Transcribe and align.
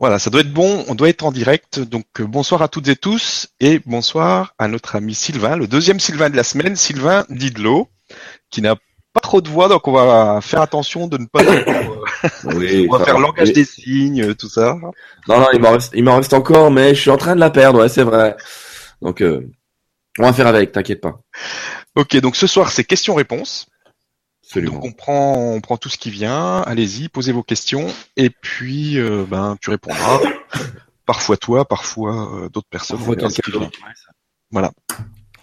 Voilà, 0.00 0.18
ça 0.18 0.30
doit 0.30 0.40
être 0.40 0.52
bon, 0.52 0.82
on 0.88 0.94
doit 0.94 1.10
être 1.10 1.24
en 1.24 1.30
direct. 1.30 1.78
Donc 1.78 2.06
euh, 2.20 2.26
bonsoir 2.26 2.62
à 2.62 2.68
toutes 2.68 2.88
et 2.88 2.96
tous 2.96 3.48
et 3.60 3.80
bonsoir 3.84 4.54
à 4.58 4.66
notre 4.66 4.96
ami 4.96 5.14
Sylvain, 5.14 5.56
le 5.56 5.66
deuxième 5.66 6.00
Sylvain 6.00 6.30
de 6.30 6.36
la 6.36 6.42
semaine, 6.42 6.74
Sylvain 6.74 7.26
Didlot, 7.28 7.86
qui 8.48 8.62
n'a 8.62 8.76
pas 9.12 9.20
trop 9.20 9.42
de 9.42 9.48
voix, 9.50 9.68
donc 9.68 9.86
on 9.88 9.92
va 9.92 10.40
faire 10.40 10.62
attention 10.62 11.06
de 11.06 11.18
ne 11.18 11.26
pas. 11.26 11.42
Oui, 12.44 12.86
on 12.90 12.96
va 12.96 13.04
faire 13.04 13.18
langage 13.18 13.52
des 13.52 13.66
signes, 13.66 14.34
tout 14.36 14.48
ça. 14.48 14.74
Non, 15.28 15.38
non, 15.38 15.48
il 15.52 15.60
m'en 15.60 15.72
reste, 15.72 15.92
il 15.94 16.02
m'en 16.02 16.16
reste 16.16 16.32
encore, 16.32 16.70
mais 16.70 16.94
je 16.94 17.00
suis 17.00 17.10
en 17.10 17.18
train 17.18 17.34
de 17.34 17.40
la 17.40 17.50
perdre, 17.50 17.80
ouais, 17.80 17.90
c'est 17.90 18.04
vrai. 18.04 18.36
Donc, 19.02 19.20
euh, 19.20 19.50
on 20.18 20.22
va 20.22 20.32
faire 20.32 20.46
avec, 20.46 20.72
t'inquiète 20.72 21.02
pas. 21.02 21.20
Ok, 21.94 22.16
donc 22.18 22.36
ce 22.36 22.46
soir 22.46 22.72
c'est 22.72 22.84
questions-réponses. 22.84 23.66
Absolument. 24.50 24.80
Donc 24.80 24.84
on 24.84 24.90
prend, 24.90 25.54
on 25.54 25.60
prend 25.60 25.76
tout 25.76 25.88
ce 25.88 25.96
qui 25.96 26.10
vient. 26.10 26.62
Allez-y, 26.62 27.08
posez 27.08 27.30
vos 27.30 27.44
questions 27.44 27.86
et 28.16 28.30
puis 28.30 28.98
euh, 28.98 29.24
ben 29.24 29.56
tu 29.60 29.70
répondras. 29.70 30.18
parfois 31.06 31.36
toi, 31.36 31.64
parfois 31.64 32.34
euh, 32.34 32.48
d'autres 32.48 32.66
personnes. 32.68 32.96
Parfois 32.96 33.14
quelqu'un. 33.14 33.70
Voilà. 34.50 34.72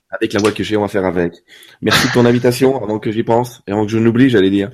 Avec 0.09 0.33
la 0.33 0.41
voix 0.41 0.51
que 0.51 0.61
j'ai, 0.61 0.75
on 0.75 0.81
va 0.81 0.89
faire 0.89 1.05
avec. 1.05 1.35
Merci 1.81 2.09
de 2.09 2.13
ton 2.13 2.25
invitation, 2.25 2.83
avant 2.83 2.99
que 2.99 3.09
j'y 3.09 3.23
pense, 3.23 3.61
et 3.65 3.71
avant 3.71 3.85
que 3.85 3.91
je 3.91 3.97
n'oublie, 3.97 4.29
j'allais 4.29 4.49
dire. 4.49 4.71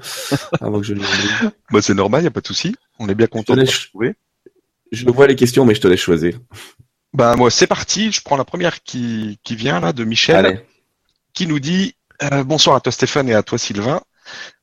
Avant 0.62 0.80
que 0.80 0.86
je 0.86 0.96
n'oublie. 0.96 1.30
Bah, 1.72 1.82
c'est 1.84 1.94
normal, 1.94 2.24
y 2.24 2.28
a 2.28 2.32
pas 2.32 2.42
de 2.42 2.48
souci. 2.48 2.76
On 2.98 3.10
est 3.10 3.16
bien 3.16 3.28
content 3.28 3.54
de 3.54 3.62
laisse-. 3.62 3.90
Je 4.92 5.10
vois 5.10 5.28
les 5.28 5.36
questions, 5.36 5.64
mais 5.64 5.76
je 5.76 5.82
te 5.82 5.88
laisse 5.88 6.02
choisir. 6.02 6.40
Ben 7.14 7.36
moi 7.36 7.52
c'est 7.52 7.68
parti. 7.68 8.12
Je 8.12 8.22
prends 8.24 8.38
la 8.38 8.46
première 8.46 8.82
qui 8.82 9.38
qui 9.44 9.56
vient 9.56 9.80
là 9.80 9.94
de 9.94 10.04
Michel. 10.04 10.36
Allez. 10.38 10.60
qui 11.34 11.46
nous 11.46 11.60
dit 11.60 11.96
euh, 12.24 12.44
bonsoir 12.44 12.76
à 12.76 12.82
toi 12.82 12.92
Stéphane 12.92 13.30
et 13.30 13.36
à 13.36 13.44
toi 13.44 13.60
Sylvain. 13.60 14.02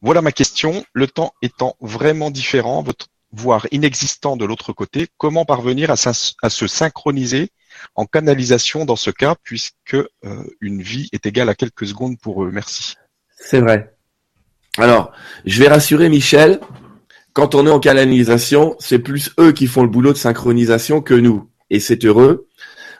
Voilà 0.01 0.23
ma 0.23 0.33
question. 0.33 0.85
Le 0.93 1.07
temps 1.07 1.33
étant 1.43 1.77
vraiment 1.81 2.31
différent, 2.31 2.85
voire 3.33 3.67
inexistant 3.71 4.37
de 4.37 4.45
l'autre 4.45 4.73
côté, 4.73 5.09
comment 5.19 5.45
parvenir 5.45 5.91
à 5.91 5.97
se 5.97 6.67
synchroniser 6.67 7.51
en 7.95 8.05
canalisation 8.05 8.85
dans 8.85 8.97
ce 8.97 9.11
cas, 9.11 9.37
puisque 9.43 9.95
euh, 9.95 10.09
une 10.61 10.83
vie 10.83 11.09
est 11.13 11.27
égale 11.27 11.49
à 11.49 11.55
quelques 11.55 11.87
secondes 11.87 12.19
pour 12.19 12.45
eux? 12.45 12.51
Merci. 12.53 12.97
C'est 13.37 13.61
vrai. 13.61 13.95
Alors, 14.79 15.13
je 15.45 15.63
vais 15.63 15.69
rassurer 15.69 16.09
Michel. 16.09 16.61
Quand 17.33 17.55
on 17.55 17.67
est 17.67 17.71
en 17.71 17.81
canalisation, 17.81 18.77
c'est 18.81 18.99
plus 18.99 19.31
eux 19.39 19.53
qui 19.53 19.67
font 19.67 19.83
le 19.83 19.89
boulot 19.89 20.13
de 20.13 20.19
synchronisation 20.19 21.01
que 21.01 21.15
nous. 21.15 21.49
Et 21.71 21.81
c'est 21.81 22.05
heureux. 22.05 22.49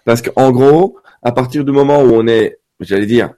Parce 0.05 0.23
qu'en 0.23 0.51
gros, 0.51 0.99
à 1.23 1.33
partir 1.33 1.65
du 1.65 1.73
moment 1.73 2.01
où 2.03 2.15
on 2.15 2.27
est, 2.27 2.59
j'allais 2.79 3.07
dire, 3.07 3.31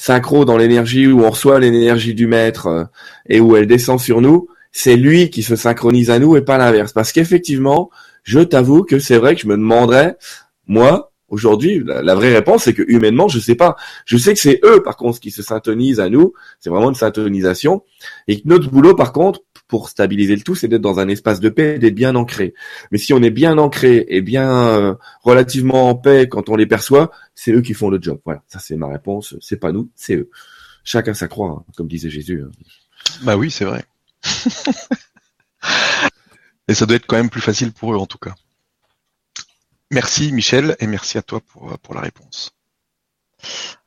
synchro 0.00 0.46
dans 0.46 0.56
l'énergie, 0.56 1.06
où 1.06 1.24
on 1.24 1.30
reçoit 1.30 1.60
l'énergie 1.60 2.14
du 2.14 2.26
maître 2.26 2.66
euh, 2.66 2.84
et 3.28 3.38
où 3.38 3.54
elle 3.54 3.66
descend 3.66 4.00
sur 4.00 4.22
nous, 4.22 4.48
c'est 4.72 4.96
lui 4.96 5.28
qui 5.28 5.42
se 5.42 5.56
synchronise 5.56 6.10
à 6.10 6.18
nous 6.18 6.36
et 6.36 6.42
pas 6.42 6.56
l'inverse. 6.56 6.92
Parce 6.94 7.12
qu'effectivement, 7.12 7.90
je 8.22 8.40
t'avoue 8.40 8.82
que 8.82 8.98
c'est 8.98 9.18
vrai 9.18 9.34
que 9.34 9.42
je 9.42 9.46
me 9.46 9.56
demanderais, 9.56 10.16
moi, 10.66 11.12
aujourd'hui, 11.28 11.82
la, 11.84 12.14
vraie 12.14 12.32
réponse, 12.32 12.64
c'est 12.64 12.72
que 12.72 12.82
humainement, 12.88 13.28
je 13.28 13.38
sais 13.38 13.56
pas. 13.56 13.76
Je 14.06 14.16
sais 14.16 14.32
que 14.32 14.40
c'est 14.40 14.60
eux, 14.64 14.82
par 14.82 14.96
contre, 14.96 15.20
qui 15.20 15.30
se 15.30 15.42
syntonisent 15.42 16.00
à 16.00 16.08
nous. 16.08 16.32
C'est 16.60 16.70
vraiment 16.70 16.88
une 16.88 16.94
syntonisation. 16.94 17.82
Et 18.26 18.40
que 18.40 18.48
notre 18.48 18.70
boulot, 18.70 18.94
par 18.94 19.12
contre, 19.12 19.40
pour 19.70 19.88
stabiliser 19.88 20.34
le 20.34 20.42
tout, 20.42 20.56
c'est 20.56 20.66
d'être 20.66 20.82
dans 20.82 20.98
un 20.98 21.08
espace 21.08 21.38
de 21.38 21.48
paix, 21.48 21.78
d'être 21.78 21.94
bien 21.94 22.16
ancré. 22.16 22.54
Mais 22.90 22.98
si 22.98 23.14
on 23.14 23.22
est 23.22 23.30
bien 23.30 23.56
ancré 23.56 24.04
et 24.08 24.20
bien 24.20 24.66
euh, 24.66 24.94
relativement 25.22 25.88
en 25.88 25.94
paix 25.94 26.28
quand 26.28 26.48
on 26.48 26.56
les 26.56 26.66
perçoit, 26.66 27.12
c'est 27.36 27.52
eux 27.52 27.62
qui 27.62 27.72
font 27.72 27.88
le 27.88 28.02
job. 28.02 28.20
Voilà, 28.24 28.42
ça 28.48 28.58
c'est 28.58 28.76
ma 28.76 28.88
réponse. 28.88 29.36
C'est 29.40 29.58
pas 29.58 29.70
nous, 29.70 29.88
c'est 29.94 30.16
eux. 30.16 30.28
Chacun 30.82 31.14
sa 31.14 31.28
croix, 31.28 31.50
hein, 31.50 31.64
comme 31.76 31.86
disait 31.86 32.10
Jésus. 32.10 32.42
hein. 32.44 32.50
Bah 33.22 33.36
oui, 33.36 33.50
c'est 33.52 33.64
vrai. 33.64 33.84
et 36.68 36.74
ça 36.74 36.84
doit 36.84 36.96
être 36.96 37.06
quand 37.06 37.16
même 37.16 37.30
plus 37.30 37.40
facile 37.40 37.70
pour 37.72 37.94
eux 37.94 37.96
en 37.96 38.06
tout 38.06 38.18
cas. 38.18 38.34
Merci 39.92 40.32
Michel 40.32 40.76
et 40.80 40.88
merci 40.88 41.16
à 41.16 41.22
toi 41.22 41.40
pour, 41.40 41.78
pour 41.78 41.94
la 41.94 42.00
réponse. 42.00 42.50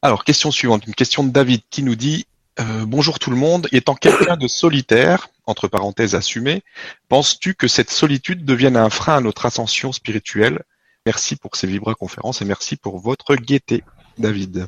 Alors, 0.02 0.24
question 0.24 0.50
suivante, 0.50 0.88
une 0.88 0.96
question 0.96 1.24
de 1.24 1.30
David 1.30 1.62
qui 1.70 1.84
nous 1.84 1.96
dit 1.96 2.26
euh, 2.60 2.86
Bonjour 2.86 3.20
tout 3.20 3.30
le 3.30 3.36
monde, 3.36 3.68
étant 3.72 3.96
quelqu'un 3.96 4.38
de 4.38 4.48
solitaire, 4.48 5.30
entre 5.46 5.68
parenthèses 5.68 6.16
assumé, 6.16 6.64
penses-tu 7.10 7.56
que 7.56 7.68
cette 7.68 7.90
solitude 7.90 8.46
devienne 8.46 8.78
un 8.78 8.90
frein 8.90 9.18
à 9.18 9.22
notre 9.22 9.46
ascension 9.46 9.92
spirituelle? 9.92 10.64
Merci 11.06 11.36
pour 11.36 11.56
ces 11.56 11.68
Vibra 11.68 11.96
conférences 11.96 12.42
et 12.42 12.46
merci 12.46 12.76
pour 12.76 13.00
votre 13.00 13.36
gaieté, 13.36 13.84
David. 14.18 14.68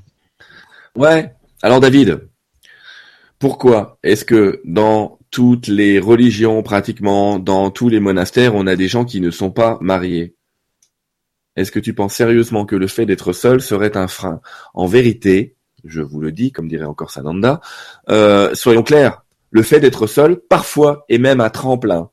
Ouais. 0.96 1.34
Alors 1.62 1.80
David, 1.80 2.28
pourquoi 3.40 3.98
est-ce 4.04 4.26
que 4.26 4.62
dans 4.66 5.20
toutes 5.32 5.68
les 5.68 6.00
religions, 6.00 6.64
pratiquement 6.64 7.40
dans 7.40 7.72
tous 7.72 7.90
les 7.90 8.00
monastères, 8.00 8.56
on 8.56 8.68
a 8.68 8.76
des 8.76 8.88
gens 8.88 9.06
qui 9.06 9.22
ne 9.22 9.32
sont 9.32 9.52
pas 9.52 9.78
mariés? 9.82 10.36
Est-ce 11.56 11.72
que 11.72 11.80
tu 11.80 11.94
penses 11.94 12.14
sérieusement 12.14 12.66
que 12.66 12.76
le 12.76 12.88
fait 12.88 13.06
d'être 13.06 13.32
seul 13.32 13.62
serait 13.62 13.96
un 13.96 14.08
frein? 14.08 14.42
En 14.74 14.88
vérité, 14.88 15.55
je 15.86 16.02
vous 16.02 16.20
le 16.20 16.32
dis, 16.32 16.52
comme 16.52 16.68
dirait 16.68 16.86
encore 16.86 17.12
Sananda, 17.12 17.62
euh, 18.10 18.54
soyons 18.54 18.84
clairs, 18.84 19.24
le 19.52 19.64
fait 19.64 19.80
d'être 19.80 20.08
seul, 20.08 20.40
parfois, 20.40 21.06
est 21.10 21.18
même 21.18 21.42
un 21.42 21.50
tremplin. 21.50 22.10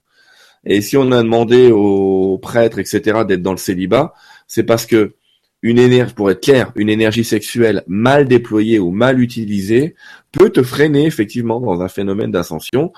Et 0.65 0.81
si 0.81 0.97
on 0.97 1.11
a 1.11 1.23
demandé 1.23 1.73
aux 1.73 2.39
prêtres, 2.39 2.79
etc., 2.79 3.25
d'être 3.27 3.43
dans 3.43 3.53
le 3.53 3.59
célibat, 3.59 4.15
c'est 4.47 4.63
parce 4.63 4.87
que 4.87 5.15
une 5.63 5.79
énergie, 5.79 6.15
pour 6.15 6.31
être 6.31 6.43
clair, 6.43 6.73
une 6.75 6.89
énergie 6.89 7.25
sexuelle 7.25 7.85
mal 7.87 8.27
déployée 8.27 8.79
ou 8.81 8.91
mal 8.91 9.21
utilisée 9.21 9.95
peut 10.33 10.51
te 10.51 10.63
freiner 10.63 11.07
effectivement 11.07 11.61
dans 11.61 11.83
un 11.83 11.89
phénomène 11.89 12.33
d'ascension. 12.33 12.93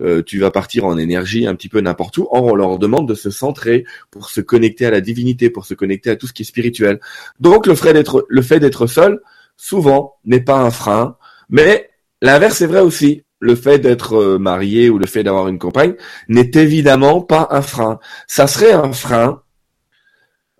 Euh, 0.00 0.22
tu 0.24 0.38
vas 0.38 0.50
partir 0.50 0.84
en 0.84 0.96
énergie 0.96 1.46
un 1.46 1.54
petit 1.54 1.68
peu 1.68 1.80
n'importe 1.80 2.18
où. 2.18 2.28
On 2.30 2.54
leur 2.54 2.78
demande 2.78 3.08
de 3.08 3.14
se 3.14 3.30
centrer 3.30 3.84
pour 4.10 4.30
se 4.30 4.40
connecter 4.40 4.86
à 4.86 4.90
la 4.90 5.00
divinité, 5.00 5.50
pour 5.50 5.66
se 5.66 5.74
connecter 5.74 6.10
à 6.10 6.16
tout 6.16 6.26
ce 6.26 6.32
qui 6.32 6.42
est 6.42 6.46
spirituel. 6.46 7.00
Donc, 7.40 7.66
le 7.66 7.74
fait 7.74 7.92
d'être, 7.92 8.26
le 8.28 8.42
fait 8.42 8.60
d'être 8.60 8.86
seul, 8.86 9.20
souvent, 9.56 10.16
n'est 10.24 10.40
pas 10.40 10.58
un 10.58 10.70
frein. 10.70 11.16
Mais 11.48 11.90
l'inverse 12.22 12.60
est 12.60 12.66
vrai 12.66 12.80
aussi. 12.80 13.22
Le 13.40 13.54
fait 13.54 13.78
d'être 13.78 14.14
euh, 14.14 14.38
marié 14.38 14.88
ou 14.88 14.98
le 14.98 15.06
fait 15.06 15.22
d'avoir 15.22 15.48
une 15.48 15.58
compagne 15.58 15.94
n'est 16.28 16.50
évidemment 16.54 17.20
pas 17.20 17.48
un 17.50 17.62
frein. 17.62 17.98
Ça 18.26 18.46
serait 18.46 18.72
un 18.72 18.92
frein 18.92 19.42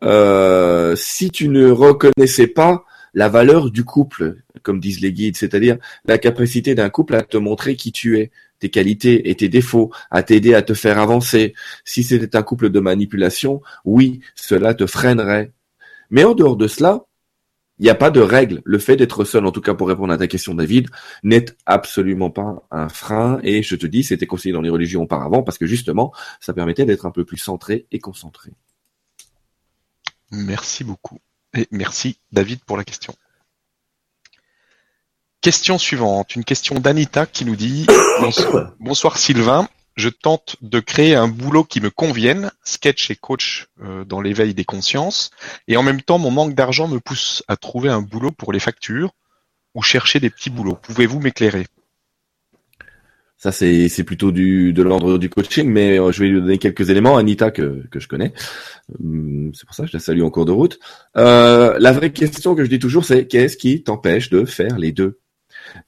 euh, 0.04 0.94
si 0.96 1.30
tu 1.30 1.48
ne 1.48 1.70
reconnaissais 1.70 2.46
pas 2.46 2.84
la 3.14 3.28
valeur 3.28 3.70
du 3.70 3.84
couple, 3.84 4.36
comme 4.62 4.80
disent 4.80 5.00
les 5.00 5.12
guides, 5.12 5.36
c'est-à-dire 5.36 5.78
la 6.04 6.18
capacité 6.18 6.74
d'un 6.74 6.90
couple 6.90 7.14
à 7.14 7.22
te 7.22 7.36
montrer 7.36 7.76
qui 7.76 7.92
tu 7.92 8.18
es, 8.18 8.30
tes 8.58 8.68
qualités 8.68 9.30
et 9.30 9.34
tes 9.34 9.48
défauts, 9.48 9.92
à 10.10 10.22
t'aider 10.22 10.54
à 10.54 10.62
te 10.62 10.74
faire 10.74 10.98
avancer. 10.98 11.54
Si 11.84 12.02
c'était 12.02 12.36
un 12.36 12.42
couple 12.42 12.70
de 12.70 12.80
manipulation, 12.80 13.62
oui, 13.84 14.20
cela 14.34 14.74
te 14.74 14.86
freinerait. 14.86 15.52
Mais 16.10 16.24
en 16.24 16.34
dehors 16.34 16.56
de 16.56 16.66
cela, 16.66 17.04
il 17.78 17.84
n'y 17.84 17.90
a 17.90 17.94
pas 17.94 18.10
de 18.10 18.20
règle. 18.20 18.62
Le 18.64 18.78
fait 18.78 18.96
d'être 18.96 19.24
seul, 19.24 19.44
en 19.46 19.50
tout 19.50 19.60
cas 19.60 19.74
pour 19.74 19.88
répondre 19.88 20.12
à 20.12 20.18
ta 20.18 20.26
question, 20.26 20.54
David, 20.54 20.88
n'est 21.22 21.46
absolument 21.66 22.30
pas 22.30 22.66
un 22.70 22.88
frein. 22.88 23.40
Et 23.42 23.62
je 23.62 23.74
te 23.74 23.86
dis, 23.86 24.04
c'était 24.04 24.26
conseillé 24.26 24.52
dans 24.52 24.60
les 24.60 24.70
religions 24.70 25.02
auparavant 25.02 25.42
parce 25.42 25.58
que 25.58 25.66
justement, 25.66 26.12
ça 26.40 26.52
permettait 26.52 26.84
d'être 26.84 27.06
un 27.06 27.10
peu 27.10 27.24
plus 27.24 27.38
centré 27.38 27.86
et 27.90 27.98
concentré. 27.98 28.52
Merci 30.30 30.84
beaucoup. 30.84 31.18
Et 31.56 31.66
merci 31.70 32.18
David 32.32 32.60
pour 32.64 32.76
la 32.76 32.84
question. 32.84 33.14
Question 35.40 35.76
suivante, 35.78 36.36
une 36.36 36.44
question 36.44 36.78
d'Anita 36.80 37.26
qui 37.26 37.44
nous 37.44 37.56
dit 37.56 37.86
Bonsoir, 38.20 38.74
bonsoir 38.80 39.18
Sylvain, 39.18 39.68
je 39.96 40.08
tente 40.08 40.56
de 40.60 40.80
créer 40.80 41.14
un 41.14 41.28
boulot 41.28 41.64
qui 41.64 41.80
me 41.80 41.90
convienne, 41.90 42.50
sketch 42.64 43.10
et 43.10 43.16
coach 43.16 43.68
euh, 43.82 44.04
dans 44.04 44.20
l'éveil 44.20 44.54
des 44.54 44.64
consciences, 44.64 45.30
et 45.68 45.76
en 45.76 45.82
même 45.82 46.02
temps 46.02 46.18
mon 46.18 46.30
manque 46.30 46.54
d'argent 46.54 46.88
me 46.88 47.00
pousse 47.00 47.42
à 47.48 47.56
trouver 47.56 47.88
un 47.88 48.02
boulot 48.02 48.30
pour 48.30 48.52
les 48.52 48.60
factures 48.60 49.12
ou 49.74 49.82
chercher 49.82 50.20
des 50.20 50.30
petits 50.30 50.50
boulots. 50.50 50.78
Pouvez-vous 50.82 51.20
m'éclairer? 51.20 51.66
Ça, 53.36 53.52
c'est, 53.52 54.04
plutôt 54.04 54.32
de 54.32 54.82
l'ordre 54.82 55.18
du 55.18 55.28
coaching, 55.28 55.68
mais 55.68 56.00
euh, 56.00 56.10
je 56.12 56.22
vais 56.22 56.30
lui 56.30 56.40
donner 56.40 56.56
quelques 56.56 56.88
éléments. 56.88 57.18
Anita, 57.18 57.50
que, 57.50 57.84
que 57.90 58.00
je 58.00 58.08
connais. 58.08 58.32
Hum, 58.98 59.52
C'est 59.54 59.66
pour 59.66 59.74
ça 59.74 59.82
que 59.82 59.90
je 59.90 59.96
la 59.96 60.00
salue 60.00 60.22
en 60.22 60.30
cours 60.30 60.46
de 60.46 60.52
route. 60.52 60.78
Euh, 61.18 61.76
la 61.78 61.92
vraie 61.92 62.10
question 62.10 62.54
que 62.54 62.64
je 62.64 62.70
dis 62.70 62.78
toujours, 62.78 63.04
c'est 63.04 63.26
qu'est-ce 63.26 63.58
qui 63.58 63.82
t'empêche 63.82 64.30
de 64.30 64.46
faire 64.46 64.78
les 64.78 64.92
deux? 64.92 65.18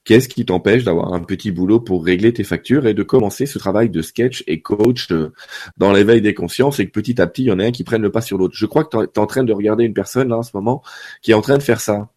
Qu'est-ce 0.05 0.29
qui 0.29 0.45
t'empêche 0.45 0.85
d'avoir 0.85 1.13
un 1.13 1.21
petit 1.21 1.51
boulot 1.51 1.81
pour 1.81 2.05
régler 2.05 2.33
tes 2.33 2.45
factures 2.45 2.87
et 2.87 2.95
de 2.95 3.03
commencer 3.03 3.47
ce 3.47 3.59
travail 3.59 3.91
de 3.91 4.03
sketch 4.03 4.45
et 4.47 4.61
coach 4.61 5.11
euh, 5.11 5.33
dans 5.77 5.93
l'éveil 5.93 6.21
des 6.21 6.35
consciences 6.35 6.81
et 6.81 6.87
que 6.87 6.93
petit 6.93 7.21
à 7.21 7.27
petit, 7.27 7.45
il 7.45 7.47
y 7.47 7.53
en 7.53 7.59
a 7.59 7.65
un 7.65 7.73
qui 7.73 7.85
prenne 7.85 8.03
le 8.03 8.11
pas 8.11 8.21
sur 8.21 8.39
l'autre? 8.39 8.55
Je 8.57 8.67
crois 8.67 8.85
que 8.85 8.97
tu 8.97 9.03
es 9.03 9.19
en 9.19 9.27
train 9.27 9.45
de 9.45 9.53
regarder 9.53 9.85
une 9.85 9.95
personne 9.95 10.29
là 10.29 10.39
en 10.39 10.43
ce 10.43 10.51
moment 10.55 10.83
qui 11.23 11.31
est 11.31 11.35
en 11.35 11.43
train 11.43 11.59
de 11.59 11.63
faire 11.63 11.81
ça 11.81 12.09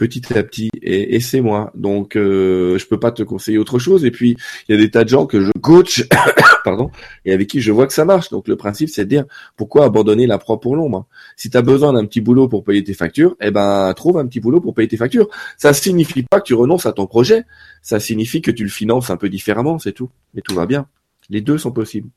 petit 0.00 0.32
à 0.38 0.42
petit 0.42 0.70
et, 0.80 1.20
c'est 1.20 1.42
moi. 1.42 1.70
Donc 1.74 2.16
euh, 2.16 2.78
je 2.78 2.86
peux 2.86 2.98
pas 2.98 3.12
te 3.12 3.22
conseiller 3.22 3.58
autre 3.58 3.78
chose. 3.78 4.06
Et 4.06 4.10
puis 4.10 4.36
il 4.68 4.74
y 4.74 4.78
a 4.78 4.80
des 4.80 4.90
tas 4.90 5.04
de 5.04 5.10
gens 5.10 5.26
que 5.26 5.44
je 5.44 5.50
coach 5.60 6.08
pardon 6.64 6.90
et 7.26 7.34
avec 7.34 7.48
qui 7.48 7.60
je 7.60 7.70
vois 7.70 7.86
que 7.86 7.92
ça 7.92 8.06
marche. 8.06 8.30
Donc 8.30 8.48
le 8.48 8.56
principe 8.56 8.88
c'est 8.88 9.04
de 9.04 9.10
dire 9.10 9.24
pourquoi 9.56 9.84
abandonner 9.84 10.26
la 10.26 10.38
proie 10.38 10.58
pour 10.58 10.74
l'ombre 10.74 11.06
si 11.36 11.50
tu 11.50 11.56
as 11.58 11.62
besoin 11.62 11.92
d'un 11.92 12.06
petit 12.06 12.22
boulot 12.22 12.48
pour 12.48 12.64
payer 12.64 12.82
tes 12.82 12.94
factures 12.94 13.36
eh 13.42 13.50
ben 13.50 13.92
trouve 13.94 14.16
un 14.16 14.26
petit 14.26 14.40
boulot 14.40 14.60
pour 14.60 14.74
payer 14.74 14.88
tes 14.88 14.96
factures. 14.96 15.28
Ça 15.58 15.74
signifie 15.74 16.22
pas 16.22 16.40
que 16.40 16.46
tu 16.46 16.54
renonces 16.54 16.86
à 16.86 16.92
ton 16.92 17.06
projet. 17.06 17.44
Ça 17.82 18.00
signifie 18.00 18.40
que 18.40 18.50
tu 18.50 18.62
le 18.62 18.70
finances 18.70 19.10
un 19.10 19.18
peu 19.18 19.28
différemment 19.28 19.78
c'est 19.78 19.92
tout. 19.92 20.08
Et 20.34 20.40
tout 20.40 20.54
va 20.54 20.64
bien 20.64 20.86
Les 21.30 21.40
deux 21.40 21.58
sont 21.58 21.72
possibles. 21.72 22.10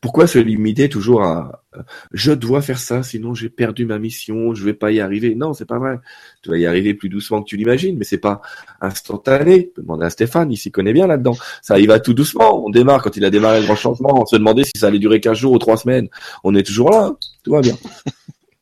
Pourquoi 0.00 0.26
se 0.26 0.38
limiter 0.38 0.88
toujours 0.88 1.22
à 1.22 1.64
je 2.12 2.32
dois 2.32 2.62
faire 2.62 2.78
ça, 2.78 3.02
sinon 3.02 3.34
j'ai 3.34 3.48
perdu 3.48 3.86
ma 3.86 3.98
mission, 3.98 4.54
je 4.54 4.64
vais 4.64 4.74
pas 4.74 4.90
y 4.90 5.00
arriver. 5.00 5.34
Non, 5.34 5.52
c'est 5.54 5.64
pas 5.64 5.78
vrai. 5.78 5.98
Tu 6.42 6.50
vas 6.50 6.58
y 6.58 6.66
arriver 6.66 6.94
plus 6.94 7.08
doucement 7.08 7.42
que 7.42 7.48
tu 7.48 7.56
l'imagines, 7.56 7.96
mais 7.96 8.04
c'est 8.04 8.18
pas 8.18 8.40
instantané. 8.80 9.72
Demander 9.76 10.06
à 10.06 10.10
Stéphane, 10.10 10.52
il 10.52 10.56
s'y 10.56 10.70
connaît 10.70 10.92
bien 10.92 11.06
là-dedans. 11.06 11.36
Ça 11.62 11.78
y 11.78 11.86
va 11.86 12.00
tout 12.00 12.14
doucement. 12.14 12.64
On 12.64 12.70
démarre 12.70 13.02
quand 13.02 13.16
il 13.16 13.24
a 13.24 13.30
démarré 13.30 13.60
le 13.60 13.66
grand 13.66 13.76
changement. 13.76 14.20
On 14.20 14.26
se 14.26 14.36
demandait 14.36 14.64
si 14.64 14.72
ça 14.76 14.88
allait 14.88 14.98
durer 14.98 15.20
15 15.20 15.36
jours 15.36 15.52
ou 15.52 15.58
3 15.58 15.78
semaines. 15.78 16.08
On 16.44 16.54
est 16.54 16.62
toujours 16.62 16.90
là. 16.90 17.12
Tout 17.42 17.52
va 17.52 17.60
bien. 17.60 17.76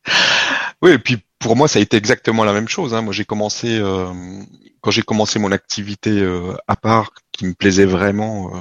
oui, 0.81 0.91
et 0.91 0.99
puis 0.99 1.17
pour 1.39 1.55
moi, 1.55 1.67
ça 1.67 1.79
a 1.79 1.81
été 1.81 1.97
exactement 1.97 2.43
la 2.43 2.53
même 2.53 2.67
chose. 2.67 2.93
Hein. 2.93 3.01
Moi, 3.01 3.13
j'ai 3.13 3.25
commencé 3.25 3.77
euh, 3.79 4.05
quand 4.81 4.91
j'ai 4.91 5.03
commencé 5.03 5.39
mon 5.39 5.51
activité 5.51 6.11
euh, 6.11 6.53
à 6.67 6.75
part, 6.75 7.11
qui 7.31 7.45
me 7.45 7.53
plaisait 7.53 7.85
vraiment. 7.85 8.55
Euh, 8.55 8.59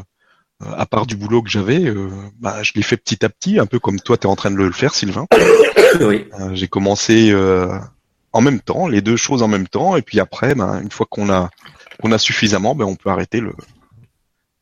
à 0.61 0.87
part 0.87 1.07
du 1.07 1.17
boulot 1.17 1.43
que 1.43 1.51
j'avais, 1.51 1.85
euh, 1.85 2.11
bah, 2.39 2.63
je 2.63 2.73
l'ai 2.75 2.83
fait 2.83 2.97
petit 2.97 3.25
à 3.25 3.29
petit, 3.29 3.59
un 3.59 3.67
peu 3.67 3.79
comme 3.79 4.01
toi, 4.01 4.17
tu 4.17 4.27
es 4.27 4.31
en 4.31 4.37
train 4.37 4.51
de 4.51 4.57
le 4.57 4.73
faire, 4.73 4.95
Sylvain. 4.95 5.27
Oui. 6.01 6.29
Euh, 6.41 6.55
j'ai 6.55 6.69
commencé 6.69 7.31
euh, 7.31 7.79
en 8.33 8.43
même 8.43 8.61
temps, 8.61 8.87
les 8.87 9.01
deux 9.01 9.17
choses 9.17 9.43
en 9.43 9.49
même 9.49 9.67
temps, 9.69 9.97
et 9.97 10.03
puis 10.03 10.21
après, 10.21 10.55
bah, 10.55 10.81
une 10.83 10.91
fois 10.91 11.07
qu'on 11.09 11.31
a 11.31 11.49
qu'on 12.03 12.13
a 12.13 12.19
suffisamment, 12.19 12.75
ben, 12.75 12.85
on 12.85 12.97
peut 12.97 13.09
arrêter 13.09 13.41
le, 13.41 13.55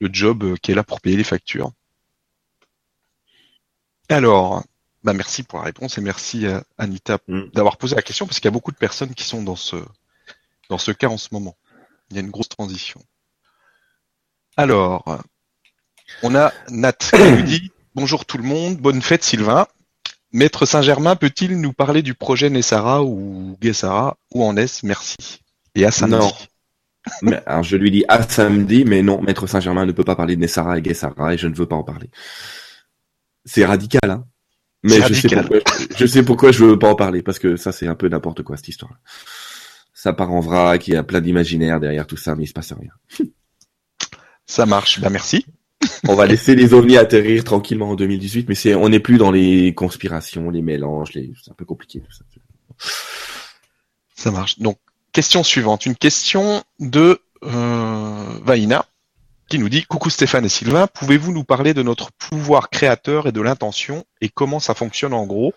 le 0.01 0.11
job 0.13 0.57
qui 0.63 0.71
est 0.71 0.75
là 0.77 0.85
pour 0.85 1.01
payer 1.01 1.17
les 1.17 1.25
factures. 1.25 1.73
Alors, 4.09 4.63
bah, 5.03 5.13
merci 5.13 5.43
pour 5.43 5.59
la 5.59 5.65
réponse 5.65 5.99
et 5.99 6.03
merci 6.03 6.47
à 6.47 6.63
Anita 6.79 7.19
Mm. 7.27 7.49
d'avoir 7.53 7.77
posé 7.77 7.97
la 7.97 8.03
question 8.03 8.27
parce 8.27 8.39
qu'il 8.39 8.47
y 8.47 8.49
a 8.49 8.53
beaucoup 8.53 8.71
de 8.73 8.77
personnes 8.77 9.15
qui 9.15 9.25
sont 9.25 9.43
dans 9.43 9.57
ce 9.57 9.77
dans 10.69 10.79
ce 10.79 10.93
cas 10.93 11.09
en 11.09 11.19
ce 11.19 11.29
moment. 11.33 11.57
Il 12.11 12.17
y 12.17 12.19
a 12.19 12.23
une 12.23 12.31
grosse 12.31 12.49
transition. 12.49 13.01
Alors, 14.57 15.05
on 16.23 16.35
a 16.35 16.53
Nat 16.71 16.93
qui 17.15 17.33
nous 17.33 17.43
dit 17.43 17.71
Bonjour 17.95 18.27
tout 18.27 18.39
le 18.39 18.45
monde, 18.45 18.77
bonne 18.79 19.03
fête 19.03 19.23
Sylvain. 19.23 19.67
Maître 20.33 20.67
Saint-Germain 20.67 21.15
peut-il 21.15 21.61
nous 21.61 21.73
parler 21.73 22.03
du 22.03 22.15
projet 22.15 22.51
Nessara 22.51 23.05
ou 23.05 23.57
Guessara 23.61 24.17
Où 24.33 24.43
en 24.45 24.57
est-ce? 24.57 24.85
Merci. 24.85 25.17
Et 25.77 25.85
à 25.85 25.93
samedi. 25.93 26.17
Non. 26.17 26.33
Mais, 27.23 27.41
alors 27.47 27.63
je 27.63 27.77
lui 27.77 27.91
dis 27.91 28.05
à 28.09 28.23
samedi, 28.23 28.85
mais 28.85 29.03
non, 29.03 29.21
Maître 29.23 29.47
Saint-Germain 29.47 29.87
ne 29.87 29.93
peut 29.93 30.05
pas 30.05 30.17
parler 30.17 30.37
de 30.37 30.41
Nessara 30.41 30.79
et 30.79 30.83
Guessara 30.83 31.35
et 31.35 31.39
je 31.39 31.47
ne 31.47 31.55
veux 31.55 31.67
pas 31.67 31.77
en 31.77 31.85
parler. 31.85 32.11
C'est 33.45 33.65
radical, 33.65 34.11
hein. 34.11 34.25
Mais 34.83 35.01
je 35.09 35.15
sais, 35.15 35.29
pourquoi, 35.29 35.61
je 35.97 36.07
sais 36.07 36.23
pourquoi 36.23 36.53
je 36.53 36.63
veux 36.63 36.79
pas 36.79 36.91
en 36.91 36.95
parler, 36.95 37.23
parce 37.23 37.39
que 37.39 37.57
ça 37.57 37.73
c'est 37.73 37.87
un 37.87 37.95
peu 37.95 38.07
n'importe 38.09 38.43
quoi 38.43 38.59
cette 38.59 38.69
histoire. 38.69 38.93
Ça 39.95 40.13
part 40.13 40.31
en 40.31 40.41
vrac, 40.41 40.87
il 40.87 40.93
y 40.93 40.97
a 40.97 41.03
plein 41.03 41.23
d'imaginaire 41.23 41.81
derrière 41.81 42.07
tout 42.07 42.19
ça, 42.19 42.35
mais 42.35 42.45
il 42.45 42.47
se 42.47 42.53
passe 42.53 42.75
rien. 42.75 42.91
Ça 44.45 44.67
marche, 44.67 45.01
bah 45.01 45.09
merci. 45.09 45.47
On 46.09 46.15
va 46.15 46.27
laisser 46.27 46.55
les 46.55 46.75
ovnis 46.75 46.97
atterrir 46.97 47.45
tranquillement 47.45 47.91
en 47.91 47.95
2018, 47.95 48.49
mais 48.49 48.55
c'est, 48.55 48.75
on 48.75 48.89
n'est 48.89 49.01
plus 49.01 49.19
dans 49.19 49.31
les 49.31 49.75
conspirations, 49.75 50.51
les 50.51 50.63
mélanges, 50.63 51.13
les, 51.15 51.33
c'est 51.43 51.51
un 51.51 51.55
peu 51.55 51.65
compliqué 51.65 52.01
tout 52.01 52.13
ça. 52.13 52.25
Ça 54.15 54.31
marche. 54.31 54.59
Donc, 54.59 54.79
question 55.13 55.43
suivante. 55.43 55.87
Une 55.87 55.97
question 55.97 56.63
de 56.81 57.21
euh, 57.45 58.39
Vaina 58.45 58.87
qui 59.49 59.59
nous 59.59 59.69
dit 59.69 59.85
Coucou 59.85 60.11
Stéphane 60.11 60.45
et 60.45 60.49
Sylvain, 60.49 60.87
pouvez-vous 60.87 61.33
nous 61.33 61.45
parler 61.45 61.75
de 61.75 61.83
notre 61.83 62.11
pouvoir 62.13 62.71
créateur 62.71 63.27
et 63.27 63.33
de 63.33 63.41
l'intention 63.41 64.05
et 64.21 64.29
comment 64.29 64.61
ça 64.61 64.75
fonctionne 64.75 65.13
en 65.13 65.27
gros? 65.27 65.53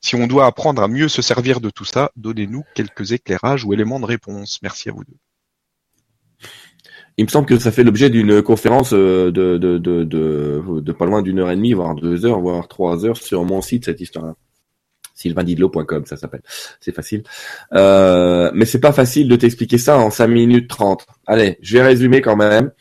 Si 0.00 0.16
on 0.16 0.26
doit 0.26 0.46
apprendre 0.46 0.82
à 0.82 0.88
mieux 0.88 1.08
se 1.08 1.22
servir 1.22 1.60
de 1.60 1.70
tout 1.70 1.84
ça, 1.84 2.10
donnez-nous 2.16 2.64
quelques 2.74 3.12
éclairages 3.12 3.64
ou 3.64 3.72
éléments 3.72 4.00
de 4.00 4.06
réponse. 4.06 4.58
Merci 4.62 4.88
à 4.88 4.92
vous 4.92 5.04
deux. 5.04 5.16
Il 7.18 7.24
me 7.24 7.30
semble 7.30 7.46
que 7.46 7.58
ça 7.58 7.70
fait 7.70 7.84
l'objet 7.84 8.10
d'une 8.10 8.42
conférence 8.42 8.92
euh, 8.92 9.30
de, 9.30 9.58
de, 9.58 9.78
de, 9.78 10.04
de, 10.04 10.92
pas 10.92 11.04
loin 11.04 11.22
d'une 11.22 11.38
heure 11.38 11.50
et 11.50 11.56
demie, 11.56 11.72
voire 11.74 11.94
deux 11.94 12.24
heures, 12.24 12.40
voire 12.40 12.68
trois 12.68 13.04
heures 13.04 13.16
sur 13.16 13.44
mon 13.44 13.60
site, 13.60 13.84
cette 13.84 14.00
histoire-là. 14.00 14.34
sylvaindidlo.com, 15.14 16.06
ça 16.06 16.16
s'appelle. 16.16 16.42
C'est 16.80 16.94
facile. 16.94 17.22
Euh, 17.74 18.50
mais 18.54 18.64
c'est 18.64 18.80
pas 18.80 18.92
facile 18.92 19.28
de 19.28 19.36
t'expliquer 19.36 19.78
ça 19.78 19.98
en 19.98 20.10
5 20.10 20.26
minutes 20.26 20.68
30. 20.68 21.06
Allez, 21.26 21.58
je 21.60 21.74
vais 21.76 21.82
résumer 21.82 22.22
quand 22.22 22.36
même. 22.36 22.72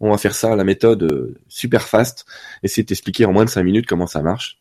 On 0.00 0.10
va 0.10 0.18
faire 0.18 0.34
ça 0.34 0.54
la 0.56 0.64
méthode 0.64 1.04
euh, 1.04 1.34
super 1.48 1.82
fast. 1.82 2.26
Essayer 2.62 2.82
de 2.82 2.88
t'expliquer 2.88 3.24
en 3.24 3.32
moins 3.32 3.44
de 3.44 3.50
5 3.50 3.62
minutes 3.62 3.86
comment 3.86 4.06
ça 4.06 4.20
marche. 4.20 4.58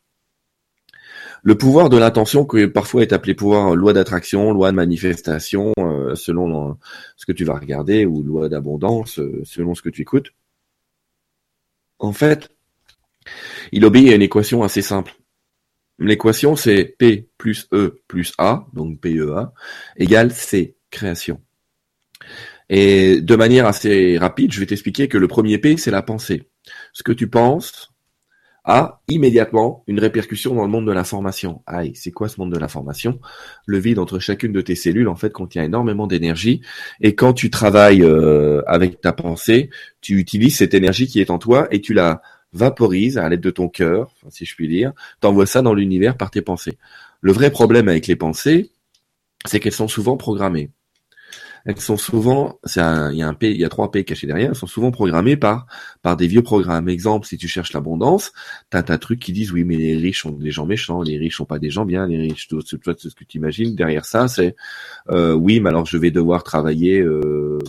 Le 1.46 1.56
pouvoir 1.56 1.90
de 1.90 1.98
l'intention, 1.98 2.44
que 2.44 2.66
parfois 2.66 3.04
est 3.04 3.14
appelé 3.14 3.36
pouvoir 3.36 3.76
loi 3.76 3.94
d'attraction, 3.94 4.52
loi 4.52 4.72
de 4.72 4.76
manifestation, 4.76 5.74
euh, 5.78 6.16
selon 6.16 6.76
ce 7.18 7.28
que 7.28 7.32
tu 7.32 7.46
vas 7.46 7.54
regarder, 7.54 8.04
ou 8.08 8.24
loi 8.24 8.50
d'abondance, 8.50 9.20
euh, 9.20 9.44
selon 9.46 9.76
ce 9.76 9.84
que 9.84 9.90
tu 9.90 10.02
écoutes. 10.02 10.32
En 12.00 12.14
fait, 12.14 12.50
il 13.72 13.86
obéit 13.86 14.10
à 14.10 14.16
une 14.16 14.24
équation 14.24 14.64
assez 14.64 14.82
simple. 14.82 15.14
L'équation, 16.00 16.56
c'est 16.56 16.84
P 16.84 17.30
plus 17.38 17.68
E 17.74 18.02
plus 18.08 18.34
A, 18.40 18.66
donc 18.74 19.00
PEA, 19.00 19.54
égale 19.98 20.32
C, 20.32 20.76
création. 20.90 21.40
Et 22.70 23.22
de 23.22 23.36
manière 23.36 23.68
assez 23.68 24.18
rapide, 24.18 24.52
je 24.52 24.62
vais 24.62 24.66
t'expliquer 24.66 25.08
que 25.08 25.20
le 25.20 25.28
premier 25.28 25.60
P, 25.60 25.78
c'est 25.78 25.92
la 25.92 26.02
pensée. 26.02 26.50
Ce 26.92 27.04
que 27.04 27.12
tu 27.12 27.28
penses 27.28 27.95
a 28.66 29.00
immédiatement 29.08 29.84
une 29.88 30.00
répercussion 30.00 30.56
dans 30.56 30.64
le 30.64 30.70
monde 30.70 30.88
de 30.88 30.92
l'information. 30.92 31.62
Aïe, 31.68 31.92
c'est 31.94 32.12
quoi 32.12 32.28
ce 32.28 32.40
monde 32.42 32.52
de 32.52 32.58
l'information? 32.58 33.20
Le 33.68 33.78
vide 33.78 34.00
entre 34.00 34.18
chacune 34.20 34.52
de 34.52 34.62
tes 34.62 34.76
cellules, 34.76 35.08
en 35.08 35.16
fait, 35.16 35.32
contient 35.32 35.64
énormément 35.64 36.08
d'énergie. 36.08 36.62
Et 37.00 37.14
quand 37.14 37.34
tu 37.34 37.52
travailles 37.52 38.02
euh, 38.02 38.64
avec 38.66 39.02
ta 39.02 39.14
pensée, 39.14 39.70
tu 40.02 40.18
utilises 40.18 40.58
cette 40.58 40.74
énergie 40.74 41.08
qui 41.08 41.22
est 41.22 41.30
en 41.30 41.38
toi 41.38 41.68
et 41.72 41.80
tu 41.80 41.94
la 41.94 42.22
vaporises 42.54 43.18
à 43.18 43.30
l'aide 43.30 43.42
de 43.42 43.52
ton 43.52 43.70
cœur, 43.70 44.12
si 44.30 44.46
je 44.46 44.56
puis 44.56 44.68
dire. 44.68 44.94
T'envoies 45.20 45.46
ça 45.46 45.62
dans 45.62 45.74
l'univers 45.74 46.18
par 46.18 46.32
tes 46.32 46.42
pensées. 46.42 46.78
Le 47.22 47.32
vrai 47.32 47.52
problème 47.52 47.88
avec 47.88 48.08
les 48.08 48.16
pensées, 48.16 48.72
c'est 49.46 49.60
qu'elles 49.60 49.74
sont 49.74 49.88
souvent 49.88 50.18
programmées. 50.18 50.72
Elles 51.66 51.80
sont 51.80 51.98
souvent, 51.98 52.60
un- 52.78 53.12
il 53.12 53.18
y 53.18 53.24
a 53.24 53.28
un 53.28 53.34
P, 53.34 53.50
il 53.52 53.58
y 53.60 53.66
a 53.66 53.70
trois 53.70 53.92
P 53.92 54.04
cachés 54.04 54.28
derrière, 54.28 54.50
elles 54.50 54.56
sont 54.56 54.68
souvent 54.68 54.92
programmées 54.92 55.36
par, 55.36 55.66
par 56.04 56.16
des 56.16 56.28
vieux 56.28 56.44
programmes. 56.44 56.88
Exemple, 56.90 57.26
si 57.28 57.38
tu 57.38 57.48
cherches 57.48 57.74
l'abondance, 57.74 58.32
t'as 58.70 58.84
t'as 58.84 58.98
trucs 59.00 59.20
qui 59.20 59.34
disent 59.34 59.52
oui, 59.52 59.64
mais 59.64 59.76
les 59.76 59.98
riches 59.98 60.22
sont 60.22 60.32
des 60.32 60.52
gens 60.52 60.66
méchants, 60.68 61.02
les 61.02 61.18
riches 61.18 61.38
sont 61.38 61.46
pas 61.46 61.60
des 61.60 61.72
gens 61.72 61.86
bien, 61.86 62.06
les 62.08 62.18
riches, 62.18 62.48
tout, 62.48 62.62
tout, 62.62 62.78
tout 62.78 63.10
ce 63.10 63.16
que 63.16 63.24
tu 63.24 63.38
imagines 63.38 63.76
derrière 63.76 64.06
ça, 64.06 64.28
c'est 64.28 64.56
euh, 65.10 65.34
oui, 65.34 65.60
mais 65.60 65.70
alors 65.70 65.86
je 65.86 65.98
vais 65.98 66.12
devoir 66.12 66.44
travailler 66.44 67.02
euh, 67.02 67.60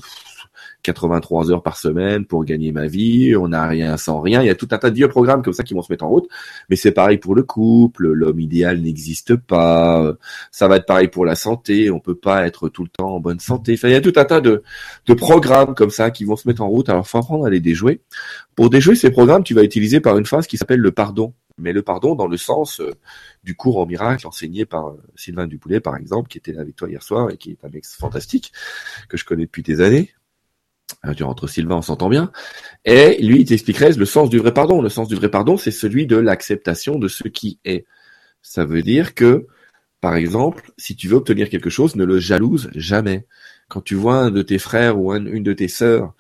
83 0.87 1.51
heures 1.51 1.63
par 1.63 1.77
semaine 1.77 2.25
pour 2.25 2.45
gagner 2.45 2.71
ma 2.71 2.87
vie, 2.87 3.35
on 3.37 3.49
n'a 3.49 3.67
rien 3.67 3.97
sans 3.97 4.21
rien. 4.21 4.43
Il 4.43 4.47
y 4.47 4.51
a 4.51 4.55
tout 4.55 4.69
un 4.71 4.79
tas 4.79 4.91
de 4.91 4.95
vieux 4.95 5.09
programmes 5.09 5.43
comme 5.43 5.53
ça 5.53 5.65
qui 5.65 5.75
vont 5.75 5.83
se 5.83 5.93
mettre 5.93 6.05
en 6.05 6.09
route. 6.09 6.29
Mais 6.71 6.77
c'est 6.77 6.93
pareil 6.93 7.19
pour 7.19 7.35
le 7.35 7.43
couple, 7.43 8.09
l'homme 8.09 8.41
idéal 8.41 8.81
n'existe 8.81 9.37
pas. 9.37 10.15
Ça 10.51 10.69
va 10.69 10.77
être 10.77 10.87
pareil 10.87 11.09
pour 11.09 11.25
la 11.25 11.35
santé, 11.35 11.91
on 11.91 11.99
peut 11.99 12.15
pas 12.15 12.47
être 12.47 12.69
tout 12.69 12.85
le 12.85 12.89
temps 12.89 13.17
en 13.17 13.21
bonne 13.21 13.41
santé. 13.41 13.75
Enfin, 13.75 13.89
il 13.89 13.93
y 13.93 13.97
a 13.97 14.01
tout 14.01 14.13
un 14.17 14.25
tas 14.25 14.41
de, 14.41 14.63
de 15.07 15.15
programmes 15.15 15.75
comme 15.75 15.91
ça 15.91 16.11
qui 16.11 16.25
vont 16.25 16.37
se 16.37 16.47
mettre 16.47 16.63
en 16.63 16.69
route. 16.69 16.89
Alors, 16.89 17.07
faut 17.07 17.19
apprendre 17.19 17.47
à 17.47 17.51
les 17.51 17.61
déjouer. 17.61 18.01
Pour 18.55 18.71
déjouer 18.71 18.95
ces 18.95 19.11
programmes, 19.11 19.43
tu 19.43 19.55
vas 19.55 19.65
utiliser 19.65 20.01
par 20.01 20.17
une 20.19 20.27
phase 20.27 20.47
qui 20.47 20.57
s'appelle 20.57 20.81
le 20.81 20.93
pardon. 20.93 21.35
Mais 21.59 21.73
le 21.73 21.83
pardon 21.83 22.15
dans 22.15 22.27
le 22.27 22.37
sens 22.37 22.81
euh, 22.81 22.93
du 23.43 23.55
cours 23.55 23.79
en 23.79 23.87
miracle 23.87 24.27
enseigné 24.27 24.67
par 24.67 24.89
euh, 24.89 25.03
Sylvain 25.15 25.47
Dupoulet, 25.47 25.81
par 25.81 25.97
exemple, 25.97 26.29
qui 26.29 26.37
était 26.37 26.59
avec 26.59 26.77
toi 26.77 26.89
hier 26.89 27.03
soir 27.03 27.31
et 27.31 27.39
qui 27.39 27.53
est 27.53 27.65
un 27.65 27.71
mec 27.71 27.87
fantastique 27.87 28.53
que 29.09 29.17
je 29.17 29.25
connais 29.25 29.47
depuis 29.47 29.63
des 29.63 29.81
années. 29.81 30.13
Euh, 31.05 31.15
tu 31.15 31.25
rentres 31.25 31.49
Sylvain, 31.49 31.77
on 31.77 31.83
s'entend 31.83 32.09
bien. 32.09 32.31
Et 32.85 33.21
lui, 33.23 33.41
il 33.41 33.45
t'expliquerait 33.47 33.93
le 33.93 34.05
sens 34.05 34.31
du 34.31 34.39
vrai 34.39 34.53
pardon. 34.55 34.83
Le 34.83 34.89
sens 34.89 35.09
du 35.09 35.15
vrai 35.17 35.31
pardon, 35.31 35.57
c'est 35.57 35.71
celui 35.71 36.07
de 36.07 36.17
l'acceptation 36.17 36.99
de 36.99 37.09
ce 37.09 37.29
qui 37.29 37.59
est. 37.65 37.87
Ça 38.43 38.65
veut 38.65 38.83
dire 38.83 39.15
que, 39.15 39.47
par 40.01 40.17
exemple, 40.17 40.71
si 40.79 40.97
tu 40.97 41.09
veux 41.09 41.17
obtenir 41.17 41.51
quelque 41.51 41.71
chose, 41.71 41.97
ne 41.97 42.05
le 42.05 42.19
jalouse 42.19 42.71
jamais. 42.75 43.27
Quand 43.69 43.81
tu 43.83 43.95
vois 43.97 44.17
un 44.17 44.31
de 44.31 44.43
tes 44.43 44.59
frères 44.59 44.99
ou 45.01 45.13
un- 45.13 45.27
une 45.27 45.43
de 45.43 45.53
tes 45.53 45.69
sœurs 45.69 46.15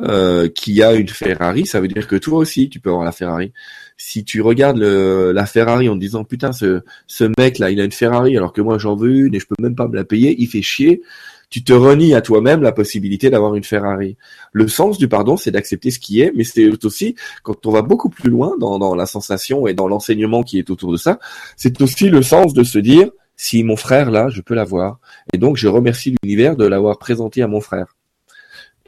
euh, 0.00 0.48
qui 0.48 0.82
a 0.82 0.92
une 0.94 1.08
Ferrari, 1.08 1.66
ça 1.66 1.80
veut 1.80 1.88
dire 1.88 2.06
que 2.06 2.16
toi 2.16 2.38
aussi, 2.38 2.68
tu 2.68 2.80
peux 2.80 2.90
avoir 2.90 3.04
la 3.04 3.12
Ferrari. 3.12 3.52
Si 3.96 4.24
tu 4.24 4.42
regardes 4.42 4.76
le, 4.78 5.32
la 5.32 5.46
Ferrari 5.46 5.88
en 5.88 5.94
te 5.94 6.00
disant 6.00 6.22
putain 6.24 6.52
ce, 6.52 6.82
ce 7.06 7.24
mec 7.38 7.58
là 7.58 7.70
il 7.70 7.80
a 7.80 7.84
une 7.84 7.92
Ferrari 7.92 8.36
alors 8.36 8.52
que 8.52 8.60
moi 8.60 8.76
j'en 8.78 8.94
veux 8.94 9.10
une 9.10 9.34
et 9.34 9.40
je 9.40 9.46
peux 9.46 9.54
même 9.62 9.74
pas 9.74 9.88
me 9.88 9.96
la 9.96 10.04
payer, 10.04 10.36
il 10.38 10.46
fait 10.48 10.60
chier, 10.60 11.00
tu 11.48 11.62
te 11.62 11.72
renies 11.72 12.14
à 12.14 12.20
toi-même 12.20 12.62
la 12.62 12.72
possibilité 12.72 13.30
d'avoir 13.30 13.54
une 13.54 13.64
Ferrari. 13.64 14.16
Le 14.52 14.68
sens 14.68 14.98
du 14.98 15.08
pardon, 15.08 15.36
c'est 15.36 15.50
d'accepter 15.50 15.90
ce 15.90 15.98
qui 15.98 16.20
est, 16.20 16.32
mais 16.34 16.44
c'est 16.44 16.68
aussi, 16.84 17.14
quand 17.42 17.66
on 17.66 17.70
va 17.70 17.82
beaucoup 17.82 18.08
plus 18.08 18.30
loin 18.30 18.56
dans, 18.58 18.94
la 18.94 19.06
sensation 19.06 19.66
et 19.66 19.74
dans 19.74 19.88
l'enseignement 19.88 20.42
qui 20.42 20.58
est 20.58 20.70
autour 20.70 20.92
de 20.92 20.96
ça, 20.96 21.18
c'est 21.56 21.80
aussi 21.80 22.08
le 22.08 22.22
sens 22.22 22.52
de 22.52 22.64
se 22.64 22.78
dire, 22.78 23.10
si 23.36 23.62
mon 23.62 23.76
frère 23.76 24.10
là, 24.10 24.28
je 24.28 24.40
peux 24.40 24.54
l'avoir. 24.54 24.98
Et 25.32 25.38
donc, 25.38 25.56
je 25.56 25.68
remercie 25.68 26.14
l'univers 26.22 26.56
de 26.56 26.66
l'avoir 26.66 26.98
présenté 26.98 27.42
à 27.42 27.48
mon 27.48 27.60
frère. 27.60 27.96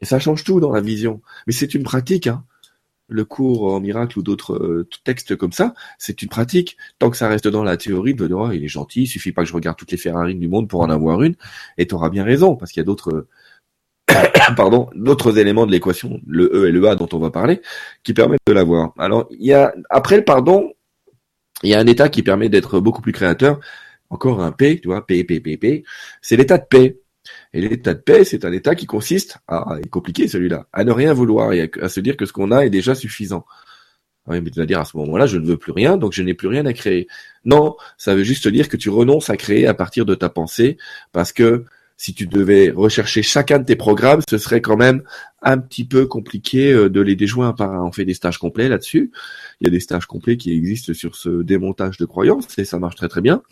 Et 0.00 0.04
ça 0.04 0.18
change 0.18 0.44
tout 0.44 0.60
dans 0.60 0.72
la 0.72 0.80
vision. 0.80 1.20
Mais 1.46 1.52
c'est 1.52 1.74
une 1.74 1.82
pratique, 1.82 2.26
hein. 2.26 2.44
Le 3.08 3.24
cours 3.24 3.72
en 3.72 3.80
miracle 3.80 4.18
ou 4.18 4.22
d'autres 4.22 4.54
euh, 4.54 4.88
textes 5.04 5.34
comme 5.36 5.52
ça, 5.52 5.74
c'est 5.98 6.22
une 6.22 6.28
pratique. 6.28 6.76
Tant 6.98 7.10
que 7.10 7.16
ça 7.16 7.28
reste 7.28 7.48
dans 7.48 7.64
la 7.64 7.76
théorie 7.76 8.14
de 8.14 8.28
oh, 8.32 8.50
il 8.52 8.64
est 8.64 8.68
gentil, 8.68 9.02
il 9.02 9.06
suffit 9.06 9.32
pas 9.32 9.42
que 9.42 9.48
je 9.48 9.54
regarde 9.54 9.76
toutes 9.76 9.92
les 9.92 9.96
Ferrari 9.96 10.34
du 10.34 10.48
monde 10.48 10.68
pour 10.68 10.80
en 10.82 10.90
avoir 10.90 11.22
une, 11.22 11.34
et 11.78 11.86
tu 11.86 11.94
bien 12.10 12.24
raison, 12.24 12.54
parce 12.56 12.72
qu'il 12.72 12.80
y 12.80 12.82
a 12.82 12.84
d'autres 12.84 13.26
pardon, 14.56 14.88
d'autres 14.94 15.38
éléments 15.38 15.66
de 15.66 15.72
l'équation, 15.72 16.20
le 16.26 16.50
E 16.52 16.68
et 16.68 16.72
le 16.72 16.86
A 16.88 16.94
dont 16.94 17.08
on 17.12 17.18
va 17.18 17.30
parler, 17.30 17.60
qui 18.02 18.14
permettent 18.14 18.40
de 18.46 18.52
l'avoir. 18.52 18.92
Alors, 18.98 19.28
il 19.30 19.46
y 19.46 19.52
a, 19.52 19.74
après 19.90 20.16
le 20.16 20.24
pardon, 20.24 20.72
il 21.62 21.70
y 21.70 21.74
a 21.74 21.78
un 21.78 21.86
état 21.86 22.08
qui 22.08 22.22
permet 22.22 22.48
d'être 22.48 22.80
beaucoup 22.80 23.02
plus 23.02 23.12
créateur. 23.12 23.60
Encore 24.10 24.40
un 24.42 24.52
P, 24.52 24.80
tu 24.80 24.88
vois, 24.88 25.06
P, 25.06 25.24
P, 25.24 25.40
P, 25.40 25.56
P. 25.56 25.84
C'est 26.22 26.36
l'état 26.36 26.58
de 26.58 26.64
paix. 26.64 26.98
Et 27.54 27.60
l'état 27.60 27.94
de 27.94 28.00
paix, 28.00 28.24
c'est 28.24 28.44
un 28.44 28.52
état 28.52 28.74
qui 28.74 28.86
consiste 28.86 29.38
à, 29.48 29.78
est 29.82 29.88
compliqué 29.88 30.28
celui-là, 30.28 30.66
à 30.72 30.84
ne 30.84 30.92
rien 30.92 31.12
vouloir 31.12 31.52
et 31.52 31.70
à, 31.80 31.88
se 31.88 32.00
dire 32.00 32.16
que 32.16 32.26
ce 32.26 32.32
qu'on 32.32 32.50
a 32.50 32.66
est 32.66 32.70
déjà 32.70 32.94
suffisant. 32.94 33.46
Oui, 34.26 34.40
mais 34.42 34.50
tu 34.50 34.60
vas 34.60 34.66
dire 34.66 34.80
à 34.80 34.84
ce 34.84 34.96
moment-là, 34.98 35.26
je 35.26 35.38
ne 35.38 35.46
veux 35.46 35.56
plus 35.56 35.72
rien, 35.72 35.96
donc 35.96 36.12
je 36.12 36.22
n'ai 36.22 36.34
plus 36.34 36.48
rien 36.48 36.66
à 36.66 36.74
créer. 36.74 37.08
Non, 37.46 37.76
ça 37.96 38.14
veut 38.14 38.24
juste 38.24 38.46
dire 38.48 38.68
que 38.68 38.76
tu 38.76 38.90
renonces 38.90 39.30
à 39.30 39.38
créer 39.38 39.66
à 39.66 39.72
partir 39.72 40.04
de 40.04 40.14
ta 40.14 40.28
pensée, 40.28 40.76
parce 41.12 41.32
que 41.32 41.64
si 41.98 42.14
tu 42.14 42.26
devais 42.26 42.70
rechercher 42.70 43.22
chacun 43.22 43.58
de 43.58 43.64
tes 43.64 43.74
programmes, 43.74 44.20
ce 44.30 44.38
serait 44.38 44.60
quand 44.60 44.76
même 44.76 45.02
un 45.42 45.58
petit 45.58 45.84
peu 45.84 46.06
compliqué 46.06 46.72
euh, 46.72 46.88
de 46.88 47.00
les 47.00 47.16
déjouer 47.16 47.50
par. 47.58 47.84
On 47.84 47.90
fait 47.92 48.04
des 48.04 48.14
stages 48.14 48.38
complets 48.38 48.68
là-dessus. 48.68 49.10
Il 49.60 49.66
y 49.66 49.68
a 49.68 49.70
des 49.70 49.80
stages 49.80 50.06
complets 50.06 50.36
qui 50.36 50.52
existent 50.52 50.94
sur 50.94 51.16
ce 51.16 51.42
démontage 51.42 51.98
de 51.98 52.04
croyances 52.04 52.56
et 52.56 52.64
ça 52.64 52.78
marche 52.78 52.94
très 52.94 53.08
très 53.08 53.20
bien. 53.20 53.42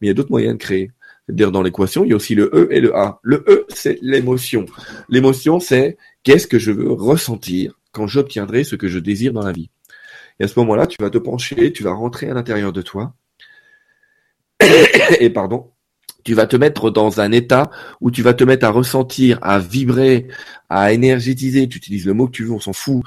Mais 0.00 0.06
il 0.06 0.08
y 0.08 0.10
a 0.10 0.14
d'autres 0.14 0.30
moyens 0.30 0.54
de 0.54 0.58
créer. 0.58 0.90
C'est-à-dire 1.32 1.50
dans 1.50 1.62
l'équation, 1.62 2.04
il 2.04 2.10
y 2.10 2.12
a 2.12 2.16
aussi 2.16 2.34
le 2.34 2.50
E 2.52 2.68
et 2.70 2.80
le 2.80 2.94
A. 2.94 3.18
Le 3.22 3.42
E, 3.48 3.64
c'est 3.70 3.98
l'émotion. 4.02 4.66
L'émotion, 5.08 5.60
c'est 5.60 5.96
qu'est-ce 6.24 6.46
que 6.46 6.58
je 6.58 6.70
veux 6.70 6.92
ressentir 6.92 7.80
quand 7.90 8.06
j'obtiendrai 8.06 8.64
ce 8.64 8.76
que 8.76 8.86
je 8.86 8.98
désire 8.98 9.32
dans 9.32 9.42
la 9.42 9.52
vie. 9.52 9.70
Et 10.38 10.44
à 10.44 10.48
ce 10.48 10.58
moment-là, 10.58 10.86
tu 10.86 10.98
vas 11.00 11.08
te 11.08 11.16
pencher, 11.16 11.72
tu 11.72 11.82
vas 11.82 11.92
rentrer 11.94 12.28
à 12.28 12.34
l'intérieur 12.34 12.70
de 12.70 12.82
toi. 12.82 13.14
et 15.20 15.30
pardon, 15.30 15.70
tu 16.22 16.34
vas 16.34 16.46
te 16.46 16.56
mettre 16.56 16.90
dans 16.90 17.22
un 17.22 17.32
état 17.32 17.70
où 18.02 18.10
tu 18.10 18.20
vas 18.20 18.34
te 18.34 18.44
mettre 18.44 18.66
à 18.66 18.70
ressentir, 18.70 19.38
à 19.40 19.58
vibrer, 19.58 20.28
à 20.68 20.92
énergétiser, 20.92 21.66
tu 21.66 21.78
utilises 21.78 22.04
le 22.04 22.12
mot 22.12 22.26
que 22.26 22.32
tu 22.32 22.44
veux, 22.44 22.52
on 22.52 22.60
s'en 22.60 22.74
fout. 22.74 23.02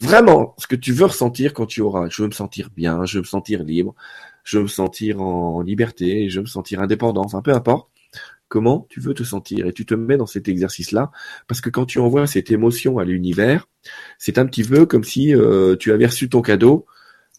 Vraiment, 0.00 0.54
ce 0.58 0.66
que 0.66 0.76
tu 0.76 0.92
veux 0.92 1.06
ressentir 1.06 1.54
quand 1.54 1.64
tu 1.64 1.80
auras, 1.80 2.10
je 2.10 2.20
veux 2.20 2.28
me 2.28 2.34
sentir 2.34 2.68
bien, 2.76 3.06
je 3.06 3.16
veux 3.16 3.22
me 3.22 3.26
sentir 3.26 3.62
libre, 3.62 3.94
je 4.44 4.58
veux 4.58 4.64
me 4.64 4.68
sentir 4.68 5.20
en 5.20 5.60
liberté, 5.62 6.28
je 6.30 6.36
veux 6.36 6.42
me 6.42 6.48
sentir 6.48 6.80
indépendant, 6.80 7.24
enfin 7.24 7.42
peu 7.42 7.52
importe 7.52 7.88
comment 8.48 8.86
tu 8.88 9.00
veux 9.00 9.14
te 9.14 9.24
sentir? 9.24 9.66
Et 9.66 9.72
tu 9.72 9.84
te 9.84 9.94
mets 9.94 10.16
dans 10.16 10.26
cet 10.26 10.48
exercice-là 10.48 11.10
parce 11.48 11.60
que 11.60 11.70
quand 11.70 11.86
tu 11.86 11.98
envoies 11.98 12.26
cette 12.28 12.52
émotion 12.52 12.98
à 12.98 13.04
l'univers, 13.04 13.68
c'est 14.16 14.38
un 14.38 14.46
petit 14.46 14.62
peu 14.62 14.86
comme 14.86 15.02
si 15.02 15.34
euh, 15.34 15.74
tu 15.76 15.90
avais 15.90 16.06
reçu 16.06 16.28
ton 16.28 16.40
cadeau 16.40 16.86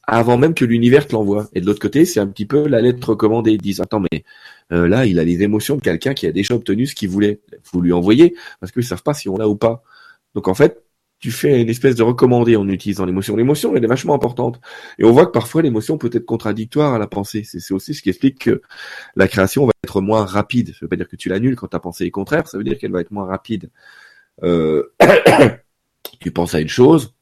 avant 0.04 0.38
même 0.38 0.54
que 0.54 0.66
l'univers 0.66 1.08
te 1.08 1.14
l'envoie. 1.14 1.48
Et 1.54 1.62
de 1.62 1.66
l'autre 1.66 1.80
côté, 1.80 2.04
c'est 2.04 2.20
un 2.20 2.28
petit 2.28 2.46
peu 2.46 2.68
la 2.68 2.82
lettre 2.82 3.10
recommandée. 3.10 3.54
Ils 3.54 3.62
disent 3.62 3.80
attends 3.80 4.02
mais 4.12 4.26
euh, 4.74 4.88
là, 4.90 5.06
il 5.06 5.18
a 5.20 5.24
les 5.24 5.42
émotions 5.42 5.78
de 5.78 5.82
quelqu'un 5.82 6.14
qui 6.14 6.28
a 6.28 6.34
déjà 6.34 6.54
obtenu 6.54 6.86
ce 6.86 6.96
qu'il 6.96 7.10
voulait. 7.10 7.40
Faut 7.64 7.82
lui 7.82 7.94
envoyer 7.94 8.36
parce 8.60 8.74
qu'ils 8.74 8.84
savent 8.84 9.04
pas 9.04 9.14
si 9.14 9.30
on 9.30 9.38
l'a 9.38 9.48
ou 9.48 9.56
pas. 9.56 9.84
Donc 10.34 10.50
en 10.50 10.54
fait, 10.54 10.84
tu 11.26 11.32
fais 11.32 11.60
une 11.60 11.70
espèce 11.70 11.96
de 11.96 12.04
recommandé 12.04 12.56
en 12.56 12.70
utilisant 12.70 13.04
l'émotion. 13.04 13.36
L'émotion, 13.36 13.76
elle 13.76 13.84
est 13.84 13.88
vachement 13.88 14.14
importante. 14.14 14.62
Et 15.00 15.06
on 15.06 15.12
voit 15.12 15.26
que 15.26 15.32
parfois 15.32 15.64
l'émotion 15.64 15.98
peut 15.98 16.12
être 16.14 16.24
contradictoire 16.24 16.94
à 16.94 17.00
la 17.00 17.08
pensée. 17.08 17.42
C'est 17.44 17.74
aussi 17.74 17.96
ce 17.96 18.04
qui 18.04 18.10
explique 18.10 18.38
que 18.38 18.62
la 19.16 19.28
création 19.28 19.66
va 19.66 19.72
être 19.84 20.02
moins 20.02 20.24
rapide. 20.24 20.74
Ça 20.74 20.78
veut 20.84 20.88
pas 20.88 20.98
dire 20.98 21.08
que 21.08 21.16
tu 21.16 21.30
l'annules 21.30 21.56
quand 21.56 21.70
ta 21.70 21.80
pensée 21.80 22.06
est 22.06 22.12
contraire, 22.12 22.48
ça 22.48 22.60
veut 22.60 22.64
dire 22.64 22.78
qu'elle 22.78 22.92
va 22.92 23.02
être 23.02 23.10
moins 23.10 23.26
rapide. 23.26 23.72
Euh... 24.44 24.94
tu 26.20 26.30
penses 26.30 26.54
à 26.54 26.60
une 26.60 26.68
chose, 26.68 27.16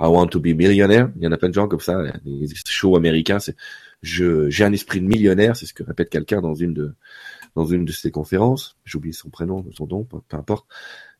I 0.00 0.06
want 0.06 0.28
to 0.28 0.40
be 0.40 0.54
millionaire. 0.56 1.10
Il 1.16 1.22
y 1.22 1.26
en 1.26 1.32
a 1.32 1.36
plein 1.36 1.50
de 1.50 1.54
gens 1.54 1.68
comme 1.68 1.80
ça, 1.80 2.02
des 2.24 2.46
shows 2.64 2.96
américains, 2.96 3.40
c'est 3.40 3.56
je 4.00 4.48
j'ai 4.48 4.64
un 4.64 4.72
esprit 4.72 5.02
de 5.02 5.06
millionnaire, 5.06 5.54
c'est 5.54 5.66
ce 5.66 5.74
que 5.74 5.82
répète 5.82 6.08
quelqu'un 6.08 6.40
dans 6.40 6.54
une 6.54 6.72
de 6.72 6.94
dans 7.54 7.66
une 7.66 7.84
de 7.84 7.92
ses 7.92 8.10
conférences. 8.10 8.78
J'ai 8.86 8.96
oublié 8.96 9.12
son 9.12 9.28
prénom, 9.28 9.66
son 9.76 9.86
nom, 9.86 10.04
peu, 10.04 10.18
importe. 10.32 10.66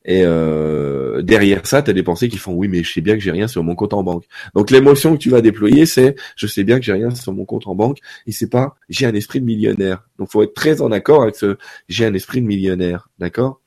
Et 0.04 0.22
euh, 0.24 1.20
derrière 1.22 1.66
ça, 1.66 1.82
tu 1.82 1.90
as 1.90 1.92
des 1.92 2.02
pensées 2.02 2.28
qui 2.28 2.38
font 2.38 2.54
oui, 2.54 2.68
mais 2.68 2.82
je 2.82 2.92
sais 2.92 3.00
bien 3.00 3.14
que 3.14 3.20
j'ai 3.20 3.30
rien 3.30 3.48
sur 3.48 3.62
mon 3.62 3.74
compte 3.74 3.92
en 3.92 4.02
banque. 4.02 4.24
Donc 4.54 4.70
l'émotion 4.70 5.12
que 5.12 5.18
tu 5.18 5.30
vas 5.30 5.42
déployer, 5.42 5.86
c'est 5.86 6.16
je 6.36 6.46
sais 6.46 6.64
bien 6.64 6.78
que 6.78 6.84
j'ai 6.84 6.92
rien 6.92 7.14
sur 7.14 7.32
mon 7.32 7.44
compte 7.44 7.66
en 7.66 7.74
banque, 7.74 7.98
et 8.26 8.32
c'est 8.32 8.48
pas 8.48 8.76
j'ai 8.88 9.06
un 9.06 9.14
esprit 9.14 9.40
de 9.40 9.46
millionnaire. 9.46 10.08
Donc 10.18 10.30
faut 10.30 10.42
être 10.42 10.54
très 10.54 10.80
en 10.80 10.90
accord 10.90 11.22
avec 11.22 11.36
ce 11.36 11.58
j'ai 11.88 12.06
un 12.06 12.14
esprit 12.14 12.40
de 12.40 12.46
millionnaire, 12.46 13.08
d'accord? 13.18 13.60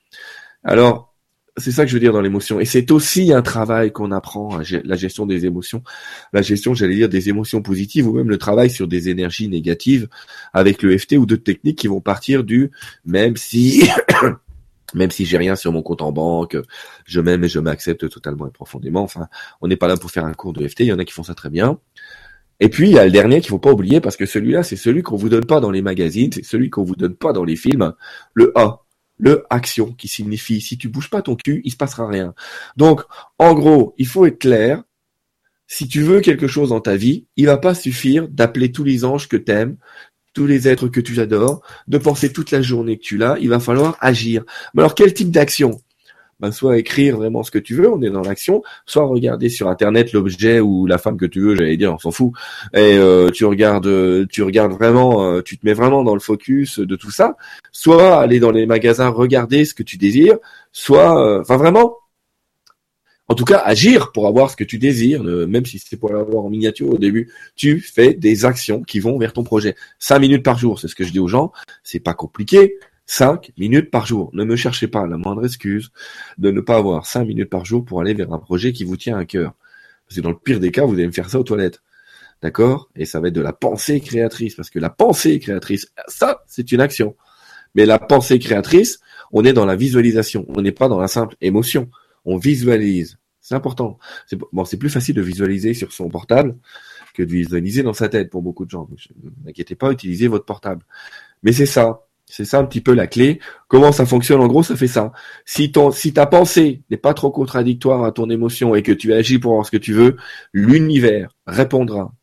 Alors 0.64 1.14
c'est 1.58 1.72
ça 1.72 1.84
que 1.84 1.90
je 1.90 1.94
veux 1.94 2.00
dire 2.00 2.14
dans 2.14 2.22
l'émotion. 2.22 2.60
Et 2.60 2.66
c'est 2.66 2.90
aussi 2.90 3.32
un 3.32 3.44
travail 3.44 3.92
qu'on 3.92 4.12
apprend, 4.12 4.58
la 4.84 4.96
gestion 4.96 5.28
des 5.28 5.46
émotions, 5.46 5.84
la 6.34 6.42
gestion, 6.42 6.74
j'allais 6.74 6.96
dire, 6.96 7.10
des 7.10 7.30
émotions 7.30 7.62
positives 7.62 8.08
ou 8.08 8.14
même 8.14 8.30
le 8.30 8.40
travail 8.40 8.72
sur 8.72 8.88
des 8.88 9.10
énergies 9.10 9.50
négatives 9.50 10.08
avec 10.54 10.82
le 10.82 10.98
FT 10.98 11.14
ou 11.14 11.28
d'autres 11.28 11.44
techniques 11.44 11.78
qui 11.78 11.88
vont 11.88 12.02
partir 12.02 12.44
du 12.44 12.72
même 13.06 13.38
si, 13.38 13.88
même 14.94 15.12
si 15.12 15.26
j'ai 15.26 15.38
rien 15.38 15.56
sur 15.56 15.72
mon 15.72 15.82
compte 15.82 16.02
en 16.02 16.12
banque, 16.12 16.58
je 17.06 17.20
m'aime 17.22 17.44
et 17.44 17.50
je 17.50 17.60
m'accepte 17.60 18.10
totalement 18.10 18.48
et 18.48 18.52
profondément. 18.52 19.04
Enfin, 19.04 19.28
on 19.62 19.68
n'est 19.68 19.78
pas 19.78 19.88
là 19.88 19.98
pour 19.98 20.12
faire 20.12 20.26
un 20.26 20.34
cours 20.34 20.54
de 20.54 20.68
FT. 20.68 20.82
Il 20.82 20.88
y 20.88 20.94
en 20.94 21.00
a 21.00 21.06
qui 21.06 21.14
font 21.14 21.24
ça 21.24 21.36
très 21.36 21.50
bien. 21.50 21.80
Et 22.60 22.70
puis, 22.70 22.90
il 22.90 22.94
y 22.94 23.00
a 23.00 23.06
le 23.06 23.12
dernier 23.12 23.42
qu'il 23.42 23.50
faut 23.50 23.60
pas 23.60 23.72
oublier 23.72 24.00
parce 24.00 24.16
que 24.16 24.26
celui-là, 24.26 24.64
c'est 24.64 24.76
celui 24.76 25.02
qu'on 25.02 25.16
vous 25.16 25.30
donne 25.30 25.46
pas 25.46 25.60
dans 25.60 25.72
les 25.72 25.82
magazines, 25.82 26.32
c'est 26.32 26.46
celui 26.46 26.70
qu'on 26.70 26.84
vous 26.84 26.96
donne 26.96 27.16
pas 27.16 27.34
dans 27.34 27.44
les 27.44 27.56
films, 27.56 27.94
le 28.34 28.52
A 28.58 28.84
le 29.18 29.46
action 29.50 29.94
qui 29.94 30.08
signifie 30.08 30.62
si 30.62 30.78
tu 30.78 30.90
bouges 30.90 31.10
pas 31.10 31.22
ton 31.22 31.36
cul, 31.36 31.62
il 31.64 31.72
se 31.72 31.78
passera 31.78 32.08
rien. 32.08 32.34
Donc, 32.78 33.02
en 33.38 33.54
gros, 33.54 33.94
il 33.98 34.08
faut 34.08 34.26
être 34.26 34.40
clair. 34.40 34.84
Si 35.66 35.88
tu 35.88 36.02
veux 36.02 36.20
quelque 36.20 36.48
chose 36.48 36.70
dans 36.70 36.82
ta 36.82 36.98
vie, 36.98 37.26
il 37.38 37.46
va 37.46 37.58
pas 37.58 37.74
suffire 37.74 38.28
d'appeler 38.28 38.72
tous 38.72 38.84
les 38.84 39.06
anges 39.06 39.30
que 39.30 39.38
t'aimes, 39.38 39.78
tous 40.34 40.48
les 40.48 40.68
êtres 40.68 40.88
que 40.88 41.00
tu 41.00 41.20
adores, 41.20 41.62
de 41.88 41.98
penser 41.98 42.32
toute 42.32 42.52
la 42.52 42.62
journée 42.62 42.98
que 42.98 43.04
tu 43.04 43.18
l'as, 43.18 43.38
il 43.40 43.50
va 43.50 43.60
falloir 43.60 43.98
agir. 44.02 44.44
Mais 44.74 44.82
alors, 44.82 44.96
quel 44.96 45.14
type 45.14 45.32
d'action? 45.32 45.82
Ben, 46.40 46.52
soit 46.52 46.78
écrire 46.78 47.16
vraiment 47.16 47.44
ce 47.44 47.52
que 47.52 47.60
tu 47.60 47.76
veux, 47.76 47.90
on 47.90 48.02
est 48.02 48.10
dans 48.10 48.22
l'action, 48.22 48.64
soit 48.86 49.06
regarder 49.06 49.48
sur 49.48 49.70
internet 49.70 50.12
l'objet 50.12 50.60
ou 50.60 50.86
la 50.88 50.98
femme 50.98 51.16
que 51.16 51.26
tu 51.26 51.40
veux, 51.40 51.56
j'allais 51.56 51.78
dire, 51.78 51.94
on 51.94 52.00
s'en 52.00 52.12
fout. 52.12 52.34
Et 52.74 52.98
euh, 52.98 53.30
tu 53.30 53.46
regardes, 53.46 54.28
tu 54.28 54.44
regardes 54.44 54.74
vraiment, 54.74 55.24
euh, 55.24 55.42
tu 55.42 55.58
te 55.58 55.66
mets 55.66 55.74
vraiment 55.74 56.04
dans 56.04 56.16
le 56.16 56.20
focus 56.20 56.80
de 56.80 56.96
tout 56.98 57.12
ça. 57.12 57.38
Soit 57.72 58.20
aller 58.20 58.42
dans 58.42 58.52
les 58.52 58.66
magasins, 58.66 59.08
regarder 59.10 59.64
ce 59.64 59.74
que 59.74 59.84
tu 59.84 59.98
désires, 59.98 60.38
soit, 60.74 61.26
euh, 61.26 61.42
enfin 61.42 61.56
vraiment, 61.56 62.00
en 63.34 63.36
tout 63.36 63.46
cas, 63.46 63.58
agir 63.66 64.12
pour 64.12 64.28
avoir 64.28 64.52
ce 64.52 64.56
que 64.56 64.64
tu 64.64 64.78
désires, 64.78 65.24
même 65.24 65.66
si 65.66 65.80
c'est 65.80 65.98
pour 65.98 66.14
l'avoir 66.14 66.46
en 66.46 66.52
miniature 66.52 66.88
au 66.88 67.00
début, 67.00 67.32
tu 67.56 67.80
fais 67.80 68.14
des 68.14 68.46
actions 68.46 68.84
qui 68.84 69.00
vont 69.00 69.18
vers 69.18 69.34
ton 69.34 69.44
projet. 69.44 69.74
Cinq 69.98 70.20
minutes 70.20 70.44
par 70.44 70.60
jour, 70.60 70.80
c'est 70.80 70.88
ce 70.88 70.94
que 70.94 71.04
je 71.04 71.12
dis 71.12 71.18
aux 71.20 71.28
gens. 71.28 71.52
C'est 71.84 72.00
pas 72.00 72.14
compliqué. 72.14 72.76
5 73.08 73.52
minutes 73.58 73.90
par 73.90 74.06
jour. 74.06 74.30
Ne 74.34 74.44
me 74.44 74.56
cherchez 74.56 74.88
pas 74.88 75.08
la 75.08 75.18
moindre 75.18 75.46
excuse 75.46 75.92
de 76.38 76.52
ne 76.52 76.62
pas 76.62 76.78
avoir 76.78 77.08
5 77.08 77.26
minutes 77.26 77.50
par 77.50 77.66
jour 77.66 77.84
pour 77.84 78.02
aller 78.02 78.14
vers 78.14 78.32
un 78.32 78.38
projet 78.38 78.72
qui 78.72 78.84
vous 78.84 78.98
tient 78.98 79.18
à 79.18 79.26
cœur. 79.26 79.56
Parce 80.08 80.18
que 80.18 80.22
dans 80.22 80.30
le 80.30 80.38
pire 80.38 80.60
des 80.60 80.72
cas, 80.72 80.86
vous 80.86 80.94
allez 80.94 81.08
me 81.08 81.12
faire 81.12 81.30
ça 81.30 81.40
aux 81.40 81.44
toilettes. 81.44 81.82
D'accord? 82.44 82.90
Et 82.96 83.06
ça 83.06 83.20
va 83.20 83.30
être 83.30 83.34
de 83.34 83.42
la 83.42 83.52
pensée 83.52 84.00
créatrice. 84.00 84.56
Parce 84.56 84.70
que 84.70 84.80
la 84.80 84.90
pensée 84.90 85.40
créatrice, 85.40 85.92
ça, 86.08 86.44
c'est 86.48 86.72
une 86.72 86.82
action. 86.82 87.16
Mais 87.76 87.86
la 87.86 87.98
pensée 87.98 88.38
créatrice, 88.38 89.00
on 89.32 89.44
est 89.44 89.54
dans 89.54 89.66
la 89.66 89.76
visualisation. 89.76 90.46
On 90.56 90.62
n'est 90.62 90.72
pas 90.72 90.88
dans 90.88 91.00
la 91.00 91.08
simple 91.08 91.36
émotion. 91.42 91.90
On 92.26 92.38
visualise. 92.38 93.18
C'est 93.44 93.56
important. 93.56 94.00
C'est 94.26 94.40
bon, 94.54 94.64
c'est 94.64 94.78
plus 94.78 94.90
facile 94.90 95.16
de 95.16 95.22
visualiser 95.22 95.74
sur 95.74 95.92
son 95.92 96.08
portable 96.08 96.56
que 97.14 97.22
de 97.22 97.30
visualiser 97.30 97.84
dans 97.84 97.94
sa 97.94 98.08
tête 98.08 98.30
pour 98.30 98.42
beaucoup 98.42 98.64
de 98.66 98.70
gens. 98.70 98.88
Ne 99.22 99.30
m'inquiétez 99.46 99.76
pas, 99.76 99.92
utilisez 99.92 100.30
votre 100.30 100.46
portable. 100.46 100.84
Mais 101.44 101.52
c'est 101.52 101.66
ça. 101.66 102.08
C'est 102.26 102.46
ça 102.46 102.60
un 102.60 102.64
petit 102.64 102.80
peu 102.80 102.94
la 102.94 103.06
clé. 103.06 103.42
Comment 103.68 103.92
ça 103.92 104.06
fonctionne? 104.06 104.40
En 104.40 104.48
gros, 104.48 104.64
ça 104.64 104.78
fait 104.78 104.88
ça. 104.88 105.12
Si 105.46 105.74
ton, 105.74 105.92
si 105.92 106.14
ta 106.14 106.26
pensée 106.26 106.84
n'est 106.90 106.98
pas 106.98 107.14
trop 107.14 107.32
contradictoire 107.32 108.06
à 108.06 108.14
ton 108.14 108.30
émotion 108.30 108.76
et 108.76 108.82
que 108.82 108.94
tu 108.94 109.14
agis 109.14 109.40
pour 109.40 109.52
avoir 109.52 109.66
ce 109.66 109.72
que 109.72 109.78
tu 109.78 109.94
veux, 109.94 110.16
l'univers 110.54 111.36
répondra 111.46 112.14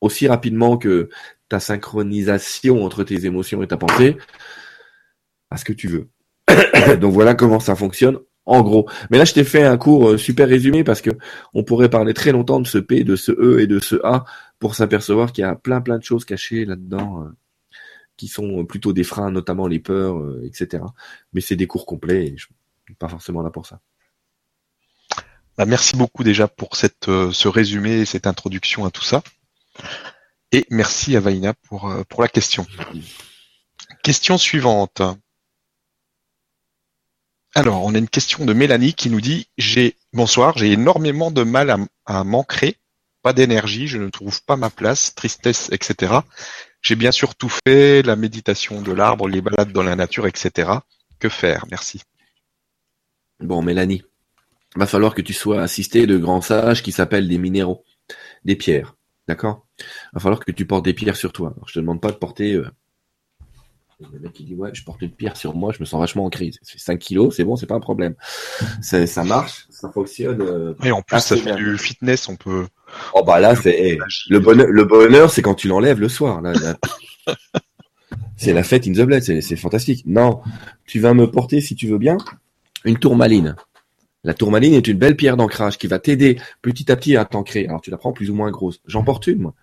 aussi 0.00 0.26
rapidement 0.26 0.76
que 0.76 1.08
ta 1.48 1.60
synchronisation 1.60 2.84
entre 2.84 3.04
tes 3.04 3.26
émotions 3.26 3.62
et 3.62 3.68
ta 3.68 3.76
pensée 3.76 4.16
à 5.50 5.56
ce 5.56 5.64
que 5.64 5.72
tu 5.72 5.86
veux. 5.86 6.08
Donc 7.00 7.12
voilà 7.12 7.34
comment 7.34 7.60
ça 7.60 7.76
fonctionne 7.76 8.18
en 8.44 8.62
gros. 8.62 8.88
Mais 9.10 9.18
là, 9.18 9.24
je 9.24 9.32
t'ai 9.34 9.44
fait 9.44 9.62
un 9.62 9.76
cours 9.76 10.10
euh, 10.10 10.18
super 10.18 10.48
résumé 10.48 10.84
parce 10.84 11.00
que 11.00 11.10
on 11.54 11.64
pourrait 11.64 11.90
parler 11.90 12.14
très 12.14 12.32
longtemps 12.32 12.60
de 12.60 12.66
ce 12.66 12.78
P, 12.78 13.04
de 13.04 13.16
ce 13.16 13.32
E 13.32 13.60
et 13.60 13.66
de 13.66 13.78
ce 13.78 13.96
A 14.04 14.24
pour 14.58 14.74
s'apercevoir 14.74 15.32
qu'il 15.32 15.42
y 15.42 15.44
a 15.44 15.54
plein 15.54 15.80
plein 15.80 15.98
de 15.98 16.04
choses 16.04 16.24
cachées 16.24 16.64
là-dedans. 16.64 17.24
Euh 17.24 17.30
qui 18.16 18.28
sont 18.28 18.64
plutôt 18.64 18.92
des 18.92 19.04
freins, 19.04 19.30
notamment 19.30 19.66
les 19.66 19.80
peurs, 19.80 20.18
euh, 20.18 20.44
etc. 20.44 20.84
Mais 21.32 21.40
c'est 21.40 21.56
des 21.56 21.66
cours 21.66 21.86
complets 21.86 22.26
et 22.26 22.36
je 22.36 22.44
suis 22.44 22.94
pas 22.94 23.08
forcément 23.08 23.42
là 23.42 23.50
pour 23.50 23.66
ça. 23.66 23.80
Bah, 25.58 25.66
merci 25.66 25.96
beaucoup 25.96 26.24
déjà 26.24 26.48
pour 26.48 26.76
cette, 26.76 27.08
euh, 27.08 27.32
ce 27.32 27.48
résumé 27.48 28.00
et 28.00 28.04
cette 28.04 28.26
introduction 28.26 28.84
à 28.84 28.90
tout 28.90 29.02
ça. 29.02 29.22
Et 30.52 30.66
merci 30.70 31.16
à 31.16 31.20
Vaina 31.20 31.54
pour, 31.54 31.90
euh, 31.90 32.04
pour 32.08 32.22
la 32.22 32.28
question. 32.28 32.66
Question 34.02 34.38
suivante. 34.38 35.02
Alors, 37.54 37.84
on 37.84 37.94
a 37.94 37.98
une 37.98 38.08
question 38.08 38.46
de 38.46 38.54
Mélanie 38.54 38.94
qui 38.94 39.10
nous 39.10 39.20
dit 39.20 39.48
j'ai 39.58 39.96
bonsoir, 40.14 40.56
j'ai 40.56 40.72
énormément 40.72 41.30
de 41.30 41.42
mal 41.42 41.68
à, 41.70 41.76
à 42.06 42.24
m'ancrer, 42.24 42.78
pas 43.22 43.34
d'énergie, 43.34 43.88
je 43.88 43.98
ne 43.98 44.08
trouve 44.08 44.42
pas 44.42 44.56
ma 44.56 44.70
place, 44.70 45.14
tristesse, 45.14 45.68
etc. 45.70 46.14
J'ai 46.80 46.96
bien 46.96 47.12
sûr 47.12 47.34
tout 47.34 47.50
fait, 47.50 48.02
la 48.02 48.16
méditation 48.16 48.80
de 48.80 48.92
l'arbre, 48.92 49.28
les 49.28 49.42
balades 49.42 49.70
dans 49.72 49.82
la 49.82 49.96
nature, 49.96 50.26
etc. 50.26 50.70
Que 51.18 51.28
faire? 51.28 51.66
Merci. 51.70 52.00
Bon, 53.38 53.60
Mélanie, 53.60 54.02
va 54.74 54.86
falloir 54.86 55.14
que 55.14 55.22
tu 55.22 55.34
sois 55.34 55.60
assisté 55.60 56.06
de 56.06 56.16
grands 56.16 56.40
sages 56.40 56.82
qui 56.82 56.90
s'appellent 56.90 57.28
des 57.28 57.38
minéraux, 57.38 57.84
des 58.44 58.56
pierres. 58.56 58.96
D'accord? 59.28 59.66
Va 60.14 60.20
falloir 60.20 60.40
que 60.40 60.52
tu 60.52 60.66
portes 60.66 60.84
des 60.84 60.94
pierres 60.94 61.16
sur 61.16 61.32
toi. 61.32 61.52
Alors, 61.54 61.68
je 61.68 61.74
te 61.74 61.80
demande 61.80 62.00
pas 62.00 62.10
de 62.10 62.16
porter. 62.16 62.54
Euh... 62.54 62.70
Le 64.12 64.18
mec 64.18 64.32
qui 64.32 64.44
dit 64.44 64.54
ouais, 64.54 64.70
je 64.72 64.84
porte 64.84 65.02
une 65.02 65.10
pierre 65.10 65.36
sur 65.36 65.54
moi, 65.54 65.72
je 65.72 65.80
me 65.80 65.84
sens 65.84 66.00
vachement 66.00 66.24
en 66.24 66.30
crise. 66.30 66.58
C'est 66.62 66.78
5 66.78 66.98
kilos, 66.98 67.36
c'est 67.36 67.44
bon, 67.44 67.56
c'est 67.56 67.66
pas 67.66 67.74
un 67.74 67.80
problème. 67.80 68.14
Ça, 68.82 69.24
marche, 69.24 69.66
ça 69.70 69.90
fonctionne. 69.90 70.40
Euh, 70.42 70.74
Et 70.84 70.90
en 70.90 71.02
plus, 71.02 71.20
ça 71.20 71.36
fait 71.36 71.54
du 71.54 71.78
fitness, 71.78 72.28
on 72.28 72.36
peut. 72.36 72.66
Oh 73.14 73.22
bah 73.24 73.40
là, 73.40 73.54
c'est 73.54 73.74
eh, 73.78 73.98
le 74.28 74.38
bonheur. 74.38 74.66
Le 74.68 74.84
bonheur, 74.84 75.30
c'est 75.30 75.42
quand 75.42 75.54
tu 75.54 75.68
l'enlèves 75.68 76.00
le 76.00 76.08
soir. 76.08 76.42
Là, 76.42 76.52
là. 76.52 76.76
c'est 78.36 78.52
la 78.52 78.62
fête 78.62 78.86
in 78.86 78.92
the 78.92 79.02
bled, 79.02 79.22
c'est 79.22 79.56
fantastique. 79.56 80.04
Non, 80.06 80.40
tu 80.86 81.00
vas 81.00 81.14
me 81.14 81.30
porter, 81.30 81.60
si 81.60 81.74
tu 81.74 81.86
veux 81.86 81.98
bien, 81.98 82.18
une 82.84 82.98
tourmaline. 82.98 83.56
La 84.24 84.34
tourmaline 84.34 84.74
est 84.74 84.86
une 84.86 84.98
belle 84.98 85.16
pierre 85.16 85.36
d'ancrage 85.36 85.78
qui 85.78 85.86
va 85.88 85.98
t'aider 85.98 86.38
petit 86.60 86.90
à 86.92 86.96
petit 86.96 87.16
à 87.16 87.24
t'ancrer. 87.24 87.66
Alors 87.66 87.80
tu 87.80 87.90
la 87.90 87.96
prends 87.96 88.12
plus 88.12 88.30
ou 88.30 88.34
moins 88.34 88.50
grosse. 88.50 88.80
J'en 88.86 89.02
porte 89.02 89.26
une, 89.26 89.40
moi. 89.40 89.54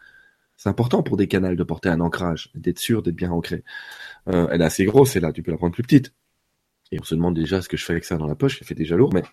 C'est 0.58 0.68
important 0.68 1.04
pour 1.04 1.16
des 1.16 1.28
canals 1.28 1.56
de 1.56 1.64
porter 1.64 1.88
un 1.88 2.02
ancrage, 2.02 2.52
d'être 2.54 2.80
sûr 2.80 3.02
d'être 3.02 3.16
bien 3.16 3.32
ancré. 3.32 3.64
Euh, 4.30 4.48
elle 4.52 4.62
est 4.62 4.66
assez 4.66 4.86
grosse, 4.86 5.16
et 5.16 5.20
là, 5.20 5.32
tu 5.32 5.42
peux 5.44 5.52
la 5.52 5.58
prendre 5.58 5.74
plus 5.74 5.84
petite. 5.84 6.14
Et 6.92 7.00
on 7.00 7.04
se 7.04 7.16
demande 7.16 7.36
déjà 7.36 7.62
ce 7.62 7.70
que 7.70 7.78
je 7.78 7.86
fais 7.86 7.94
avec 7.94 8.06
ça 8.06 8.18
dans 8.18 8.28
la 8.28 8.36
poche, 8.36 8.60
ça 8.60 8.66
fait 8.66 8.76
déjà 8.76 8.96
lourd, 8.96 9.14
mais 9.14 9.24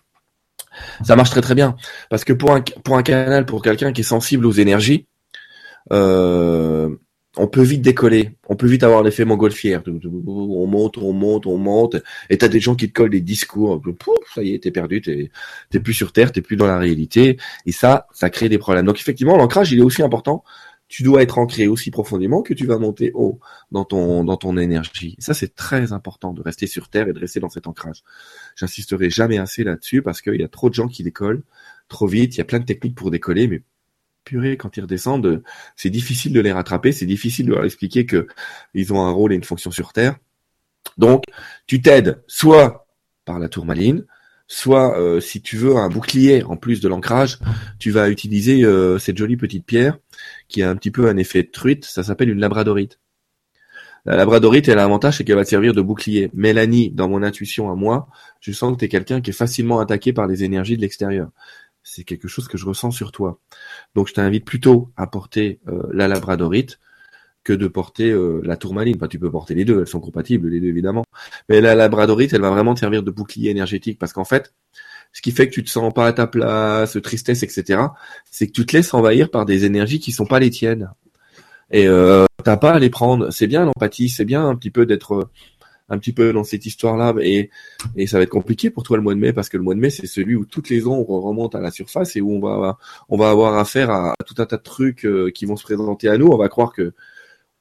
ça 1.03 1.15
marche 1.15 1.31
très 1.31 1.41
très 1.41 1.55
bien. 1.55 1.75
Parce 2.09 2.23
que 2.23 2.33
pour 2.33 2.51
un, 2.53 2.61
canal, 3.03 3.45
pour 3.45 3.61
quelqu'un 3.61 3.91
qui 3.93 4.01
est 4.01 4.03
sensible 4.03 4.45
aux 4.45 4.51
énergies, 4.51 5.07
euh, 5.91 6.95
on 7.35 7.47
peut 7.47 7.61
vite 7.61 7.81
décoller, 7.81 8.37
on 8.49 8.55
peut 8.55 8.67
vite 8.67 8.83
avoir 8.83 9.03
l'effet 9.03 9.25
montgolfière. 9.25 9.83
On 9.87 10.67
monte, 10.67 10.97
on 10.97 11.13
monte, 11.13 11.45
on 11.45 11.57
monte, 11.57 11.97
et 12.29 12.37
t'as 12.37 12.47
des 12.47 12.59
gens 12.59 12.75
qui 12.75 12.87
te 12.87 12.93
collent 12.93 13.11
des 13.11 13.21
discours. 13.21 13.81
Ça 14.33 14.43
y 14.43 14.53
est, 14.53 14.63
t'es 14.63 14.71
perdu, 14.71 15.01
t'es 15.01 15.79
plus 15.79 15.93
sur 15.93 16.11
terre, 16.11 16.31
t'es 16.31 16.41
plus 16.41 16.57
dans 16.57 16.67
la 16.67 16.79
réalité, 16.79 17.37
et 17.65 17.71
ça, 17.71 18.07
ça 18.11 18.29
crée 18.29 18.49
des 18.49 18.57
problèmes. 18.57 18.85
Donc 18.85 18.99
effectivement, 18.99 19.37
l'ancrage, 19.37 19.71
il 19.71 19.79
est 19.79 19.83
aussi 19.83 20.01
important. 20.01 20.43
Tu 20.87 21.03
dois 21.03 21.21
être 21.21 21.37
ancré 21.37 21.67
aussi 21.67 21.91
profondément 21.91 22.41
que 22.41 22.53
tu 22.53 22.65
vas 22.65 22.77
monter 22.77 23.11
haut 23.13 23.39
dans 23.71 23.83
ton 23.83 24.23
dans 24.23 24.37
ton 24.37 24.57
énergie. 24.57 25.15
Ça, 25.19 25.33
c'est 25.33 25.53
très 25.53 25.91
important 25.91 26.33
de 26.33 26.41
rester 26.41 26.67
sur 26.67 26.89
terre 26.89 27.07
et 27.09 27.13
de 27.13 27.19
rester 27.19 27.39
dans 27.39 27.49
cet 27.49 27.67
ancrage. 27.67 28.03
J'insisterai 28.55 29.09
jamais 29.09 29.37
assez 29.37 29.63
là-dessus 29.63 30.01
parce 30.01 30.21
qu'il 30.21 30.39
y 30.39 30.43
a 30.43 30.47
trop 30.47 30.69
de 30.69 30.73
gens 30.73 30.87
qui 30.87 31.03
décollent 31.03 31.43
trop 31.89 32.07
vite. 32.07 32.35
Il 32.35 32.37
y 32.37 32.41
a 32.41 32.45
plein 32.45 32.59
de 32.59 32.65
techniques 32.65 32.95
pour 32.95 33.11
décoller, 33.11 33.47
mais 33.47 33.61
purée, 34.23 34.57
quand 34.57 34.75
ils 34.77 34.81
redescendent, 34.81 35.41
c'est 35.75 35.89
difficile 35.89 36.33
de 36.33 36.41
les 36.41 36.51
rattraper, 36.51 36.91
c'est 36.91 37.05
difficile 37.05 37.47
de 37.47 37.53
leur 37.53 37.65
expliquer 37.65 38.05
que 38.05 38.27
ils 38.73 38.93
ont 38.93 39.01
un 39.01 39.11
rôle 39.11 39.31
et 39.33 39.35
une 39.35 39.43
fonction 39.43 39.71
sur 39.71 39.93
Terre. 39.93 40.17
Donc, 40.97 41.23
tu 41.65 41.81
t'aides 41.81 42.21
soit 42.27 42.87
par 43.25 43.39
la 43.39 43.49
tourmaline, 43.49 44.05
soit 44.47 44.99
euh, 44.99 45.19
si 45.19 45.41
tu 45.41 45.57
veux 45.57 45.75
un 45.75 45.89
bouclier 45.89 46.43
en 46.43 46.57
plus 46.57 46.81
de 46.81 46.87
l'ancrage, 46.87 47.39
tu 47.79 47.91
vas 47.91 48.09
utiliser 48.09 48.63
euh, 48.63 48.97
cette 48.97 49.17
jolie 49.17 49.37
petite 49.37 49.65
pierre 49.65 49.97
qui 50.47 50.63
a 50.63 50.69
un 50.69 50.75
petit 50.75 50.91
peu 50.91 51.07
un 51.07 51.17
effet 51.17 51.43
de 51.43 51.51
truite, 51.51 51.85
ça 51.85 52.03
s'appelle 52.03 52.29
une 52.29 52.39
labradorite. 52.39 52.99
La 54.05 54.15
labradorite, 54.15 54.69
elle 54.69 54.79
a 54.79 54.83
l'avantage, 54.83 55.17
c'est 55.17 55.25
qu'elle 55.25 55.35
va 55.35 55.43
te 55.43 55.49
servir 55.49 55.73
de 55.73 55.81
bouclier. 55.81 56.31
Mélanie, 56.33 56.91
dans 56.91 57.09
mon 57.09 57.23
intuition 57.23 57.69
à 57.69 57.75
moi, 57.75 58.07
je 58.39 58.53
sens 58.53 58.73
que 58.73 58.79
tu 58.79 58.85
es 58.85 58.87
quelqu'un 58.87 59.19
qui 59.19 59.31
est 59.31 59.33
facilement 59.33 59.79
attaqué 59.79 60.13
par 60.13 60.27
les 60.27 60.45
énergies 60.45 60.77
de 60.77 60.81
l'extérieur 60.81 61.29
c'est 61.87 62.03
quelque 62.03 62.27
chose 62.27 62.47
que 62.47 62.57
je 62.57 62.65
ressens 62.65 62.91
sur 62.91 63.11
toi. 63.11 63.39
Donc 63.95 64.07
je 64.07 64.13
t'invite 64.13 64.45
plutôt 64.45 64.91
à 64.97 65.07
porter 65.07 65.59
euh, 65.67 65.83
la 65.93 66.07
labradorite 66.07 66.79
que 67.43 67.53
de 67.53 67.67
porter 67.67 68.11
euh, 68.11 68.41
la 68.43 68.57
tourmaline. 68.57 68.97
Enfin, 68.97 69.07
tu 69.07 69.19
peux 69.19 69.31
porter 69.31 69.55
les 69.55 69.63
deux, 69.63 69.79
elles 69.79 69.87
sont 69.87 70.01
compatibles 70.01 70.49
les 70.49 70.59
deux 70.59 70.67
évidemment. 70.67 71.05
Mais 71.47 71.61
la 71.61 71.75
labradorite, 71.75 72.33
elle 72.33 72.41
va 72.41 72.49
vraiment 72.49 72.73
te 72.73 72.81
servir 72.81 73.03
de 73.03 73.11
bouclier 73.11 73.49
énergétique 73.51 73.99
parce 73.99 74.11
qu'en 74.11 74.25
fait, 74.25 74.53
ce 75.13 75.21
qui 75.21 75.31
fait 75.31 75.47
que 75.47 75.53
tu 75.53 75.63
te 75.63 75.69
sens 75.69 75.93
pas 75.93 76.07
à 76.07 76.13
ta 76.13 76.27
place, 76.27 76.97
tristesse, 77.03 77.43
etc., 77.43 77.81
c'est 78.29 78.47
que 78.47 78.51
tu 78.51 78.65
te 78.65 78.75
laisses 78.75 78.93
envahir 78.93 79.29
par 79.29 79.45
des 79.45 79.65
énergies 79.65 79.99
qui 79.99 80.11
sont 80.11 80.25
pas 80.25 80.39
les 80.39 80.49
tiennes. 80.49 80.91
Et 81.71 81.87
euh, 81.87 82.25
t'as 82.43 82.57
pas 82.57 82.71
à 82.71 82.79
les 82.79 82.89
prendre. 82.89 83.31
C'est 83.31 83.47
bien 83.47 83.65
l'empathie, 83.65 84.09
c'est 84.09 84.25
bien 84.25 84.47
un 84.47 84.55
petit 84.55 84.71
peu 84.71 84.85
d'être 84.85 85.29
un 85.89 85.97
petit 85.99 86.13
peu 86.13 86.33
dans 86.33 86.43
cette 86.43 86.65
histoire-là 86.65 87.13
et, 87.21 87.49
et 87.95 88.07
ça 88.07 88.17
va 88.17 88.23
être 88.23 88.29
compliqué 88.29 88.69
pour 88.69 88.83
toi 88.83 88.97
le 88.97 89.03
mois 89.03 89.15
de 89.15 89.19
mai 89.19 89.33
parce 89.33 89.49
que 89.49 89.57
le 89.57 89.63
mois 89.63 89.73
de 89.73 89.79
mai 89.79 89.89
c'est 89.89 90.05
celui 90.05 90.35
où 90.35 90.45
toutes 90.45 90.69
les 90.69 90.85
ombres 90.85 91.17
remontent 91.19 91.57
à 91.57 91.61
la 91.61 91.71
surface 91.71 92.15
et 92.15 92.21
où 92.21 92.33
on 92.33 92.39
va 92.39 92.77
on 93.09 93.17
va 93.17 93.29
avoir 93.29 93.57
affaire 93.57 93.89
à, 93.89 94.13
tout 94.25 94.35
un 94.39 94.45
tas 94.45 94.57
de 94.57 94.63
trucs 94.63 95.05
euh, 95.05 95.31
qui 95.31 95.45
vont 95.45 95.55
se 95.55 95.63
présenter 95.63 96.09
à 96.09 96.17
nous. 96.17 96.27
On 96.27 96.37
va 96.37 96.49
croire 96.49 96.73
que 96.73 96.93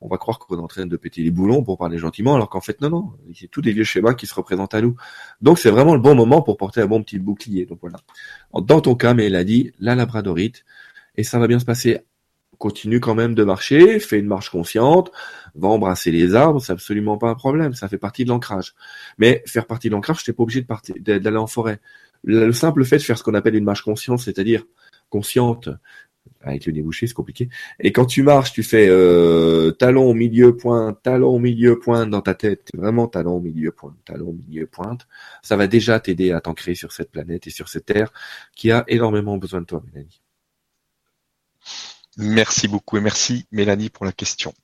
on 0.00 0.08
va 0.08 0.18
croire 0.18 0.38
qu'on 0.38 0.58
est 0.58 0.62
en 0.62 0.66
train 0.66 0.86
de 0.86 0.96
péter 0.96 1.22
les 1.22 1.30
boulons 1.30 1.62
pour 1.62 1.78
parler 1.78 1.98
gentiment, 1.98 2.34
alors 2.34 2.50
qu'en 2.50 2.60
fait 2.60 2.80
non 2.80 2.90
non, 2.90 3.12
c'est 3.34 3.48
tous 3.48 3.62
des 3.62 3.72
vieux 3.72 3.84
schémas 3.84 4.14
qui 4.14 4.26
se 4.26 4.34
représentent 4.34 4.74
à 4.74 4.82
nous. 4.82 4.96
Donc 5.40 5.58
c'est 5.58 5.70
vraiment 5.70 5.94
le 5.94 6.00
bon 6.00 6.14
moment 6.14 6.42
pour 6.42 6.56
porter 6.56 6.80
un 6.80 6.86
bon 6.86 7.02
petit 7.02 7.18
bouclier. 7.18 7.66
Donc 7.66 7.78
voilà. 7.80 7.98
Dans 8.52 8.80
ton 8.80 8.94
cas, 8.94 9.14
mais 9.14 9.26
elle 9.26 9.36
a 9.36 9.44
dit 9.44 9.72
la 9.78 9.94
labradorite 9.94 10.64
et 11.16 11.22
ça 11.24 11.38
va 11.38 11.46
bien 11.46 11.58
se 11.58 11.64
passer 11.64 12.00
continue 12.58 13.00
quand 13.00 13.14
même 13.14 13.34
de 13.34 13.44
marcher, 13.44 14.00
fais 14.00 14.18
une 14.18 14.26
marche 14.26 14.50
consciente, 14.50 15.10
va 15.54 15.68
embrasser 15.68 16.10
les 16.10 16.34
arbres, 16.34 16.60
c'est 16.60 16.72
absolument 16.72 17.18
pas 17.18 17.28
un 17.28 17.34
problème, 17.34 17.74
ça 17.74 17.88
fait 17.88 17.98
partie 17.98 18.24
de 18.24 18.30
l'ancrage. 18.30 18.74
Mais 19.18 19.42
faire 19.46 19.66
partie 19.66 19.88
de 19.88 19.94
l'ancrage, 19.94 20.24
t'es 20.24 20.32
pas 20.32 20.42
obligé 20.42 20.66
d'aller 20.98 21.36
en 21.36 21.46
forêt. 21.46 21.80
Le 22.24 22.52
simple 22.52 22.84
fait 22.84 22.98
de 22.98 23.02
faire 23.02 23.18
ce 23.18 23.22
qu'on 23.22 23.34
appelle 23.34 23.54
une 23.54 23.64
marche 23.64 23.82
consciente, 23.82 24.20
c'est-à-dire 24.20 24.64
consciente, 25.10 25.68
avec 26.42 26.66
le 26.66 26.72
nez 26.72 26.82
bouché, 26.82 27.06
c'est 27.06 27.14
compliqué. 27.14 27.48
Et 27.80 27.92
quand 27.92 28.06
tu 28.06 28.22
marches, 28.22 28.52
tu 28.52 28.62
fais 28.62 28.86
euh, 28.88 29.72
talon 29.72 30.14
milieu 30.14 30.56
pointe, 30.56 31.02
talon 31.02 31.38
milieu 31.38 31.78
pointe 31.78 32.10
dans 32.10 32.22
ta 32.22 32.34
tête, 32.34 32.68
vraiment 32.74 33.08
talon 33.08 33.40
milieu 33.40 33.72
pointe, 33.72 33.96
talon 34.04 34.32
milieu 34.32 34.66
pointe. 34.66 35.06
Ça 35.42 35.56
va 35.56 35.66
déjà 35.66 35.98
t'aider 36.00 36.32
à 36.32 36.40
t'ancrer 36.40 36.74
sur 36.74 36.92
cette 36.92 37.10
planète 37.10 37.46
et 37.46 37.50
sur 37.50 37.68
cette 37.68 37.86
terre 37.86 38.12
qui 38.54 38.70
a 38.70 38.84
énormément 38.88 39.36
besoin 39.38 39.60
de 39.60 39.66
toi, 39.66 39.82
Mélanie. 39.86 40.20
Merci 42.16 42.68
beaucoup 42.68 42.96
et 42.96 43.00
merci 43.00 43.46
Mélanie 43.52 43.90
pour 43.90 44.06
la 44.06 44.12
question. 44.12 44.54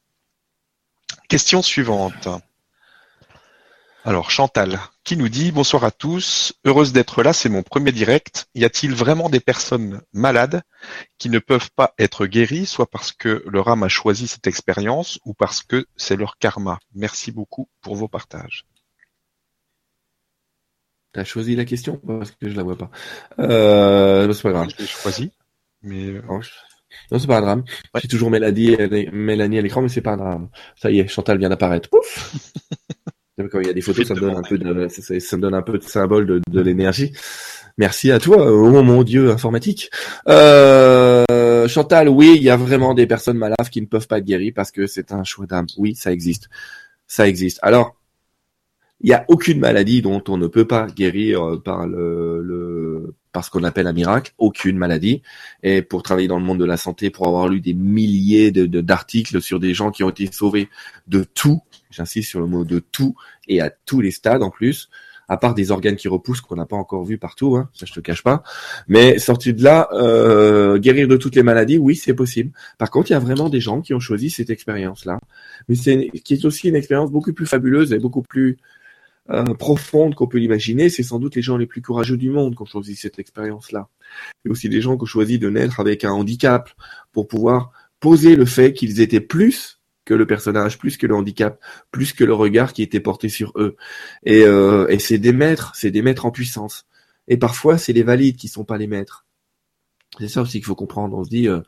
Question 1.29 1.62
suivante. 1.62 2.29
Alors 4.05 4.31
Chantal, 4.31 4.79
qui 5.05 5.17
nous 5.17 5.29
dit 5.29 5.51
bonsoir 5.51 5.85
à 5.85 5.91
tous, 5.91 6.53
heureuse 6.65 6.93
d'être 6.93 7.23
là, 7.23 7.33
c'est 7.33 7.49
mon 7.49 7.62
premier 7.62 7.93
direct. 7.93 8.49
Y 8.55 8.65
a-t-il 8.65 8.95
vraiment 8.95 9.29
des 9.29 9.41
personnes 9.41 10.01
malades 10.12 10.62
qui 11.19 11.29
ne 11.29 11.38
peuvent 11.38 11.71
pas 11.75 11.95
être 11.99 12.27
guéries, 12.27 12.67
soit 12.67 12.91
parce 12.91 13.12
que 13.12 13.43
leur 13.47 13.69
âme 13.69 13.83
a 13.83 13.88
choisi 13.88 14.29
cette 14.29 14.47
expérience 14.47 15.19
ou 15.25 15.35
parce 15.35 15.62
que 15.62 15.87
c'est 15.97 16.17
leur 16.17 16.38
karma? 16.38 16.79
Merci 16.95 17.33
beaucoup 17.33 17.69
pour 17.81 17.97
vos 17.97 18.09
partages. 18.09 18.65
T'as 21.12 21.25
choisi 21.25 21.57
la 21.57 21.65
question 21.65 21.97
parce 21.97 22.31
que 22.31 22.49
je 22.49 22.57
la 22.57 22.62
vois 22.62 22.79
pas. 22.79 22.91
Euh, 23.38 24.33
c'est 24.33 24.43
pas 24.43 24.53
grave. 24.53 24.69
Je 24.71 24.83
l'ai 24.83 24.88
choisi, 24.88 25.33
mais 25.83 26.15
oh, 26.29 26.41
non, 27.11 27.19
c'est 27.19 27.27
pas 27.27 27.38
un 27.38 27.43
drame. 27.43 27.65
J'ai 27.97 28.09
toujours 28.09 28.31
Mélanie, 28.31 28.77
Mélanie 29.12 29.59
à 29.59 29.62
l'écran, 29.62 29.83
mais 29.83 29.88
c'est 29.88 30.01
pas 30.01 30.12
un 30.12 30.17
drame. 30.17 30.49
Ça 30.77 30.91
y 30.91 31.01
est, 31.01 31.09
Chantal 31.09 31.38
vient 31.38 31.49
d'apparaître. 31.49 31.91
Pouf 31.91 32.35
Quand 33.50 33.61
il 33.61 33.66
y 33.66 33.70
a 33.70 33.72
des 33.72 33.81
photos, 33.81 34.07
ça 34.07 34.14
me 34.14 34.20
donne 34.20 34.37
un 34.37 34.42
peu 34.42 34.59
de, 34.59 34.88
ça, 34.88 35.37
me 35.37 35.42
donne 35.42 35.55
un 35.55 35.62
peu 35.62 35.78
de 35.78 35.85
symbole 35.85 36.26
de, 36.26 36.40
de 36.48 36.61
l'énergie. 36.61 37.12
Merci 37.78 38.11
à 38.11 38.18
toi, 38.18 38.52
oh 38.52 38.83
mon 38.83 39.02
dieu 39.02 39.31
informatique. 39.31 39.90
Euh, 40.28 41.24
Chantal, 41.68 42.09
oui, 42.09 42.35
il 42.37 42.42
y 42.42 42.50
a 42.50 42.57
vraiment 42.57 42.92
des 42.92 43.07
personnes 43.07 43.38
malades 43.38 43.68
qui 43.70 43.81
ne 43.81 43.87
peuvent 43.87 44.07
pas 44.07 44.18
être 44.18 44.24
guéries 44.24 44.52
parce 44.52 44.70
que 44.70 44.87
c'est 44.87 45.12
un 45.12 45.24
choix 45.24 45.46
d'âme. 45.46 45.66
Oui, 45.78 45.94
ça 45.94 46.12
existe. 46.12 46.48
Ça 47.07 47.26
existe. 47.26 47.59
Alors, 47.62 47.96
il 49.00 49.09
n'y 49.09 49.14
a 49.14 49.24
aucune 49.28 49.59
maladie 49.59 50.02
dont 50.02 50.22
on 50.28 50.37
ne 50.37 50.46
peut 50.46 50.66
pas 50.66 50.87
guérir 50.87 51.42
euh, 51.42 51.61
par 51.61 51.87
le, 51.87 52.42
le 52.42 53.14
par 53.33 53.44
ce 53.44 53.50
qu'on 53.50 53.64
appelle 53.64 53.87
un 53.87 53.94
miracle, 53.94 54.33
aucune 54.37 54.76
maladie. 54.76 55.22
Et 55.62 55.81
pour 55.81 56.02
travailler 56.02 56.28
dans 56.28 56.38
le 56.38 56.44
monde 56.44 56.61
de 56.61 56.66
la 56.66 56.76
santé, 56.76 57.09
pour 57.09 57.26
avoir 57.26 57.48
lu 57.48 57.61
des 57.61 57.72
milliers 57.72 58.50
de 58.50 58.66
d'articles 58.81 59.40
sur 59.40 59.59
des 59.59 59.72
gens 59.72 59.90
qui 59.90 60.05
ont 60.05 60.11
été 60.11 60.31
sauvés 60.31 60.68
de 61.09 61.24
tout, 61.24 61.62
j'insiste 61.92 62.28
sur 62.28 62.40
le 62.40 62.46
mot 62.46 62.64
de 62.64 62.78
tout, 62.78 63.14
et 63.48 63.61
à 63.61 63.70
tous 63.70 64.00
les 64.00 64.11
stades 64.11 64.42
en 64.42 64.50
plus, 64.50 64.88
à 65.28 65.37
part 65.37 65.55
des 65.55 65.70
organes 65.70 65.96
qui 65.96 66.09
repoussent 66.09 66.40
qu'on 66.40 66.57
n'a 66.57 66.66
pas 66.66 66.76
encore 66.76 67.05
vu 67.05 67.16
partout, 67.18 67.57
hein, 67.57 67.70
ça 67.74 67.87
je 67.87 67.92
te 67.92 68.00
cache 68.00 68.22
pas. 68.22 68.42
Mais 68.88 69.18
sorti 69.18 69.55
de 69.55 69.62
là, 69.62 69.88
euh, 69.92 70.78
guérir 70.78 71.09
de 71.09 71.16
toutes 71.16 71.37
les 71.37 71.42
maladies, 71.42 71.78
oui, 71.78 71.96
c'est 71.96 72.14
possible. 72.14 72.52
Par 72.78 72.90
contre, 72.90 73.11
il 73.11 73.14
y 73.14 73.16
a 73.16 73.20
vraiment 73.20 73.48
des 73.48 73.61
gens 73.61 73.81
qui 73.81 73.94
ont 73.94 74.00
choisi 74.00 74.31
cette 74.31 74.50
expérience-là, 74.50 75.18
mais 75.68 75.74
c'est 75.74 76.11
qui 76.24 76.35
est 76.35 76.44
aussi 76.44 76.68
une 76.68 76.76
expérience 76.76 77.11
beaucoup 77.11 77.33
plus 77.33 77.46
fabuleuse 77.46 77.92
et 77.92 77.98
beaucoup 77.98 78.22
plus 78.22 78.59
euh, 79.31 79.44
profonde 79.55 80.14
qu'on 80.14 80.26
peut 80.26 80.38
l'imaginer, 80.38 80.88
c'est 80.88 81.05
sans 81.05 81.20
doute 81.20 81.37
les 81.37 81.42
gens 81.42 81.57
les 81.57 81.66
plus 81.66 81.81
courageux 81.81 82.16
du 82.16 82.28
monde 82.31 82.57
qui 82.57 82.62
ont 82.62 82.66
choisi 82.66 82.96
cette 82.96 83.18
expérience-là. 83.18 83.88
Et 84.44 84.50
aussi 84.50 84.68
des 84.68 84.81
gens 84.81 84.96
qui 84.96 85.05
ont 85.05 85.07
choisi 85.07 85.38
de 85.38 85.48
naître 85.48 85.78
avec 85.78 86.05
un 86.05 86.11
handicap 86.11 86.70
pour 87.12 87.28
pouvoir 87.28 87.72
poser 88.00 88.35
le 88.35 88.44
fait 88.44 88.72
qu'ils 88.72 89.00
étaient 89.00 89.20
plus 89.20 89.78
le 90.14 90.27
personnage, 90.27 90.79
plus 90.79 90.96
que 90.96 91.07
le 91.07 91.14
handicap, 91.14 91.61
plus 91.90 92.12
que 92.12 92.25
le 92.25 92.35
regard 92.35 92.72
qui 92.72 92.83
était 92.83 93.01
porté 93.01 93.29
sur 93.29 93.53
eux. 93.57 93.77
Et, 94.25 94.44
euh, 94.44 94.87
et 94.88 94.98
c'est 94.98 95.18
des 95.18 95.33
maîtres, 95.33 95.72
c'est 95.75 95.90
des 95.90 96.03
maîtres 96.03 96.27
en 96.27 96.31
puissance. 96.31 96.87
Et 97.29 97.37
parfois, 97.37 97.79
c'est 97.79 97.92
les 97.92 98.03
valides 98.03 98.37
qui 98.37 98.48
sont 98.48 98.64
pas 98.64 98.79
les 98.79 98.87
maîtres. 98.87 99.27
C'est 100.18 100.29
ça 100.29 100.42
aussi 100.42 100.59
qu'il 100.59 100.66
faut 100.66 100.75
comprendre. 100.75 101.16
On 101.16 101.25
se 101.25 101.31
dit, 101.31 101.48
euh, 101.48 101.61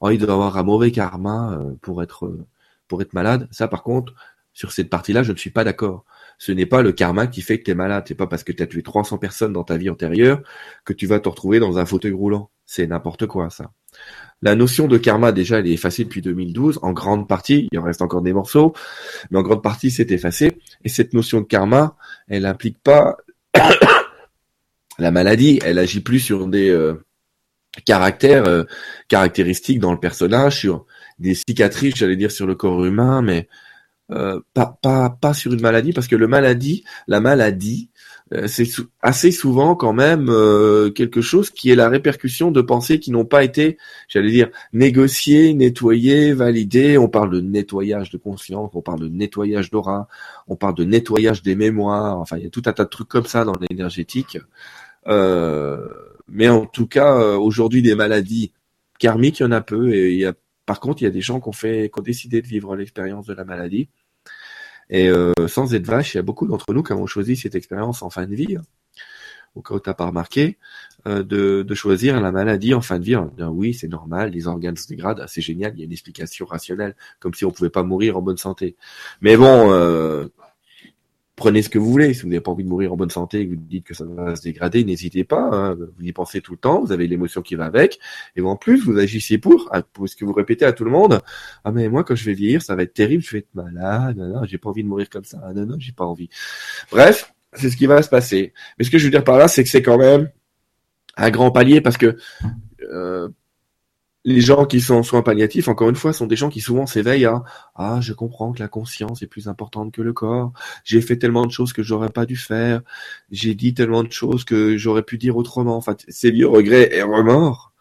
oh, 0.00 0.10
il 0.10 0.18
doit 0.18 0.32
avoir 0.32 0.56
un 0.56 0.62
mauvais 0.62 0.90
karma 0.90 1.58
euh, 1.58 1.74
pour 1.82 2.02
être 2.02 2.32
pour 2.88 3.02
être 3.02 3.14
malade. 3.14 3.48
Ça, 3.50 3.68
par 3.68 3.82
contre, 3.82 4.14
sur 4.52 4.72
cette 4.72 4.90
partie-là, 4.90 5.22
je 5.22 5.32
ne 5.32 5.36
suis 5.36 5.50
pas 5.50 5.64
d'accord. 5.64 6.04
Ce 6.38 6.52
n'est 6.52 6.66
pas 6.66 6.82
le 6.82 6.92
karma 6.92 7.26
qui 7.26 7.42
fait 7.42 7.58
que 7.58 7.64
tu 7.64 7.70
es 7.70 7.74
malade. 7.74 8.04
C'est 8.06 8.14
pas 8.14 8.26
parce 8.26 8.44
que 8.44 8.52
tu 8.52 8.62
as 8.62 8.66
tué 8.66 8.82
300 8.82 9.18
personnes 9.18 9.52
dans 9.52 9.64
ta 9.64 9.76
vie 9.76 9.90
antérieure 9.90 10.42
que 10.84 10.92
tu 10.92 11.06
vas 11.06 11.20
te 11.20 11.28
retrouver 11.28 11.60
dans 11.60 11.78
un 11.78 11.86
fauteuil 11.86 12.12
roulant. 12.12 12.50
C'est 12.66 12.86
n'importe 12.86 13.26
quoi, 13.26 13.50
ça. 13.50 13.70
La 14.42 14.54
notion 14.54 14.88
de 14.88 14.98
karma, 14.98 15.32
déjà, 15.32 15.58
elle 15.58 15.66
est 15.66 15.72
effacée 15.72 16.04
depuis 16.04 16.20
2012, 16.20 16.80
en 16.82 16.92
grande 16.92 17.28
partie. 17.28 17.68
Il 17.72 17.78
en 17.78 17.82
reste 17.82 18.02
encore 18.02 18.22
des 18.22 18.32
morceaux, 18.32 18.74
mais 19.30 19.38
en 19.38 19.42
grande 19.42 19.62
partie, 19.62 19.90
c'est 19.90 20.10
effacé. 20.10 20.58
Et 20.84 20.88
cette 20.88 21.14
notion 21.14 21.40
de 21.40 21.46
karma, 21.46 21.96
elle 22.28 22.46
implique 22.46 22.78
pas 22.82 23.16
la 24.98 25.10
maladie. 25.10 25.60
Elle 25.64 25.78
agit 25.78 26.00
plus 26.00 26.20
sur 26.20 26.46
des 26.46 26.68
euh, 26.68 27.04
caractères, 27.84 28.46
euh, 28.46 28.64
caractéristiques 29.08 29.78
dans 29.78 29.92
le 29.92 30.00
personnage, 30.00 30.58
sur 30.58 30.86
des 31.18 31.34
cicatrices, 31.34 31.96
j'allais 31.96 32.16
dire, 32.16 32.30
sur 32.30 32.46
le 32.46 32.54
corps 32.54 32.84
humain, 32.84 33.22
mais 33.22 33.48
euh, 34.10 34.40
pas, 34.52 35.32
sur 35.32 35.54
une 35.54 35.62
maladie, 35.62 35.92
parce 35.92 36.08
que 36.08 36.16
le 36.16 36.28
maladie, 36.28 36.84
la 37.08 37.20
maladie, 37.20 37.88
euh, 38.34 38.46
c'est 38.46 38.68
assez 39.00 39.32
souvent 39.32 39.74
quand 39.74 39.94
même 39.94 40.28
euh, 40.28 40.90
quelque 40.90 41.22
chose 41.22 41.48
qui 41.50 41.70
est 41.70 41.74
la 41.74 41.88
répercussion 41.88 42.50
de 42.50 42.60
pensées 42.60 43.00
qui 43.00 43.10
n'ont 43.10 43.24
pas 43.24 43.44
été, 43.44 43.78
j'allais 44.08 44.30
dire, 44.30 44.50
négociées, 44.74 45.54
nettoyées, 45.54 46.34
validées. 46.34 46.98
On 46.98 47.08
parle 47.08 47.30
de 47.30 47.40
nettoyage 47.40 48.10
de 48.10 48.18
conscience, 48.18 48.70
on 48.74 48.82
parle 48.82 49.00
de 49.00 49.08
nettoyage 49.08 49.70
d'aura, 49.70 50.08
on 50.48 50.56
parle 50.56 50.74
de 50.74 50.84
nettoyage 50.84 51.42
des 51.42 51.56
mémoires. 51.56 52.18
Enfin, 52.18 52.36
il 52.36 52.44
y 52.44 52.46
a 52.46 52.50
tout 52.50 52.62
un 52.66 52.72
tas 52.72 52.84
de 52.84 52.90
trucs 52.90 53.08
comme 53.08 53.26
ça 53.26 53.44
dans 53.44 53.54
l'énergétique. 53.70 54.38
Mais 56.28 56.48
en 56.48 56.66
tout 56.66 56.86
cas, 56.86 57.36
aujourd'hui, 57.36 57.82
des 57.82 57.94
maladies 57.94 58.52
karmiques, 58.98 59.40
il 59.40 59.44
y 59.44 59.46
en 59.46 59.52
a 59.52 59.60
peu. 59.60 59.92
Et 59.94 60.12
il 60.12 60.18
y 60.18 60.26
a, 60.26 60.34
par 60.66 60.80
contre, 60.80 61.02
il 61.02 61.04
y 61.04 61.08
a 61.08 61.10
des 61.10 61.20
gens 61.20 61.40
qui 61.40 61.48
ont 61.48 61.52
fait, 61.52 61.90
qui 61.92 62.00
ont 62.00 62.02
décidé 62.02 62.42
de 62.42 62.46
vivre 62.46 62.76
l'expérience 62.76 63.26
de 63.26 63.34
la 63.34 63.44
maladie. 63.44 63.88
Et 64.90 65.08
euh, 65.08 65.32
sans 65.46 65.74
être 65.74 65.86
vache, 65.86 66.14
il 66.14 66.18
y 66.18 66.20
a 66.20 66.22
beaucoup 66.22 66.46
d'entre 66.46 66.72
nous 66.74 66.82
qui 66.82 66.92
avons 66.92 67.06
choisi 67.06 67.36
cette 67.36 67.54
expérience 67.54 68.02
en 68.02 68.10
fin 68.10 68.26
de 68.26 68.34
vie, 68.34 68.56
hein, 68.56 68.62
au 69.54 69.62
cas 69.62 69.74
où 69.74 69.80
tu 69.80 69.88
n'as 69.88 69.94
pas 69.94 70.06
remarqué, 70.06 70.58
euh, 71.06 71.22
de, 71.22 71.74
choisir 71.74 72.20
la 72.20 72.32
maladie 72.32 72.74
en 72.74 72.80
fin 72.80 72.98
de 72.98 73.04
vie. 73.04 73.16
oui, 73.16 73.74
c'est 73.74 73.88
normal, 73.88 74.30
les 74.30 74.46
organes 74.46 74.76
se 74.76 74.88
dégradent, 74.88 75.24
c'est 75.28 75.40
génial, 75.40 75.72
il 75.74 75.80
y 75.80 75.82
a 75.82 75.86
une 75.86 75.92
explication 75.92 76.46
rationnelle, 76.46 76.96
comme 77.18 77.34
si 77.34 77.44
on 77.44 77.50
pouvait 77.50 77.70
pas 77.70 77.82
mourir 77.82 78.16
en 78.16 78.22
bonne 78.22 78.36
santé. 78.36 78.76
Mais 79.20 79.36
bon, 79.36 79.72
euh, 79.72 80.28
prenez 81.36 81.62
ce 81.62 81.68
que 81.68 81.78
vous 81.78 81.90
voulez. 81.90 82.14
Si 82.14 82.22
vous 82.22 82.28
n'avez 82.28 82.40
pas 82.40 82.50
envie 82.50 82.64
de 82.64 82.68
mourir 82.68 82.92
en 82.92 82.96
bonne 82.96 83.10
santé 83.10 83.40
et 83.40 83.46
que 83.46 83.54
vous 83.54 83.60
dites 83.60 83.84
que 83.84 83.94
ça 83.94 84.04
va 84.04 84.36
se 84.36 84.42
dégrader, 84.42 84.84
n'hésitez 84.84 85.24
pas. 85.24 85.48
Hein. 85.52 85.74
Vous 85.74 86.04
y 86.04 86.12
pensez 86.12 86.40
tout 86.40 86.52
le 86.52 86.58
temps. 86.58 86.80
Vous 86.80 86.92
avez 86.92 87.06
l'émotion 87.06 87.42
qui 87.42 87.54
va 87.54 87.64
avec. 87.64 87.98
Et 88.36 88.40
en 88.40 88.56
plus, 88.56 88.84
vous 88.84 88.98
agissez 88.98 89.38
pour, 89.38 89.70
pour 89.92 90.08
ce 90.08 90.16
que 90.16 90.24
vous 90.24 90.32
répétez 90.32 90.64
à 90.64 90.72
tout 90.72 90.84
le 90.84 90.90
monde. 90.90 91.20
Ah 91.64 91.72
mais 91.72 91.88
moi, 91.88 92.04
quand 92.04 92.14
je 92.14 92.24
vais 92.24 92.34
vieillir, 92.34 92.62
ça 92.62 92.74
va 92.74 92.82
être 92.82 92.94
terrible. 92.94 93.22
Je 93.22 93.32
vais 93.32 93.38
être 93.38 93.54
malade. 93.54 94.16
Non, 94.16 94.28
non, 94.28 94.44
j'ai 94.44 94.58
pas 94.58 94.70
envie 94.70 94.82
de 94.82 94.88
mourir 94.88 95.10
comme 95.10 95.24
ça. 95.24 95.38
Non, 95.54 95.66
non, 95.66 95.76
j'ai 95.78 95.92
pas 95.92 96.04
envie. 96.04 96.28
Bref, 96.90 97.32
c'est 97.52 97.70
ce 97.70 97.76
qui 97.76 97.86
va 97.86 98.02
se 98.02 98.08
passer. 98.08 98.52
Mais 98.78 98.84
ce 98.84 98.90
que 98.90 98.98
je 98.98 99.04
veux 99.04 99.10
dire 99.10 99.24
par 99.24 99.38
là, 99.38 99.48
c'est 99.48 99.64
que 99.64 99.70
c'est 99.70 99.82
quand 99.82 99.98
même 99.98 100.30
un 101.16 101.30
grand 101.30 101.50
palier 101.50 101.80
parce 101.80 101.96
que 101.96 102.16
euh, 102.92 103.28
les 104.24 104.40
gens 104.40 104.64
qui 104.64 104.80
sont 104.80 104.94
en 104.94 105.02
soins 105.02 105.22
palliatifs, 105.22 105.68
encore 105.68 105.90
une 105.90 105.96
fois, 105.96 106.12
sont 106.12 106.26
des 106.26 106.36
gens 106.36 106.48
qui 106.48 106.60
souvent 106.60 106.86
s'éveillent 106.86 107.26
à 107.26 107.44
ah 107.74 107.98
je 108.00 108.12
comprends 108.12 108.52
que 108.52 108.60
la 108.60 108.68
conscience 108.68 109.22
est 109.22 109.26
plus 109.26 109.48
importante 109.48 109.92
que 109.92 110.02
le 110.02 110.12
corps. 110.12 110.52
J'ai 110.84 111.00
fait 111.02 111.18
tellement 111.18 111.46
de 111.46 111.52
choses 111.52 111.72
que 111.72 111.82
j'aurais 111.82 112.08
pas 112.08 112.24
dû 112.26 112.36
faire. 112.36 112.80
J'ai 113.30 113.54
dit 113.54 113.74
tellement 113.74 114.02
de 114.02 114.12
choses 114.12 114.44
que 114.44 114.76
j'aurais 114.78 115.02
pu 115.02 115.18
dire 115.18 115.36
autrement. 115.36 115.76
Enfin, 115.76 115.96
ces 116.08 116.30
vieux 116.30 116.48
regrets 116.48 116.90
et 116.94 117.02
remords 117.02 117.72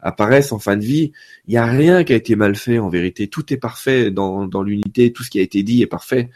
apparaissent 0.00 0.52
en 0.52 0.58
fin 0.58 0.76
de 0.76 0.84
vie. 0.84 1.12
Il 1.46 1.52
n'y 1.52 1.58
a 1.58 1.66
rien 1.66 2.02
qui 2.04 2.12
a 2.12 2.16
été 2.16 2.34
mal 2.34 2.56
fait 2.56 2.78
en 2.78 2.88
vérité. 2.88 3.28
Tout 3.28 3.52
est 3.52 3.56
parfait 3.56 4.10
dans, 4.10 4.46
dans 4.46 4.62
l'unité. 4.62 5.12
Tout 5.12 5.22
ce 5.22 5.30
qui 5.30 5.38
a 5.38 5.42
été 5.42 5.62
dit 5.62 5.82
est 5.82 5.86
parfait. 5.86 6.30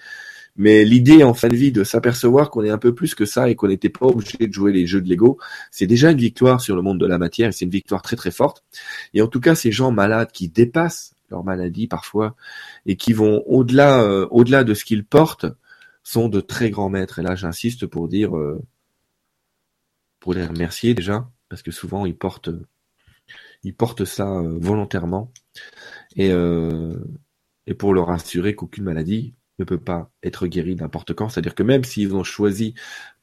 Mais 0.57 0.85
l'idée 0.85 1.23
en 1.23 1.35
fin 1.35 1.49
de 1.49 1.57
vie 1.57 1.73
de 1.73 1.85
s'apercevoir 1.85 2.51
qu'on 2.51 2.65
est 2.65 2.71
un 2.71 2.79
peu 2.79 2.95
plus 2.95 3.15
que 3.15 3.25
ça 3.25 3.51
et 3.51 3.55
qu'on 3.55 3.69
n'était 3.69 3.91
pas 3.91 4.07
obligé 4.07 4.47
de 4.47 4.53
jouer 4.53 4.73
les 4.73 4.87
jeux 4.87 5.03
de 5.03 5.09
Lego, 5.09 5.39
c'est 5.71 5.87
déjà 5.87 6.11
une 6.11 6.19
victoire 6.19 6.61
sur 6.61 6.77
le 6.77 6.83
monde 6.83 6.99
de 6.99 7.07
la 7.07 7.19
matière 7.19 7.49
et 7.49 7.53
c'est 7.53 7.65
une 7.65 7.71
victoire 7.71 8.03
très 8.03 8.17
très 8.17 8.31
forte. 8.31 8.65
Et 9.15 9.23
en 9.23 9.29
tout 9.29 9.41
cas, 9.41 9.55
ces 9.55 9.73
gens 9.73 9.93
malades 9.93 10.33
qui 10.33 10.49
dépassent 10.49 11.15
leur 11.31 11.45
maladie 11.45 11.87
parfois 11.89 12.37
et 12.87 12.97
qui 12.97 13.13
vont 13.13 13.43
au-delà 13.47 14.03
euh, 14.03 14.27
au-delà 14.31 14.65
de 14.65 14.75
ce 14.75 14.85
qu'ils 14.85 15.05
portent 15.05 15.47
sont 16.03 16.29
de 16.29 16.41
très 16.41 16.71
grands 16.71 16.89
maîtres. 16.89 17.19
Et 17.19 17.23
là, 17.23 17.35
j'insiste 17.35 17.87
pour 17.87 18.09
dire 18.09 18.37
euh, 18.37 18.63
pour 20.21 20.35
les 20.35 20.47
remercier 20.47 20.95
déjà 20.95 21.29
parce 21.49 21.63
que 21.63 21.71
souvent 21.71 22.07
ils 22.07 22.17
portent 22.17 22.51
ils 23.63 23.75
portent 23.75 24.05
ça 24.05 24.29
euh, 24.29 24.57
volontairement 24.61 25.33
et 26.17 26.31
et 27.69 27.75
pour 27.75 27.93
leur 27.93 28.11
assurer 28.11 28.55
qu'aucune 28.55 28.85
maladie 28.85 29.35
ne 29.59 29.65
peut 29.65 29.79
pas 29.79 30.11
être 30.23 30.47
guéri 30.47 30.77
n'importe 30.77 31.15
quand. 31.15 31.29
C'est-à-dire 31.29 31.55
que 31.55 31.63
même 31.63 31.85
s'ils 31.85 32.15
ont 32.15 32.25
choisi 32.25 32.75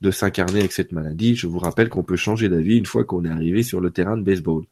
de 0.02 0.12
s'incarner 0.12 0.60
avec 0.60 0.72
cette 0.72 0.92
maladie, 0.92 1.36
je 1.36 1.48
vous 1.48 1.60
rappelle 1.60 1.90
qu'on 1.90 2.04
peut 2.04 2.16
changer 2.16 2.50
d'avis 2.50 2.78
une 2.78 2.86
fois 2.86 3.04
qu'on 3.06 3.26
est 3.26 3.30
arrivé 3.30 3.64
sur 3.64 3.82
le 3.82 3.92
terrain 3.92 4.18
de 4.18 4.24
baseball. 4.24 4.64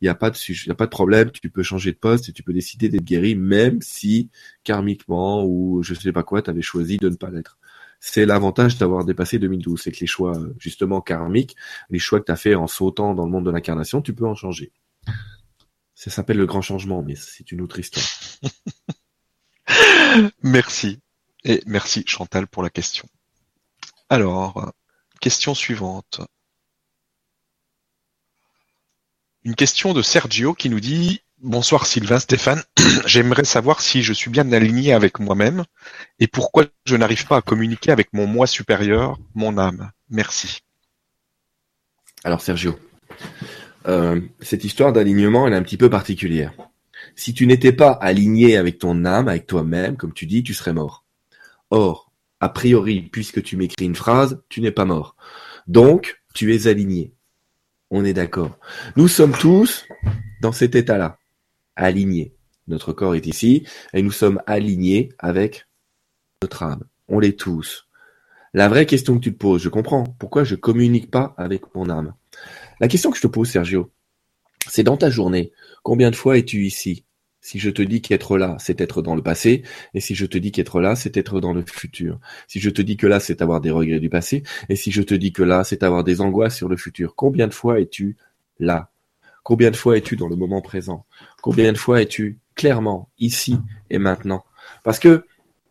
Il 0.00 0.04
n'y 0.04 0.08
a 0.08 0.14
pas 0.14 0.30
de 0.30 0.86
problème, 0.86 1.30
tu 1.30 1.50
peux 1.50 1.62
changer 1.62 1.92
de 1.92 1.96
poste 1.96 2.28
et 2.28 2.32
tu 2.32 2.42
peux 2.42 2.52
décider 2.52 2.88
d'être 2.88 3.04
guéri 3.04 3.34
même 3.34 3.80
si 3.82 4.30
karmiquement 4.64 5.44
ou 5.44 5.82
je 5.82 5.94
sais 5.94 6.12
pas 6.12 6.22
quoi, 6.22 6.42
tu 6.42 6.50
avais 6.50 6.62
choisi 6.62 6.98
de 6.98 7.08
ne 7.08 7.16
pas 7.16 7.30
l'être. 7.30 7.58
C'est 8.00 8.26
l'avantage 8.26 8.78
d'avoir 8.78 9.04
dépassé 9.04 9.38
2012, 9.38 9.80
c'est 9.80 9.90
que 9.90 10.00
les 10.00 10.06
choix 10.06 10.38
justement 10.58 11.00
karmiques, 11.00 11.56
les 11.90 11.98
choix 11.98 12.20
que 12.20 12.26
tu 12.26 12.32
as 12.32 12.36
fait 12.36 12.54
en 12.54 12.68
sautant 12.68 13.14
dans 13.14 13.24
le 13.24 13.30
monde 13.30 13.46
de 13.46 13.50
l'incarnation, 13.50 14.02
tu 14.02 14.14
peux 14.14 14.26
en 14.26 14.36
changer. 14.36 14.72
Ça 15.94 16.10
s'appelle 16.10 16.36
le 16.36 16.46
grand 16.46 16.62
changement, 16.62 17.02
mais 17.02 17.16
c'est 17.16 17.50
une 17.50 17.60
autre 17.60 17.80
histoire. 17.80 18.06
merci. 20.42 21.00
Et 21.44 21.62
merci 21.66 22.04
Chantal 22.06 22.46
pour 22.46 22.62
la 22.62 22.70
question. 22.70 23.08
Alors, 24.10 24.72
question 25.20 25.54
suivante. 25.54 26.20
Une 29.44 29.54
question 29.54 29.94
de 29.94 30.02
Sergio 30.02 30.54
qui 30.54 30.68
nous 30.68 30.80
dit 30.80 31.22
Bonsoir 31.40 31.86
Sylvain, 31.86 32.18
Stéphane. 32.18 32.62
J'aimerais 33.06 33.44
savoir 33.44 33.80
si 33.80 34.02
je 34.02 34.12
suis 34.12 34.30
bien 34.30 34.50
aligné 34.50 34.92
avec 34.92 35.20
moi-même 35.20 35.64
et 36.18 36.26
pourquoi 36.26 36.64
je 36.84 36.96
n'arrive 36.96 37.26
pas 37.26 37.36
à 37.36 37.42
communiquer 37.42 37.92
avec 37.92 38.12
mon 38.12 38.26
moi 38.26 38.48
supérieur, 38.48 39.18
mon 39.34 39.56
âme. 39.56 39.92
Merci. 40.10 40.62
Alors 42.24 42.40
Sergio, 42.40 42.76
euh, 43.86 44.20
cette 44.40 44.64
histoire 44.64 44.92
d'alignement, 44.92 45.46
est 45.46 45.54
un 45.54 45.62
petit 45.62 45.76
peu 45.76 45.88
particulière. 45.88 46.52
Si 47.16 47.34
tu 47.34 47.46
n'étais 47.46 47.72
pas 47.72 47.92
aligné 47.92 48.56
avec 48.56 48.78
ton 48.78 49.04
âme, 49.04 49.28
avec 49.28 49.46
toi-même, 49.46 49.96
comme 49.96 50.12
tu 50.12 50.26
dis, 50.26 50.42
tu 50.42 50.54
serais 50.54 50.72
mort. 50.72 51.04
Or, 51.70 52.12
a 52.40 52.48
priori, 52.48 53.02
puisque 53.02 53.42
tu 53.42 53.56
m'écris 53.56 53.86
une 53.86 53.96
phrase, 53.96 54.40
tu 54.48 54.60
n'es 54.60 54.70
pas 54.70 54.84
mort. 54.84 55.16
Donc, 55.66 56.22
tu 56.34 56.54
es 56.54 56.66
aligné. 56.66 57.12
On 57.90 58.04
est 58.04 58.12
d'accord. 58.12 58.58
Nous 58.96 59.08
sommes 59.08 59.32
tous 59.32 59.86
dans 60.40 60.52
cet 60.52 60.74
état-là, 60.74 61.18
alignés. 61.76 62.34
Notre 62.68 62.92
corps 62.92 63.14
est 63.14 63.26
ici 63.26 63.66
et 63.94 64.02
nous 64.02 64.10
sommes 64.10 64.40
alignés 64.46 65.10
avec 65.18 65.66
notre 66.42 66.62
âme. 66.62 66.84
On 67.08 67.18
l'est 67.18 67.38
tous. 67.38 67.88
La 68.54 68.68
vraie 68.68 68.86
question 68.86 69.14
que 69.14 69.24
tu 69.24 69.32
te 69.32 69.38
poses, 69.38 69.62
je 69.62 69.68
comprends. 69.68 70.04
Pourquoi 70.18 70.44
je 70.44 70.54
communique 70.54 71.10
pas 71.10 71.34
avec 71.36 71.74
mon 71.74 71.88
âme 71.88 72.14
La 72.80 72.88
question 72.88 73.10
que 73.10 73.16
je 73.16 73.22
te 73.22 73.26
pose, 73.26 73.48
Sergio, 73.48 73.90
c'est 74.68 74.82
dans 74.82 74.96
ta 74.96 75.10
journée. 75.10 75.52
Combien 75.82 76.10
de 76.10 76.16
fois 76.16 76.38
es-tu 76.38 76.66
ici? 76.66 77.04
Si 77.40 77.58
je 77.58 77.70
te 77.70 77.82
dis 77.82 78.02
qu'être 78.02 78.36
là, 78.36 78.56
c'est 78.58 78.80
être 78.80 79.00
dans 79.00 79.14
le 79.14 79.22
passé, 79.22 79.62
et 79.94 80.00
si 80.00 80.14
je 80.14 80.26
te 80.26 80.36
dis 80.36 80.52
qu'être 80.52 80.80
là, 80.80 80.96
c'est 80.96 81.16
être 81.16 81.40
dans 81.40 81.52
le 81.52 81.64
futur. 81.66 82.18
Si 82.46 82.60
je 82.60 82.68
te 82.68 82.82
dis 82.82 82.96
que 82.96 83.06
là, 83.06 83.20
c'est 83.20 83.42
avoir 83.42 83.60
des 83.60 83.70
regrets 83.70 84.00
du 84.00 84.10
passé, 84.10 84.42
et 84.68 84.76
si 84.76 84.90
je 84.90 85.02
te 85.02 85.14
dis 85.14 85.32
que 85.32 85.42
là, 85.42 85.64
c'est 85.64 85.82
avoir 85.82 86.04
des 86.04 86.20
angoisses 86.20 86.56
sur 86.56 86.68
le 86.68 86.76
futur, 86.76 87.14
combien 87.14 87.46
de 87.46 87.54
fois 87.54 87.80
es-tu 87.80 88.16
là? 88.58 88.90
Combien 89.44 89.70
de 89.70 89.76
fois 89.76 89.96
es-tu 89.96 90.16
dans 90.16 90.28
le 90.28 90.36
moment 90.36 90.60
présent? 90.60 91.06
Combien 91.40 91.72
de 91.72 91.78
fois 91.78 92.02
es-tu 92.02 92.38
clairement 92.54 93.08
ici 93.18 93.56
et 93.88 93.98
maintenant? 93.98 94.44
Parce 94.82 94.98
que 94.98 95.24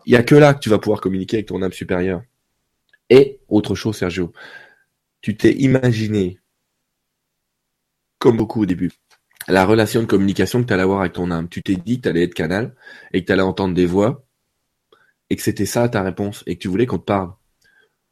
il 0.07 0.13
y 0.13 0.15
a 0.15 0.23
que 0.23 0.36
là 0.36 0.53
que 0.53 0.60
tu 0.60 0.69
vas 0.69 0.79
pouvoir 0.79 1.01
communiquer 1.01 1.38
avec 1.38 1.47
ton 1.47 1.62
âme 1.62 1.73
supérieure. 1.73 2.23
Et 3.10 3.39
autre 3.49 3.75
chose, 3.75 3.97
Sergio, 3.97 4.31
tu 5.21 5.36
t'es 5.36 5.53
imaginé 5.53 6.39
comme 8.19 8.38
beaucoup 8.38 8.62
au 8.62 8.65
début 8.65 8.91
la 9.47 9.65
relation 9.65 10.01
de 10.01 10.06
communication 10.06 10.62
que 10.62 10.67
tu 10.67 10.73
allais 10.73 10.84
avoir 10.84 11.01
avec 11.01 11.13
ton 11.13 11.32
âme. 11.32 11.47
Tu 11.49 11.63
t'es 11.63 11.75
dit 11.75 11.97
que 11.97 12.03
tu 12.03 12.10
allais 12.10 12.23
être 12.23 12.34
canal 12.34 12.75
et 13.13 13.21
que 13.21 13.27
tu 13.27 13.32
allais 13.32 13.41
entendre 13.41 13.73
des 13.73 13.86
voix 13.86 14.25
et 15.30 15.36
que 15.36 15.41
c'était 15.41 15.65
ça 15.65 15.88
ta 15.89 16.03
réponse 16.03 16.43
et 16.47 16.56
que 16.56 16.62
tu 16.62 16.67
voulais 16.67 16.86
qu'on 16.86 16.99
te 16.99 17.06
parle. 17.06 17.34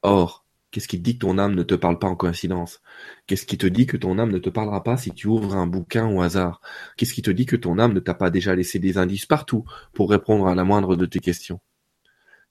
Or, 0.02 0.46
qu'est-ce 0.72 0.88
qui 0.88 0.98
te 0.98 1.04
dit 1.04 1.18
que 1.18 1.26
ton 1.26 1.38
âme 1.38 1.56
ne 1.56 1.64
te 1.64 1.76
parle 1.76 2.00
pas 2.00 2.08
en 2.08 2.16
coïncidence? 2.16 2.82
Qu'est-ce 3.28 3.46
qui 3.46 3.58
te 3.58 3.68
dit 3.68 3.86
que 3.86 3.98
ton 3.98 4.18
âme 4.20 4.32
ne 4.32 4.38
te 4.38 4.50
parlera 4.50 4.84
pas 4.84 4.98
si 4.98 5.12
tu 5.12 5.28
ouvres 5.28 5.56
un 5.56 5.68
bouquin 5.68 6.08
au 6.08 6.22
hasard? 6.22 6.62
Qu'est-ce 6.98 7.14
qui 7.14 7.22
te 7.22 7.32
dit 7.32 7.46
que 7.46 7.56
ton 7.56 7.80
âme 7.80 7.94
ne 7.94 8.00
t'a 8.00 8.14
pas 8.14 8.30
déjà 8.30 8.56
laissé 8.56 8.80
des 8.80 8.98
indices 8.98 9.26
partout 9.26 9.66
pour 9.94 10.10
répondre 10.10 10.48
à 10.48 10.56
la 10.56 10.64
moindre 10.64 10.96
de 10.96 11.06
tes 11.06 11.20
questions? 11.20 11.60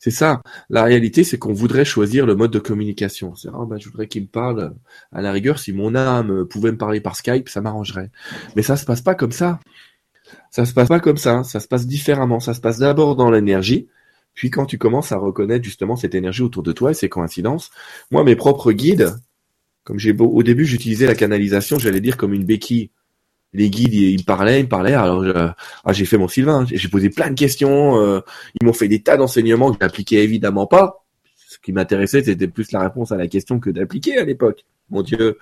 C'est 0.05 0.11
ça. 0.11 0.43
La 0.69 0.85
réalité, 0.85 1.25
c'est 1.25 1.39
qu'on 1.39 1.55
voudrait 1.55 1.87
choisir 1.87 2.27
le 2.27 2.35
mode 2.35 2.51
de 2.51 2.59
communication. 2.59 3.35
C'est 3.37 3.49
oh, 3.49 3.65
bah, 3.65 3.77
je 3.79 3.89
voudrais 3.89 4.07
qu'il 4.07 4.25
me 4.25 4.27
parle. 4.27 4.75
À 5.13 5.23
la 5.23 5.33
rigueur, 5.33 5.59
si 5.59 5.73
mon 5.73 5.95
âme 5.95 6.45
pouvait 6.45 6.73
me 6.73 6.77
parler 6.77 7.01
par 7.01 7.17
Skype, 7.17 7.49
ça 7.49 7.63
m'arrangerait. 7.63 8.11
Mais 8.55 8.61
ça 8.61 8.77
se 8.77 8.85
passe 8.85 9.01
pas 9.01 9.15
comme 9.15 9.33
ça. 9.33 9.61
Ça 10.51 10.67
se 10.67 10.75
passe 10.75 10.89
pas 10.89 11.01
comme 11.01 11.17
ça. 11.17 11.43
Ça 11.43 11.59
se 11.59 11.67
passe 11.67 11.87
différemment. 11.87 12.39
Ça 12.39 12.53
se 12.53 12.61
passe 12.61 12.81
d'abord 12.81 13.17
dans 13.17 13.31
l'énergie, 13.31 13.89
Puis 14.35 14.51
quand 14.51 14.67
tu 14.67 14.77
commences 14.77 15.11
à 15.11 15.17
reconnaître 15.17 15.65
justement 15.65 15.97
cette 15.97 16.15
énergie 16.15 16.43
autour 16.43 16.63
de 16.63 16.73
toi 16.73 16.91
et 16.91 16.95
ces 16.95 17.09
coïncidences, 17.09 17.71
moi 18.11 18.25
mes 18.25 18.37
propres 18.37 18.73
guides, 18.73 19.15
comme 19.85 19.99
j'ai 19.99 20.13
beau, 20.13 20.27
au 20.27 20.43
début 20.43 20.67
j'utilisais 20.67 21.07
la 21.07 21.15
canalisation, 21.15 21.79
j'allais 21.79 22.03
dire 22.03 22.19
comme 22.19 22.35
une 22.35 22.45
béquille. 22.45 22.91
Les 23.55 23.71
guides, 23.71 23.95
ils, 23.95 24.19
me 24.19 24.25
parlaient, 24.25 24.61
ils 24.61 24.65
me 24.65 24.69
parlaient. 24.69 24.95
Alors 24.95 25.25
ah, 25.85 25.93
j'ai 25.93 26.05
fait 26.05 26.19
mon 26.19 26.29
Sylvain, 26.29 26.67
j'ai 26.71 26.89
posé 26.89 27.09
plein 27.09 27.31
de 27.31 27.35
questions. 27.35 27.99
euh, 28.01 28.21
ils 28.61 28.67
m'ont 28.67 28.73
fait 28.73 28.89
des 28.89 29.01
tas 29.01 29.17
d'enseignements 29.17 29.73
que 29.73 29.79
j'appliquais 29.81 30.25
évidemment 30.25 30.67
pas. 30.67 31.05
Ce 31.49 31.59
qui 31.59 31.73
m'intéressait, 31.73 32.23
c'était 32.25 32.49
plus 32.49 32.73
la 32.73 32.81
réponse 32.81 33.13
à 33.13 33.17
la 33.17 33.29
question 33.29 33.61
que 33.61 33.71
d'appliquer 33.71 34.19
à 34.19 34.25
l'époque. 34.25 34.65
Mon 34.91 35.03
Dieu. 35.03 35.39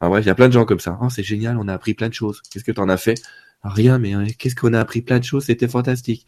Enfin, 0.00 0.08
bref, 0.08 0.24
il 0.24 0.28
y 0.28 0.30
a 0.30 0.34
plein 0.34 0.48
de 0.48 0.52
gens 0.52 0.64
comme 0.64 0.80
ça. 0.80 0.98
Oh, 1.02 1.08
c'est 1.10 1.22
génial, 1.24 1.58
on 1.58 1.68
a 1.68 1.74
appris 1.74 1.94
plein 1.94 2.08
de 2.08 2.14
choses. 2.14 2.40
Qu'est-ce 2.50 2.64
que 2.64 2.72
t'en 2.72 2.88
as 2.88 2.96
fait? 2.96 3.20
Ah, 3.64 3.68
Rien, 3.68 3.98
mais 3.98 4.14
euh, 4.14 4.24
qu'est-ce 4.38 4.56
qu'on 4.56 4.72
a 4.72 4.80
appris 4.80 5.02
plein 5.02 5.18
de 5.18 5.24
choses, 5.24 5.44
c'était 5.44 5.68
fantastique. 5.68 6.26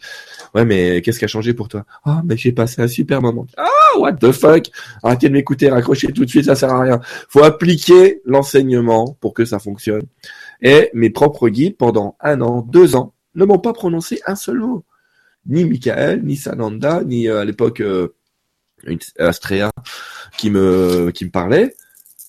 Ouais, 0.55 0.65
mais 0.65 1.01
qu'est-ce 1.01 1.19
qui 1.19 1.25
a 1.25 1.29
changé 1.29 1.55
pour 1.55 1.69
toi? 1.69 1.85
Ah, 2.05 2.23
mais 2.25 2.37
j'ai 2.37 2.53
passé 2.53 2.83
un 2.83 2.87
super 2.89 3.23
moment. 3.23 3.47
Ah, 3.57 3.99
what 3.99 4.13
the 4.15 4.31
fuck? 4.31 4.67
Arrêtez 5.03 5.29
de 5.29 5.33
m'écouter, 5.35 5.69
raccrochez 5.71 6.13
tout 6.13 6.25
de 6.25 6.31
suite, 6.31 6.45
ça 6.45 6.55
sert 6.55 6.71
à 6.71 6.83
rien. 6.83 7.01
Faut 7.29 7.43
appliquer 7.43 8.21
l'enseignement 8.25 9.17
pour 9.21 9.33
que 9.35 9.45
ça 9.45 9.59
fonctionne. 9.59 10.03
Et 10.65 10.91
mes 10.95 11.11
propres 11.11 11.51
guides, 11.51 11.77
pendant 11.77 12.17
un 12.21 12.41
an, 12.41 12.63
deux 12.63 12.97
ans, 12.97 13.15
ne 13.35 13.45
m'ont 13.45 13.59
pas 13.59 13.75
prononcé 13.75 14.21
un 14.27 14.35
seul 14.35 14.59
mot. 14.59 14.85
Ni 15.47 15.65
Michael, 15.65 16.25
ni 16.25 16.37
Sananda, 16.37 17.05
ni 17.05 17.29
euh, 17.29 17.41
à 17.41 17.45
l'époque 17.45 17.81
euh, 17.81 18.15
Astrea 19.19 19.71
qui 20.39 20.51
me 20.51 21.11
qui 21.13 21.27
parlait. 21.27 21.77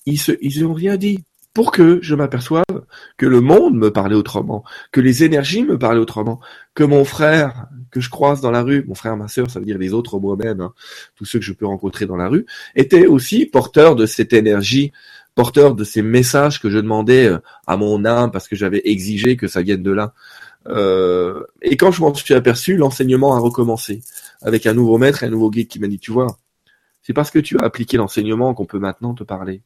Ils 0.04 0.20
se 0.20 0.32
ils 0.42 0.64
ont 0.66 0.74
rien 0.74 0.96
dit 0.96 1.24
pour 1.54 1.72
que 1.72 1.98
je 2.02 2.14
m'aperçoive 2.14 2.84
que 3.16 3.24
le 3.24 3.40
monde 3.40 3.74
me 3.74 3.90
parlait 3.90 4.14
autrement, 4.14 4.62
que 4.92 5.00
les 5.00 5.24
énergies 5.24 5.64
me 5.64 5.78
parlaient 5.78 6.00
autrement, 6.00 6.38
que 6.74 6.84
mon 6.84 7.06
frère 7.06 7.68
que 7.90 8.02
je 8.02 8.10
croise 8.10 8.42
dans 8.42 8.50
la 8.50 8.62
rue, 8.62 8.84
mon 8.86 8.94
frère, 8.94 9.16
ma 9.16 9.26
sœur, 9.26 9.50
ça 9.50 9.58
veut 9.58 9.64
dire 9.64 9.78
les 9.78 9.94
autres 9.94 10.18
moi-même, 10.18 10.60
hein, 10.60 10.74
tous 11.14 11.24
ceux 11.24 11.38
que 11.38 11.44
je 11.46 11.54
peux 11.54 11.64
rencontrer 11.64 12.04
dans 12.04 12.16
la 12.16 12.28
rue, 12.28 12.44
étaient 12.74 13.06
aussi 13.06 13.46
porteurs 13.46 13.96
de 13.96 14.04
cette 14.04 14.34
énergie, 14.34 14.92
porteurs 15.36 15.76
de 15.76 15.84
ces 15.84 16.02
messages 16.02 16.60
que 16.60 16.68
je 16.70 16.78
demandais 16.78 17.28
euh, 17.28 17.38
à 17.68 17.76
mon 17.76 18.04
âme 18.04 18.32
parce 18.32 18.48
que 18.48 18.56
j'avais 18.56 18.82
exigé 18.84 19.36
que 19.36 19.46
ça 19.46 19.62
vienne 19.62 19.84
de 19.84 19.92
là. 19.92 20.14
Euh, 20.66 21.44
et 21.62 21.76
quand 21.76 21.92
je 21.92 22.00
m'en 22.00 22.12
suis 22.14 22.34
aperçu, 22.34 22.76
l'enseignement 22.76 23.36
a 23.36 23.38
recommencé 23.38 24.02
avec 24.42 24.66
un 24.66 24.74
nouveau 24.74 24.98
maître 24.98 25.22
et 25.22 25.26
un 25.26 25.30
nouveau 25.30 25.50
guide 25.50 25.68
qui 25.68 25.78
m'a 25.78 25.86
dit, 25.86 26.00
tu 26.00 26.10
vois, 26.10 26.38
c'est 27.02 27.12
parce 27.12 27.30
que 27.30 27.38
tu 27.38 27.56
as 27.58 27.64
appliqué 27.64 27.98
l'enseignement 27.98 28.54
qu'on 28.54 28.66
peut 28.66 28.80
maintenant 28.80 29.14
te 29.14 29.22
parler. 29.22 29.62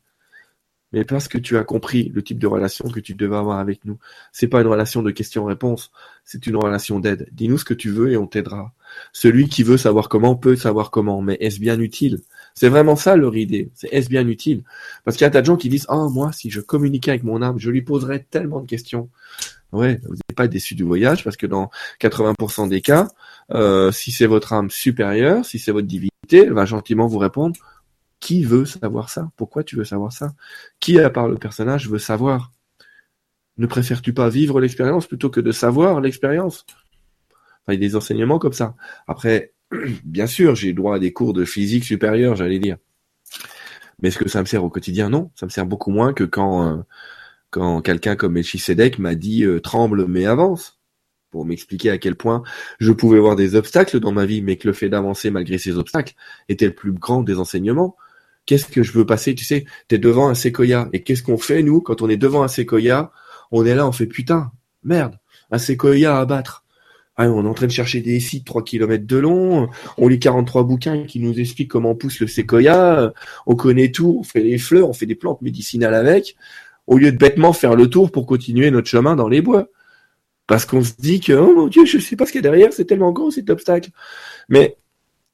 Mais 0.92 1.04
parce 1.04 1.28
que 1.28 1.38
tu 1.38 1.56
as 1.56 1.62
compris 1.62 2.10
le 2.12 2.22
type 2.22 2.40
de 2.40 2.48
relation 2.48 2.88
que 2.90 2.98
tu 2.98 3.14
devais 3.14 3.36
avoir 3.36 3.60
avec 3.60 3.84
nous. 3.84 3.98
C'est 4.32 4.48
pas 4.48 4.60
une 4.60 4.66
relation 4.66 5.02
de 5.02 5.12
questions-réponses, 5.12 5.92
c'est 6.24 6.48
une 6.48 6.56
relation 6.56 6.98
d'aide. 6.98 7.28
Dis-nous 7.30 7.58
ce 7.58 7.64
que 7.64 7.74
tu 7.74 7.90
veux 7.90 8.10
et 8.10 8.16
on 8.16 8.26
t'aidera. 8.26 8.74
Celui 9.12 9.48
qui 9.48 9.62
veut 9.62 9.76
savoir 9.76 10.08
comment 10.08 10.34
peut 10.34 10.56
savoir 10.56 10.90
comment, 10.90 11.22
mais 11.22 11.36
est-ce 11.40 11.60
bien 11.60 11.78
utile? 11.78 12.20
C'est 12.54 12.68
vraiment 12.68 12.96
ça 12.96 13.16
leur 13.16 13.36
idée. 13.36 13.70
C'est 13.74 13.88
est-ce 13.92 14.08
bien 14.08 14.26
utile? 14.26 14.62
Parce 15.04 15.16
qu'il 15.16 15.24
y 15.24 15.28
a 15.28 15.30
tas 15.30 15.40
de 15.40 15.46
gens 15.46 15.56
qui 15.56 15.68
disent 15.68 15.86
ah 15.88 16.06
moi 16.10 16.32
si 16.32 16.50
je 16.50 16.60
communiquais 16.60 17.12
avec 17.12 17.22
mon 17.22 17.42
âme, 17.42 17.58
je 17.58 17.70
lui 17.70 17.82
poserais 17.82 18.26
tellement 18.30 18.60
de 18.60 18.66
questions. 18.66 19.08
Ouais, 19.72 20.00
vous 20.04 20.14
n'êtes 20.14 20.36
pas 20.36 20.48
déçu 20.48 20.74
du 20.74 20.82
voyage 20.82 21.22
parce 21.22 21.36
que 21.36 21.46
dans 21.46 21.70
80% 22.00 22.68
des 22.68 22.80
cas, 22.80 23.08
euh, 23.52 23.92
si 23.92 24.10
c'est 24.10 24.26
votre 24.26 24.52
âme 24.52 24.70
supérieure, 24.70 25.44
si 25.44 25.58
c'est 25.60 25.70
votre 25.70 25.86
divinité, 25.86 26.38
elle 26.38 26.52
va 26.52 26.64
gentiment 26.64 27.06
vous 27.06 27.18
répondre 27.18 27.56
qui 28.20 28.44
veut 28.44 28.66
savoir 28.66 29.08
ça? 29.08 29.30
Pourquoi 29.36 29.64
tu 29.64 29.76
veux 29.76 29.84
savoir 29.84 30.12
ça? 30.12 30.34
Qui, 30.78 31.00
à 31.00 31.10
part 31.10 31.28
le 31.28 31.36
personnage, 31.36 31.88
veut 31.88 31.98
savoir? 31.98 32.52
Ne 33.56 33.66
préfères-tu 33.66 34.12
pas 34.12 34.28
vivre 34.28 34.60
l'expérience 34.60 35.06
plutôt 35.06 35.30
que 35.30 35.40
de 35.40 35.52
savoir 35.52 36.00
l'expérience? 36.00 36.66
Il 37.68 37.74
y 37.74 37.76
a 37.76 37.80
des 37.80 37.96
enseignements 37.96 38.38
comme 38.38 38.52
ça. 38.52 38.74
Après, 39.06 39.52
bien 40.04 40.26
sûr, 40.26 40.54
j'ai 40.54 40.72
droit 40.72 40.96
à 40.96 40.98
des 40.98 41.12
cours 41.12 41.32
de 41.32 41.44
physique 41.44 41.84
supérieure, 41.84 42.36
j'allais 42.36 42.58
dire. 42.58 42.76
Mais 44.02 44.08
est-ce 44.08 44.18
que 44.18 44.28
ça 44.28 44.40
me 44.40 44.46
sert 44.46 44.64
au 44.64 44.70
quotidien? 44.70 45.10
Non, 45.10 45.30
ça 45.34 45.46
me 45.46 45.50
sert 45.50 45.66
beaucoup 45.66 45.90
moins 45.90 46.12
que 46.12 46.24
quand 46.24 46.66
euh, 46.66 46.76
quand 47.50 47.82
quelqu'un 47.82 48.16
comme 48.16 48.34
Melchisedec 48.34 48.98
m'a 48.98 49.14
dit 49.14 49.44
euh, 49.44 49.60
tremble 49.60 50.06
mais 50.06 50.26
avance 50.26 50.80
pour 51.30 51.44
m'expliquer 51.44 51.90
à 51.90 51.98
quel 51.98 52.16
point 52.16 52.42
je 52.80 52.92
pouvais 52.92 53.18
voir 53.18 53.36
des 53.36 53.54
obstacles 53.54 54.00
dans 54.00 54.12
ma 54.12 54.26
vie, 54.26 54.42
mais 54.42 54.56
que 54.56 54.66
le 54.66 54.74
fait 54.74 54.88
d'avancer 54.88 55.30
malgré 55.30 55.58
ces 55.58 55.76
obstacles 55.76 56.14
était 56.48 56.66
le 56.66 56.74
plus 56.74 56.92
grand 56.92 57.22
des 57.22 57.38
enseignements. 57.38 57.96
Qu'est-ce 58.46 58.66
que 58.66 58.82
je 58.82 58.92
veux 58.92 59.06
passer? 59.06 59.34
Tu 59.34 59.44
sais, 59.44 59.64
t'es 59.86 59.98
devant 59.98 60.28
un 60.28 60.34
séquoia. 60.34 60.88
Et 60.92 61.02
qu'est-ce 61.02 61.22
qu'on 61.22 61.38
fait, 61.38 61.62
nous, 61.62 61.80
quand 61.80 62.02
on 62.02 62.08
est 62.08 62.16
devant 62.16 62.42
un 62.42 62.48
séquoia? 62.48 63.12
On 63.52 63.64
est 63.64 63.74
là, 63.76 63.86
on 63.86 63.92
fait 63.92 64.06
putain, 64.06 64.50
merde, 64.82 65.18
un 65.52 65.58
séquoia 65.58 66.16
à 66.16 66.20
abattre. 66.20 66.64
Ah, 67.22 67.28
on 67.28 67.44
est 67.44 67.48
en 67.48 67.52
train 67.52 67.66
de 67.66 67.70
chercher 67.70 68.00
des 68.00 68.18
sites 68.18 68.46
3 68.46 68.64
km 68.64 69.06
de 69.06 69.18
long, 69.18 69.68
on 69.98 70.08
lit 70.08 70.18
43 70.18 70.62
bouquins 70.64 71.04
qui 71.04 71.20
nous 71.20 71.38
expliquent 71.38 71.70
comment 71.70 71.94
pousse 71.94 72.18
le 72.18 72.26
séquoia, 72.26 73.12
on 73.46 73.56
connaît 73.56 73.90
tout, 73.90 74.16
on 74.20 74.22
fait 74.22 74.42
des 74.42 74.56
fleurs, 74.56 74.88
on 74.88 74.94
fait 74.94 75.04
des 75.04 75.16
plantes 75.16 75.42
médicinales 75.42 75.92
avec, 75.92 76.34
au 76.86 76.96
lieu 76.96 77.12
de 77.12 77.18
bêtement 77.18 77.52
faire 77.52 77.74
le 77.76 77.90
tour 77.90 78.10
pour 78.10 78.24
continuer 78.24 78.70
notre 78.70 78.88
chemin 78.88 79.16
dans 79.16 79.28
les 79.28 79.42
bois. 79.42 79.68
Parce 80.46 80.64
qu'on 80.64 80.82
se 80.82 80.94
dit 80.98 81.20
que, 81.20 81.34
oh 81.34 81.54
mon 81.54 81.66
dieu, 81.66 81.84
je 81.84 81.98
sais 81.98 82.16
pas 82.16 82.24
ce 82.24 82.32
qu'il 82.32 82.38
y 82.38 82.46
a 82.46 82.50
derrière, 82.50 82.72
c'est 82.72 82.86
tellement 82.86 83.12
gros 83.12 83.30
cet 83.30 83.50
obstacle. 83.50 83.90
Mais, 84.48 84.78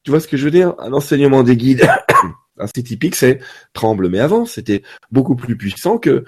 tu 0.03 0.11
vois 0.11 0.19
ce 0.19 0.27
que 0.27 0.37
je 0.37 0.45
veux 0.45 0.51
dire? 0.51 0.75
Un 0.81 0.93
enseignement 0.93 1.45
des 1.45 1.57
guides 1.57 1.89
assez 2.59 2.83
typique, 2.83 3.15
c'est 3.15 3.39
tremble 3.75 4.09
mais 4.09 4.19
avance. 4.19 4.55
C'était 4.55 4.83
beaucoup 5.13 5.37
plus 5.37 5.57
puissant 5.57 5.99
que 5.99 6.25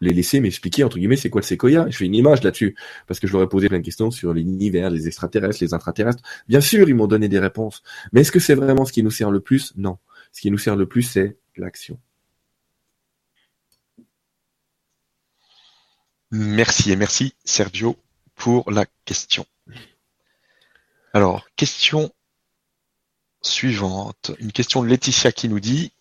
les 0.00 0.12
laisser 0.12 0.40
m'expliquer, 0.40 0.84
entre 0.84 0.98
guillemets, 0.98 1.16
c'est 1.16 1.30
quoi 1.30 1.40
le 1.40 1.46
séquoia? 1.46 1.88
Je 1.88 1.96
fais 1.96 2.04
une 2.04 2.14
image 2.14 2.42
là-dessus, 2.42 2.76
parce 3.06 3.20
que 3.20 3.26
je 3.26 3.32
leur 3.32 3.42
ai 3.42 3.48
posé 3.48 3.68
plein 3.68 3.78
de 3.78 3.84
questions 3.84 4.10
sur 4.10 4.32
l'univers, 4.34 4.90
les 4.90 5.06
extraterrestres, 5.06 5.58
les 5.62 5.74
intraterrestres. 5.74 6.22
Bien 6.48 6.60
sûr, 6.60 6.88
ils 6.88 6.94
m'ont 6.94 7.06
donné 7.06 7.28
des 7.28 7.38
réponses. 7.38 7.82
Mais 8.12 8.20
est-ce 8.20 8.32
que 8.32 8.40
c'est 8.40 8.54
vraiment 8.54 8.84
ce 8.84 8.92
qui 8.92 9.02
nous 9.02 9.10
sert 9.10 9.30
le 9.30 9.40
plus? 9.40 9.72
Non. 9.76 9.98
Ce 10.32 10.40
qui 10.40 10.50
nous 10.50 10.58
sert 10.58 10.76
le 10.76 10.86
plus, 10.86 11.02
c'est 11.02 11.38
l'action. 11.56 11.98
Merci 16.30 16.92
et 16.92 16.96
merci 16.96 17.34
Sergio 17.44 17.96
pour 18.34 18.70
la 18.70 18.84
question. 19.04 19.46
Alors, 21.14 21.46
question 21.56 22.12
suivante. 23.40 24.32
Une 24.40 24.52
question 24.52 24.82
de 24.82 24.88
Laetitia 24.88 25.32
qui 25.32 25.48
nous 25.48 25.60
dit 25.60 25.92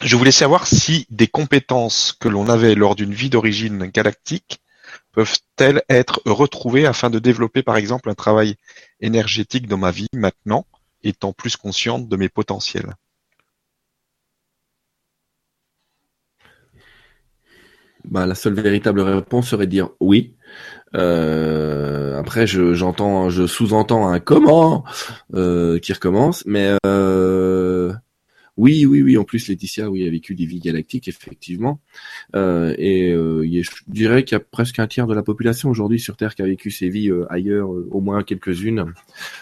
Je 0.00 0.14
voulais 0.14 0.30
savoir 0.30 0.68
si 0.68 1.06
des 1.10 1.26
compétences 1.26 2.12
que 2.12 2.28
l'on 2.28 2.48
avait 2.48 2.76
lors 2.76 2.94
d'une 2.94 3.12
vie 3.12 3.30
d'origine 3.30 3.86
galactique 3.86 4.60
peuvent-elles 5.12 5.82
être 5.88 6.22
retrouvées 6.24 6.86
afin 6.86 7.10
de 7.10 7.18
développer 7.18 7.64
par 7.64 7.76
exemple 7.76 8.08
un 8.08 8.14
travail 8.14 8.54
énergétique 9.00 9.66
dans 9.66 9.76
ma 9.76 9.90
vie 9.90 10.06
maintenant, 10.12 10.66
étant 11.02 11.32
plus 11.32 11.56
consciente 11.56 12.08
de 12.08 12.16
mes 12.16 12.28
potentiels? 12.28 12.94
Bah, 18.04 18.24
la 18.24 18.36
seule 18.36 18.54
véritable 18.54 19.00
réponse 19.00 19.48
serait 19.48 19.66
de 19.66 19.70
dire 19.70 19.90
oui. 19.98 20.36
Euh, 20.94 22.18
après, 22.18 22.46
je, 22.46 22.72
j'entends, 22.72 23.28
je 23.30 23.46
sous-entends 23.46 24.08
un 24.08 24.20
comment 24.20 24.84
euh, 25.34 25.78
qui 25.80 25.92
recommence, 25.92 26.44
mais 26.46 26.74
euh, 26.86 27.92
oui, 28.58 28.86
oui, 28.86 29.02
oui. 29.02 29.16
En 29.16 29.22
plus, 29.22 29.46
Laetitia, 29.46 29.88
oui, 29.88 30.04
a 30.06 30.10
vécu 30.10 30.34
des 30.34 30.44
vies 30.44 30.58
galactiques, 30.58 31.06
effectivement. 31.06 31.80
Euh, 32.34 32.74
et 32.76 33.12
euh, 33.12 33.46
je 33.62 33.70
dirais 33.86 34.24
qu'il 34.24 34.34
y 34.34 34.40
a 34.40 34.40
presque 34.40 34.80
un 34.80 34.88
tiers 34.88 35.06
de 35.06 35.14
la 35.14 35.22
population 35.22 35.70
aujourd'hui 35.70 36.00
sur 36.00 36.16
Terre 36.16 36.34
qui 36.34 36.42
a 36.42 36.44
vécu 36.44 36.72
ces 36.72 36.88
vies 36.88 37.08
euh, 37.08 37.24
ailleurs, 37.32 37.70
au 37.70 38.00
moins 38.00 38.24
quelques-unes. 38.24 38.92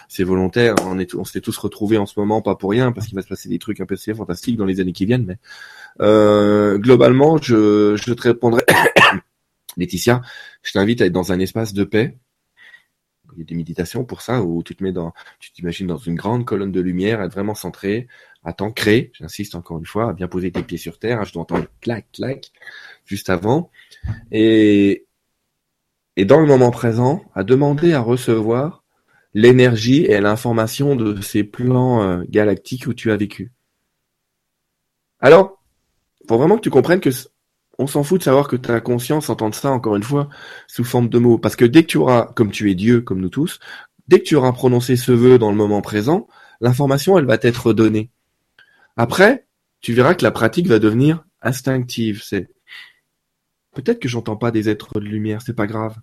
C'est 0.07 0.23
volontaire. 0.23 0.75
On 0.85 0.99
est, 0.99 1.15
on 1.15 1.25
s'est 1.25 1.41
tous 1.41 1.57
retrouvés 1.57 1.97
en 1.97 2.05
ce 2.05 2.19
moment, 2.19 2.43
pas 2.43 2.55
pour 2.55 2.69
rien, 2.69 2.91
parce 2.91 3.07
qu'il 3.07 3.15
va 3.15 3.23
se 3.23 3.27
passer 3.27 3.49
des 3.49 3.57
trucs 3.57 3.81
un 3.81 3.87
peu 3.87 3.95
fantastiques 3.97 4.55
dans 4.55 4.65
les 4.65 4.79
années 4.79 4.93
qui 4.93 5.07
viennent. 5.07 5.25
Mais 5.25 6.77
globalement, 6.77 7.37
je 7.41 7.95
te 7.95 8.21
répondrai, 8.21 8.63
Laetitia, 9.77 10.21
je 10.61 10.73
t'invite 10.73 11.01
à 11.01 11.05
être 11.07 11.13
dans 11.13 11.31
un 11.31 11.39
espace 11.39 11.73
de 11.73 11.83
paix. 11.83 12.17
Il 13.37 13.41
y 13.41 13.43
a 13.43 13.45
des 13.45 13.55
méditations 13.55 14.03
pour 14.03 14.21
ça, 14.21 14.41
où 14.41 14.63
tu 14.63 14.75
te 14.75 14.83
mets 14.83 14.91
dans, 14.91 15.13
tu 15.39 15.51
t'imagines 15.51 15.85
dans 15.85 15.97
une 15.97 16.15
grande 16.15 16.43
colonne 16.43 16.71
de 16.71 16.81
lumière, 16.81 17.21
être 17.21 17.31
vraiment 17.31 17.53
centré, 17.53 18.07
à 18.43 18.51
t'ancrer, 18.51 19.11
j'insiste 19.13 19.53
encore 19.53 19.77
une 19.77 19.85
fois, 19.85 20.09
à 20.09 20.13
bien 20.13 20.27
poser 20.27 20.51
tes 20.51 20.63
pieds 20.63 20.79
sur 20.79 20.97
terre, 20.97 21.23
je 21.23 21.33
dois 21.33 21.43
entendre 21.43 21.67
clac, 21.81 22.07
clac, 22.11 22.51
juste 23.05 23.29
avant, 23.29 23.69
et, 24.31 25.05
et 26.15 26.25
dans 26.25 26.39
le 26.39 26.47
moment 26.47 26.71
présent, 26.71 27.23
à 27.35 27.43
demander 27.43 27.93
à 27.93 27.99
recevoir 27.99 28.83
l'énergie 29.35 30.05
et 30.05 30.19
l'information 30.19 30.95
de 30.95 31.21
ces 31.21 31.43
plans 31.43 32.01
euh, 32.01 32.23
galactiques 32.27 32.87
où 32.87 32.95
tu 32.95 33.11
as 33.11 33.17
vécu. 33.17 33.51
Alors, 35.19 35.61
faut 36.27 36.39
vraiment 36.39 36.55
que 36.55 36.61
tu 36.61 36.71
comprennes 36.71 37.01
que 37.01 37.11
on 37.77 37.87
s'en 37.87 38.03
fout 38.03 38.19
de 38.19 38.23
savoir 38.23 38.47
que 38.47 38.55
ta 38.55 38.79
conscience 38.79 39.29
entende 39.29 39.55
ça 39.55 39.71
encore 39.71 39.95
une 39.95 40.03
fois 40.03 40.29
sous 40.67 40.83
forme 40.83 41.09
de 41.09 41.19
mots, 41.19 41.37
parce 41.37 41.55
que 41.55 41.65
dès 41.65 41.83
que 41.83 41.87
tu 41.87 41.97
auras, 41.97 42.25
comme 42.35 42.51
tu 42.51 42.71
es 42.71 42.75
Dieu, 42.75 43.01
comme 43.01 43.21
nous 43.21 43.29
tous, 43.29 43.59
dès 44.07 44.19
que 44.19 44.25
tu 44.25 44.35
auras 44.35 44.51
prononcé 44.51 44.95
ce 44.95 45.11
vœu 45.11 45.37
dans 45.37 45.51
le 45.51 45.57
moment 45.57 45.81
présent, 45.81 46.27
l'information 46.59 47.17
elle 47.17 47.25
va 47.25 47.37
t'être 47.37 47.73
donnée. 47.73 48.09
Après, 48.95 49.45
tu 49.81 49.93
verras 49.93 50.15
que 50.15 50.23
la 50.23 50.31
pratique 50.31 50.67
va 50.67 50.79
devenir 50.79 51.23
instinctive. 51.41 52.23
C'est 52.23 52.49
peut-être 53.73 53.99
que 53.99 54.09
j'entends 54.09 54.37
pas 54.37 54.51
des 54.51 54.69
êtres 54.69 54.99
de 54.99 55.05
lumière, 55.05 55.41
c'est 55.43 55.55
pas 55.55 55.67
grave, 55.67 55.97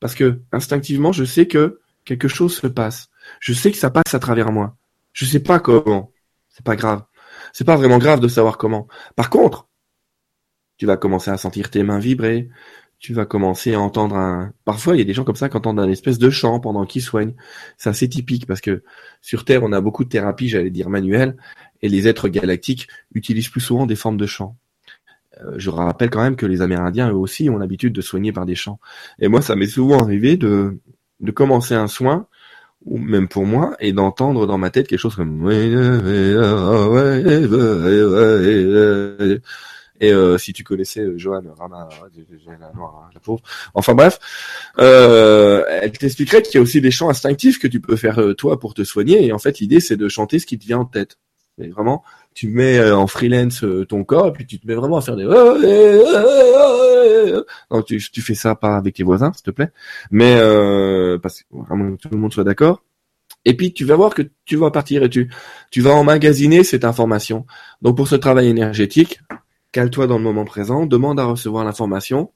parce 0.00 0.14
que 0.14 0.40
instinctivement 0.52 1.12
je 1.12 1.24
sais 1.24 1.46
que 1.46 1.80
quelque 2.04 2.28
chose 2.28 2.54
se 2.56 2.66
passe. 2.66 3.08
Je 3.40 3.52
sais 3.52 3.70
que 3.70 3.78
ça 3.78 3.90
passe 3.90 4.14
à 4.14 4.18
travers 4.18 4.52
moi. 4.52 4.76
Je 5.12 5.24
sais 5.24 5.40
pas 5.40 5.58
comment. 5.58 6.12
C'est 6.50 6.64
pas 6.64 6.76
grave. 6.76 7.02
C'est 7.52 7.64
pas 7.64 7.76
vraiment 7.76 7.98
grave 7.98 8.20
de 8.20 8.28
savoir 8.28 8.58
comment. 8.58 8.86
Par 9.16 9.30
contre, 9.30 9.66
tu 10.76 10.86
vas 10.86 10.96
commencer 10.96 11.30
à 11.30 11.36
sentir 11.36 11.70
tes 11.70 11.82
mains 11.82 11.98
vibrer. 11.98 12.48
Tu 12.98 13.12
vas 13.12 13.26
commencer 13.26 13.74
à 13.74 13.80
entendre 13.80 14.16
un. 14.16 14.52
Parfois, 14.64 14.94
il 14.94 14.98
y 14.98 15.02
a 15.02 15.04
des 15.04 15.12
gens 15.12 15.24
comme 15.24 15.36
ça 15.36 15.48
qui 15.50 15.56
entendent 15.56 15.80
un 15.80 15.88
espèce 15.88 16.18
de 16.18 16.30
chant 16.30 16.60
pendant 16.60 16.86
qu'ils 16.86 17.02
soignent. 17.02 17.34
C'est 17.76 17.90
assez 17.90 18.08
typique 18.08 18.46
parce 18.46 18.62
que 18.62 18.82
sur 19.20 19.44
Terre, 19.44 19.62
on 19.64 19.72
a 19.72 19.80
beaucoup 19.82 20.04
de 20.04 20.08
thérapies, 20.08 20.48
j'allais 20.48 20.70
dire 20.70 20.88
manuelles, 20.88 21.36
et 21.82 21.88
les 21.88 22.08
êtres 22.08 22.28
galactiques 22.28 22.88
utilisent 23.14 23.50
plus 23.50 23.60
souvent 23.60 23.86
des 23.86 23.96
formes 23.96 24.16
de 24.16 24.26
chant. 24.26 24.56
Euh, 25.42 25.54
je 25.58 25.68
rappelle 25.68 26.10
quand 26.10 26.22
même 26.22 26.36
que 26.36 26.46
les 26.46 26.62
Amérindiens, 26.62 27.10
eux 27.10 27.16
aussi, 27.16 27.50
ont 27.50 27.58
l'habitude 27.58 27.92
de 27.92 28.00
soigner 28.00 28.32
par 28.32 28.46
des 28.46 28.54
chants. 28.54 28.80
Et 29.18 29.28
moi, 29.28 29.42
ça 29.42 29.56
m'est 29.56 29.66
souvent 29.66 29.98
arrivé 29.98 30.38
de, 30.38 30.78
de 31.20 31.30
commencer 31.30 31.74
un 31.74 31.88
soin, 31.88 32.26
ou 32.84 32.98
même 32.98 33.28
pour 33.28 33.44
moi, 33.44 33.76
et 33.80 33.92
d'entendre 33.92 34.46
dans 34.46 34.58
ma 34.58 34.70
tête 34.70 34.88
quelque 34.88 34.98
chose 35.00 35.16
comme 35.16 35.36
et 40.00 40.12
euh, 40.12 40.38
si 40.38 40.52
tu 40.52 40.64
connaissais 40.64 41.00
euh, 41.00 41.18
Johan 41.18 41.42
Rama, 41.58 41.88
la 43.14 43.20
pauvre. 43.20 43.42
Enfin 43.74 43.94
bref, 43.94 44.18
euh, 44.78 45.64
elle 45.68 45.92
t'expliquerait 45.92 46.42
qu'il 46.42 46.54
y 46.54 46.58
a 46.58 46.60
aussi 46.60 46.80
des 46.80 46.90
chants 46.90 47.08
instinctifs 47.08 47.58
que 47.58 47.68
tu 47.68 47.80
peux 47.80 47.96
faire 47.96 48.20
euh, 48.20 48.34
toi 48.34 48.58
pour 48.58 48.74
te 48.74 48.84
soigner. 48.84 49.26
Et 49.26 49.32
en 49.32 49.38
fait, 49.38 49.58
l'idée 49.58 49.80
c'est 49.80 49.96
de 49.96 50.08
chanter 50.08 50.38
ce 50.38 50.46
qui 50.46 50.58
te 50.58 50.64
vient 50.64 50.78
en 50.78 50.84
tête. 50.84 51.18
Et 51.58 51.68
vraiment, 51.68 52.04
tu 52.34 52.48
mets 52.48 52.78
euh, 52.78 52.96
en 52.96 53.06
freelance 53.06 53.64
ton 53.88 54.04
corps 54.04 54.28
et 54.28 54.32
puis 54.32 54.46
tu 54.46 54.58
te 54.58 54.66
mets 54.66 54.74
vraiment 54.74 54.98
à 54.98 55.00
faire 55.00 55.16
des. 55.16 55.24
Non, 57.70 57.82
tu, 57.82 57.98
tu 57.98 58.20
fais 58.22 58.34
ça 58.34 58.54
pas 58.54 58.76
avec 58.76 58.94
tes 58.94 59.02
voisins, 59.02 59.32
s'il 59.32 59.42
te 59.44 59.50
plaît. 59.50 59.70
Mais 60.10 60.34
parce 61.22 61.42
que 61.42 61.46
vraiment 61.50 61.96
tout 61.96 62.08
le 62.10 62.18
monde 62.18 62.32
soit 62.32 62.44
d'accord. 62.44 62.82
Et 63.44 63.56
puis 63.56 63.72
tu 63.72 63.84
vas 63.84 63.96
voir 63.96 64.12
que 64.12 64.22
tu 64.44 64.56
vas 64.56 64.70
partir 64.70 65.04
et 65.04 65.08
tu 65.08 65.30
tu 65.70 65.80
vas 65.80 65.92
emmagasiner 65.92 66.64
cette 66.64 66.84
information. 66.84 67.46
Donc 67.80 67.96
pour 67.96 68.08
ce 68.08 68.16
travail 68.16 68.48
énergétique, 68.48 69.20
Cale-toi 69.76 70.06
dans 70.06 70.16
le 70.16 70.24
moment 70.24 70.46
présent, 70.46 70.86
demande 70.86 71.20
à 71.20 71.26
recevoir 71.26 71.62
l'information, 71.62 72.32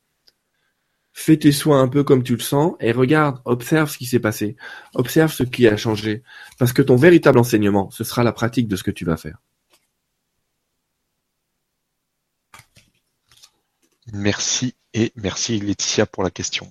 fais 1.15 1.39
tes 1.39 1.53
soins 1.53 1.81
un 1.81 1.89
peu 1.89 2.05
comme 2.05 2.23
tu 2.23 2.35
le 2.35 2.41
sens 2.43 2.75
et 2.81 2.93
regarde, 2.93 3.41
observe 3.47 3.89
ce 3.89 3.97
qui 3.97 4.05
s'est 4.05 4.21
passé, 4.21 4.57
observe 4.93 5.33
ce 5.33 5.45
qui 5.45 5.67
a 5.67 5.75
changé. 5.79 6.23
Parce 6.59 6.75
que 6.75 6.83
ton 6.83 6.97
véritable 6.97 7.39
enseignement, 7.39 7.91
ce 7.93 8.05
sera 8.05 8.25
la 8.25 8.33
pratique 8.33 8.69
de 8.69 8.77
ce 8.77 8.83
que 8.83 8.91
tu 8.91 9.07
vas 9.07 9.17
faire. 9.17 9.39
Merci 14.13 14.75
et 14.93 15.11
merci 15.17 15.59
Laetitia 15.61 16.05
pour 16.05 16.23
la 16.23 16.31
question. 16.31 16.71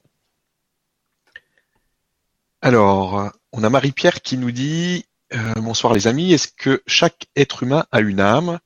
Alors, 2.62 3.32
on 3.54 3.64
a 3.64 3.70
Marie-Pierre 3.72 4.22
qui 4.22 4.38
nous 4.38 4.52
dit 4.52 5.08
euh, 5.34 5.54
Bonsoir 5.56 5.96
les 5.96 6.06
amis, 6.06 6.32
est-ce 6.32 6.48
que 6.48 6.84
chaque 6.86 7.26
être 7.36 7.64
humain 7.64 7.88
a 7.92 8.02
une 8.02 8.20
âme? 8.20 8.60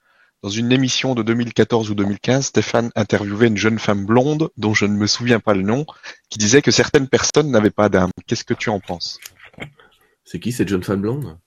Dans 0.43 0.49
une 0.49 0.73
émission 0.73 1.15
de 1.15 1.23
2014 1.23 1.89
ou 1.89 1.95
2015, 1.95 2.47
Stéphane 2.47 2.91
interviewait 2.95 3.47
une 3.47 3.55
jeune 3.55 3.79
femme 3.79 4.05
blonde, 4.05 4.49
dont 4.57 4.73
je 4.73 4.85
ne 4.85 4.93
me 4.93 5.07
souviens 5.07 5.39
pas 5.39 5.53
le 5.53 5.61
nom, 5.61 5.85
qui 6.29 6.37
disait 6.37 6.61
que 6.61 6.69
certaines 6.69 7.07
personnes 7.07 7.49
n'avaient 7.49 7.69
pas 7.69 7.87
d'âme. 7.87 8.11
Qu'est-ce 8.27 8.43
que 8.43 8.53
tu 8.53 8.69
en 8.69 8.81
penses? 8.81 9.19
C'est 10.25 10.41
qui 10.41 10.51
cette 10.51 10.67
jeune 10.67 10.83
femme 10.83 10.99
blonde? 11.01 11.37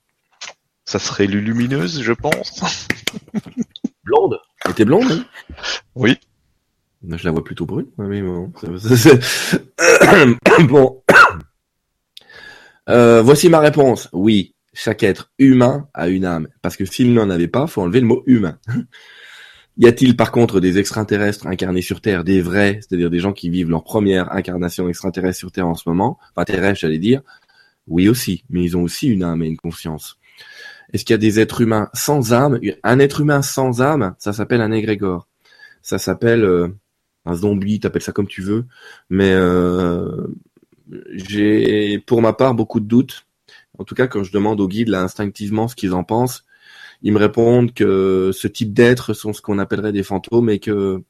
Ça 0.86 0.98
serait 0.98 1.26
Lulumineuse, 1.26 2.00
je 2.00 2.12
pense. 2.12 2.88
blonde? 4.04 4.40
Elle 4.64 4.70
était 4.70 4.86
blonde 4.86 5.12
hein? 5.12 5.26
Oui. 5.94 6.18
Je 7.06 7.22
la 7.22 7.32
vois 7.32 7.44
plutôt 7.44 7.66
brune. 7.66 7.88
mais 7.98 8.22
bon. 8.22 8.50
bon. 10.60 11.02
Euh, 12.88 13.20
voici 13.20 13.48
ma 13.48 13.58
réponse. 13.58 14.08
Oui, 14.12 14.54
chaque 14.76 15.02
être 15.02 15.32
humain 15.38 15.88
a 15.94 16.08
une 16.08 16.24
âme. 16.24 16.48
Parce 16.62 16.76
que 16.76 16.84
s'il 16.84 17.14
n'en 17.14 17.30
avait 17.30 17.48
pas, 17.48 17.66
faut 17.66 17.82
enlever 17.82 18.00
le 18.00 18.06
mot 18.06 18.22
humain. 18.26 18.58
y 19.78 19.86
a-t-il 19.86 20.16
par 20.16 20.30
contre 20.32 20.60
des 20.60 20.78
extraterrestres 20.78 21.46
incarnés 21.46 21.82
sur 21.82 22.00
Terre, 22.00 22.24
des 22.24 22.42
vrais, 22.42 22.80
c'est-à-dire 22.80 23.10
des 23.10 23.18
gens 23.18 23.32
qui 23.32 23.48
vivent 23.48 23.70
leur 23.70 23.84
première 23.84 24.32
incarnation 24.32 24.88
extraterrestre 24.88 25.38
sur 25.38 25.50
Terre 25.50 25.66
en 25.66 25.74
ce 25.74 25.88
moment, 25.88 26.18
enfin 26.34 26.44
terrestre 26.44 26.80
j'allais 26.80 26.98
dire, 26.98 27.22
oui 27.86 28.08
aussi, 28.08 28.44
mais 28.50 28.62
ils 28.62 28.76
ont 28.76 28.82
aussi 28.82 29.08
une 29.08 29.22
âme 29.22 29.42
et 29.42 29.46
une 29.46 29.56
conscience. 29.56 30.18
Est-ce 30.92 31.04
qu'il 31.04 31.14
y 31.14 31.14
a 31.14 31.18
des 31.18 31.40
êtres 31.40 31.62
humains 31.62 31.88
sans 31.94 32.32
âme? 32.32 32.60
Un 32.82 32.98
être 32.98 33.20
humain 33.20 33.42
sans 33.42 33.80
âme, 33.80 34.14
ça 34.18 34.32
s'appelle 34.32 34.60
un 34.60 34.72
égrégore. 34.72 35.26
Ça 35.82 35.98
s'appelle 35.98 36.44
euh, 36.44 36.68
un 37.24 37.34
zombie, 37.34 37.80
t'appelles 37.80 38.02
ça 38.02 38.12
comme 38.12 38.28
tu 38.28 38.42
veux, 38.42 38.66
mais 39.08 39.32
euh, 39.32 40.26
j'ai 41.12 41.98
pour 41.98 42.22
ma 42.22 42.32
part 42.32 42.54
beaucoup 42.54 42.80
de 42.80 42.86
doutes 42.86 43.25
en 43.78 43.84
tout 43.84 43.94
cas, 43.94 44.06
quand 44.06 44.22
je 44.22 44.32
demande 44.32 44.60
aux 44.60 44.68
guides 44.68 44.88
là 44.88 45.02
instinctivement 45.02 45.68
ce 45.68 45.76
qu'ils 45.76 45.94
en 45.94 46.04
pensent, 46.04 46.44
ils 47.02 47.12
me 47.12 47.18
répondent 47.18 47.72
que 47.74 48.30
ce 48.32 48.48
type 48.48 48.72
d'êtres 48.72 49.14
sont 49.14 49.32
ce 49.32 49.42
qu'on 49.42 49.58
appellerait 49.58 49.92
des 49.92 50.02
fantômes 50.02 50.50
et 50.50 50.58
que 50.58 51.02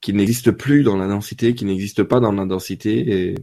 qu'ils 0.00 0.16
n'existent 0.16 0.52
plus 0.52 0.82
dans 0.84 0.96
la 0.96 1.08
densité, 1.08 1.54
qu'ils 1.54 1.66
n'existent 1.68 2.04
pas 2.04 2.20
dans 2.20 2.32
la 2.32 2.46
densité 2.46 3.30
et 3.30 3.34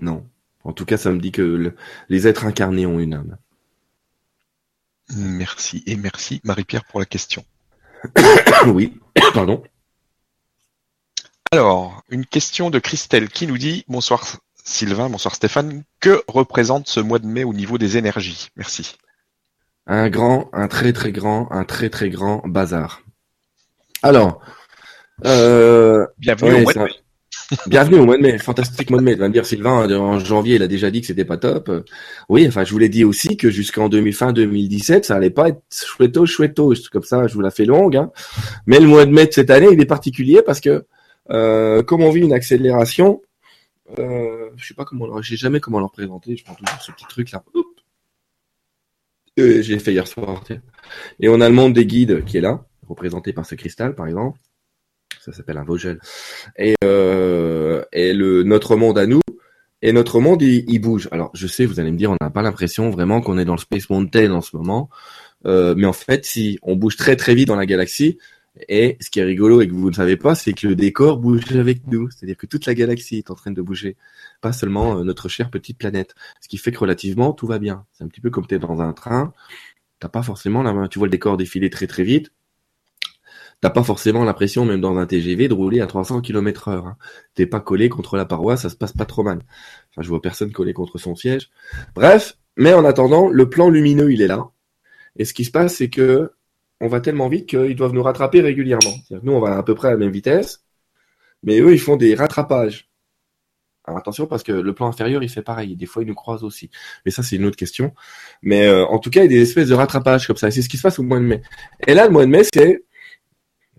non. 0.00 0.28
En 0.64 0.72
tout 0.72 0.84
cas, 0.84 0.96
ça 0.96 1.10
me 1.10 1.18
dit 1.18 1.32
que 1.32 1.74
les 2.08 2.26
êtres 2.28 2.44
incarnés 2.44 2.86
ont 2.86 3.00
une 3.00 3.14
âme. 3.14 3.38
Merci 5.16 5.82
et 5.86 5.96
merci 5.96 6.40
Marie-Pierre 6.44 6.84
pour 6.84 7.00
la 7.00 7.06
question. 7.06 7.44
oui, 8.66 9.00
pardon. 9.34 9.62
Alors, 11.52 12.02
une 12.08 12.24
question 12.24 12.70
de 12.70 12.78
Christelle 12.78 13.28
qui 13.28 13.46
nous 13.46 13.58
dit 13.58 13.84
Bonsoir 13.86 14.24
Sylvain, 14.64 15.10
bonsoir 15.10 15.34
Stéphane. 15.34 15.82
Que 16.00 16.22
représente 16.26 16.88
ce 16.88 16.98
mois 16.98 17.18
de 17.18 17.26
mai 17.26 17.44
au 17.44 17.52
niveau 17.52 17.76
des 17.76 17.98
énergies? 17.98 18.48
Merci. 18.56 18.96
Un 19.86 20.08
grand, 20.08 20.48
un 20.54 20.66
très 20.66 20.94
très 20.94 21.12
grand, 21.12 21.52
un 21.52 21.64
très 21.64 21.90
très 21.90 22.08
grand 22.08 22.40
bazar. 22.46 23.02
Alors, 24.02 24.40
euh, 25.26 26.06
bienvenue 26.16 26.54
au 26.54 26.60
mois 26.62 26.72
de 26.72 26.78
mai. 26.78 26.90
Bienvenue 27.66 27.98
au 27.98 28.06
mois 28.06 28.16
de 28.16 28.22
mai, 28.22 28.38
fantastique 28.38 28.88
mois 28.88 29.00
de 29.00 29.04
mai. 29.04 29.12
Tu 29.12 29.20
vas 29.20 29.28
me 29.28 29.34
dire 29.34 29.44
Sylvain, 29.44 29.90
en 29.94 30.18
janvier, 30.20 30.54
il 30.54 30.62
a 30.62 30.68
déjà 30.68 30.90
dit 30.90 31.02
que 31.02 31.06
c'était 31.06 31.26
pas 31.26 31.36
top. 31.36 31.70
Oui, 32.30 32.48
enfin, 32.48 32.64
je 32.64 32.70
vous 32.70 32.78
l'ai 32.78 32.88
dit 32.88 33.04
aussi 33.04 33.36
que 33.36 33.50
jusqu'en 33.50 33.90
fin 34.14 34.32
2017, 34.32 35.04
ça 35.04 35.16
allait 35.16 35.28
pas 35.28 35.48
être 35.48 35.60
chouetto, 35.70 36.24
chouetto. 36.24 36.72
Comme 36.90 37.02
ça, 37.02 37.26
je 37.26 37.34
vous 37.34 37.42
la 37.42 37.50
fais 37.50 37.66
longue. 37.66 37.96
Hein. 37.96 38.10
Mais 38.64 38.80
le 38.80 38.86
mois 38.86 39.04
de 39.04 39.10
mai 39.10 39.26
de 39.26 39.32
cette 39.34 39.50
année, 39.50 39.68
il 39.70 39.78
est 39.82 39.86
particulier 39.86 40.40
parce 40.40 40.60
que 40.60 40.86
comme 41.28 42.02
on 42.02 42.10
vit 42.10 42.20
une 42.20 42.32
accélération, 42.32 43.20
euh, 43.98 44.50
je 44.56 44.66
sais 44.66 44.74
pas 44.74 44.84
comment, 44.84 45.20
j'ai 45.22 45.36
jamais 45.36 45.60
comment 45.60 45.80
leur 45.80 45.90
présenter. 45.90 46.36
Je 46.36 46.44
prends 46.44 46.54
toujours 46.54 46.80
ce 46.80 46.92
petit 46.92 47.06
truc 47.08 47.30
là. 47.32 47.44
Euh, 49.38 49.62
j'ai 49.62 49.78
fait 49.78 49.92
hier 49.92 50.06
soir. 50.06 50.44
Et 51.20 51.28
on 51.28 51.40
a 51.40 51.48
le 51.48 51.54
monde 51.54 51.72
des 51.72 51.86
guides 51.86 52.24
qui 52.24 52.38
est 52.38 52.42
là, 52.42 52.66
représenté 52.86 53.32
par 53.32 53.46
ce 53.46 53.54
cristal 53.54 53.94
par 53.94 54.06
exemple. 54.06 54.38
Ça 55.20 55.32
s'appelle 55.32 55.58
un 55.58 55.64
Vogel. 55.64 56.00
Et, 56.58 56.74
euh, 56.84 57.84
et 57.92 58.12
le 58.12 58.42
notre 58.42 58.76
monde 58.76 58.98
à 58.98 59.06
nous. 59.06 59.20
Et 59.84 59.92
notre 59.92 60.20
monde, 60.20 60.42
il, 60.42 60.64
il, 60.68 60.78
bouge. 60.78 61.08
Alors, 61.10 61.30
je 61.34 61.48
sais, 61.48 61.66
vous 61.66 61.80
allez 61.80 61.90
me 61.90 61.96
dire, 61.96 62.12
on 62.12 62.16
n'a 62.20 62.30
pas 62.30 62.42
l'impression 62.42 62.90
vraiment 62.90 63.20
qu'on 63.20 63.36
est 63.36 63.44
dans 63.44 63.54
le 63.54 63.58
Space 63.58 63.90
Mountain 63.90 64.30
en 64.30 64.40
ce 64.40 64.56
moment. 64.56 64.88
Euh, 65.44 65.74
mais 65.76 65.86
en 65.86 65.92
fait, 65.92 66.24
si 66.24 66.58
on 66.62 66.76
bouge 66.76 66.96
très 66.96 67.16
très 67.16 67.34
vite 67.34 67.48
dans 67.48 67.56
la 67.56 67.66
galaxie, 67.66 68.18
et 68.68 68.98
ce 69.00 69.10
qui 69.10 69.20
est 69.20 69.24
rigolo 69.24 69.60
et 69.60 69.68
que 69.68 69.72
vous 69.72 69.88
ne 69.88 69.94
savez 69.94 70.16
pas, 70.16 70.34
c'est 70.34 70.52
que 70.52 70.66
le 70.66 70.74
décor 70.74 71.18
bouge 71.18 71.56
avec 71.56 71.86
nous. 71.86 72.10
C'est-à-dire 72.10 72.36
que 72.36 72.46
toute 72.46 72.66
la 72.66 72.74
galaxie 72.74 73.18
est 73.18 73.30
en 73.30 73.34
train 73.34 73.50
de 73.50 73.62
bouger, 73.62 73.96
pas 74.40 74.52
seulement 74.52 74.98
euh, 74.98 75.04
notre 75.04 75.28
chère 75.28 75.50
petite 75.50 75.78
planète. 75.78 76.14
Ce 76.40 76.48
qui 76.48 76.58
fait 76.58 76.72
que 76.72 76.78
relativement 76.78 77.32
tout 77.32 77.46
va 77.46 77.58
bien. 77.58 77.86
C'est 77.92 78.04
un 78.04 78.08
petit 78.08 78.20
peu 78.20 78.30
comme 78.30 78.46
tu 78.46 78.54
es 78.54 78.58
dans 78.58 78.80
un 78.80 78.92
train, 78.92 79.32
t'as 80.00 80.08
pas 80.08 80.22
forcément 80.22 80.62
la 80.62 80.72
main. 80.72 80.88
Tu 80.88 80.98
vois 80.98 81.06
le 81.06 81.12
décor 81.12 81.36
défiler 81.36 81.70
très 81.70 81.86
très 81.86 82.04
vite. 82.04 82.32
T'as 83.62 83.70
pas 83.70 83.84
forcément 83.84 84.24
l'impression, 84.24 84.64
même 84.64 84.80
dans 84.80 84.98
un 84.98 85.06
TGV, 85.06 85.46
de 85.46 85.54
rouler 85.54 85.80
à 85.80 85.86
300 85.86 86.20
km 86.20 86.68
heure. 86.68 86.86
Hein. 86.88 86.96
T'es 87.34 87.46
pas 87.46 87.60
collé 87.60 87.88
contre 87.88 88.16
la 88.16 88.24
paroi, 88.24 88.56
ça 88.56 88.68
se 88.68 88.74
passe 88.74 88.92
pas 88.92 89.04
trop 89.04 89.22
mal. 89.22 89.38
Enfin, 89.90 90.02
je 90.02 90.08
vois 90.08 90.20
personne 90.20 90.50
collé 90.50 90.72
contre 90.72 90.98
son 90.98 91.14
siège. 91.14 91.48
Bref, 91.94 92.36
mais 92.56 92.74
en 92.74 92.84
attendant, 92.84 93.28
le 93.28 93.48
plan 93.48 93.68
lumineux, 93.70 94.12
il 94.12 94.20
est 94.20 94.26
là. 94.26 94.50
Et 95.16 95.24
ce 95.24 95.32
qui 95.32 95.44
se 95.44 95.52
passe, 95.52 95.76
c'est 95.76 95.90
que 95.90 96.32
on 96.82 96.88
va 96.88 97.00
tellement 97.00 97.28
vite 97.28 97.48
qu'ils 97.48 97.76
doivent 97.76 97.94
nous 97.94 98.02
rattraper 98.02 98.40
régulièrement. 98.40 98.94
Nous, 99.22 99.32
on 99.32 99.40
va 99.40 99.56
à 99.56 99.62
peu 99.62 99.74
près 99.74 99.88
à 99.88 99.90
la 99.92 99.96
même 99.96 100.10
vitesse, 100.10 100.64
mais 101.44 101.60
eux, 101.60 101.72
ils 101.72 101.80
font 101.80 101.96
des 101.96 102.14
rattrapages. 102.14 102.88
Alors 103.84 103.98
attention 103.98 104.26
parce 104.26 104.44
que 104.44 104.52
le 104.52 104.74
plan 104.74 104.86
inférieur 104.86 105.24
il 105.24 105.28
fait 105.28 105.42
pareil. 105.42 105.74
Des 105.74 105.86
fois 105.86 106.04
il 106.04 106.06
nous 106.06 106.14
croise 106.14 106.44
aussi. 106.44 106.70
Mais 107.04 107.10
ça 107.10 107.24
c'est 107.24 107.34
une 107.34 107.44
autre 107.44 107.56
question. 107.56 107.92
Mais 108.40 108.68
euh, 108.68 108.86
en 108.86 109.00
tout 109.00 109.10
cas 109.10 109.24
il 109.24 109.32
y 109.32 109.34
a 109.34 109.38
des 109.38 109.42
espèces 109.42 109.70
de 109.70 109.74
rattrapages 109.74 110.28
comme 110.28 110.36
ça. 110.36 110.52
c'est 110.52 110.62
ce 110.62 110.68
qui 110.68 110.76
se 110.76 110.82
passe 110.82 111.00
au 111.00 111.02
mois 111.02 111.18
de 111.18 111.24
mai. 111.24 111.42
Et 111.88 111.94
là 111.94 112.06
le 112.06 112.12
mois 112.12 112.24
de 112.24 112.30
mai 112.30 112.42
c'est, 112.44 112.84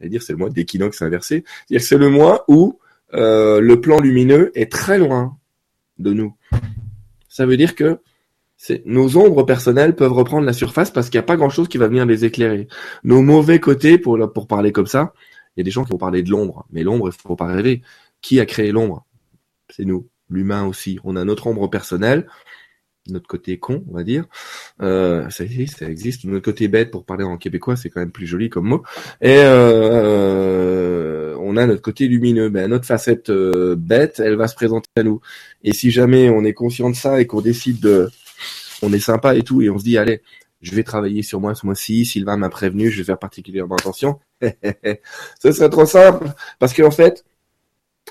dire 0.02 0.22
c'est 0.22 0.34
le 0.34 0.40
mois 0.40 0.50
d'équinoxe 0.50 1.02
inversé. 1.02 1.46
C'est-à-dire 1.68 1.88
c'est 1.88 1.98
le 1.98 2.10
mois 2.10 2.44
où 2.50 2.80
euh, 3.14 3.62
le 3.62 3.80
plan 3.80 4.02
lumineux 4.02 4.52
est 4.56 4.70
très 4.70 4.98
loin 4.98 5.38
de 6.00 6.12
nous. 6.12 6.36
Ça 7.30 7.46
veut 7.46 7.56
dire 7.56 7.74
que 7.74 8.02
nos 8.86 9.18
ombres 9.18 9.44
personnelles 9.44 9.96
peuvent 9.96 10.14
reprendre 10.14 10.46
la 10.46 10.54
surface 10.54 10.92
parce 10.92 11.10
qu'il 11.10 11.18
n'y 11.20 11.24
a 11.24 11.28
pas 11.28 11.36
grand 11.36 11.50
chose 11.50 11.68
qui 11.68 11.78
va 11.78 11.88
venir 11.88 12.06
les 12.06 12.26
éclairer. 12.26 12.68
Nos 13.04 13.22
mauvais 13.22 13.60
côtés, 13.60 13.98
pour, 13.98 14.18
pour 14.34 14.48
parler 14.48 14.72
comme 14.72 14.88
ça, 14.88 15.14
il 15.56 15.60
y 15.60 15.62
a 15.62 15.64
des 15.64 15.72
gens 15.72 15.84
qui 15.84 15.92
vont 15.92 15.98
parler 15.98 16.24
de 16.24 16.30
l'ombre, 16.30 16.66
mais 16.72 16.84
l'ombre, 16.84 17.10
il 17.10 17.22
faut 17.22 17.36
pas 17.36 17.48
rêver. 17.48 17.82
Qui 18.22 18.40
a 18.40 18.46
créé 18.46 18.72
l'ombre? 18.72 19.06
C'est 19.70 19.86
nous, 19.86 20.08
l'humain 20.30 20.66
aussi. 20.66 21.00
On 21.04 21.16
a 21.16 21.26
notre 21.26 21.48
ombre 21.48 21.68
personnelle, 21.70 22.28
notre 23.10 23.28
côté 23.28 23.60
con, 23.60 23.84
on 23.90 23.96
va 23.96 24.04
dire. 24.04 24.26
Euh, 24.82 25.30
ça 25.30 25.44
existe, 25.44 25.80
ça 25.80 25.90
existe. 25.90 26.24
Notre 26.24 26.46
côté 26.46 26.68
bête, 26.70 26.90
pour 26.90 27.06
parler 27.06 27.24
en 27.24 27.38
québécois, 27.38 27.76
c'est 27.76 27.90
quand 27.90 28.00
même 28.00 28.12
plus 28.12 28.28
joli 28.28 28.50
comme 28.50 28.68
mot. 28.68 28.84
Et 29.22 29.40
euh, 29.40 31.36
on 31.40 31.58
a 31.58 31.68
notre 31.68 31.82
côté 31.82 32.08
lumineux. 32.08 32.50
Ben, 32.50 32.70
notre 32.70 32.86
facette 32.86 33.30
euh, 33.30 33.76
bête, 33.78 34.22
elle 34.24 34.36
va 34.36 34.48
se 34.48 34.56
présenter 34.56 34.90
à 34.96 35.04
nous. 35.04 35.20
Et 35.64 35.74
si 35.74 35.92
jamais 35.92 36.30
on 36.30 36.46
est 36.46 36.54
conscient 36.54 36.90
de 36.90 36.96
ça 36.96 37.20
et 37.20 37.28
qu'on 37.28 37.42
décide 37.42 37.80
de, 37.82 38.10
on 38.84 38.94
est 38.94 39.00
sympa 39.00 39.36
et 39.36 39.42
tout, 39.44 39.62
et 39.62 39.70
on 39.70 39.78
se 39.78 39.84
dit, 39.84 39.98
allez, 39.98 40.22
je 40.62 40.74
vais 40.76 40.84
travailler 40.84 41.24
sur 41.24 41.40
moi 41.42 41.56
ce 41.56 41.66
mois-ci, 41.66 42.06
Sylvain 42.06 42.38
m'a 42.38 42.50
prévenu, 42.50 42.90
je 42.90 42.98
vais 43.00 43.04
faire 43.04 43.20
particulièrement 43.20 43.76
attention. 43.76 44.20
Ce 44.42 45.52
serait 45.52 45.70
trop 45.70 45.86
simple, 45.86 46.28
parce 46.60 46.74
qu'en 46.74 46.92
fait, 46.92 47.26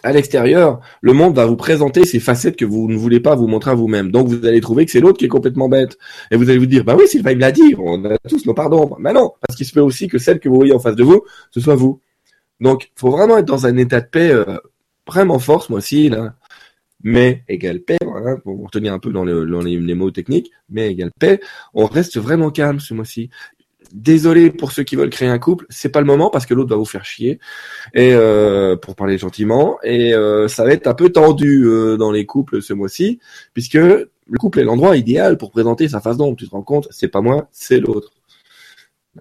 à 0.03 0.12
l'extérieur, 0.12 0.81
le 1.01 1.12
monde 1.12 1.35
va 1.35 1.47
vous 1.47 1.57
présenter 1.57 2.05
ces 2.05 2.20
facettes 2.20 2.57
que 2.57 2.64
vous 2.64 2.89
ne 2.89 2.97
voulez 2.97 3.20
pas 3.20 3.35
vous 3.35 3.47
montrer 3.47 3.70
à 3.70 3.75
vous-même. 3.75 4.11
Donc 4.11 4.29
vous 4.29 4.45
allez 4.47 4.61
trouver 4.61 4.85
que 4.85 4.91
c'est 4.91 5.01
l'autre 5.01 5.18
qui 5.18 5.27
est 5.27 5.29
complètement 5.29 5.68
bête. 5.68 5.97
Et 6.31 6.37
vous 6.37 6.49
allez 6.51 6.59
vous 6.59 6.66
dire, 6.66 6.85
bah 6.85 6.97
oui, 6.99 7.07
Sylvain 7.07 7.31
il 7.33 7.37
me 7.37 7.41
l'a 7.41 7.53
dit, 7.53 7.75
on 7.79 8.05
a 8.05 8.18
tous 8.29 8.45
nos 8.47 8.55
pardons. 8.55 8.97
Mais 8.99 9.12
non, 9.12 9.33
parce 9.41 9.57
qu'il 9.57 9.66
se 9.66 9.73
peut 9.73 9.81
aussi 9.81 10.09
que 10.09 10.18
celle 10.18 10.41
que 10.41 10.49
vous 10.49 10.57
voyez 10.57 10.73
en 10.73 10.79
face 10.79 10.97
de 10.97 11.05
vous, 11.05 11.23
ce 11.51 11.61
soit 11.61 11.77
vous. 11.77 12.01
Donc, 12.61 12.91
faut 12.97 13.11
vraiment 13.11 13.39
être 13.39 13.47
dans 13.47 13.66
un 13.66 13.77
état 13.77 14.01
de 14.01 14.07
paix 14.07 14.31
euh, 14.31 14.57
vraiment 15.07 15.39
fort 15.39 15.62
ce 15.62 15.73
mois-ci, 15.73 16.09
là. 16.09 16.35
Mais 17.03 17.42
égale 17.48 17.80
paix, 17.80 17.98
voilà, 18.05 18.36
pour 18.36 18.62
retenir 18.62 18.92
un 18.92 18.98
peu 18.98 19.11
dans, 19.11 19.24
le, 19.24 19.46
dans 19.46 19.61
les, 19.61 19.78
les, 19.78 19.94
mots 19.94 20.11
techniques, 20.11 20.50
mais 20.70 20.90
égale 20.90 21.11
paix, 21.18 21.40
on 21.74 21.86
reste 21.86 22.18
vraiment 22.18 22.50
calme 22.50 22.80
ce 22.80 22.94
mois-ci 22.94 23.30
désolé 23.92 24.50
pour 24.50 24.72
ceux 24.72 24.82
qui 24.82 24.96
veulent 24.96 25.11
créer 25.11 25.28
un 25.28 25.38
couple, 25.38 25.66
c'est 25.68 25.90
pas 25.90 26.00
le 26.00 26.07
moment 26.07 26.30
parce 26.30 26.46
que 26.46 26.55
l'autre 26.55 26.70
va 26.70 26.76
vous 26.76 26.84
faire 26.84 27.05
chier. 27.05 27.38
Et 27.94 28.12
euh, 28.14 28.76
pour 28.76 28.94
parler 28.94 29.18
gentiment, 29.18 29.78
et 29.82 30.14
euh, 30.14 30.48
ça 30.48 30.64
va 30.64 30.72
être 30.72 30.86
un 30.86 30.94
peu 30.94 31.11
tendu 31.11 31.64
euh, 31.66 31.96
dans 31.96 32.11
les 32.11 32.26
couples 32.26 32.62
ce 32.62 32.72
mois-ci, 32.72 33.20
puisque 33.55 33.74
le 33.74 34.38
couple 34.38 34.61
est 34.61 34.64
l'endroit 34.64 34.96
idéal 34.96 35.36
pour 35.36 35.50
présenter 35.50 35.88
sa 35.88 36.00
face 36.00 36.16
d'ombre. 36.16 36.36
Tu 36.36 36.46
te 36.46 36.53
rends 36.53 36.62
compte, 36.62 36.88
c'est 36.90 37.09
pas 37.09 37.20
moi, 37.20 37.48
c'est 37.53 37.80
l'autre. 37.80 38.12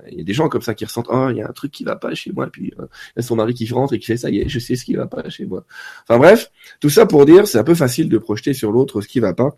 Il 0.09 0.17
y 0.17 0.21
a 0.21 0.23
des 0.23 0.33
gens 0.33 0.47
comme 0.47 0.61
ça 0.61 0.73
qui 0.73 0.85
ressentent, 0.85 1.07
oh, 1.09 1.27
il 1.31 1.37
y 1.37 1.41
a 1.41 1.49
un 1.49 1.51
truc 1.51 1.71
qui 1.71 1.83
va 1.83 1.97
pas 1.97 2.13
chez 2.13 2.31
moi, 2.31 2.47
puis 2.47 2.73
il 2.77 2.85
y 3.17 3.19
a 3.19 3.21
son 3.21 3.35
mari 3.35 3.53
qui 3.53 3.71
rentre 3.73 3.93
et 3.93 3.99
qui 3.99 4.05
fait 4.05 4.17
ça 4.17 4.29
y 4.29 4.39
est, 4.39 4.47
je 4.47 4.59
sais 4.59 4.75
ce 4.75 4.85
qui 4.85 4.95
va 4.95 5.05
pas 5.05 5.29
chez 5.29 5.45
moi. 5.45 5.65
Enfin 6.03 6.17
bref, 6.17 6.51
tout 6.79 6.89
ça 6.89 7.05
pour 7.05 7.25
dire, 7.25 7.45
c'est 7.45 7.57
un 7.57 7.63
peu 7.63 7.75
facile 7.75 8.07
de 8.07 8.17
projeter 8.17 8.53
sur 8.53 8.71
l'autre 8.71 9.01
ce 9.01 9.07
qui 9.07 9.19
va 9.19 9.33
pas. 9.33 9.49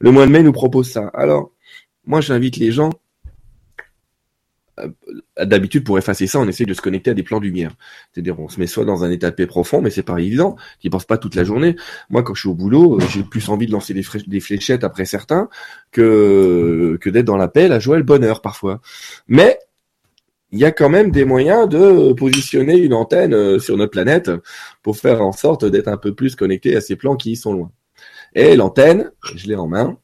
Le 0.00 0.10
mois 0.10 0.26
de 0.26 0.32
mai 0.32 0.42
nous 0.42 0.52
propose 0.52 0.90
ça. 0.90 1.10
Alors, 1.14 1.52
moi 2.04 2.20
j'invite 2.20 2.56
les 2.56 2.72
gens 2.72 2.90
d'habitude 5.38 5.84
pour 5.84 5.98
effacer 5.98 6.26
ça, 6.26 6.38
on 6.38 6.48
essaye 6.48 6.66
de 6.66 6.74
se 6.74 6.82
connecter 6.82 7.10
à 7.10 7.14
des 7.14 7.22
plans 7.22 7.38
de 7.38 7.44
lumière. 7.44 7.72
C'est-à-dire 8.12 8.38
on 8.38 8.48
se 8.48 8.60
met 8.60 8.66
soit 8.66 8.84
dans 8.84 9.04
un 9.04 9.10
état 9.10 9.30
de 9.30 9.34
paix 9.34 9.46
profond, 9.46 9.80
mais 9.80 9.90
c'est 9.90 10.02
pas 10.02 10.18
évident. 10.18 10.56
Tu 10.80 10.90
penses 10.90 11.06
pas 11.06 11.18
toute 11.18 11.34
la 11.34 11.44
journée. 11.44 11.76
Moi, 12.10 12.22
quand 12.22 12.34
je 12.34 12.40
suis 12.40 12.48
au 12.48 12.54
boulot, 12.54 12.98
j'ai 13.10 13.22
plus 13.22 13.48
envie 13.48 13.66
de 13.66 13.72
lancer 13.72 13.94
des, 13.94 14.04
des 14.26 14.40
fléchettes 14.40 14.84
après 14.84 15.04
certains 15.04 15.48
que 15.92 16.98
que 17.00 17.10
d'être 17.10 17.24
dans 17.24 17.36
la 17.36 17.48
paix, 17.48 17.68
la 17.68 17.78
joie 17.78 17.96
et 17.96 18.00
le 18.00 18.04
bonheur 18.04 18.42
parfois. 18.42 18.80
Mais 19.28 19.58
il 20.56 20.60
y 20.60 20.64
a 20.64 20.72
quand 20.72 20.88
même 20.88 21.10
des 21.10 21.26
moyens 21.26 21.68
de 21.68 22.14
positionner 22.14 22.78
une 22.78 22.94
antenne 22.94 23.34
euh, 23.34 23.58
sur 23.58 23.76
notre 23.76 23.90
planète 23.90 24.30
pour 24.82 24.96
faire 24.96 25.20
en 25.20 25.32
sorte 25.32 25.66
d'être 25.66 25.88
un 25.88 25.98
peu 25.98 26.14
plus 26.14 26.34
connecté 26.34 26.74
à 26.74 26.80
ces 26.80 26.96
plans 26.96 27.16
qui 27.16 27.36
sont 27.36 27.52
loin. 27.52 27.70
Et 28.34 28.56
l'antenne, 28.56 29.10
je 29.34 29.48
l'ai 29.48 29.54
en 29.54 29.66
main. 29.66 29.98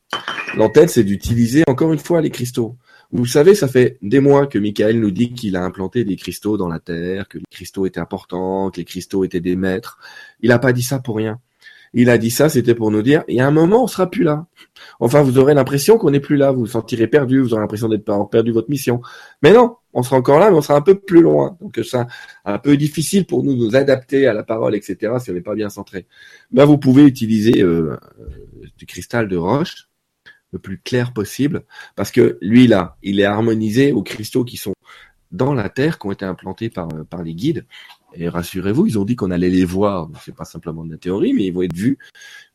L'antenne, 0.55 0.89
c'est 0.89 1.05
d'utiliser 1.05 1.65
encore 1.67 1.95
une 1.95 1.99
fois 1.99 2.21
les 2.21 2.29
cristaux. 2.29 2.77
Vous 3.13 3.25
savez, 3.25 3.55
ça 3.55 3.67
fait 3.67 3.97
des 4.03 4.21
mois 4.21 4.47
que 4.47 4.59
Michael 4.59 5.01
nous 5.01 5.11
dit 5.11 5.33
qu'il 5.33 5.57
a 5.57 5.65
implanté 5.65 6.05
des 6.05 6.17
cristaux 6.17 6.59
dans 6.59 6.69
la 6.69 6.81
Terre, 6.81 7.29
que 7.29 7.39
les 7.39 7.45
cristaux 7.51 7.87
étaient 7.87 8.01
importants, 8.01 8.71
que 8.71 8.77
les 8.77 8.85
cristaux 8.85 9.25
étaient 9.25 9.41
des 9.41 9.57
maîtres. 9.57 9.99
Il 10.41 10.51
n'a 10.51 10.59
pas 10.59 10.75
dit 10.75 10.83
ça 10.83 10.99
pour 10.99 11.17
rien. 11.17 11.41
Il 11.95 12.09
a 12.09 12.17
dit 12.17 12.31
ça, 12.31 12.49
c'était 12.49 12.75
pour 12.75 12.91
nous 12.91 13.03
dire, 13.03 13.23
il 13.29 13.37
y 13.37 13.41
a 13.41 13.47
un 13.47 13.51
moment, 13.51 13.85
on 13.85 13.87
sera 13.87 14.09
plus 14.09 14.25
là. 14.25 14.47
Enfin, 14.99 15.23
vous 15.23 15.39
aurez 15.39 15.53
l'impression 15.53 15.99
qu'on 15.99 16.11
n'est 16.11 16.21
plus 16.21 16.37
là, 16.37 16.51
vous 16.51 16.61
vous 16.61 16.67
sentirez 16.67 17.07
perdu, 17.07 17.41
vous 17.41 17.53
aurez 17.53 17.61
l'impression 17.61 17.89
d'être 17.89 18.11
perdu 18.31 18.51
votre 18.51 18.71
mission. 18.71 19.03
Mais 19.43 19.53
non, 19.53 19.77
on 19.93 20.03
sera 20.03 20.17
encore 20.17 20.39
là, 20.39 20.51
mais 20.51 20.57
on 20.57 20.63
sera 20.63 20.77
un 20.77 20.83
peu 20.83 20.99
plus 20.99 21.21
loin. 21.21 21.59
Donc, 21.61 21.79
c'est 21.85 21.99
un 22.45 22.59
peu 22.59 22.77
difficile 22.77 23.27
pour 23.27 23.43
nous 23.43 23.55
de 23.55 23.59
nous 23.59 23.77
adapter 23.77 24.27
à 24.27 24.33
la 24.33 24.43
parole, 24.43 24.75
etc., 24.75 25.13
si 25.21 25.31
on 25.31 25.35
n'est 25.35 25.43
pas 25.43 25.55
bien 25.55 25.69
centré. 25.69 26.07
Ben, 26.51 26.65
vous 26.65 26.79
pouvez 26.79 27.05
utiliser 27.05 27.63
euh, 27.63 27.99
du 28.79 28.87
cristal 28.87 29.29
de 29.29 29.37
roche, 29.37 29.89
le 30.53 30.59
plus 30.59 30.79
clair 30.79 31.13
possible, 31.13 31.65
parce 31.95 32.11
que 32.11 32.39
lui 32.41 32.67
là, 32.67 32.97
il 33.03 33.21
est 33.21 33.25
harmonisé 33.25 33.93
aux 33.93 34.03
cristaux 34.03 34.45
qui 34.45 34.57
sont 34.57 34.75
dans 35.31 35.55
la 35.55 35.69
terre, 35.69 35.99
qui 35.99 36.07
ont 36.07 36.13
été 36.13 36.25
implantés 36.25 36.71
par, 36.71 36.89
euh, 36.95 37.05
par 37.05 37.23
les 37.23 37.35
guides. 37.35 37.67
Et 38.15 38.29
rassurez-vous, 38.29 38.87
ils 38.87 38.99
ont 38.99 39.05
dit 39.05 39.17
qu'on 39.17 39.31
allait 39.31 39.51
les 39.51 39.65
voir. 39.65 40.09
C'est 40.25 40.35
pas 40.35 40.45
simplement 40.45 40.85
de 40.85 40.93
la 40.93 40.99
théorie, 40.99 41.33
mais 41.33 41.45
ils 41.45 41.53
vont 41.53 41.63
être 41.63 41.75
vus. 41.75 41.99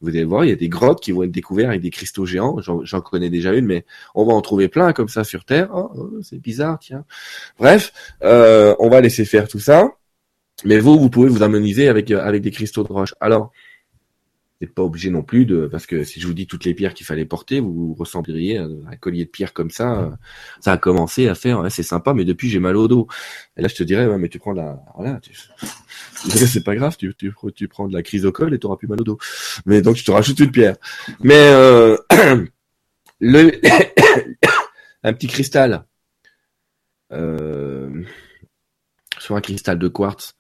Vous 0.01 0.09
allez 0.09 0.23
voir, 0.23 0.45
il 0.45 0.49
y 0.49 0.53
a 0.53 0.55
des 0.55 0.69
grottes 0.69 1.01
qui 1.01 1.11
vont 1.11 1.23
être 1.23 1.31
découvertes 1.31 1.69
avec 1.69 1.81
des 1.81 1.89
cristaux 1.89 2.25
géants. 2.25 2.57
J'en 2.61 3.01
connais 3.01 3.29
déjà 3.29 3.53
une, 3.53 3.65
mais 3.65 3.85
on 4.15 4.25
va 4.25 4.33
en 4.33 4.41
trouver 4.41 4.67
plein 4.67 4.93
comme 4.93 5.09
ça 5.09 5.23
sur 5.23 5.45
Terre. 5.45 5.69
Oh, 5.73 5.91
oh, 5.95 6.11
c'est 6.21 6.39
bizarre, 6.39 6.79
tiens. 6.79 7.05
Bref, 7.59 7.93
euh, 8.23 8.75
on 8.79 8.89
va 8.89 9.01
laisser 9.01 9.25
faire 9.25 9.47
tout 9.47 9.59
ça. 9.59 9.89
Mais 10.65 10.79
vous, 10.79 10.99
vous 10.99 11.09
pouvez 11.09 11.29
vous 11.29 11.43
harmoniser 11.43 11.87
avec 11.87 12.09
euh, 12.09 12.19
avec 12.23 12.41
des 12.41 12.51
cristaux 12.51 12.83
de 12.83 12.91
roche. 12.91 13.13
Alors, 13.19 13.51
n'êtes 14.61 14.73
pas 14.73 14.81
obligé 14.81 15.09
non 15.09 15.21
plus 15.21 15.45
de 15.45 15.67
parce 15.67 15.85
que 15.85 16.03
si 16.03 16.19
je 16.19 16.27
vous 16.27 16.33
dis 16.33 16.47
toutes 16.47 16.65
les 16.65 16.73
pierres 16.73 16.93
qu'il 16.93 17.05
fallait 17.05 17.25
porter, 17.25 17.59
vous 17.59 17.93
ressembleriez 17.93 18.57
à 18.57 18.63
un 18.63 18.95
collier 18.95 19.25
de 19.25 19.29
pierres 19.29 19.53
comme 19.53 19.69
ça. 19.69 20.17
Ça 20.61 20.73
a 20.73 20.77
commencé 20.77 21.27
à 21.27 21.35
faire, 21.35 21.63
c'est 21.71 21.83
sympa, 21.83 22.13
mais 22.13 22.25
depuis 22.25 22.49
j'ai 22.49 22.59
mal 22.59 22.75
au 22.75 22.87
dos. 22.87 23.07
Et 23.55 23.61
là 23.61 23.67
je 23.67 23.75
te 23.75 23.83
dirais, 23.83 24.07
ouais, 24.07 24.17
mais 24.17 24.29
tu 24.29 24.39
prends 24.39 24.53
la, 24.53 24.79
voilà, 24.95 25.19
tu... 25.19 25.31
c'est 26.29 26.63
pas 26.63 26.75
grave, 26.75 26.97
tu, 26.97 27.13
tu, 27.15 27.33
tu 27.55 27.67
prends 27.67 27.87
de 27.87 27.93
la 27.93 28.01
chrysocole 28.01 28.53
et 28.53 28.59
t'auras 28.59 28.77
plus 28.77 28.87
mal 28.87 29.01
au 29.01 29.03
dos. 29.03 29.17
Mais 29.65 29.81
donc 29.81 29.95
tu 29.95 30.03
te 30.03 30.11
rajoutes 30.11 30.39
une 30.39 30.51
pierre. 30.51 30.77
Mais 31.21 31.35
euh... 31.35 31.97
le 33.19 33.51
un 35.03 35.13
petit 35.13 35.27
cristal, 35.27 35.85
euh... 37.11 38.03
soit 39.19 39.37
un 39.37 39.41
cristal 39.41 39.77
de 39.77 39.87
quartz 39.87 40.36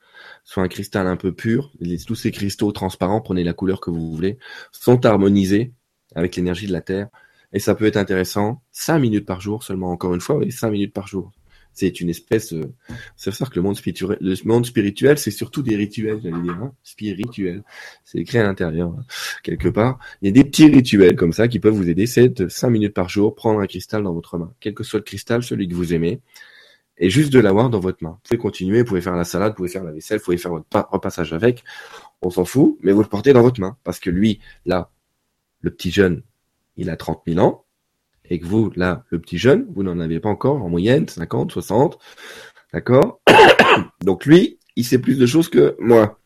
soit 0.47 0.63
un 0.63 0.69
cristal 0.69 1.07
un 1.07 1.17
peu 1.17 1.33
pur. 1.33 1.73
tous 2.07 2.15
ces 2.15 2.31
cristaux 2.31 2.71
transparents, 2.71 3.19
prenez 3.19 3.43
la 3.43 3.53
couleur 3.53 3.81
que 3.81 3.91
vous 3.91 4.09
voulez, 4.09 4.37
sont 4.71 5.05
harmonisés 5.05 5.73
avec 6.15 6.37
l'énergie 6.37 6.67
de 6.67 6.71
la 6.71 6.79
Terre. 6.79 7.09
Et 7.51 7.59
ça 7.59 7.75
peut 7.75 7.85
être 7.85 7.97
intéressant. 7.97 8.61
Cinq 8.71 8.99
minutes 8.99 9.25
par 9.25 9.41
jour 9.41 9.63
seulement, 9.63 9.91
encore 9.91 10.15
une 10.15 10.21
fois, 10.21 10.37
oui, 10.37 10.51
cinq 10.51 10.71
minutes 10.71 10.93
par 10.93 11.05
jour. 11.05 11.33
C'est 11.73 11.99
une 11.99 12.09
espèce, 12.09 12.53
euh, 12.53 12.73
c'est 13.17 13.31
ça 13.31 13.45
que 13.45 13.55
le 13.55 13.61
monde 13.61 13.75
spirituel, 13.75 14.17
le 14.21 14.35
monde 14.45 14.65
spirituel, 14.65 15.17
c'est 15.19 15.31
surtout 15.31 15.61
des 15.61 15.75
rituels, 15.75 16.19
j'allais 16.23 16.41
dire, 16.41 16.53
hein, 16.53 16.73
spirituel. 16.81 17.61
C'est 18.05 18.19
écrit 18.19 18.37
à 18.37 18.43
l'intérieur, 18.43 18.95
hein, 18.97 19.05
quelque 19.43 19.67
part. 19.67 19.99
Il 20.21 20.27
y 20.27 20.29
a 20.29 20.31
des 20.31 20.45
petits 20.45 20.67
rituels 20.67 21.17
comme 21.17 21.33
ça 21.33 21.49
qui 21.49 21.59
peuvent 21.59 21.75
vous 21.75 21.89
aider. 21.89 22.07
C'est 22.07 22.29
de 22.29 22.47
cinq 22.47 22.69
minutes 22.69 22.93
par 22.93 23.09
jour, 23.09 23.35
prendre 23.35 23.59
un 23.59 23.67
cristal 23.67 24.01
dans 24.01 24.13
votre 24.13 24.37
main, 24.37 24.53
quel 24.61 24.73
que 24.73 24.83
soit 24.83 24.99
le 24.99 25.03
cristal, 25.03 25.43
celui 25.43 25.67
que 25.67 25.75
vous 25.75 25.93
aimez 25.93 26.21
et 26.97 27.09
juste 27.09 27.31
de 27.31 27.39
l'avoir 27.39 27.69
dans 27.69 27.79
votre 27.79 28.03
main. 28.03 28.11
Vous 28.11 28.19
pouvez 28.23 28.37
continuer, 28.37 28.79
vous 28.79 28.87
pouvez 28.87 29.01
faire 29.01 29.15
la 29.15 29.23
salade, 29.23 29.51
vous 29.51 29.57
pouvez 29.57 29.69
faire 29.69 29.83
la 29.83 29.91
vaisselle, 29.91 30.19
vous 30.19 30.25
pouvez 30.25 30.37
faire 30.37 30.51
votre 30.51 30.67
repassage 30.91 31.33
avec, 31.33 31.63
on 32.21 32.29
s'en 32.29 32.45
fout, 32.45 32.77
mais 32.81 32.91
vous 32.91 33.01
le 33.01 33.07
portez 33.07 33.33
dans 33.33 33.41
votre 33.41 33.61
main. 33.61 33.77
Parce 33.83 33.99
que 33.99 34.09
lui, 34.09 34.39
là, 34.65 34.91
le 35.61 35.71
petit 35.71 35.91
jeune, 35.91 36.23
il 36.75 36.89
a 36.89 36.95
30 36.95 37.21
000 37.27 37.39
ans, 37.39 37.65
et 38.29 38.39
que 38.39 38.45
vous, 38.45 38.71
là, 38.75 39.05
le 39.09 39.19
petit 39.19 39.37
jeune, 39.37 39.67
vous 39.73 39.83
n'en 39.83 39.99
avez 39.99 40.19
pas 40.19 40.29
encore, 40.29 40.61
en 40.61 40.69
moyenne, 40.69 41.07
50, 41.07 41.51
60, 41.51 41.97
d'accord? 42.73 43.21
Donc 44.01 44.25
lui, 44.25 44.59
il 44.75 44.83
sait 44.83 44.99
plus 44.99 45.17
de 45.17 45.25
choses 45.25 45.49
que 45.49 45.75
moi. 45.79 46.19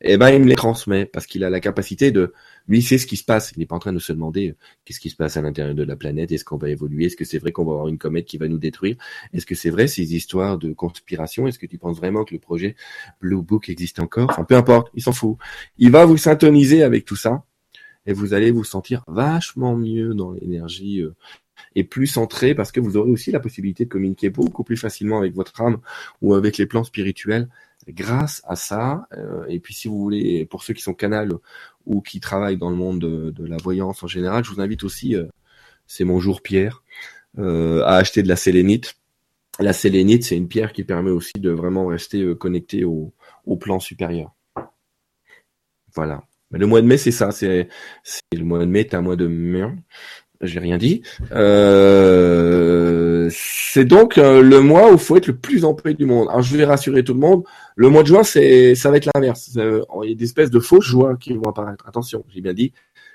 Et 0.00 0.12
eh 0.12 0.16
ben, 0.18 0.30
il 0.30 0.42
me 0.42 0.46
les 0.46 0.56
transmet, 0.56 1.06
parce 1.06 1.26
qu'il 1.26 1.44
a 1.44 1.50
la 1.50 1.60
capacité 1.60 2.10
de 2.10 2.34
lui, 2.68 2.82
sait 2.82 2.98
ce 2.98 3.06
qui 3.06 3.16
se 3.16 3.24
passe. 3.24 3.52
Il 3.56 3.60
n'est 3.60 3.66
pas 3.66 3.76
en 3.76 3.80
train 3.80 3.92
de 3.92 3.98
se 3.98 4.12
demander 4.12 4.50
euh, 4.50 4.56
qu'est-ce 4.84 5.00
qui 5.00 5.10
se 5.10 5.16
passe 5.16 5.36
à 5.36 5.42
l'intérieur 5.42 5.74
de 5.74 5.82
la 5.82 5.96
planète? 5.96 6.32
Est-ce 6.32 6.44
qu'on 6.44 6.56
va 6.56 6.70
évoluer? 6.70 7.06
Est-ce 7.06 7.16
que 7.16 7.24
c'est 7.24 7.38
vrai 7.38 7.52
qu'on 7.52 7.64
va 7.64 7.72
avoir 7.72 7.88
une 7.88 7.98
comète 7.98 8.26
qui 8.26 8.38
va 8.38 8.48
nous 8.48 8.58
détruire? 8.58 8.96
Est-ce 9.32 9.46
que 9.46 9.54
c'est 9.54 9.70
vrai 9.70 9.86
ces 9.86 10.14
histoires 10.14 10.58
de 10.58 10.72
conspiration? 10.72 11.46
Est-ce 11.46 11.58
que 11.58 11.66
tu 11.66 11.78
penses 11.78 11.96
vraiment 11.96 12.24
que 12.24 12.34
le 12.34 12.40
projet 12.40 12.76
Blue 13.20 13.42
Book 13.42 13.68
existe 13.68 14.00
encore? 14.00 14.30
Enfin, 14.30 14.44
peu 14.44 14.56
importe, 14.56 14.90
il 14.94 15.02
s'en 15.02 15.12
fout. 15.12 15.36
Il 15.78 15.90
va 15.90 16.04
vous 16.04 16.16
syntoniser 16.16 16.82
avec 16.82 17.04
tout 17.04 17.16
ça 17.16 17.44
et 18.06 18.12
vous 18.12 18.34
allez 18.34 18.50
vous 18.50 18.64
sentir 18.64 19.04
vachement 19.06 19.76
mieux 19.76 20.14
dans 20.14 20.32
l'énergie 20.32 21.02
euh, 21.02 21.14
et 21.74 21.84
plus 21.84 22.06
centré 22.06 22.54
parce 22.54 22.72
que 22.72 22.80
vous 22.80 22.96
aurez 22.96 23.10
aussi 23.10 23.30
la 23.30 23.40
possibilité 23.40 23.84
de 23.84 23.90
communiquer 23.90 24.30
beaucoup 24.30 24.64
plus 24.64 24.76
facilement 24.76 25.18
avec 25.18 25.34
votre 25.34 25.60
âme 25.60 25.78
ou 26.22 26.34
avec 26.34 26.58
les 26.58 26.66
plans 26.66 26.84
spirituels 26.84 27.48
grâce 27.88 28.42
à 28.46 28.56
ça. 28.56 29.06
Euh, 29.16 29.44
et 29.48 29.60
puis 29.60 29.74
si 29.74 29.88
vous 29.88 29.98
voulez, 29.98 30.46
pour 30.46 30.62
ceux 30.62 30.74
qui 30.74 30.82
sont 30.82 30.94
canal 30.94 31.32
ou 31.86 32.00
qui 32.00 32.20
travaillent 32.20 32.56
dans 32.56 32.70
le 32.70 32.76
monde 32.76 33.00
de, 33.00 33.44
la 33.44 33.56
voyance 33.56 34.02
en 34.02 34.06
général, 34.06 34.44
je 34.44 34.50
vous 34.50 34.60
invite 34.60 34.84
aussi, 34.84 35.14
euh, 35.14 35.26
c'est 35.86 36.04
mon 36.04 36.20
jour 36.20 36.42
pierre, 36.42 36.82
euh, 37.38 37.82
à 37.84 37.96
acheter 37.96 38.22
de 38.22 38.28
la 38.28 38.36
sélénite. 38.36 38.96
La 39.58 39.72
sélénite, 39.72 40.24
c'est 40.24 40.36
une 40.36 40.48
pierre 40.48 40.72
qui 40.72 40.84
permet 40.84 41.10
aussi 41.10 41.32
de 41.38 41.50
vraiment 41.50 41.86
rester 41.86 42.36
connecté 42.36 42.84
au, 42.84 43.12
plan 43.60 43.80
supérieur. 43.80 44.34
Voilà. 45.94 46.24
Le 46.50 46.66
mois 46.66 46.82
de 46.82 46.86
mai, 46.86 46.98
c'est 46.98 47.10
ça. 47.10 47.30
C'est 47.32 47.68
le 48.32 48.44
mois 48.44 48.58
de 48.58 48.66
mai 48.66 48.80
est 48.80 48.94
un 48.94 49.00
mois 49.00 49.16
de 49.16 49.26
merde. 49.26 49.78
J'ai 50.40 50.58
rien 50.58 50.78
dit. 50.78 51.02
Euh, 51.32 53.28
c'est 53.32 53.84
donc 53.84 54.18
euh, 54.18 54.42
le 54.42 54.60
mois 54.60 54.90
où 54.90 54.94
il 54.94 54.98
faut 54.98 55.16
être 55.16 55.26
le 55.26 55.36
plus 55.36 55.64
paix 55.82 55.94
du 55.94 56.06
monde. 56.06 56.28
Alors 56.28 56.42
je 56.42 56.56
vais 56.56 56.64
rassurer 56.64 57.04
tout 57.04 57.14
le 57.14 57.20
monde. 57.20 57.44
Le 57.74 57.88
mois 57.88 58.02
de 58.02 58.08
juin, 58.08 58.22
c'est 58.22 58.74
ça 58.74 58.90
va 58.90 58.96
être 58.96 59.08
l'inverse. 59.14 59.52
Euh, 59.56 59.82
il 60.04 60.10
y 60.10 60.12
a 60.12 60.16
des 60.16 60.24
espèces 60.24 60.50
de 60.50 60.60
fausses 60.60 60.84
joies 60.84 61.16
qui 61.16 61.34
vont 61.34 61.48
apparaître. 61.48 61.86
Attention, 61.86 62.24
j'ai 62.28 62.40
bien 62.40 62.54
dit 62.54 62.72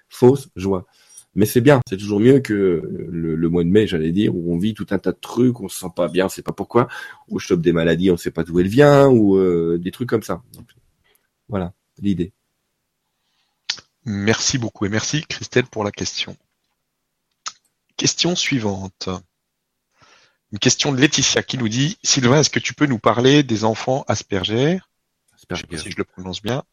fausses 0.10 0.50
joies. 0.56 0.86
Mais 1.34 1.46
c'est 1.46 1.62
bien, 1.62 1.80
c'est 1.88 1.96
toujours 1.96 2.20
mieux 2.20 2.40
que 2.40 2.82
le, 3.10 3.50
mois 3.50 3.64
de 3.64 3.70
mai, 3.70 3.88
j'allais 3.88 4.12
dire, 4.12 4.36
où 4.36 4.54
on 4.54 4.58
vit 4.58 4.74
tout 4.74 4.88
un 4.90 4.98
tas 4.98 5.14
de 5.14 5.18
trucs, 5.18 5.62
on 5.62 5.70
se 5.70 5.80
sent 5.80 5.92
pas 5.96 6.10
bien, 6.10 6.26
on 6.26 6.30
sait 6.30 6.42
pas 6.42 6.52
pourquoi, 6.52 6.90
où 7.30 7.40
je 7.40 7.48
chope 7.48 7.62
des 7.62 7.72
maladies, 7.72 8.12
on 8.12 8.18
sait 8.18 8.32
pas 8.32 8.44
d'où 8.44 8.60
elles 8.60 8.68
viennent, 8.68 9.08
ou 9.18 9.40
des 9.78 9.92
trucs 9.92 10.10
comme 10.10 10.24
ça. 10.24 10.42
voilà 11.48 11.72
l'idée. 12.02 12.34
Merci 14.06 14.58
beaucoup 14.58 14.86
et 14.86 14.90
merci 14.90 15.24
Christelle 15.28 15.68
pour 15.68 15.86
la 15.86 15.92
question. 15.92 16.36
Question 18.02 18.36
suivante. 18.36 19.10
Une 20.52 20.58
question 20.58 20.92
de 20.92 21.00
Laetitia 21.00 21.44
qui 21.44 21.60
nous 21.60 21.70
dit 21.70 22.00
Sylvain, 22.02 22.40
est-ce 22.40 22.50
que 22.50 22.58
tu 22.58 22.74
peux 22.74 22.88
nous 22.88 22.98
parler 22.98 23.44
des 23.44 23.64
enfants 23.64 24.06
Asperger? 24.08 24.80
Asperger. 25.36 25.66
Je 25.70 25.78
sais 25.78 25.78
pas 25.78 25.84
si 25.84 25.92
je 25.92 25.98
le 25.98 26.04
prononce 26.04 26.42
bien. 26.42 26.64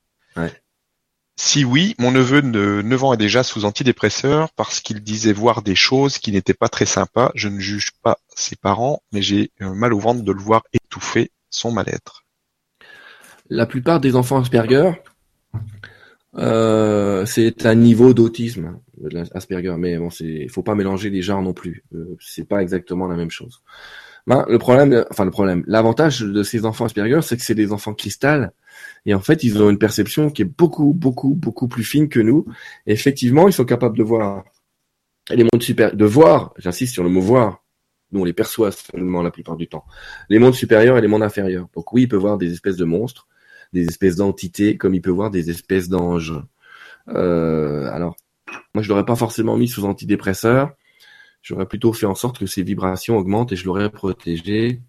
Si 1.37 1.66
oui, 1.66 1.95
mon 1.99 2.12
neveu 2.12 2.41
de 2.41 2.81
9 2.83 3.05
ans 3.05 3.12
est 3.12 3.18
déjà 3.18 3.43
sous 3.43 3.66
antidépresseur 3.66 4.51
parce 4.53 4.81
qu'il 4.81 5.03
disait 5.03 5.35
voir 5.35 5.61
des 5.61 5.76
choses 5.76 6.16
qui 6.16 6.33
n'étaient 6.33 6.55
pas 6.55 6.70
très 6.70 6.87
sympas. 6.87 7.31
Je 7.35 7.49
ne 7.49 7.61
juge 7.61 7.91
pas 8.03 8.16
ses 8.35 8.57
parents, 8.57 9.03
mais 9.12 9.20
j'ai 9.20 9.53
mal 9.61 9.93
au 9.93 9.99
ventre 9.99 10.22
de 10.22 10.33
le 10.33 10.41
voir 10.41 10.62
étouffer 10.72 11.31
son 11.51 11.72
mal-être. 11.72 12.24
La 13.51 13.66
plupart 13.66 14.01
des 14.01 14.16
enfants 14.16 14.41
Asperger 14.41 14.93
euh, 16.39 17.26
c'est 17.26 17.66
un 17.66 17.74
niveau 17.74 18.14
d'autisme, 18.14 18.78
Asperger, 19.34 19.74
mais 19.78 19.99
bon, 19.99 20.11
c'est, 20.11 20.49
faut 20.49 20.62
pas 20.62 20.74
mélanger 20.74 21.11
les 21.11 21.22
genres 21.22 21.43
non 21.43 21.53
plus. 21.53 21.84
Euh, 21.95 22.16
c'est 22.20 22.47
pas 22.47 22.62
exactement 22.62 23.07
la 23.07 23.16
même 23.16 23.30
chose. 23.30 23.62
Ben, 24.26 24.45
le 24.49 24.59
problème, 24.59 25.05
enfin 25.11 25.24
le 25.24 25.30
problème, 25.30 25.64
l'avantage 25.66 26.20
de 26.20 26.43
ces 26.43 26.66
enfants 26.66 26.84
Asperger, 26.84 27.20
c'est 27.22 27.36
que 27.36 27.43
c'est 27.43 27.55
des 27.55 27.72
enfants 27.72 27.95
cristal, 27.95 28.53
et 29.07 29.14
en 29.14 29.20
fait, 29.20 29.45
ils 29.45 29.62
ont 29.62 29.70
une 29.70 29.78
perception 29.78 30.30
qui 30.30 30.43
est 30.43 30.45
beaucoup, 30.45 30.93
beaucoup, 30.93 31.34
beaucoup 31.34 31.68
plus 31.68 31.84
fine 31.84 32.09
que 32.09 32.20
nous. 32.20 32.47
Et 32.86 32.93
effectivement, 32.93 33.49
ils 33.49 33.53
sont 33.53 33.64
capables 33.64 33.97
de 33.97 34.03
voir 34.03 34.45
les 35.30 35.45
mondes 35.45 35.62
supérieurs, 35.62 35.97
de 35.97 36.05
voir, 36.05 36.55
j'insiste 36.59 36.95
sur 36.95 37.03
le 37.03 37.11
mot 37.11 37.20
voir. 37.20 37.64
Nous, 38.11 38.20
on 38.20 38.24
les 38.24 38.32
perçoit 38.32 38.72
seulement 38.72 39.22
la 39.22 39.30
plupart 39.30 39.57
du 39.57 39.68
temps. 39.68 39.84
Les 40.30 40.39
mondes 40.39 40.55
supérieurs 40.55 40.97
et 40.97 41.01
les 41.01 41.09
mondes 41.09 41.22
inférieurs. 41.22 41.68
Donc 41.74 41.93
oui, 41.93 42.03
il 42.03 42.09
peut 42.09 42.16
voir 42.16 42.39
des 42.39 42.53
espèces 42.53 42.76
de 42.76 42.84
monstres 42.84 43.28
des 43.72 43.84
espèces 43.86 44.16
d'entités, 44.16 44.76
comme 44.76 44.94
il 44.94 45.02
peut 45.02 45.10
voir 45.10 45.30
des 45.30 45.50
espèces 45.50 45.88
d'anges. 45.88 46.34
Euh, 47.08 47.88
alors, 47.92 48.16
moi, 48.74 48.82
je 48.82 48.88
l'aurais 48.88 49.04
pas 49.04 49.16
forcément 49.16 49.56
mis 49.56 49.68
sous 49.68 49.84
antidépresseur. 49.84 50.70
J'aurais 51.42 51.66
plutôt 51.66 51.92
fait 51.92 52.06
en 52.06 52.14
sorte 52.14 52.38
que 52.38 52.46
ses 52.46 52.62
vibrations 52.62 53.16
augmentent 53.16 53.52
et 53.52 53.56
je 53.56 53.64
l'aurais 53.64 53.90
protégé. 53.90 54.80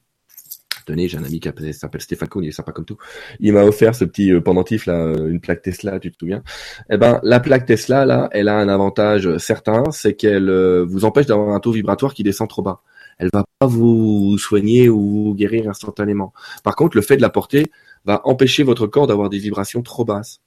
Tenez, 0.85 1.07
j'ai 1.07 1.17
un 1.17 1.23
ami 1.23 1.39
qui 1.39 1.49
s'appelle 1.73 2.01
Stéphane 2.01 2.29
Cohn, 2.29 2.43
il 2.43 2.47
est 2.47 2.51
sympa 2.51 2.71
comme 2.71 2.85
tout. 2.85 2.97
Il 3.39 3.53
m'a 3.53 3.63
offert 3.63 3.93
ce 3.93 4.05
petit 4.05 4.31
euh, 4.31 4.41
pendentif 4.41 4.87
là, 4.87 4.95
euh, 4.95 5.29
une 5.29 5.39
plaque 5.39 5.61
Tesla, 5.61 5.99
tu 5.99 6.11
te 6.11 6.17
souviens? 6.17 6.41
Eh 6.89 6.97
ben, 6.97 7.19
la 7.21 7.39
plaque 7.39 7.67
Tesla 7.67 8.05
là, 8.05 8.27
elle 8.31 8.47
a 8.47 8.55
un 8.55 8.67
avantage 8.67 9.37
certain, 9.37 9.83
c'est 9.91 10.15
qu'elle 10.15 10.49
vous 10.87 11.05
empêche 11.05 11.27
d'avoir 11.27 11.49
un 11.49 11.59
taux 11.59 11.71
vibratoire 11.71 12.15
qui 12.15 12.23
descend 12.23 12.49
trop 12.49 12.63
bas. 12.63 12.81
Elle 13.19 13.29
va 13.31 13.43
pas 13.59 13.67
vous 13.67 14.37
soigner 14.39 14.89
ou 14.89 15.25
vous 15.25 15.35
guérir 15.35 15.69
instantanément. 15.69 16.33
Par 16.63 16.75
contre, 16.75 16.95
le 16.95 17.03
fait 17.03 17.17
de 17.17 17.21
la 17.21 17.29
porter, 17.29 17.69
va 18.05 18.21
empêcher 18.25 18.63
votre 18.63 18.87
corps 18.87 19.07
d'avoir 19.07 19.29
des 19.29 19.39
vibrations 19.39 19.81
trop 19.81 20.05
basses. 20.05 20.41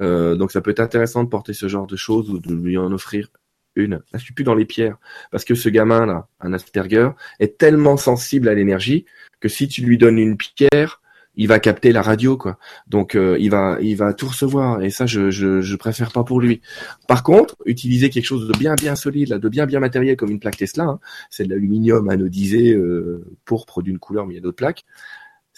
Euh, 0.00 0.34
donc 0.36 0.52
ça 0.52 0.60
peut 0.60 0.70
être 0.70 0.80
intéressant 0.80 1.24
de 1.24 1.28
porter 1.28 1.52
ce 1.52 1.68
genre 1.68 1.86
de 1.86 1.96
choses 1.96 2.30
ou 2.30 2.38
de 2.38 2.54
lui 2.54 2.78
en 2.78 2.92
offrir 2.92 3.28
une. 3.76 3.94
Là, 3.94 4.18
je 4.18 4.18
suis 4.18 4.34
plus 4.34 4.44
dans 4.44 4.54
les 4.54 4.64
pierres 4.64 4.96
parce 5.30 5.44
que 5.44 5.54
ce 5.54 5.68
gamin 5.68 6.06
là, 6.06 6.28
un 6.40 6.52
Asperger, 6.52 7.10
est 7.38 7.58
tellement 7.58 7.96
sensible 7.96 8.48
à 8.48 8.54
l'énergie 8.54 9.04
que 9.40 9.48
si 9.48 9.68
tu 9.68 9.82
lui 9.82 9.98
donnes 9.98 10.18
une 10.18 10.36
pierre, 10.36 11.00
il 11.36 11.46
va 11.46 11.60
capter 11.60 11.92
la 11.92 12.02
radio 12.02 12.36
quoi. 12.36 12.58
Donc 12.88 13.14
euh, 13.14 13.36
il 13.38 13.50
va 13.50 13.78
il 13.80 13.96
va 13.96 14.12
tout 14.12 14.26
recevoir 14.26 14.82
et 14.82 14.90
ça 14.90 15.06
je, 15.06 15.30
je 15.30 15.60
je 15.60 15.76
préfère 15.76 16.12
pas 16.12 16.24
pour 16.24 16.40
lui. 16.40 16.60
Par 17.06 17.22
contre, 17.22 17.56
utiliser 17.66 18.10
quelque 18.10 18.24
chose 18.24 18.48
de 18.48 18.58
bien 18.58 18.74
bien 18.74 18.96
solide 18.96 19.28
là, 19.28 19.38
de 19.38 19.48
bien 19.48 19.66
bien 19.66 19.80
matériel 19.80 20.16
comme 20.16 20.30
une 20.30 20.40
plaque 20.40 20.56
Tesla, 20.56 20.84
hein, 20.84 21.00
c'est 21.30 21.44
de 21.44 21.50
l'aluminium 21.50 22.08
anodisé 22.08 22.74
euh, 22.74 23.24
pourpre 23.44 23.80
d'une 23.82 23.98
couleur 23.98 24.26
mais 24.26 24.34
il 24.34 24.36
y 24.36 24.40
a 24.40 24.42
d'autres 24.42 24.56
plaques 24.56 24.84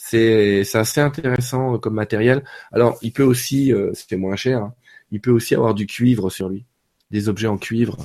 c'est 0.04 0.74
assez 0.74 1.00
intéressant 1.00 1.78
comme 1.78 1.94
matériel. 1.94 2.42
Alors, 2.72 2.98
il 3.02 3.12
peut 3.12 3.22
aussi, 3.22 3.72
euh, 3.72 3.92
c'était 3.94 4.16
moins 4.16 4.34
cher, 4.34 4.58
hein, 4.58 4.74
il 5.12 5.20
peut 5.20 5.30
aussi 5.30 5.54
avoir 5.54 5.74
du 5.74 5.86
cuivre 5.86 6.28
sur 6.28 6.48
lui, 6.48 6.66
des 7.12 7.28
objets 7.28 7.46
en 7.46 7.56
cuivre. 7.56 7.96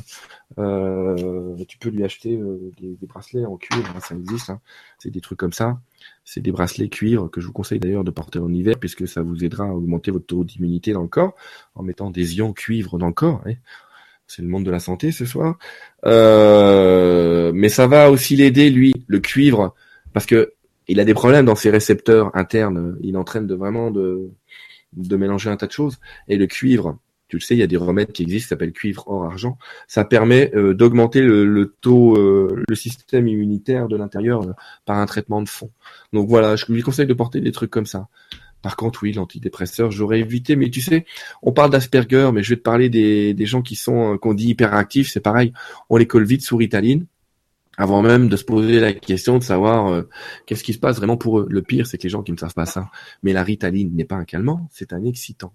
Euh, 0.59 1.55
tu 1.67 1.79
peux 1.79 1.89
lui 1.89 2.03
acheter 2.03 2.37
euh, 2.37 2.71
des, 2.79 3.07
bracelets 3.07 3.45
en 3.45 3.57
cuivre, 3.57 3.91
hein, 3.95 3.99
ça 3.99 4.15
existe. 4.15 4.51
Hein. 4.51 4.61
C'est 4.99 5.09
des 5.09 5.21
trucs 5.21 5.39
comme 5.39 5.53
ça. 5.53 5.81
C'est 6.23 6.39
des 6.39 6.51
bracelets 6.51 6.89
cuivre 6.89 7.29
que 7.29 7.41
je 7.41 7.47
vous 7.47 7.53
conseille 7.53 7.79
d'ailleurs 7.79 8.03
de 8.03 8.11
porter 8.11 8.39
en 8.39 8.53
hiver 8.53 8.77
puisque 8.79 9.07
ça 9.07 9.23
vous 9.23 9.43
aidera 9.43 9.65
à 9.65 9.71
augmenter 9.71 10.11
votre 10.11 10.27
taux 10.27 10.43
d'immunité 10.43 10.93
dans 10.93 11.01
le 11.01 11.07
corps 11.07 11.35
en 11.73 11.81
mettant 11.81 12.11
des 12.11 12.37
ions 12.37 12.53
cuivre 12.53 12.99
dans 12.99 13.07
le 13.07 13.13
corps. 13.13 13.41
Hein. 13.47 13.55
C'est 14.27 14.43
le 14.43 14.47
monde 14.49 14.65
de 14.65 14.71
la 14.71 14.79
santé 14.79 15.11
ce 15.11 15.25
soir. 15.25 15.57
mais 16.03 17.69
ça 17.69 17.87
va 17.87 18.11
aussi 18.11 18.35
l'aider 18.35 18.69
lui, 18.69 18.93
le 19.07 19.19
cuivre, 19.19 19.73
parce 20.13 20.25
que 20.25 20.53
il 20.87 20.99
a 20.99 21.05
des 21.05 21.13
problèmes 21.13 21.45
dans 21.45 21.55
ses 21.55 21.69
récepteurs 21.69 22.35
internes. 22.35 22.97
Il 23.01 23.17
entraîne 23.17 23.47
de 23.47 23.55
vraiment 23.55 23.91
de, 23.91 24.29
de 24.93 25.15
mélanger 25.15 25.49
un 25.49 25.57
tas 25.57 25.67
de 25.67 25.71
choses. 25.71 25.99
Et 26.27 26.37
le 26.37 26.47
cuivre, 26.47 26.97
tu 27.27 27.37
le 27.37 27.41
sais, 27.41 27.55
il 27.55 27.59
y 27.59 27.63
a 27.63 27.67
des 27.67 27.77
remèdes 27.77 28.11
qui 28.13 28.23
existent, 28.23 28.45
qui 28.45 28.49
s'appellent 28.49 28.73
cuivre 28.73 29.03
or 29.07 29.25
argent. 29.25 29.57
Ça 29.87 30.05
permet 30.05 30.51
euh, 30.55 30.73
d'augmenter 30.73 31.21
le, 31.21 31.75
taux, 31.81 32.15
euh, 32.17 32.63
le 32.67 32.75
système 32.75 33.27
immunitaire 33.27 33.87
de 33.87 33.97
l'intérieur 33.97 34.43
euh, 34.43 34.53
par 34.85 34.97
un 34.97 35.05
traitement 35.05 35.41
de 35.41 35.49
fond. 35.49 35.71
Donc 36.13 36.29
voilà, 36.29 36.55
je 36.55 36.71
lui 36.71 36.81
conseille 36.81 37.07
de 37.07 37.13
porter 37.13 37.41
des 37.41 37.51
trucs 37.51 37.71
comme 37.71 37.85
ça. 37.85 38.07
Par 38.61 38.75
contre, 38.75 39.03
oui, 39.03 39.13
l'antidépresseur, 39.13 39.91
j'aurais 39.91 40.19
évité. 40.21 40.55
Mais 40.55 40.69
tu 40.69 40.81
sais, 40.81 41.05
on 41.41 41.51
parle 41.51 41.69
d'Asperger, 41.69 42.31
mais 42.33 42.43
je 42.43 42.49
vais 42.49 42.55
te 42.55 42.61
parler 42.61 42.89
des, 42.89 43.33
des 43.33 43.45
gens 43.45 43.61
qui 43.61 43.75
sont 43.75 44.17
qu'on 44.17 44.33
dit 44.33 44.49
hyperactifs. 44.49 45.11
C'est 45.11 45.19
pareil, 45.19 45.53
on 45.89 45.97
les 45.97 46.07
colle 46.07 46.25
vite 46.25 46.41
sous 46.41 46.57
Ritaline 46.57 47.05
avant 47.77 48.01
même 48.01 48.27
de 48.27 48.35
se 48.35 48.43
poser 48.43 48.79
la 48.79 48.93
question 48.93 49.37
de 49.37 49.43
savoir 49.43 49.87
euh, 49.87 50.09
qu'est-ce 50.45 50.63
qui 50.63 50.73
se 50.73 50.79
passe 50.79 50.97
vraiment 50.97 51.17
pour 51.17 51.39
eux. 51.39 51.47
Le 51.49 51.61
pire, 51.61 51.87
c'est 51.87 51.97
que 51.97 52.03
les 52.03 52.09
gens 52.09 52.23
qui 52.23 52.31
ne 52.31 52.37
savent 52.37 52.53
pas 52.53 52.65
ça. 52.65 52.89
Mais 53.23 53.33
la 53.33 53.43
ritaline 53.43 53.95
n'est 53.95 54.05
pas 54.05 54.15
un 54.15 54.25
calmant, 54.25 54.67
c'est 54.71 54.93
un 54.93 55.03
excitant. 55.05 55.53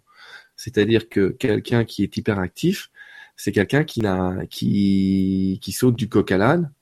C'est-à-dire 0.56 1.08
que 1.08 1.30
quelqu'un 1.30 1.84
qui 1.84 2.02
est 2.04 2.16
hyperactif, 2.16 2.90
c'est 3.36 3.52
quelqu'un 3.52 3.84
qui 3.84 5.58
saute 5.72 5.96
du 5.96 6.08
coq 6.08 6.30
à 6.30 6.38
l'âne, 6.38 6.72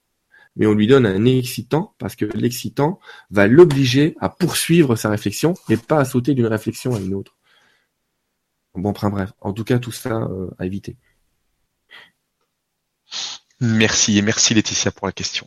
mais 0.56 0.66
on 0.66 0.74
lui 0.74 0.86
donne 0.86 1.06
un 1.06 1.24
excitant 1.24 1.94
parce 1.98 2.16
que 2.16 2.26
l'excitant 2.34 3.00
va 3.30 3.46
l'obliger 3.46 4.16
à 4.20 4.28
poursuivre 4.28 4.96
sa 4.96 5.08
réflexion 5.08 5.54
et 5.68 5.76
pas 5.76 6.00
à 6.00 6.04
sauter 6.04 6.34
d'une 6.34 6.46
réflexion 6.46 6.94
à 6.94 7.00
une 7.00 7.14
autre. 7.14 7.36
Bon, 8.74 8.92
bref. 8.92 9.32
En 9.40 9.52
tout 9.52 9.64
cas, 9.64 9.78
tout 9.78 9.92
ça 9.92 10.22
euh, 10.22 10.50
à 10.58 10.66
éviter. 10.66 10.96
Merci 13.60 14.16
et 14.16 14.22
merci 14.22 14.54
Laetitia 14.54 14.90
pour 14.90 15.06
la 15.06 15.12
question. 15.12 15.46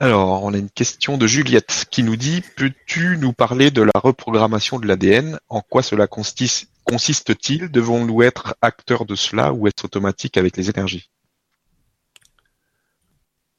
Alors, 0.00 0.44
on 0.44 0.54
a 0.54 0.58
une 0.58 0.70
question 0.70 1.18
de 1.18 1.26
Juliette 1.26 1.86
qui 1.90 2.02
nous 2.02 2.16
dit 2.16 2.42
Peux-tu 2.56 3.18
nous 3.18 3.32
parler 3.32 3.70
de 3.70 3.82
la 3.82 3.92
reprogrammation 3.96 4.78
de 4.78 4.86
l'ADN 4.86 5.38
En 5.48 5.60
quoi 5.60 5.82
cela 5.82 6.06
consiste-t-il? 6.06 7.68
Devons-nous 7.68 8.22
être 8.22 8.54
acteurs 8.62 9.04
de 9.04 9.14
cela 9.14 9.52
ou 9.52 9.66
être 9.66 9.84
automatique 9.84 10.36
avec 10.36 10.56
les 10.56 10.70
énergies? 10.70 11.10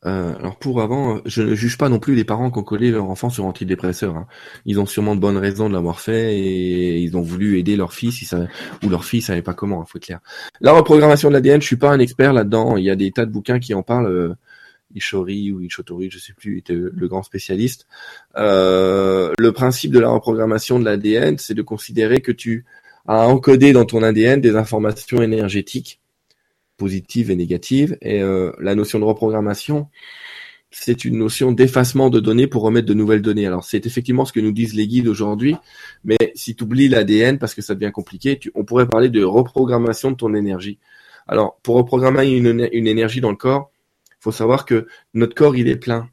Euh, 0.06 0.34
alors 0.38 0.58
pour 0.58 0.82
avant, 0.82 1.20
je 1.26 1.42
ne 1.42 1.56
juge 1.56 1.78
pas 1.78 1.90
non 1.90 2.00
plus 2.00 2.16
les 2.16 2.24
parents 2.24 2.50
qui 2.52 2.60
ont 2.60 2.64
collé 2.64 2.90
leur 2.92 3.10
enfant 3.10 3.30
sur 3.30 3.46
antidépresseur. 3.46 4.16
Hein. 4.16 4.28
Ils 4.66 4.80
ont 4.80 4.86
sûrement 4.86 5.16
de 5.16 5.20
bonnes 5.20 5.38
raisons 5.38 5.68
de 5.68 5.74
l'avoir 5.74 6.00
fait 6.00 6.38
et 6.38 7.00
ils 7.00 7.18
ont 7.18 7.22
voulu 7.22 7.60
aider 7.60 7.76
leur 7.76 7.94
fils 7.94 8.34
ou 8.84 8.90
leur 8.90 9.04
fils 9.04 9.26
savait 9.28 9.42
pas 9.42 9.54
comment, 9.54 9.84
il 9.86 9.90
faut 9.90 9.98
être 9.98 10.06
clair. 10.06 10.20
La 10.62 10.72
reprogrammation 10.72 11.30
de 11.30 11.34
l'ADN, 11.34 11.62
je 11.62 11.68
suis 11.68 11.76
pas 11.76 11.92
un 11.92 12.00
expert 12.00 12.32
là-dedans. 12.32 12.78
Il 12.78 12.86
y 12.86 12.90
a 12.90 12.96
des 12.96 13.12
tas 13.12 13.26
de 13.26 13.32
bouquins 13.32 13.60
qui 13.60 13.74
en 13.74 13.84
parlent. 13.84 14.08
Euh, 14.08 14.36
Ishori 14.96 15.52
ou 15.52 15.62
Ishotori, 15.62 16.10
je 16.10 16.18
sais 16.18 16.34
plus, 16.34 16.58
était 16.58 16.74
le 16.74 17.08
grand 17.08 17.22
spécialiste. 17.22 17.86
Euh, 18.38 19.34
le 19.38 19.52
principe 19.52 19.92
de 19.92 20.00
la 20.00 20.10
reprogrammation 20.10 20.80
de 20.80 20.86
l'ADN, 20.86 21.38
c'est 21.38 21.54
de 21.54 21.62
considérer 21.62 22.22
que 22.22 22.32
tu 22.32 22.66
as 23.08 23.28
encodé 23.28 23.72
dans 23.72 23.86
ton 23.86 24.02
ADN 24.02 24.42
des 24.42 24.56
informations 24.56 25.22
énergétiques 25.22 25.99
positive 26.80 27.30
et 27.30 27.36
négative. 27.36 27.98
Et 28.02 28.24
euh, 28.24 28.52
la 28.60 28.74
notion 28.74 28.98
de 28.98 29.04
reprogrammation, 29.04 29.88
c'est 30.72 31.06
une 31.06 31.18
notion 31.18 31.52
d'effacement 31.52 32.10
de 32.10 32.20
données 32.20 32.48
pour 32.48 32.64
remettre 32.64 32.88
de 32.88 32.94
nouvelles 32.96 33.22
données. 33.22 33.46
Alors 33.46 33.64
c'est 33.64 33.86
effectivement 33.86 34.26
ce 34.26 34.34
que 34.34 34.40
nous 34.40 34.52
disent 34.52 34.74
les 34.74 34.88
guides 34.88 35.08
aujourd'hui, 35.08 35.56
mais 36.04 36.18
si 36.34 36.56
tu 36.56 36.64
oublies 36.64 36.88
l'ADN 36.88 37.38
parce 37.38 37.54
que 37.54 37.62
ça 37.62 37.76
devient 37.76 37.92
compliqué, 37.92 38.40
on 38.56 38.64
pourrait 38.64 38.88
parler 38.88 39.10
de 39.10 39.24
reprogrammation 39.24 40.12
de 40.12 40.16
ton 40.16 40.34
énergie. 40.34 40.80
Alors 41.28 41.60
pour 41.62 41.76
reprogrammer 41.76 42.28
une, 42.28 42.70
une 42.72 42.88
énergie 42.88 43.22
dans 43.22 43.32
le 43.32 43.38
corps, 43.38 43.72
faut 44.20 44.32
savoir 44.32 44.66
que 44.66 44.88
notre 45.14 45.36
corps 45.36 45.56
il 45.56 45.68
est 45.68 45.78
plein. 45.78 46.10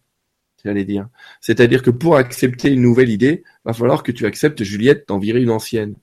J'allais 0.64 0.84
dire. 0.84 1.08
C'est-à-dire 1.40 1.82
que 1.82 1.90
pour 1.90 2.16
accepter 2.16 2.70
une 2.70 2.82
nouvelle 2.82 3.10
idée, 3.10 3.44
va 3.64 3.72
falloir 3.72 4.02
que 4.02 4.10
tu 4.10 4.26
acceptes 4.26 4.64
Juliette 4.64 5.06
d'en 5.06 5.18
virer 5.18 5.40
une 5.40 5.50
ancienne. 5.50 5.94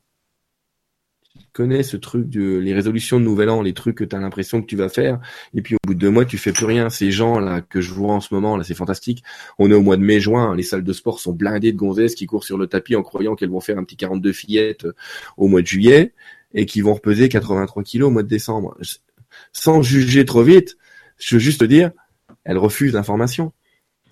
Connais 1.53 1.83
ce 1.83 1.97
truc 1.97 2.29
de 2.29 2.57
les 2.57 2.73
résolutions 2.73 3.19
de 3.19 3.25
nouvel 3.25 3.49
an, 3.49 3.61
les 3.61 3.73
trucs 3.73 3.95
que 3.95 4.03
tu 4.03 4.15
as 4.15 4.19
l'impression 4.19 4.61
que 4.61 4.67
tu 4.67 4.75
vas 4.75 4.89
faire, 4.89 5.19
et 5.53 5.61
puis 5.61 5.75
au 5.75 5.87
bout 5.87 5.93
de 5.93 5.99
deux 5.99 6.09
mois, 6.09 6.25
tu 6.25 6.37
fais 6.37 6.51
plus 6.51 6.65
rien. 6.65 6.89
Ces 6.89 7.11
gens 7.11 7.39
là 7.39 7.61
que 7.61 7.79
je 7.79 7.93
vois 7.93 8.13
en 8.13 8.19
ce 8.19 8.33
moment, 8.33 8.57
là, 8.57 8.63
c'est 8.63 8.73
fantastique. 8.73 9.23
On 9.59 9.71
est 9.71 9.75
au 9.75 9.81
mois 9.81 9.97
de 9.97 10.01
mai-juin, 10.01 10.55
les 10.55 10.63
salles 10.63 10.83
de 10.83 10.93
sport 10.93 11.19
sont 11.19 11.31
blindées 11.31 11.71
de 11.71 11.77
gonzesses 11.77 12.15
qui 12.15 12.25
courent 12.25 12.43
sur 12.43 12.57
le 12.57 12.67
tapis 12.67 12.95
en 12.95 13.03
croyant 13.03 13.35
qu'elles 13.35 13.51
vont 13.51 13.61
faire 13.61 13.77
un 13.77 13.83
petit 13.83 13.97
42 13.97 14.33
fillettes 14.33 14.85
euh, 14.85 14.93
au 15.37 15.47
mois 15.47 15.61
de 15.61 15.67
juillet 15.67 16.13
et 16.53 16.65
qui 16.65 16.81
vont 16.81 16.93
repeser 16.93 17.29
83 17.29 17.83
kilos 17.83 18.07
au 18.07 18.11
mois 18.11 18.23
de 18.23 18.27
décembre. 18.27 18.77
Sans 19.51 19.81
juger 19.81 20.25
trop 20.25 20.43
vite, 20.43 20.77
je 21.17 21.35
veux 21.35 21.39
juste 21.39 21.61
te 21.61 21.65
dire, 21.65 21.91
elles 22.43 22.57
refusent 22.57 22.93
l'information. 22.93 23.53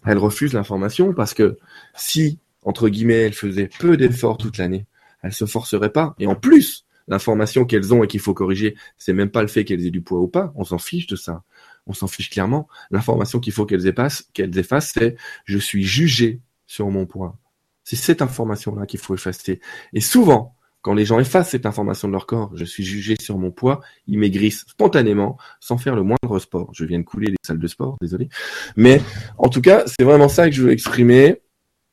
Elles 0.06 0.18
refusent 0.18 0.54
l'information 0.54 1.14
parce 1.14 1.34
que 1.34 1.58
si, 1.96 2.39
entre 2.64 2.89
guillemets, 2.89 3.22
elles 3.22 3.34
faisaient 3.34 3.70
peu 3.80 3.98
d'efforts 3.98 4.38
toute 4.38 4.58
l'année, 4.58 4.86
elles 5.22 5.34
se 5.34 5.46
forceraient 5.46 5.92
pas. 5.92 6.16
Et 6.20 6.26
en 6.26 6.36
plus, 6.36 6.86
l'information 7.12 7.66
qu'elles 7.66 7.93
ont 7.93 8.03
et 8.03 8.07
qu'il 8.07 8.22
faut 8.22 8.34
corriger, 8.34 8.76
c'est 8.97 9.14
même 9.14 9.30
pas 9.30 9.41
le 9.41 9.49
fait 9.49 9.66
qu'elles 9.66 9.86
aient 9.86 9.91
du 9.91 10.01
poids 10.01 10.20
ou 10.20 10.28
pas. 10.28 10.53
On 10.55 10.64
s'en 10.64 10.80
fiche 10.80 11.07
de 11.07 11.18
ça. 11.18 11.43
On 11.86 11.93
s'en 11.93 12.07
fiche 12.07 12.30
clairement. 12.30 12.68
L'information 12.89 13.39
qu'il 13.39 13.53
faut 13.53 13.66
qu'elles 13.66 13.86
effacent, 13.86 14.30
qu'elles 14.34 14.57
effacent, 14.57 14.93
c'est 14.97 15.18
je 15.45 15.57
suis 15.57 15.84
jugé 15.84 16.39
sur 16.66 16.89
mon 16.89 17.05
poids. 17.05 17.38
C'est 17.84 17.97
cette 17.97 18.22
information-là 18.22 18.86
qu'il 18.86 18.99
faut 18.99 19.14
effacer. 19.14 19.59
Et 19.91 19.99
souvent, 19.99 20.55
quand 20.82 20.93
les 20.93 21.03
gens 21.03 21.20
effacent 21.20 21.49
cette 21.49 21.66
information 21.66 22.07
de 22.07 22.14
leur 22.14 22.26
corps, 22.26 22.51
je 22.55 22.64
suis 22.64 22.84
jugé 22.84 23.16
sur 23.20 23.38
mon 23.38 23.51
poids, 23.51 23.82
ils 24.07 24.18
maigrissent 24.18 24.64
spontanément, 24.68 25.38
sans 25.59 25.78
faire 25.78 25.95
le 25.95 26.03
moindre 26.03 26.39
sport. 26.39 26.72
Je 26.74 26.86
viens 26.86 26.99
de 26.99 27.03
couler 27.03 27.28
les 27.28 27.38
salles 27.45 27.59
de 27.59 27.68
sport, 27.68 27.97
désolé. 28.01 28.30
Mais 28.78 29.01
en 29.38 29.49
tout 29.49 29.62
cas, 29.62 29.84
c'est 29.86 30.05
vraiment 30.05 30.30
ça 30.30 30.49
que 30.49 30.55
je 30.55 30.64
veux 30.64 30.72
exprimer 30.72 31.41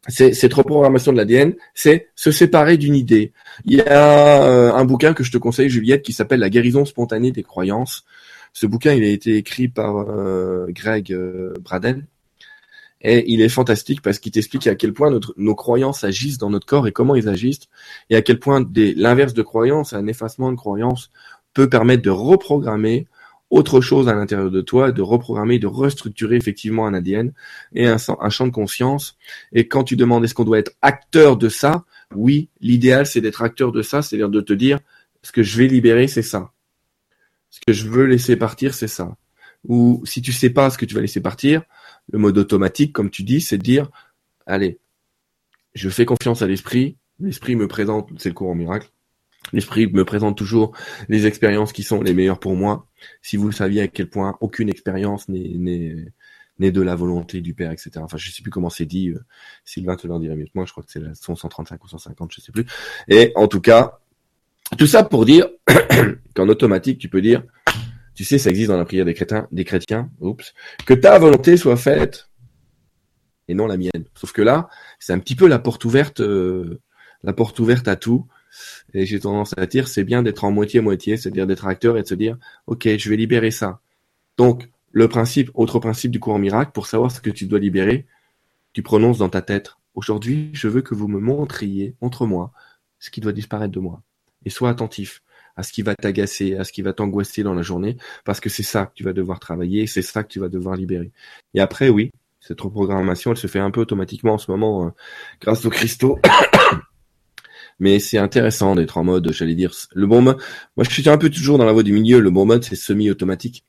cette 0.08 0.54
reprogrammation 0.54 1.12
de 1.12 1.18
l'ADN, 1.18 1.54
c'est 1.74 2.08
se 2.14 2.30
séparer 2.30 2.76
d'une 2.76 2.94
idée. 2.94 3.32
Il 3.64 3.74
y 3.74 3.80
a 3.80 4.42
euh, 4.44 4.72
un 4.72 4.84
bouquin 4.84 5.12
que 5.12 5.22
je 5.22 5.30
te 5.30 5.38
conseille, 5.38 5.68
Juliette, 5.68 6.02
qui 6.02 6.12
s'appelle 6.12 6.40
La 6.40 6.50
guérison 6.50 6.84
spontanée 6.84 7.30
des 7.30 7.42
croyances. 7.42 8.04
Ce 8.52 8.66
bouquin, 8.66 8.94
il 8.94 9.04
a 9.04 9.08
été 9.08 9.36
écrit 9.36 9.68
par 9.68 9.98
euh, 9.98 10.66
Greg 10.70 11.12
euh, 11.12 11.52
Braden. 11.60 12.06
Et 13.00 13.32
il 13.32 13.42
est 13.42 13.48
fantastique 13.48 14.02
parce 14.02 14.18
qu'il 14.18 14.32
t'explique 14.32 14.66
à 14.66 14.74
quel 14.74 14.92
point 14.92 15.16
nos 15.36 15.54
croyances 15.54 16.02
agissent 16.02 16.38
dans 16.38 16.50
notre 16.50 16.66
corps 16.66 16.88
et 16.88 16.92
comment 16.92 17.14
ils 17.14 17.28
agissent, 17.28 17.68
et 18.10 18.16
à 18.16 18.22
quel 18.22 18.40
point 18.40 18.66
l'inverse 18.74 19.34
de 19.34 19.42
croyance, 19.42 19.92
un 19.92 20.08
effacement 20.08 20.50
de 20.50 20.56
croyance, 20.56 21.12
peut 21.54 21.68
permettre 21.68 22.02
de 22.02 22.10
reprogrammer 22.10 23.06
autre 23.50 23.80
chose 23.80 24.08
à 24.08 24.14
l'intérieur 24.14 24.50
de 24.50 24.60
toi, 24.60 24.92
de 24.92 25.02
reprogrammer, 25.02 25.58
de 25.58 25.66
restructurer 25.66 26.36
effectivement 26.36 26.86
un 26.86 26.94
ADN 26.94 27.32
et 27.74 27.86
un, 27.86 27.98
champ 27.98 28.46
de 28.46 28.52
conscience. 28.52 29.16
Et 29.52 29.68
quand 29.68 29.84
tu 29.84 29.96
demandes 29.96 30.24
est-ce 30.24 30.34
qu'on 30.34 30.44
doit 30.44 30.58
être 30.58 30.72
acteur 30.82 31.36
de 31.36 31.48
ça, 31.48 31.84
oui, 32.14 32.48
l'idéal 32.60 33.06
c'est 33.06 33.20
d'être 33.20 33.42
acteur 33.42 33.72
de 33.72 33.82
ça, 33.82 34.02
c'est-à-dire 34.02 34.28
de 34.28 34.40
te 34.40 34.52
dire 34.52 34.78
ce 35.22 35.32
que 35.32 35.42
je 35.42 35.56
vais 35.58 35.66
libérer, 35.66 36.08
c'est 36.08 36.22
ça. 36.22 36.52
Ce 37.50 37.60
que 37.66 37.72
je 37.72 37.88
veux 37.88 38.04
laisser 38.04 38.36
partir, 38.36 38.74
c'est 38.74 38.88
ça. 38.88 39.16
Ou 39.66 40.02
si 40.04 40.22
tu 40.22 40.32
sais 40.32 40.50
pas 40.50 40.70
ce 40.70 40.78
que 40.78 40.84
tu 40.84 40.94
vas 40.94 41.00
laisser 41.00 41.20
partir, 41.20 41.62
le 42.12 42.18
mode 42.18 42.38
automatique, 42.38 42.92
comme 42.92 43.10
tu 43.10 43.22
dis, 43.22 43.40
c'est 43.40 43.58
de 43.58 43.62
dire, 43.62 43.90
allez, 44.46 44.78
je 45.74 45.88
fais 45.88 46.04
confiance 46.04 46.42
à 46.42 46.46
l'esprit, 46.46 46.96
l'esprit 47.18 47.56
me 47.56 47.66
présente, 47.66 48.10
c'est 48.18 48.28
le 48.28 48.34
courant 48.34 48.54
miracle, 48.54 48.90
L'esprit 49.52 49.86
me 49.86 50.04
présente 50.04 50.36
toujours 50.36 50.76
les 51.08 51.26
expériences 51.26 51.72
qui 51.72 51.82
sont 51.82 52.02
les 52.02 52.12
meilleures 52.12 52.40
pour 52.40 52.54
moi. 52.54 52.86
Si 53.22 53.36
vous 53.36 53.50
saviez 53.52 53.82
à 53.82 53.88
quel 53.88 54.08
point 54.08 54.36
aucune 54.40 54.68
expérience 54.68 55.28
n'est 55.28 56.12
de 56.60 56.82
la 56.82 56.94
volonté 56.94 57.40
du 57.40 57.54
Père, 57.54 57.70
etc. 57.70 57.92
Enfin, 57.96 58.16
je 58.16 58.30
sais 58.30 58.42
plus 58.42 58.50
comment 58.50 58.70
c'est 58.70 58.84
dit. 58.84 59.10
Euh, 59.10 59.24
Sylvain 59.64 59.96
te 59.96 60.06
l'en 60.06 60.18
dirait 60.18 60.36
mieux 60.36 60.44
que 60.44 60.50
moi. 60.54 60.64
Je 60.66 60.72
crois 60.72 60.82
que 60.82 60.90
c'est 60.90 61.00
la 61.00 61.14
135 61.14 61.82
ou 61.82 61.88
150, 61.88 62.32
je 62.34 62.40
sais 62.40 62.52
plus. 62.52 62.66
Et 63.08 63.32
en 63.36 63.46
tout 63.48 63.60
cas, 63.60 64.00
tout 64.76 64.86
ça 64.86 65.04
pour 65.04 65.24
dire 65.24 65.48
qu'en 66.34 66.48
automatique, 66.48 66.98
tu 66.98 67.08
peux 67.08 67.22
dire, 67.22 67.42
tu 68.14 68.24
sais, 68.24 68.38
ça 68.38 68.50
existe 68.50 68.68
dans 68.68 68.76
la 68.76 68.84
prière 68.84 69.04
des 69.04 69.14
chrétiens, 69.14 69.46
des 69.52 69.64
chrétiens, 69.64 70.10
oups, 70.20 70.52
que 70.84 70.94
ta 70.94 71.18
volonté 71.18 71.56
soit 71.56 71.76
faite 71.76 72.28
et 73.46 73.54
non 73.54 73.66
la 73.66 73.76
mienne. 73.76 74.04
Sauf 74.14 74.32
que 74.32 74.42
là, 74.42 74.68
c'est 74.98 75.12
un 75.12 75.18
petit 75.18 75.36
peu 75.36 75.46
la 75.46 75.58
porte 75.58 75.84
ouverte, 75.84 76.20
euh, 76.20 76.80
la 77.22 77.32
porte 77.32 77.58
ouverte 77.60 77.88
à 77.88 77.96
tout. 77.96 78.26
Et 78.94 79.06
j'ai 79.06 79.20
tendance 79.20 79.54
à 79.56 79.66
dire, 79.66 79.88
c'est 79.88 80.04
bien 80.04 80.22
d'être 80.22 80.44
en 80.44 80.50
moitié-moitié, 80.50 81.16
c'est-à-dire 81.16 81.46
d'être 81.46 81.66
acteur 81.66 81.96
et 81.96 82.02
de 82.02 82.06
se 82.06 82.14
dire, 82.14 82.36
ok, 82.66 82.88
je 82.96 83.10
vais 83.10 83.16
libérer 83.16 83.50
ça. 83.50 83.80
Donc, 84.36 84.70
le 84.92 85.08
principe, 85.08 85.50
autre 85.54 85.78
principe 85.78 86.10
du 86.10 86.20
courant 86.20 86.38
miracle, 86.38 86.72
pour 86.72 86.86
savoir 86.86 87.10
ce 87.10 87.20
que 87.20 87.30
tu 87.30 87.46
dois 87.46 87.58
libérer, 87.58 88.06
tu 88.72 88.82
prononces 88.82 89.18
dans 89.18 89.28
ta 89.28 89.42
tête, 89.42 89.72
aujourd'hui, 89.94 90.50
je 90.52 90.68
veux 90.68 90.82
que 90.82 90.94
vous 90.94 91.08
me 91.08 91.20
montriez, 91.20 91.94
montre-moi, 92.00 92.52
ce 92.98 93.10
qui 93.10 93.20
doit 93.20 93.32
disparaître 93.32 93.72
de 93.72 93.80
moi. 93.80 94.02
Et 94.44 94.50
sois 94.50 94.70
attentif 94.70 95.22
à 95.56 95.62
ce 95.64 95.72
qui 95.72 95.82
va 95.82 95.94
t'agacer, 95.94 96.56
à 96.56 96.64
ce 96.64 96.72
qui 96.72 96.82
va 96.82 96.92
t'angoisser 96.92 97.42
dans 97.42 97.54
la 97.54 97.62
journée, 97.62 97.96
parce 98.24 98.38
que 98.38 98.48
c'est 98.48 98.62
ça 98.62 98.86
que 98.86 98.92
tu 98.94 99.02
vas 99.02 99.12
devoir 99.12 99.40
travailler, 99.40 99.86
c'est 99.88 100.02
ça 100.02 100.22
que 100.22 100.28
tu 100.28 100.38
vas 100.38 100.48
devoir 100.48 100.76
libérer. 100.76 101.10
Et 101.54 101.60
après, 101.60 101.88
oui, 101.88 102.12
cette 102.40 102.60
reprogrammation, 102.60 103.32
elle 103.32 103.36
se 103.36 103.48
fait 103.48 103.58
un 103.58 103.72
peu 103.72 103.80
automatiquement 103.80 104.34
en 104.34 104.38
ce 104.38 104.50
moment, 104.50 104.86
euh, 104.86 104.90
grâce 105.40 105.64
au 105.64 105.70
cristaux 105.70 106.18
mais 107.78 108.00
c'est 108.00 108.18
intéressant 108.18 108.74
d'être 108.74 108.98
en 108.98 109.04
mode, 109.04 109.32
j'allais 109.32 109.54
dire, 109.54 109.72
le 109.92 110.06
bon 110.06 110.22
mode. 110.22 110.38
Moi, 110.76 110.84
je 110.84 110.90
suis 110.90 111.08
un 111.08 111.18
peu 111.18 111.30
toujours 111.30 111.58
dans 111.58 111.64
la 111.64 111.72
voie 111.72 111.82
du 111.82 111.92
milieu. 111.92 112.20
Le 112.20 112.30
bon 112.30 112.44
mode, 112.44 112.64
c'est 112.64 112.76
semi-automatique. 112.76 113.64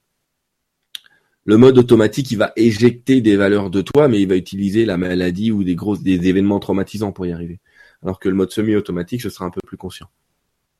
Le 1.45 1.57
mode 1.57 1.77
automatique, 1.77 2.31
il 2.31 2.37
va 2.37 2.51
éjecter 2.55 3.21
des 3.21 3.35
valeurs 3.35 3.69
de 3.69 3.81
toi, 3.81 4.07
mais 4.07 4.21
il 4.21 4.27
va 4.27 4.35
utiliser 4.35 4.85
la 4.85 4.97
maladie 4.97 5.51
ou 5.51 5.63
des 5.63 5.75
grosses, 5.75 6.01
des 6.01 6.27
événements 6.27 6.59
traumatisants 6.59 7.11
pour 7.11 7.25
y 7.25 7.31
arriver. 7.31 7.59
Alors 8.03 8.19
que 8.19 8.29
le 8.29 8.35
mode 8.35 8.51
semi-automatique, 8.51 9.21
ce 9.21 9.29
sera 9.29 9.45
un 9.45 9.49
peu 9.49 9.61
plus 9.65 9.77
conscient. 9.77 10.09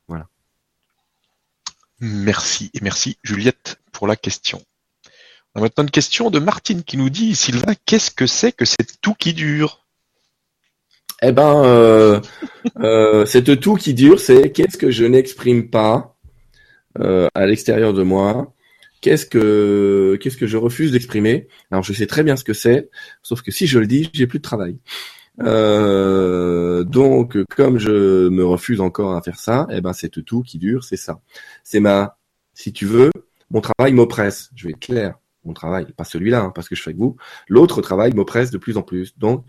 Voilà. 0.07 0.27
Merci 1.99 2.71
et 2.73 2.79
merci 2.81 3.17
Juliette 3.23 3.81
pour 3.91 4.07
la 4.07 4.15
question. 4.15 4.61
On 5.53 5.59
a 5.59 5.63
maintenant 5.63 5.83
une 5.83 5.91
question 5.91 6.29
de 6.29 6.39
Martine 6.39 6.83
qui 6.83 6.97
nous 6.97 7.09
dit 7.09 7.35
Sylvain, 7.35 7.73
qu'est-ce 7.85 8.11
que 8.11 8.27
c'est 8.27 8.51
que 8.51 8.65
c'est 8.65 9.01
tout 9.01 9.13
qui 9.13 9.33
dure 9.33 9.85
eh 11.21 11.31
ben, 11.31 11.63
euh, 11.65 12.19
euh, 12.79 13.25
c'est 13.25 13.43
tout 13.59 13.75
qui 13.75 13.93
dure, 13.93 14.19
c'est 14.19 14.51
qu'est-ce 14.51 14.77
que 14.77 14.91
je 14.91 15.05
n'exprime 15.05 15.69
pas 15.69 16.15
euh, 16.99 17.27
à 17.33 17.45
l'extérieur 17.45 17.93
de 17.93 18.03
moi, 18.03 18.53
qu'est-ce 19.01 19.25
que 19.25 20.17
qu'est-ce 20.21 20.37
que 20.37 20.47
je 20.47 20.57
refuse 20.57 20.91
d'exprimer. 20.91 21.47
Alors 21.71 21.83
je 21.83 21.93
sais 21.93 22.07
très 22.07 22.23
bien 22.23 22.35
ce 22.35 22.43
que 22.43 22.53
c'est, 22.53 22.89
sauf 23.21 23.41
que 23.41 23.51
si 23.51 23.67
je 23.67 23.79
le 23.79 23.87
dis, 23.87 24.09
j'ai 24.13 24.27
plus 24.27 24.39
de 24.39 24.43
travail. 24.43 24.77
Euh, 25.41 26.83
donc 26.83 27.37
comme 27.55 27.79
je 27.79 28.29
me 28.29 28.45
refuse 28.45 28.81
encore 28.81 29.15
à 29.15 29.21
faire 29.21 29.39
ça, 29.39 29.67
eh 29.71 29.81
ben 29.81 29.93
c'est 29.93 30.09
tout 30.09 30.41
qui 30.41 30.57
dure, 30.57 30.83
c'est 30.83 30.97
ça. 30.97 31.21
C'est 31.63 31.79
ma, 31.79 32.17
si 32.53 32.73
tu 32.73 32.85
veux, 32.85 33.11
mon 33.51 33.61
travail 33.61 33.93
m'oppresse. 33.93 34.49
Je 34.55 34.67
vais 34.67 34.71
être 34.71 34.79
clair, 34.79 35.15
mon 35.45 35.53
travail, 35.53 35.87
pas 35.97 36.03
celui-là, 36.03 36.41
hein, 36.43 36.51
parce 36.55 36.69
que 36.69 36.75
je 36.75 36.81
fais 36.81 36.89
avec 36.89 36.99
vous. 36.99 37.17
L'autre 37.47 37.81
travail 37.81 38.13
m'oppresse 38.13 38.51
de 38.51 38.57
plus 38.57 38.77
en 38.77 38.83
plus. 38.83 39.17
Donc 39.17 39.45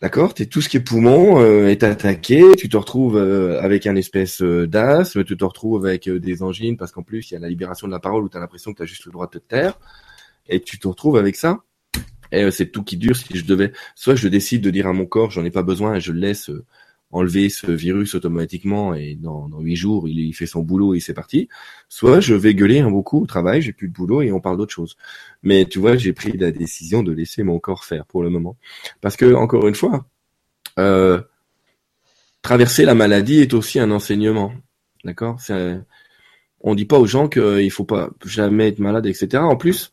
D'accord, 0.00 0.32
t'es 0.32 0.46
tout 0.46 0.60
ce 0.60 0.68
qui 0.68 0.76
est 0.76 0.80
poumon 0.80 1.40
euh, 1.40 1.66
est 1.66 1.82
attaqué, 1.82 2.54
tu 2.56 2.68
te 2.68 2.76
retrouves 2.76 3.16
euh, 3.16 3.60
avec 3.60 3.84
un 3.84 3.96
espèce 3.96 4.40
euh, 4.42 4.64
d'asthme, 4.68 5.24
tu 5.24 5.36
te 5.36 5.44
retrouves 5.44 5.84
avec 5.84 6.08
des 6.08 6.42
angines 6.44 6.76
parce 6.76 6.92
qu'en 6.92 7.02
plus 7.02 7.28
il 7.28 7.34
y 7.34 7.36
a 7.36 7.40
la 7.40 7.48
libération 7.48 7.88
de 7.88 7.92
la 7.92 7.98
parole 7.98 8.22
où 8.22 8.28
tu 8.28 8.38
l'impression 8.38 8.72
que 8.72 8.84
tu 8.84 8.88
juste 8.88 9.06
le 9.06 9.10
droit 9.10 9.26
de 9.26 9.32
te 9.32 9.38
taire 9.38 9.76
et 10.46 10.60
tu 10.60 10.78
te 10.78 10.86
retrouves 10.86 11.16
avec 11.16 11.34
ça. 11.34 11.64
Et 12.30 12.48
c'est 12.52 12.66
tout 12.70 12.84
qui 12.84 12.96
dure 12.96 13.16
si 13.16 13.36
je 13.36 13.44
devais 13.44 13.72
soit 13.96 14.14
je 14.14 14.28
décide 14.28 14.62
de 14.62 14.70
dire 14.70 14.86
à 14.86 14.92
mon 14.92 15.06
corps 15.06 15.32
j'en 15.32 15.44
ai 15.44 15.50
pas 15.50 15.64
besoin 15.64 15.96
et 15.96 16.00
je 16.00 16.12
le 16.12 16.20
laisse 16.20 16.48
enlever 17.10 17.48
ce 17.48 17.70
virus 17.70 18.14
automatiquement 18.14 18.94
et 18.94 19.14
dans, 19.14 19.48
huit 19.60 19.76
jours 19.76 20.08
il, 20.08 20.32
fait 20.34 20.46
son 20.46 20.62
boulot 20.62 20.94
et 20.94 21.00
c'est 21.00 21.14
parti. 21.14 21.48
Soit 21.88 22.20
je 22.20 22.34
vais 22.34 22.54
gueuler 22.54 22.80
un 22.80 22.90
beaucoup 22.90 23.22
au 23.22 23.26
travail, 23.26 23.62
j'ai 23.62 23.72
plus 23.72 23.88
de 23.88 23.92
boulot 23.92 24.22
et 24.22 24.32
on 24.32 24.40
parle 24.40 24.58
d'autre 24.58 24.74
chose. 24.74 24.96
Mais 25.42 25.64
tu 25.66 25.78
vois, 25.78 25.96
j'ai 25.96 26.12
pris 26.12 26.32
la 26.36 26.50
décision 26.50 27.02
de 27.02 27.12
laisser 27.12 27.42
mon 27.42 27.58
corps 27.58 27.84
faire 27.84 28.04
pour 28.06 28.22
le 28.22 28.30
moment, 28.30 28.56
parce 29.00 29.16
que 29.16 29.34
encore 29.34 29.66
une 29.66 29.74
fois, 29.74 30.06
euh, 30.78 31.22
traverser 32.42 32.84
la 32.84 32.94
maladie 32.94 33.40
est 33.40 33.54
aussi 33.54 33.78
un 33.80 33.90
enseignement, 33.90 34.52
d'accord? 35.04 35.38
On 36.60 36.74
dit 36.74 36.86
pas 36.86 36.98
aux 36.98 37.06
gens 37.06 37.28
qu'il 37.28 37.70
faut 37.70 37.84
pas 37.84 38.10
jamais 38.24 38.68
être 38.68 38.80
malade, 38.80 39.06
etc. 39.06 39.42
En 39.44 39.56
plus, 39.56 39.92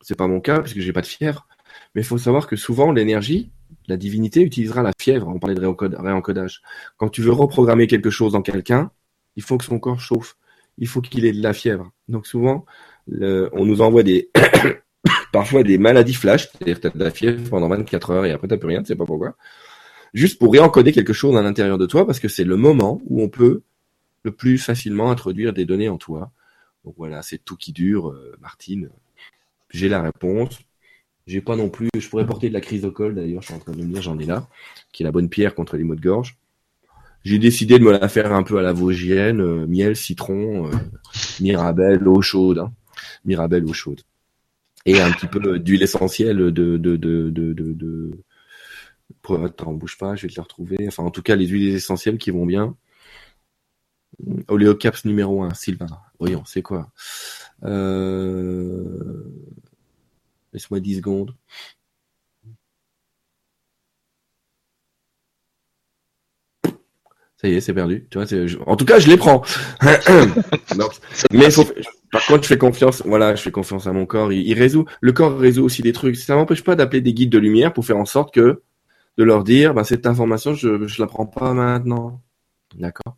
c'est 0.00 0.16
pas 0.16 0.26
mon 0.26 0.40
cas 0.40 0.60
puisque 0.60 0.80
j'ai 0.80 0.92
pas 0.92 1.02
de 1.02 1.06
fièvre, 1.06 1.46
mais 1.94 2.00
il 2.00 2.04
faut 2.04 2.18
savoir 2.18 2.46
que 2.46 2.56
souvent 2.56 2.90
l'énergie 2.90 3.50
la 3.86 3.96
divinité 3.96 4.42
utilisera 4.42 4.82
la 4.82 4.92
fièvre. 4.98 5.28
On 5.28 5.38
parlait 5.38 5.54
de 5.54 5.64
réencodage. 5.64 6.62
Quand 6.96 7.08
tu 7.08 7.22
veux 7.22 7.32
reprogrammer 7.32 7.86
quelque 7.86 8.10
chose 8.10 8.32
dans 8.32 8.42
quelqu'un, 8.42 8.90
il 9.36 9.42
faut 9.42 9.58
que 9.58 9.64
son 9.64 9.78
corps 9.78 10.00
chauffe. 10.00 10.36
Il 10.78 10.86
faut 10.86 11.00
qu'il 11.00 11.24
ait 11.24 11.32
de 11.32 11.42
la 11.42 11.52
fièvre. 11.52 11.90
Donc 12.08 12.26
souvent, 12.26 12.64
on 13.10 13.64
nous 13.64 13.80
envoie 13.80 14.02
des 14.02 14.30
parfois 15.32 15.62
des 15.62 15.78
maladies 15.78 16.14
flash, 16.14 16.48
c'est-à-dire 16.50 16.80
tu 16.80 16.86
as 16.86 16.90
de 16.90 17.04
la 17.04 17.10
fièvre 17.10 17.48
pendant 17.48 17.68
24 17.68 18.10
heures 18.10 18.24
et 18.26 18.32
après 18.32 18.48
tu 18.48 18.58
plus 18.58 18.68
rien, 18.68 18.80
tu 18.80 18.88
sais 18.88 18.96
pas 18.96 19.06
pourquoi. 19.06 19.36
Juste 20.14 20.38
pour 20.38 20.52
réencoder 20.52 20.92
quelque 20.92 21.12
chose 21.12 21.36
à 21.36 21.42
l'intérieur 21.42 21.78
de 21.78 21.86
toi 21.86 22.06
parce 22.06 22.20
que 22.20 22.28
c'est 22.28 22.44
le 22.44 22.56
moment 22.56 23.00
où 23.04 23.22
on 23.22 23.28
peut 23.28 23.62
le 24.22 24.32
plus 24.32 24.58
facilement 24.58 25.10
introduire 25.10 25.52
des 25.52 25.64
données 25.64 25.88
en 25.88 25.98
toi. 25.98 26.30
Voilà, 26.96 27.22
c'est 27.22 27.38
tout 27.38 27.56
qui 27.56 27.72
dure, 27.72 28.10
euh, 28.10 28.34
Martine. 28.40 28.88
J'ai 29.70 29.88
la 29.88 30.00
réponse. 30.00 30.58
J'ai 31.28 31.42
pas 31.42 31.56
non 31.56 31.68
plus. 31.68 31.90
Je 31.94 32.08
pourrais 32.08 32.26
porter 32.26 32.48
de 32.48 32.54
la 32.54 32.90
col 32.90 33.14
d'ailleurs. 33.14 33.42
Je 33.42 33.48
suis 33.48 33.54
en 33.54 33.58
train 33.58 33.72
de 33.72 33.82
me 33.82 33.92
dire, 33.92 34.00
j'en 34.00 34.18
ai 34.18 34.24
là, 34.24 34.48
qui 34.92 35.02
est 35.02 35.04
la 35.04 35.12
bonne 35.12 35.28
pierre 35.28 35.54
contre 35.54 35.76
les 35.76 35.84
maux 35.84 35.94
de 35.94 36.00
gorge. 36.00 36.38
j'ai 37.22 37.38
décidé 37.38 37.78
de 37.78 37.84
me 37.84 37.92
la 37.92 38.08
faire 38.08 38.32
un 38.32 38.42
peu 38.42 38.58
à 38.58 38.62
la 38.62 38.72
vosgienne, 38.72 39.42
euh, 39.42 39.66
miel, 39.66 39.94
citron, 39.94 40.68
euh, 40.68 40.70
mirabelle, 41.40 42.08
eau 42.08 42.22
chaude, 42.22 42.60
hein. 42.60 42.72
mirabelle, 43.26 43.66
eau 43.66 43.74
chaude, 43.74 44.00
et 44.86 45.00
un 45.00 45.12
petit 45.12 45.26
peu 45.26 45.58
d'huile 45.58 45.82
essentielle 45.82 46.38
de 46.38 46.50
de 46.50 46.78
de 46.78 46.96
de 46.96 47.30
de, 47.30 47.72
de... 47.74 48.10
Attends, 49.44 49.74
bouge 49.74 49.98
pas, 49.98 50.16
je 50.16 50.22
vais 50.22 50.32
te 50.32 50.36
la 50.36 50.44
retrouver. 50.44 50.78
Enfin, 50.88 51.02
en 51.02 51.10
tout 51.10 51.22
cas, 51.22 51.36
les 51.36 51.46
huiles 51.46 51.74
essentielles 51.74 52.16
qui 52.16 52.30
vont 52.30 52.46
bien. 52.46 52.74
Oléocaps 54.48 55.04
numéro 55.04 55.42
1, 55.42 55.52
Sylvain. 55.52 55.86
Voyons, 56.18 56.42
c'est 56.46 56.62
quoi? 56.62 56.90
Euh... 57.64 59.24
Laisse-moi 60.52 60.80
10 60.80 60.96
secondes. 60.96 61.34
Ça 67.40 67.46
y 67.46 67.54
est, 67.54 67.60
c'est 67.60 67.72
perdu. 67.72 68.06
Tu 68.10 68.18
vois, 68.18 68.26
en 68.66 68.76
tout 68.76 68.84
cas, 68.84 68.98
je 68.98 69.08
les 69.08 69.16
prends. 69.16 69.42
mais 71.30 71.48
par 72.10 72.26
contre, 72.26 72.42
je 72.42 72.48
fais 72.48 72.58
confiance. 72.58 73.02
Voilà, 73.06 73.36
je 73.36 73.42
fais 73.42 73.52
confiance 73.52 73.86
à 73.86 73.92
mon 73.92 74.06
corps. 74.06 74.32
Il, 74.32 74.54
résout. 74.54 74.86
Le 75.00 75.12
corps 75.12 75.38
résout 75.38 75.64
aussi 75.64 75.82
des 75.82 75.92
trucs. 75.92 76.16
Ça 76.16 76.34
m'empêche 76.34 76.64
pas 76.64 76.74
d'appeler 76.74 77.00
des 77.00 77.14
guides 77.14 77.30
de 77.30 77.38
lumière 77.38 77.72
pour 77.72 77.84
faire 77.86 77.96
en 77.96 78.06
sorte 78.06 78.34
que 78.34 78.62
de 79.18 79.24
leur 79.24 79.44
dire, 79.44 79.72
bah, 79.72 79.84
cette 79.84 80.06
information, 80.06 80.54
je 80.54 80.86
je 80.88 81.00
la 81.00 81.06
prends 81.06 81.26
pas 81.26 81.54
maintenant. 81.54 82.20
D'accord? 82.74 83.16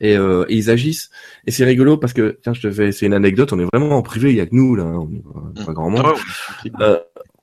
Et, 0.00 0.16
euh, 0.16 0.44
ils 0.48 0.70
agissent. 0.70 1.10
Et 1.46 1.50
c'est 1.50 1.64
rigolo 1.64 1.96
parce 1.96 2.12
que 2.12 2.38
tiens, 2.42 2.54
je 2.54 2.60
te 2.60 2.70
fais, 2.70 2.92
c'est 2.92 3.06
une 3.06 3.14
anecdote. 3.14 3.52
On 3.52 3.58
est 3.58 3.66
vraiment 3.72 3.96
en 3.96 4.02
privé. 4.02 4.30
Il 4.30 4.36
y 4.36 4.40
a 4.40 4.46
que 4.46 4.54
nous 4.54 4.74
là. 4.74 4.84
On 4.84 5.10
est 5.12 5.64
pas, 5.64 5.72
grand 5.72 5.90
monde. 5.90 6.02
Ah 6.04 6.80
euh, 6.80 6.98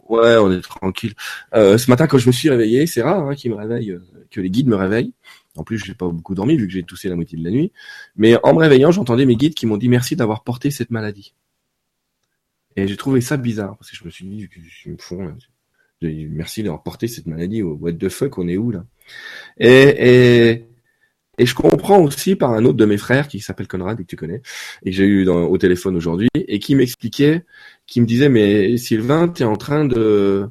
ouais, 0.10 0.38
on 0.38 0.51
est 0.51 0.62
tranquille. 0.62 1.14
Euh, 1.53 1.78
ce 1.78 1.89
matin, 1.89 2.08
quand 2.08 2.18
je 2.18 2.28
me 2.28 2.32
suis 2.32 2.49
réveillé, 2.49 2.88
c'est 2.88 3.01
rare 3.01 3.28
hein, 3.28 3.36
qu'ils 3.36 3.51
me 3.51 3.58
réveillent, 3.58 3.91
euh, 3.91 4.03
que 4.32 4.41
les 4.41 4.49
guides 4.49 4.68
me 4.68 4.76
réveillent. 4.76 5.14
En 5.55 5.64
plus, 5.64 5.84
j'ai 5.84 5.93
pas 5.93 6.08
beaucoup 6.08 6.36
dormi 6.36 6.55
vu 6.55 6.68
que 6.68 6.74
j'ai 6.74 6.84
toussé 6.84 7.10
la 7.10 7.16
moitié 7.16 7.38
de 7.38 7.43
la 7.43 7.51
nuit. 7.51 7.72
Mais 8.16 8.38
en 8.43 8.53
me 8.53 8.60
réveillant, 8.60 8.91
j'entendais 8.91 9.26
mes 9.26 9.36
guides 9.36 9.55
qui 9.55 9.66
m'ont 9.66 9.78
dit 9.78 9.89
merci 9.89 10.16
d'avoir 10.16 10.43
porté 10.43 10.72
cette 10.72 10.91
maladie. 10.91 11.34
Et 12.76 12.88
j'ai 12.88 12.95
trouvé 12.95 13.22
ça 13.22 13.38
bizarre 13.38 13.76
parce 13.78 13.89
que 13.89 13.97
je 13.97 14.03
me 14.05 14.12
suis 14.12 14.26
dit, 14.26 14.47
je 14.84 14.91
me 14.91 14.97
font, 14.97 15.34
merci 16.01 16.62
d'avoir 16.62 16.84
porté 16.84 17.08
cette 17.08 17.26
maladie. 17.26 17.64
What 17.64 17.93
the 17.93 18.10
fuck, 18.10 18.38
on 18.38 18.47
est 18.47 18.58
où 18.58 18.70
là? 18.70 18.86
Et, 19.58 20.49
et, 20.51 20.68
et 21.38 21.45
je 21.45 21.53
comprends 21.53 22.01
aussi 22.01 22.35
par 22.35 22.53
un 22.53 22.65
autre 22.65 22.77
de 22.77 22.85
mes 22.85 22.97
frères 22.97 23.27
qui 23.27 23.39
s'appelle 23.39 23.67
Conrad 23.67 23.99
et 23.99 24.03
que 24.03 24.07
tu 24.07 24.15
connais 24.15 24.41
et 24.83 24.89
que 24.91 24.95
j'ai 24.95 25.05
eu 25.05 25.27
au 25.27 25.57
téléphone 25.57 25.95
aujourd'hui 25.95 26.29
et 26.35 26.59
qui 26.59 26.75
m'expliquait, 26.75 27.45
qui 27.85 28.01
me 28.01 28.05
disait 28.05 28.29
mais 28.29 28.77
Sylvain, 28.77 29.27
tu 29.29 29.43
es 29.43 29.45
en 29.45 29.55
train 29.55 29.85
de, 29.85 30.49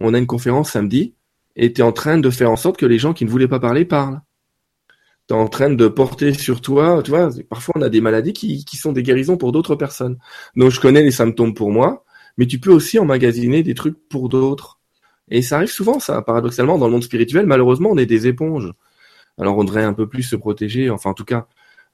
on 0.00 0.14
a 0.14 0.18
une 0.18 0.26
conférence 0.26 0.72
samedi 0.72 1.14
et 1.56 1.72
tu 1.72 1.80
es 1.80 1.84
en 1.84 1.92
train 1.92 2.18
de 2.18 2.30
faire 2.30 2.50
en 2.50 2.56
sorte 2.56 2.76
que 2.76 2.86
les 2.86 2.98
gens 2.98 3.14
qui 3.14 3.24
ne 3.24 3.30
voulaient 3.30 3.48
pas 3.48 3.60
parler 3.60 3.84
parlent. 3.84 4.20
Tu 5.28 5.34
en 5.34 5.48
train 5.48 5.70
de 5.70 5.88
porter 5.88 6.34
sur 6.34 6.60
toi, 6.60 7.02
tu 7.02 7.10
vois, 7.10 7.30
parfois 7.48 7.74
on 7.76 7.82
a 7.82 7.88
des 7.88 8.00
maladies 8.00 8.32
qui, 8.32 8.64
qui 8.64 8.76
sont 8.76 8.92
des 8.92 9.02
guérisons 9.02 9.36
pour 9.36 9.50
d'autres 9.50 9.74
personnes. 9.74 10.18
Donc 10.54 10.70
je 10.70 10.80
connais 10.80 11.02
les 11.02 11.10
symptômes 11.10 11.54
pour 11.54 11.72
moi, 11.72 12.04
mais 12.36 12.46
tu 12.46 12.60
peux 12.60 12.70
aussi 12.70 12.98
emmagasiner 12.98 13.62
des 13.62 13.74
trucs 13.74 13.98
pour 14.08 14.28
d'autres. 14.28 14.78
Et 15.28 15.42
ça 15.42 15.56
arrive 15.56 15.70
souvent, 15.70 15.98
ça, 15.98 16.22
paradoxalement, 16.22 16.78
dans 16.78 16.86
le 16.86 16.92
monde 16.92 17.02
spirituel, 17.02 17.46
malheureusement, 17.46 17.90
on 17.90 17.98
est 17.98 18.06
des 18.06 18.28
éponges. 18.28 18.72
Alors 19.38 19.58
on 19.58 19.64
devrait 19.64 19.84
un 19.84 19.92
peu 19.92 20.08
plus 20.08 20.22
se 20.22 20.36
protéger, 20.36 20.90
enfin 20.90 21.10
en 21.10 21.14
tout 21.14 21.24
cas, 21.24 21.46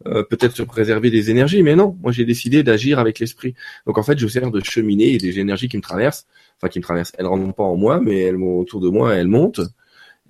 euh, 0.07 0.23
peut-être 0.25 0.57
se 0.57 0.63
préserver 0.63 1.11
des 1.11 1.31
énergies, 1.31 1.63
mais 1.63 1.77
non, 1.77 1.97
moi 2.03 2.13
j'ai 2.13 2.25
décidé 2.25 2.63
d'agir 2.63 2.99
avec 2.99 3.19
l'esprit. 3.19 3.55
Donc 3.87 3.99
en 3.99 4.03
fait, 4.03 4.19
je 4.19 4.27
sers 4.29 4.51
de 4.51 4.61
cheminée 4.65 5.15
et 5.15 5.19
des 5.19 5.39
énergies 5.39 5.69
qui 5.69 5.77
me 5.77 5.83
traversent, 5.83 6.27
enfin 6.59 6.69
qui 6.69 6.79
me 6.79 6.85
traversent, 6.85 7.13
elles 7.19 7.27
rentrent 7.27 7.55
pas 7.55 7.65
en 7.65 7.77
moi, 7.77 8.01
mais 8.01 8.21
elles 8.21 8.37
autour 8.37 8.81
de 8.81 8.89
moi, 8.89 9.15
elles 9.15 9.29
montent. 9.29 9.61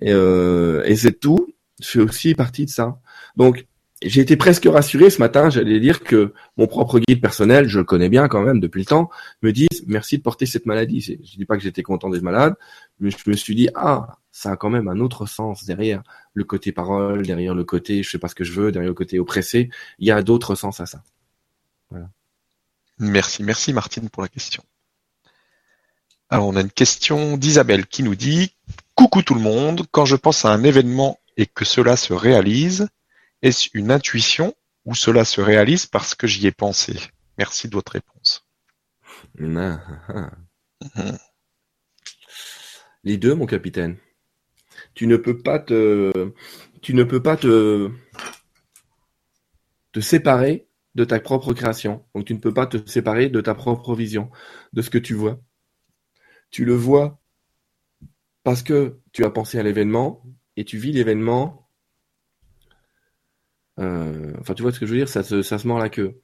Et, 0.01 0.11
euh, 0.11 0.83
et 0.85 0.95
c'est 0.95 1.19
tout. 1.19 1.53
Je 1.81 1.87
fais 1.87 1.99
aussi 2.01 2.35
partie 2.35 2.65
de 2.65 2.69
ça. 2.69 2.99
Donc 3.35 3.65
j'ai 4.05 4.21
été 4.21 4.35
presque 4.37 4.65
rassuré 4.65 5.09
ce 5.09 5.19
matin, 5.19 5.49
j'allais 5.49 5.79
dire 5.79 6.03
que 6.03 6.33
mon 6.57 6.67
propre 6.67 6.99
guide 6.99 7.21
personnel, 7.21 7.67
je 7.67 7.79
le 7.79 7.85
connais 7.85 8.09
bien 8.09 8.27
quand 8.27 8.41
même 8.41 8.59
depuis 8.59 8.79
le 8.79 8.85
temps, 8.85 9.09
me 9.41 9.51
dise 9.51 9.83
merci 9.87 10.17
de 10.17 10.23
porter 10.23 10.45
cette 10.45 10.65
maladie. 10.65 11.01
Je 11.01 11.37
dis 11.37 11.45
pas 11.45 11.57
que 11.57 11.63
j'étais 11.63 11.83
content 11.83 12.09
d'être 12.09 12.21
malade, 12.21 12.55
mais 12.99 13.09
je 13.11 13.29
me 13.29 13.35
suis 13.35 13.55
dit 13.55 13.69
ah 13.75 14.17
ça 14.31 14.51
a 14.51 14.57
quand 14.57 14.69
même 14.69 14.87
un 14.87 14.99
autre 14.99 15.25
sens 15.25 15.65
derrière 15.65 16.03
le 16.33 16.43
côté 16.43 16.71
parole, 16.71 17.25
derrière 17.25 17.55
le 17.55 17.63
côté 17.63 18.03
je 18.03 18.09
sais 18.09 18.19
pas 18.19 18.27
ce 18.27 18.35
que 18.35 18.43
je 18.43 18.53
veux, 18.53 18.71
derrière 18.71 18.89
le 18.89 18.95
côté 18.95 19.19
oppressé. 19.19 19.69
Il 19.99 20.07
y 20.07 20.11
a 20.11 20.21
d'autres 20.21 20.55
sens 20.55 20.79
à 20.79 20.85
ça. 20.85 21.03
Voilà. 21.89 22.09
Merci, 22.99 23.43
merci 23.43 23.73
Martine 23.73 24.09
pour 24.09 24.23
la 24.23 24.29
question. 24.29 24.63
Alors 26.29 26.47
on 26.47 26.55
a 26.55 26.61
une 26.61 26.71
question 26.71 27.37
d'Isabelle 27.37 27.85
qui 27.85 28.03
nous 28.03 28.15
dit 28.15 28.55
Coucou 28.95 29.21
tout 29.21 29.35
le 29.35 29.41
monde, 29.41 29.85
quand 29.91 30.05
je 30.05 30.15
pense 30.15 30.45
à 30.45 30.51
un 30.51 30.63
événement 30.63 31.19
et 31.37 31.45
que 31.45 31.65
cela 31.65 31.95
se 31.95 32.13
réalise, 32.13 32.87
est-ce 33.43 33.69
une 33.73 33.91
intuition 33.91 34.55
ou 34.85 34.95
cela 34.95 35.25
se 35.25 35.41
réalise 35.41 35.85
parce 35.85 36.15
que 36.15 36.25
j'y 36.25 36.47
ai 36.47 36.51
pensé? 36.51 36.97
Merci 37.37 37.67
de 37.67 37.75
votre 37.75 37.91
réponse. 37.91 38.47
Ah, 39.39 39.79
ah. 40.07 40.31
Mhm. 40.95 41.17
Les 43.03 43.17
deux, 43.17 43.35
mon 43.35 43.45
capitaine. 43.45 43.97
Tu 44.93 45.07
ne 45.07 45.17
peux 45.17 45.37
pas 45.37 45.59
te, 45.59 46.33
tu 46.81 46.93
ne 46.93 47.03
peux 47.03 47.21
pas 47.21 47.35
te, 47.35 47.91
te 49.91 49.99
séparer 49.99 50.67
de 50.95 51.03
ta 51.03 51.19
propre 51.19 51.53
création. 51.53 52.05
Donc 52.15 52.25
tu 52.25 52.33
ne 52.33 52.39
peux 52.39 52.53
pas 52.53 52.67
te 52.67 52.77
séparer 52.89 53.29
de 53.29 53.41
ta 53.41 53.55
propre 53.55 53.93
vision, 53.93 54.31
de 54.71 54.81
ce 54.81 54.89
que 54.89 54.97
tu 54.97 55.15
vois. 55.15 55.41
Tu 56.49 56.63
le 56.63 56.75
vois 56.75 57.19
parce 58.43 58.63
que 58.63 58.99
tu 59.11 59.25
as 59.25 59.29
pensé 59.29 59.59
à 59.59 59.63
l'événement 59.63 60.23
et 60.55 60.63
tu 60.63 60.77
vis 60.77 60.91
l'événement 60.91 61.62
euh, 63.79 64.33
enfin, 64.39 64.53
tu 64.53 64.61
vois 64.61 64.71
ce 64.71 64.79
que 64.79 64.85
je 64.85 64.91
veux 64.91 64.97
dire 64.97 65.09
ça 65.09 65.23
se, 65.23 65.67
mord 65.67 65.79
la 65.79 65.89
queue. 65.89 66.19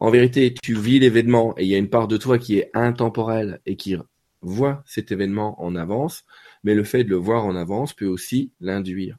En 0.00 0.10
vérité, 0.10 0.54
tu 0.62 0.74
vis 0.74 0.98
l'événement 0.98 1.54
et 1.58 1.64
il 1.64 1.68
y 1.68 1.74
a 1.74 1.78
une 1.78 1.90
part 1.90 2.08
de 2.08 2.16
toi 2.16 2.38
qui 2.38 2.58
est 2.58 2.70
intemporelle 2.74 3.60
et 3.66 3.76
qui 3.76 3.96
voit 4.40 4.82
cet 4.86 5.12
événement 5.12 5.62
en 5.62 5.76
avance, 5.76 6.24
mais 6.62 6.74
le 6.74 6.84
fait 6.84 7.04
de 7.04 7.10
le 7.10 7.16
voir 7.16 7.44
en 7.44 7.56
avance 7.56 7.92
peut 7.92 8.06
aussi 8.06 8.52
l'induire. 8.60 9.18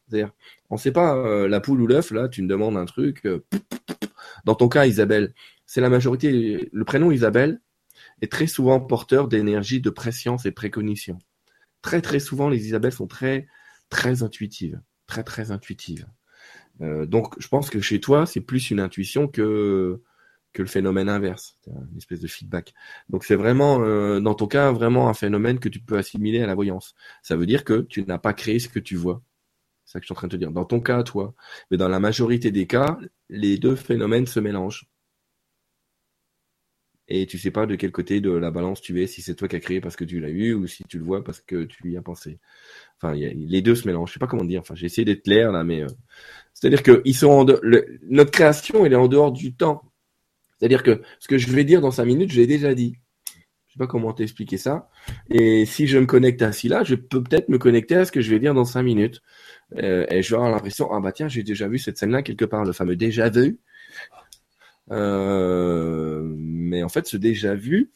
On 0.69 0.77
sait 0.77 0.91
pas 0.91 1.15
euh, 1.15 1.47
la 1.47 1.59
poule 1.59 1.81
ou 1.81 1.87
l'œuf, 1.87 2.11
là, 2.11 2.29
tu 2.29 2.41
me 2.41 2.47
demandes 2.47 2.77
un 2.77 2.85
truc. 2.85 3.25
Euh, 3.25 3.45
dans 4.45 4.55
ton 4.55 4.69
cas, 4.69 4.85
Isabelle, 4.85 5.33
c'est 5.65 5.81
la 5.81 5.89
majorité. 5.89 6.69
Le 6.71 6.85
prénom 6.85 7.11
Isabelle 7.11 7.61
est 8.21 8.31
très 8.31 8.47
souvent 8.47 8.79
porteur 8.79 9.27
d'énergie 9.27 9.81
de 9.81 9.89
préscience 9.89 10.45
et 10.45 10.51
précognition. 10.51 11.19
Très 11.81 12.01
très 12.01 12.19
souvent, 12.19 12.49
les 12.49 12.65
Isabelles 12.65 12.93
sont 12.93 13.07
très 13.07 13.47
très 13.89 14.23
intuitives, 14.23 14.81
très 15.05 15.23
très 15.23 15.51
intuitives. 15.51 16.07
Euh, 16.81 17.05
donc, 17.05 17.39
je 17.39 17.47
pense 17.47 17.69
que 17.69 17.81
chez 17.81 17.99
toi, 17.99 18.25
c'est 18.25 18.41
plus 18.41 18.71
une 18.71 18.79
intuition 18.79 19.27
que 19.27 20.01
que 20.53 20.63
le 20.63 20.67
phénomène 20.67 21.07
inverse, 21.09 21.59
une 21.67 21.97
espèce 21.97 22.19
de 22.21 22.27
feedback. 22.27 22.73
Donc, 23.09 23.23
c'est 23.25 23.35
vraiment, 23.35 23.81
euh, 23.83 24.19
dans 24.19 24.33
ton 24.33 24.47
cas, 24.47 24.71
vraiment 24.71 25.07
un 25.09 25.13
phénomène 25.13 25.59
que 25.59 25.69
tu 25.69 25.79
peux 25.79 25.97
assimiler 25.97 26.41
à 26.41 26.47
la 26.47 26.55
voyance. 26.55 26.95
Ça 27.21 27.35
veut 27.35 27.45
dire 27.45 27.63
que 27.63 27.81
tu 27.81 28.03
n'as 28.03 28.17
pas 28.17 28.33
créé 28.33 28.57
ce 28.59 28.67
que 28.69 28.79
tu 28.79 28.95
vois. 28.95 29.21
C'est 29.85 29.93
ça 29.93 29.99
que 29.99 30.05
je 30.05 30.07
suis 30.07 30.13
en 30.13 30.15
train 30.15 30.27
de 30.27 30.33
te 30.33 30.37
dire. 30.37 30.51
Dans 30.51 30.65
ton 30.65 30.79
cas, 30.81 31.03
toi, 31.03 31.35
mais 31.71 31.77
dans 31.77 31.89
la 31.89 31.99
majorité 31.99 32.51
des 32.51 32.67
cas, 32.67 32.97
les 33.29 33.57
deux 33.59 33.75
phénomènes 33.75 34.25
se 34.27 34.39
mélangent. 34.39 34.87
Et 37.09 37.25
tu 37.25 37.37
sais 37.37 37.51
pas 37.51 37.65
de 37.65 37.75
quel 37.75 37.91
côté 37.91 38.19
de 38.19 38.31
la 38.31 38.51
balance 38.51 38.81
tu 38.81 39.01
es, 39.01 39.07
si 39.07 39.21
c'est 39.21 39.35
toi 39.35 39.47
qui 39.47 39.55
as 39.55 39.61
créé 39.61 39.79
parce 39.79 39.95
que 39.95 40.03
tu 40.03 40.19
l'as 40.19 40.29
eu 40.29 40.53
ou 40.53 40.67
si 40.67 40.83
tu 40.85 40.97
le 40.97 41.05
vois 41.05 41.23
parce 41.23 41.39
que 41.39 41.63
tu 41.63 41.91
y 41.91 41.97
as 41.97 42.01
pensé. 42.01 42.39
Enfin, 42.97 43.13
les 43.13 43.61
deux 43.61 43.75
se 43.75 43.87
mélangent. 43.87 44.09
Je 44.09 44.13
sais 44.15 44.19
pas 44.19 44.27
comment 44.27 44.43
dire. 44.43 44.61
Enfin, 44.61 44.75
j'ai 44.75 44.87
essayé 44.87 45.05
d'être 45.05 45.23
clair 45.23 45.51
là, 45.53 45.63
mais 45.63 45.83
euh, 45.83 45.87
c'est-à-dire 46.59 46.81
que 46.81 47.03
ils 47.05 47.13
sont 47.13 47.27
en 47.27 47.45
notre 48.09 48.31
création, 48.31 48.83
elle 48.83 48.93
est 48.93 48.95
en 48.95 49.07
dehors 49.07 49.31
du 49.31 49.53
temps. 49.53 49.83
C'est-à-dire 50.57 50.81
que 50.81 51.03
ce 51.19 51.27
que 51.27 51.37
je 51.37 51.51
vais 51.51 51.63
dire 51.63 51.81
dans 51.81 51.91
cinq 51.91 52.05
minutes, 52.05 52.31
je 52.31 52.37
l'ai 52.37 52.47
déjà 52.47 52.73
dit. 52.73 52.95
Je 53.67 53.73
sais 53.73 53.77
pas 53.77 53.85
comment 53.85 54.11
t'expliquer 54.11 54.57
ça. 54.57 54.89
Et 55.29 55.67
si 55.67 55.85
je 55.85 55.99
me 55.99 56.07
connecte 56.07 56.41
à 56.41 56.49
là, 56.63 56.83
je 56.83 56.95
peux 56.95 57.21
peut-être 57.21 57.49
me 57.49 57.59
connecter 57.59 57.93
à 57.93 58.05
ce 58.05 58.11
que 58.11 58.21
je 58.21 58.31
vais 58.31 58.39
dire 58.39 58.55
dans 58.55 58.65
cinq 58.65 58.81
minutes. 58.81 59.21
Euh, 59.77 60.07
et 60.09 60.23
je 60.23 60.31
vais 60.31 60.37
avoir 60.37 60.49
l'impression, 60.49 60.91
ah 60.91 60.99
bah 60.99 61.11
tiens, 61.11 61.27
j'ai 61.27 61.43
déjà 61.43 61.67
vu 61.67 61.77
cette 61.77 61.99
scène-là 61.99 62.23
quelque 62.23 62.45
part, 62.45 62.65
le 62.65 62.73
fameux 62.73 62.95
déjà 62.95 63.29
vu. 63.29 63.59
Euh, 64.89 66.23
mais 66.37 66.81
en 66.81 66.89
fait, 66.89 67.05
ce 67.05 67.17
déjà 67.17 67.53
vu, 67.53 67.91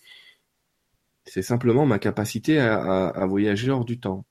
c'est 1.25 1.41
simplement 1.41 1.87
ma 1.87 1.97
capacité 1.97 2.59
à, 2.59 3.07
à 3.07 3.25
voyager 3.25 3.71
hors 3.71 3.85
du 3.85 3.99
temps. 3.99 4.23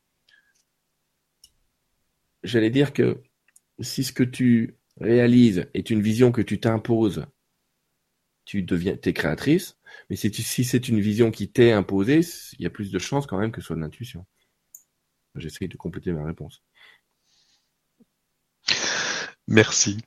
J'allais 2.45 2.71
dire 2.71 2.93
que 2.93 3.21
si 3.81 4.05
ce 4.05 4.13
que 4.13 4.23
tu 4.23 4.77
réalises 5.01 5.69
est 5.75 5.91
une 5.91 6.03
vision 6.03 6.33
que 6.33 6.43
tu 6.43 6.61
t'imposes, 6.61 7.27
tu 8.45 8.63
deviens, 8.63 8.97
t'es 8.97 9.13
créatrice. 9.13 9.77
Mais 10.09 10.17
si, 10.17 10.65
c'est 10.65 10.89
une 10.89 11.01
vision 11.01 11.31
qui 11.31 11.51
t'est 11.51 11.73
imposée, 11.73 12.21
il 12.59 12.63
y 12.63 12.67
a 12.67 12.71
plus 12.71 12.91
de 12.91 12.99
chances 12.99 13.27
quand 13.27 13.39
même 13.39 13.53
que 13.53 13.61
ce 13.61 13.69
soit 13.69 13.77
de 13.77 13.81
l'intuition. 13.81 14.27
J'essaie 15.37 15.69
de 15.69 15.77
compléter 15.77 16.13
ma 16.13 16.25
réponse. 16.25 16.63
Merci. 19.47 19.99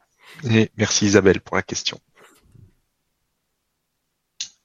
Et 0.49 0.71
merci 0.77 1.05
Isabelle 1.05 1.41
pour 1.41 1.55
la 1.55 1.63
question. 1.63 1.99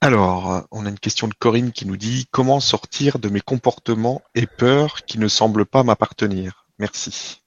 Alors, 0.01 0.67
on 0.71 0.87
a 0.87 0.89
une 0.89 0.99
question 0.99 1.27
de 1.27 1.35
Corinne 1.35 1.73
qui 1.73 1.85
nous 1.85 1.97
dit 1.97 2.27
comment 2.31 2.61
sortir 2.61 3.19
de 3.19 3.29
mes 3.29 3.41
comportements 3.41 4.23
et 4.35 4.47
peurs 4.47 5.05
qui 5.05 5.19
ne 5.19 5.29
semblent 5.29 5.67
pas 5.67 5.83
m'appartenir? 5.83 6.67
Merci. 6.79 7.43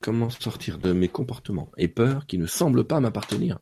Comment 0.00 0.30
sortir 0.30 0.78
de 0.78 0.92
mes 0.92 1.08
comportements 1.08 1.70
et 1.76 1.88
peurs 1.88 2.26
qui 2.26 2.38
ne 2.38 2.46
semblent 2.46 2.86
pas 2.86 3.00
m'appartenir 3.00 3.58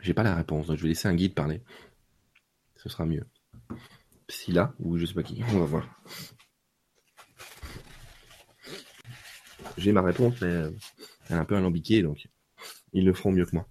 J'ai 0.00 0.12
pas 0.12 0.22
la 0.22 0.34
réponse, 0.34 0.66
donc 0.66 0.76
je 0.76 0.82
vais 0.82 0.88
laisser 0.88 1.08
un 1.08 1.14
guide 1.14 1.34
parler. 1.34 1.62
Ce 2.76 2.90
sera 2.90 3.06
mieux. 3.06 3.26
Si 4.28 4.54
ou 4.78 4.98
je 4.98 5.06
sais 5.06 5.14
pas 5.14 5.22
qui, 5.22 5.42
on 5.54 5.60
va 5.60 5.64
voir. 5.64 6.02
J'ai 9.78 9.92
ma 9.92 10.02
réponse, 10.02 10.34
mais 10.42 10.48
elle 10.48 10.74
est 11.30 11.32
un 11.32 11.44
peu 11.46 11.56
alambiquée, 11.56 12.02
donc 12.02 12.28
ils 12.92 13.04
le 13.06 13.14
feront 13.14 13.32
mieux 13.32 13.46
que 13.46 13.56
moi. 13.56 13.66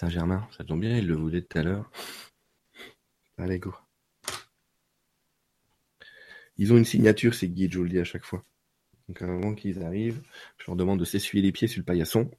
Saint-Germain, 0.00 0.48
ça 0.56 0.64
tombe 0.64 0.80
bien, 0.80 0.96
il 0.96 1.06
le 1.06 1.14
voulait 1.14 1.42
tout 1.42 1.58
à 1.58 1.62
l'heure. 1.62 1.90
Allez, 3.36 3.58
go. 3.58 3.74
Ils 6.56 6.72
ont 6.72 6.78
une 6.78 6.86
signature, 6.86 7.34
ces 7.34 7.50
guides, 7.50 7.72
je 7.72 7.76
vous 7.76 7.84
le 7.84 7.90
dis 7.90 7.98
à 7.98 8.04
chaque 8.04 8.24
fois. 8.24 8.42
Donc 9.08 9.20
avant 9.20 9.54
qu'ils 9.54 9.82
arrivent, 9.82 10.22
je 10.56 10.64
leur 10.68 10.76
demande 10.76 11.00
de 11.00 11.04
s'essuyer 11.04 11.42
les 11.42 11.52
pieds 11.52 11.68
sur 11.68 11.80
le 11.80 11.84
paillasson 11.84 12.30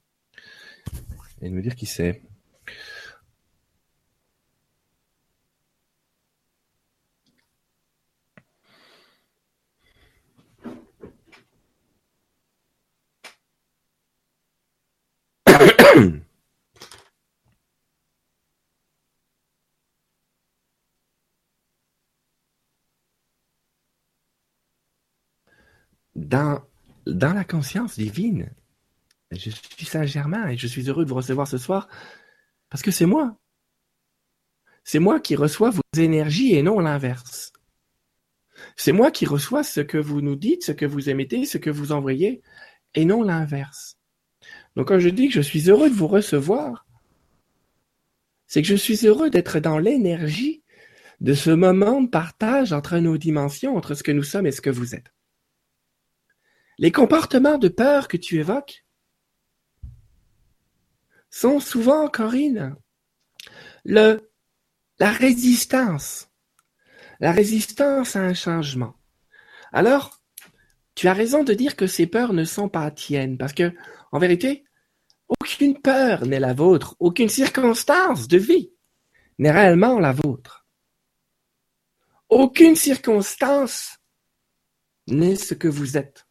et 1.44 1.50
de 1.50 1.54
me 1.54 1.62
dire 1.62 1.76
qui 1.76 1.86
c'est. 1.86 2.24
dans, 26.32 26.62
dans 27.22 27.34
la 27.34 27.44
conscience 27.44 28.00
divine, 28.00 28.50
je 29.30 29.52
suis 29.52 29.86
Saint-Germain 29.86 30.50
et 30.50 30.58
je 30.58 30.66
suis 30.66 30.90
heureux 30.90 31.06
de 31.06 31.10
vous 31.10 31.16
recevoir 31.16 31.48
ce 31.48 31.60
soir 31.60 31.88
parce 32.72 32.82
que 32.82 32.90
c'est 32.90 33.06
moi. 33.06 33.38
C'est 34.84 34.98
moi 34.98 35.20
qui 35.20 35.36
reçois 35.36 35.70
vos 35.70 35.84
énergies 35.96 36.56
et 36.56 36.64
non 36.64 36.80
l'inverse. 36.80 37.54
C'est 38.76 38.92
moi 38.92 39.12
qui 39.12 39.28
reçois 39.28 39.64
ce 39.64 39.82
que 39.82 40.00
vous 40.00 40.22
nous 40.22 40.36
dites, 40.36 40.64
ce 40.64 40.72
que 40.72 40.88
vous 40.88 41.12
émettez, 41.12 41.46
ce 41.46 41.60
que 41.60 41.70
vous 41.70 41.92
envoyez 41.92 42.42
et 42.96 43.06
non 43.06 43.22
l'inverse. 43.22 44.00
Donc 44.76 44.88
quand 44.88 45.00
je 45.00 45.10
dis 45.10 45.28
que 45.28 45.36
je 45.36 45.42
suis 45.42 45.70
heureux 45.70 45.92
de 45.92 45.96
vous 45.96 46.08
recevoir, 46.08 46.88
c'est 48.48 48.64
que 48.64 48.68
je 48.68 48.76
suis 48.76 49.06
heureux 49.06 49.30
d'être 49.30 49.60
dans 49.60 49.78
l'énergie 49.78 50.64
de 51.20 51.36
ce 51.36 51.52
moment 51.52 52.02
de 52.02 52.10
partage 52.10 52.74
entre 52.74 52.98
nos 52.98 53.20
dimensions, 53.20 53.78
entre 53.78 53.94
ce 53.94 54.02
que 54.02 54.12
nous 54.12 54.24
sommes 54.24 54.48
et 54.48 54.52
ce 54.52 54.62
que 54.62 54.72
vous 54.72 54.96
êtes. 54.96 55.14
Les 56.82 56.92
comportements 56.92 57.60
de 57.60 57.68
peur 57.68 58.08
que 58.08 58.18
tu 58.18 58.40
évoques 58.40 58.88
sont 61.30 61.60
souvent, 61.60 62.10
Corinne, 62.10 62.76
le, 63.86 64.32
la 64.98 65.12
résistance. 65.12 66.32
La 67.20 67.34
résistance 67.34 68.16
à 68.16 68.22
un 68.22 68.34
changement. 68.34 68.96
Alors, 69.72 70.24
tu 70.96 71.08
as 71.08 71.14
raison 71.14 71.44
de 71.44 71.54
dire 71.54 71.76
que 71.76 71.86
ces 71.86 72.08
peurs 72.08 72.34
ne 72.34 72.46
sont 72.46 72.68
pas 72.68 72.90
tiennes, 72.90 73.38
parce 73.38 73.54
que, 73.54 73.76
en 74.12 74.18
vérité, 74.18 74.66
aucune 75.40 75.80
peur 75.80 76.26
n'est 76.26 76.40
la 76.40 76.56
vôtre, 76.56 76.96
aucune 77.00 77.30
circonstance 77.30 78.28
de 78.28 78.40
vie 78.40 78.74
n'est 79.38 79.52
réellement 79.52 80.00
la 80.00 80.14
vôtre. 80.14 80.66
Aucune 82.28 82.76
circonstance 82.76 84.00
n'est 85.06 85.36
ce 85.36 85.54
que 85.54 85.68
vous 85.68 85.96
êtes. 85.96 86.26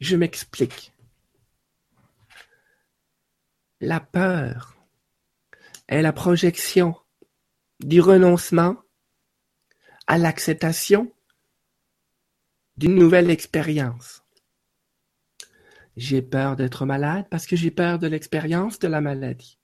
Je 0.00 0.16
m'explique. 0.16 0.92
La 3.80 4.00
peur 4.00 4.76
est 5.88 6.02
la 6.02 6.12
projection 6.12 6.94
du 7.80 8.00
renoncement 8.00 8.76
à 10.06 10.18
l'acceptation 10.18 11.12
d'une 12.76 12.94
nouvelle 12.94 13.30
expérience. 13.30 14.22
J'ai 15.96 16.20
peur 16.20 16.56
d'être 16.56 16.84
malade 16.84 17.26
parce 17.30 17.46
que 17.46 17.56
j'ai 17.56 17.70
peur 17.70 17.98
de 17.98 18.06
l'expérience 18.06 18.78
de 18.78 18.88
la 18.88 19.00
maladie. 19.00 19.58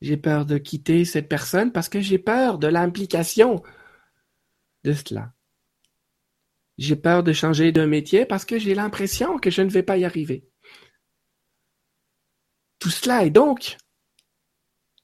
J'ai 0.00 0.16
peur 0.16 0.46
de 0.46 0.58
quitter 0.58 1.04
cette 1.04 1.28
personne 1.28 1.72
parce 1.72 1.88
que 1.88 2.00
j'ai 2.00 2.18
peur 2.18 2.58
de 2.58 2.68
l'implication 2.68 3.62
de 4.84 4.92
cela. 4.92 5.32
J'ai 6.78 6.96
peur 6.96 7.22
de 7.22 7.32
changer 7.32 7.72
de 7.72 7.84
métier 7.84 8.26
parce 8.26 8.44
que 8.44 8.58
j'ai 8.58 8.74
l'impression 8.74 9.38
que 9.38 9.50
je 9.50 9.62
ne 9.62 9.70
vais 9.70 9.82
pas 9.82 9.96
y 9.96 10.04
arriver. 10.04 10.44
Tout 12.78 12.90
cela 12.90 13.24
est 13.24 13.30
donc 13.30 13.76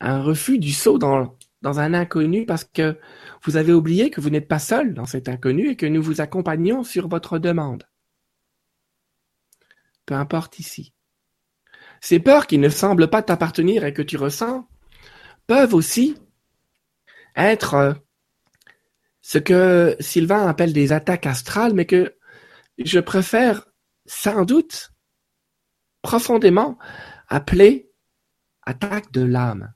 un 0.00 0.22
refus 0.22 0.58
du 0.58 0.72
saut 0.72 0.98
dans, 0.98 1.36
dans 1.62 1.78
un 1.78 1.94
inconnu 1.94 2.46
parce 2.46 2.64
que 2.64 2.98
vous 3.44 3.56
avez 3.56 3.72
oublié 3.72 4.10
que 4.10 4.20
vous 4.20 4.30
n'êtes 4.30 4.48
pas 4.48 4.58
seul 4.58 4.94
dans 4.94 5.06
cet 5.06 5.28
inconnu 5.28 5.70
et 5.70 5.76
que 5.76 5.86
nous 5.86 6.02
vous 6.02 6.20
accompagnons 6.20 6.84
sur 6.84 7.08
votre 7.08 7.38
demande. 7.38 7.84
Peu 10.06 10.14
importe 10.14 10.58
ici. 10.58 10.92
Ces 12.00 12.18
peurs 12.18 12.46
qui 12.46 12.58
ne 12.58 12.68
semblent 12.68 13.10
pas 13.10 13.22
t'appartenir 13.22 13.84
et 13.84 13.92
que 13.92 14.02
tu 14.02 14.16
ressens 14.16 14.66
peuvent 15.46 15.74
aussi 15.74 16.16
être 17.36 17.74
euh, 17.74 17.92
ce 19.30 19.38
que 19.38 19.96
Sylvain 20.00 20.48
appelle 20.48 20.72
des 20.72 20.90
attaques 20.90 21.24
astrales, 21.24 21.72
mais 21.72 21.86
que 21.86 22.16
je 22.78 22.98
préfère 22.98 23.64
sans 24.04 24.44
doute 24.44 24.90
profondément 26.02 26.78
appeler 27.28 27.92
attaques 28.62 29.12
de 29.12 29.22
l'âme. 29.22 29.72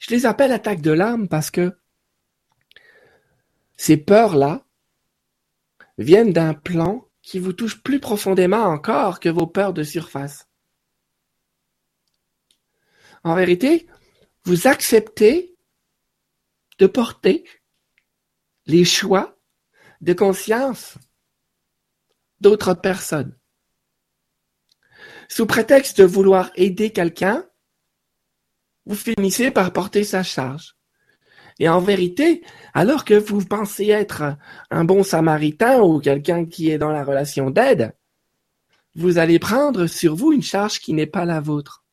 Je 0.00 0.10
les 0.10 0.26
appelle 0.26 0.50
attaques 0.50 0.80
de 0.80 0.90
l'âme 0.90 1.28
parce 1.28 1.52
que 1.52 1.78
ces 3.76 3.96
peurs-là 3.96 4.66
viennent 5.98 6.32
d'un 6.32 6.54
plan 6.54 7.06
qui 7.22 7.38
vous 7.38 7.52
touche 7.52 7.80
plus 7.80 8.00
profondément 8.00 8.64
encore 8.64 9.20
que 9.20 9.28
vos 9.28 9.46
peurs 9.46 9.72
de 9.72 9.84
surface. 9.84 10.48
En 13.22 13.36
vérité, 13.36 13.86
vous 14.46 14.66
acceptez 14.66 15.51
de 16.82 16.88
porter 16.88 17.44
les 18.66 18.84
choix 18.84 19.38
de 20.00 20.12
conscience 20.12 20.98
d'autres 22.40 22.74
personnes. 22.74 23.38
Sous 25.28 25.46
prétexte 25.46 26.00
de 26.00 26.04
vouloir 26.04 26.50
aider 26.56 26.90
quelqu'un, 26.90 27.46
vous 28.84 28.96
finissez 28.96 29.52
par 29.52 29.72
porter 29.72 30.02
sa 30.02 30.24
charge. 30.24 30.74
Et 31.60 31.68
en 31.68 31.78
vérité, 31.78 32.42
alors 32.74 33.04
que 33.04 33.14
vous 33.14 33.44
pensez 33.44 33.86
être 33.90 34.36
un 34.72 34.82
bon 34.82 35.04
samaritain 35.04 35.80
ou 35.82 36.00
quelqu'un 36.00 36.46
qui 36.46 36.68
est 36.72 36.78
dans 36.78 36.90
la 36.90 37.04
relation 37.04 37.50
d'aide, 37.50 37.94
vous 38.96 39.18
allez 39.18 39.38
prendre 39.38 39.86
sur 39.86 40.16
vous 40.16 40.32
une 40.32 40.42
charge 40.42 40.80
qui 40.80 40.94
n'est 40.94 41.06
pas 41.06 41.26
la 41.26 41.40
vôtre. 41.40 41.84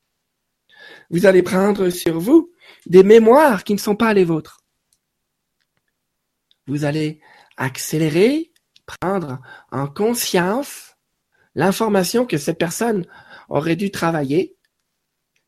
Vous 1.12 1.28
allez 1.28 1.44
prendre 1.44 1.92
sur 1.92 2.20
vous 2.20 2.52
des 2.88 3.04
mémoires 3.04 3.64
qui 3.64 3.74
ne 3.74 3.80
sont 3.80 3.96
pas 3.96 4.16
les 4.16 4.26
vôtres 4.26 4.59
vous 6.70 6.86
allez 6.86 7.20
accélérer, 7.58 8.52
prendre 8.86 9.42
en 9.72 9.88
conscience 9.88 10.96
l'information 11.56 12.26
que 12.26 12.38
cette 12.38 12.58
personne 12.58 13.06
aurait 13.50 13.76
dû 13.76 13.92
travailler 13.92 14.56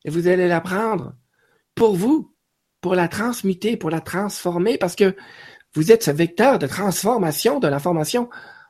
et 0.04 0.10
vous 0.10 0.26
allez 0.26 0.48
la 0.48 0.60
prendre 0.60 1.14
pour 1.74 1.94
vous, 1.94 2.34
pour 2.80 2.94
la 2.94 3.08
transmuter, 3.08 3.76
pour 3.76 3.90
la 3.90 4.00
transformer 4.00 4.76
parce 4.78 4.96
que 4.96 5.16
vous 5.74 5.90
êtes 5.90 6.02
ce 6.02 6.10
vecteur 6.10 6.58
de 6.58 6.66
transformation 6.66 7.60
de 7.60 7.68
l'information 7.68 8.28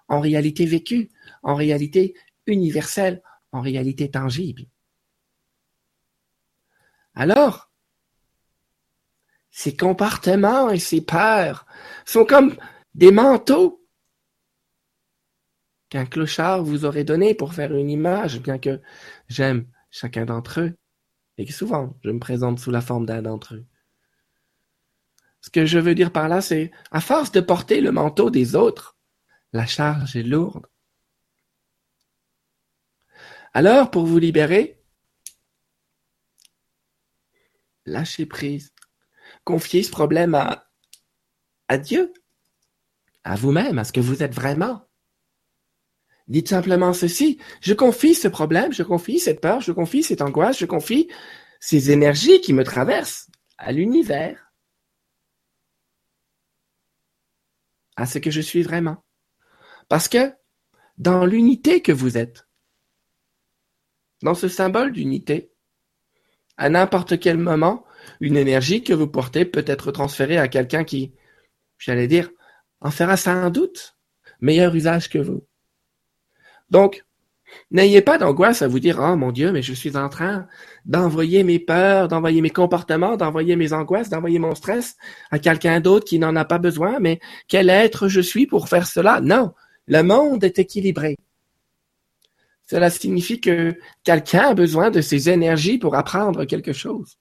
en 0.09 0.21
réalité 0.21 0.67
vécue, 0.67 1.11
en 1.43 1.55
réalité 1.55 2.15
universelle, 2.47 3.23
en 3.51 3.61
réalité 3.61 4.11
tangible. 4.11 4.67
Alors, 7.15 7.72
ces 9.63 9.77
comportements 9.77 10.71
et 10.71 10.81
ces 10.81 11.01
peurs 11.01 11.67
sont 12.05 12.25
comme 12.25 12.57
des 12.97 13.13
manteaux 13.13 13.87
qu'un 15.89 16.05
clochard 16.05 16.65
vous 16.65 16.85
aurait 16.85 17.05
donné 17.05 17.33
pour 17.33 17.55
faire 17.55 17.73
une 17.73 17.89
image, 17.89 18.43
bien 18.43 18.59
que 18.59 18.81
j'aime 19.29 19.69
chacun 19.89 20.25
d'entre 20.25 20.63
eux 20.63 20.77
et 21.39 21.47
que 21.47 21.53
souvent 21.53 21.97
je 22.03 22.11
me 22.11 22.19
présente 22.19 22.59
sous 22.59 22.73
la 22.73 22.81
forme 22.81 23.07
d'un 23.07 23.23
d'entre 23.23 23.55
eux. 23.55 23.65
Ce 25.43 25.51
que 25.51 25.65
je 25.65 25.79
veux 25.79 25.95
dire 25.95 26.11
par 26.11 26.29
là, 26.29 26.41
c'est 26.41 26.73
à 26.91 27.01
force 27.01 27.31
de 27.31 27.41
porter 27.41 27.81
le 27.81 27.93
manteau 27.93 28.31
des 28.31 28.57
autres, 28.57 28.97
la 29.53 29.67
charge 29.67 30.17
est 30.17 30.25
lourde. 30.25 30.67
Alors, 33.55 33.93
pour 33.93 34.07
vous 34.07 34.19
libérer, 34.19 34.83
lâchez 37.87 38.27
prise. 38.27 38.73
Confiez 39.45 39.83
ce 39.83 39.91
problème 39.91 40.35
à, 40.35 40.71
à 41.69 41.79
Dieu, 41.79 42.13
à 43.25 43.37
vous-même, 43.37 43.79
à 43.79 43.85
ce 43.85 43.93
que 43.93 44.01
vous 44.01 44.23
êtes 44.23 44.35
vraiment. 44.35 44.89
Dites 46.29 46.49
simplement 46.49 46.93
ceci, 46.93 47.39
je 47.61 47.75
confie 47.75 48.15
ce 48.15 48.29
problème, 48.29 48.73
je 48.73 48.83
confie 48.83 49.19
cette 49.19 49.41
peur, 49.41 49.61
je 49.61 49.73
confie 49.73 50.03
cette 50.03 50.23
angoisse, 50.23 50.59
je 50.59 50.67
confie 50.67 51.09
ces 51.61 51.91
énergies 51.91 52.41
qui 52.41 52.53
me 52.53 52.65
traversent 52.65 53.29
à 53.59 53.73
l'univers, 53.73 54.53
à 57.97 58.07
ce 58.07 58.19
que 58.19 58.31
je 58.31 58.41
suis 58.41 58.63
vraiment. 58.63 59.05
Parce 59.89 60.09
que 60.09 60.33
dans 60.99 61.27
l'unité 61.27 61.83
que 61.83 61.93
vous 61.93 62.17
êtes, 62.17 62.49
dans 64.23 64.35
ce 64.35 64.49
symbole 64.49 64.93
d'unité, 64.93 65.53
à 66.57 66.69
n'importe 66.69 67.19
quel 67.19 67.39
moment, 67.39 67.85
une 68.21 68.37
énergie 68.37 68.83
que 68.83 68.93
vous 68.93 69.07
portez 69.09 69.45
peut 69.45 69.65
être 69.67 69.93
transférée 69.93 70.39
à 70.39 70.49
quelqu'un 70.49 70.85
qui, 70.85 71.13
j'allais 71.79 72.07
dire, 72.07 72.31
en 72.81 72.91
fera 72.91 73.17
sans 73.17 73.51
doute 73.51 73.97
meilleur 74.41 74.75
usage 74.75 75.09
que 75.09 75.19
vous. 75.19 75.47
Donc, 76.71 77.05
n'ayez 77.71 78.01
pas 78.03 78.19
d'angoisse 78.19 78.63
à 78.63 78.69
vous 78.69 78.81
dire, 78.81 78.99
oh 79.01 79.17
mon 79.17 79.31
Dieu, 79.31 79.53
mais 79.53 79.63
je 79.63 79.73
suis 79.73 79.97
en 79.97 80.09
train 80.09 80.47
d'envoyer 80.85 81.45
mes 81.45 81.59
peurs, 81.59 82.09
d'envoyer 82.09 82.41
mes 82.41 82.51
comportements, 82.51 83.17
d'envoyer 83.17 83.57
mes 83.57 83.73
angoisses, 83.73 84.09
d'envoyer 84.09 84.39
mon 84.39 84.55
stress 84.55 84.97
à 85.31 85.39
quelqu'un 85.39 85.81
d'autre 85.81 86.07
qui 86.07 86.19
n'en 86.19 86.37
a 86.37 86.45
pas 86.45 86.59
besoin, 86.59 86.99
mais 87.01 87.21
quel 87.49 87.71
être 87.71 88.09
je 88.09 88.21
suis 88.21 88.47
pour 88.47 88.69
faire 88.69 88.87
cela? 88.87 89.21
Non, 89.21 89.53
le 89.87 90.03
monde 90.03 90.45
est 90.45 90.59
équilibré. 90.59 91.17
Cela 92.69 92.89
signifie 92.91 93.41
que 93.41 93.77
quelqu'un 94.03 94.51
a 94.51 94.55
besoin 94.55 94.91
de 94.91 95.01
ces 95.01 95.29
énergies 95.29 95.79
pour 95.79 95.95
apprendre 95.95 96.45
quelque 96.47 96.73
chose. 96.73 97.19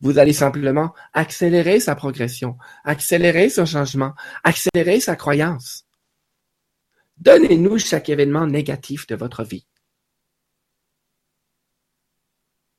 Vous 0.00 0.18
allez 0.18 0.32
simplement 0.32 0.94
accélérer 1.12 1.78
sa 1.78 1.94
progression, 1.94 2.56
accélérer 2.84 3.50
son 3.50 3.66
changement, 3.66 4.14
accélérer 4.44 5.00
sa 5.00 5.14
croyance. 5.14 5.84
Donnez-nous 7.18 7.78
chaque 7.78 8.08
événement 8.08 8.46
négatif 8.46 9.06
de 9.06 9.14
votre 9.14 9.44
vie. 9.44 9.66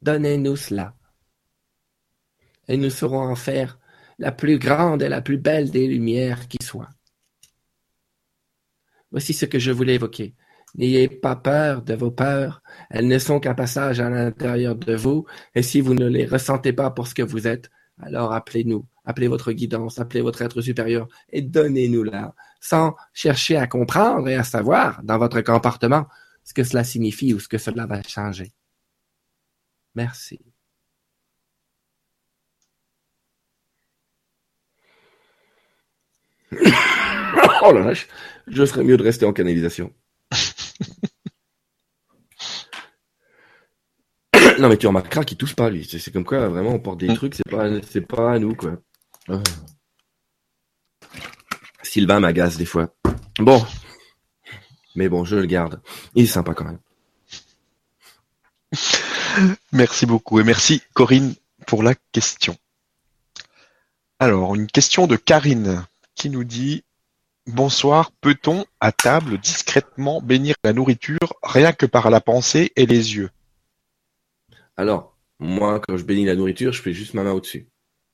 Donnez-nous 0.02 0.56
cela. 0.56 0.96
Et 2.68 2.78
nous 2.78 2.90
saurons 2.90 3.22
en 3.22 3.36
faire 3.36 3.78
la 4.18 4.32
plus 4.32 4.58
grande 4.58 5.04
et 5.04 5.10
la 5.10 5.22
plus 5.22 5.38
belle 5.38 5.70
des 5.70 5.88
lumières 5.88 6.48
qui 6.48 6.58
soit. 6.64 6.90
Voici 9.12 9.34
ce 9.34 9.46
que 9.46 9.60
je 9.60 9.72
voulais 9.72 9.96
évoquer. 9.96 10.34
N'ayez 10.76 11.10
pas 11.10 11.36
peur 11.36 11.82
de 11.82 11.94
vos 11.94 12.12
peurs. 12.12 12.62
Elles 12.90 13.08
ne 13.08 13.20
sont 13.20 13.40
qu'un 13.40 13.54
passage 13.56 14.00
à 14.00 14.10
l'intérieur 14.10 14.76
de 14.76 14.96
vous. 14.96 15.26
Et 15.56 15.64
si 15.64 15.82
vous 15.82 15.94
ne 15.94 16.08
les 16.08 16.26
ressentez 16.26 16.74
pas 16.74 16.92
pour 16.92 17.08
ce 17.08 17.16
que 17.16 17.22
vous 17.22 17.48
êtes, 17.48 17.70
alors 18.02 18.34
appelez-nous, 18.34 18.86
appelez 19.06 19.28
votre 19.28 19.52
guidance, 19.52 20.00
appelez 20.00 20.22
votre 20.22 20.42
être 20.42 20.62
supérieur 20.62 21.08
et 21.30 21.42
donnez-nous-la, 21.42 22.34
sans 22.60 22.96
chercher 23.14 23.58
à 23.58 23.68
comprendre 23.68 24.28
et 24.30 24.36
à 24.36 24.44
savoir 24.44 25.04
dans 25.04 25.18
votre 25.18 25.42
comportement 25.42 26.08
ce 26.44 26.54
que 26.54 26.64
cela 26.64 26.84
signifie 26.84 27.34
ou 27.34 27.40
ce 27.40 27.48
que 27.48 27.58
cela 27.58 27.86
va 27.86 28.02
changer. 28.04 28.54
Merci. 29.96 30.40
oh 37.64 37.72
la 37.74 37.82
vache, 37.82 38.08
je 38.48 38.66
serais 38.66 38.84
mieux 38.84 38.98
de 38.98 39.04
rester 39.04 39.26
en 39.26 39.34
canalisation. 39.34 39.94
Non 44.60 44.70
mais 44.70 44.78
tu 44.78 44.88
remarqueras 44.88 45.24
qu'il 45.24 45.38
touche 45.38 45.56
pas 45.56 45.70
lui. 45.70 45.86
C'est 45.86 46.12
comme 46.12 46.26
quoi 46.26 46.48
vraiment 46.48 46.72
on 46.72 46.80
porte 46.80 47.00
des 47.00 47.10
mm. 47.10 47.16
trucs, 47.16 47.36
c'est 47.36 47.50
pas 47.50 47.68
c'est 47.90 48.02
pas 48.02 48.34
à 48.34 48.40
nous 48.40 48.56
quoi. 48.56 48.78
Sylvain 51.84 52.20
m'agace 52.20 52.58
des 52.58 52.66
fois. 52.66 52.94
Bon. 53.40 53.66
Mais 54.96 55.10
bon, 55.10 55.24
je 55.24 55.38
le 55.38 55.46
garde. 55.46 55.82
Il 56.16 56.24
est 56.24 56.28
sympa 56.28 56.54
quand 56.54 56.66
même. 56.66 56.80
Merci 59.72 60.06
beaucoup 60.06 60.40
et 60.40 60.44
merci 60.44 60.82
Corinne 60.94 61.36
pour 61.66 61.84
la 61.84 61.96
question. 62.12 62.58
Alors, 64.20 64.56
une 64.56 64.68
question 64.68 65.08
de 65.08 65.16
Karine 65.16 65.86
qui 66.16 66.30
nous 66.30 66.44
dit 66.44 66.84
Bonsoir, 67.48 68.12
peut-on 68.22 68.66
à 68.80 68.92
table 68.92 69.40
discrètement 69.40 70.22
bénir 70.22 70.54
la 70.64 70.74
nourriture 70.74 71.18
rien 71.42 71.74
que 71.74 71.88
par 71.88 72.12
la 72.12 72.22
pensée 72.22 72.72
et 72.76 72.86
les 72.86 73.16
yeux? 73.16 73.32
Alors, 74.78 75.18
moi, 75.40 75.80
quand 75.80 75.98
je 75.98 76.04
bénis 76.04 76.26
la 76.26 76.36
nourriture, 76.36 76.72
je 76.72 76.84
fais 76.84 76.94
juste 76.94 77.16
ma 77.16 77.24
main 77.24 77.32
au-dessus. 77.32 77.68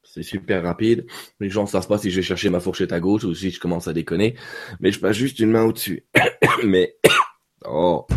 C'est 0.03 0.23
super 0.23 0.63
rapide. 0.63 1.05
Les 1.41 1.49
gens 1.49 1.63
ne 1.63 1.67
savent 1.67 1.88
pas 1.88 1.97
si 1.97 2.09
je 2.09 2.15
vais 2.15 2.21
chercher 2.21 2.49
ma 2.49 2.61
fourchette 2.61 2.93
à 2.93 3.01
gauche 3.01 3.25
ou 3.25 3.36
si 3.36 3.51
je 3.51 3.59
commence 3.59 3.89
à 3.89 3.93
déconner. 3.93 4.38
Mais 4.80 4.93
je 4.93 4.99
passe 5.01 5.17
juste 5.17 5.39
une 5.39 5.51
main 5.51 5.63
au-dessus. 5.63 6.05
mais, 6.63 6.95
oh, 7.65 8.07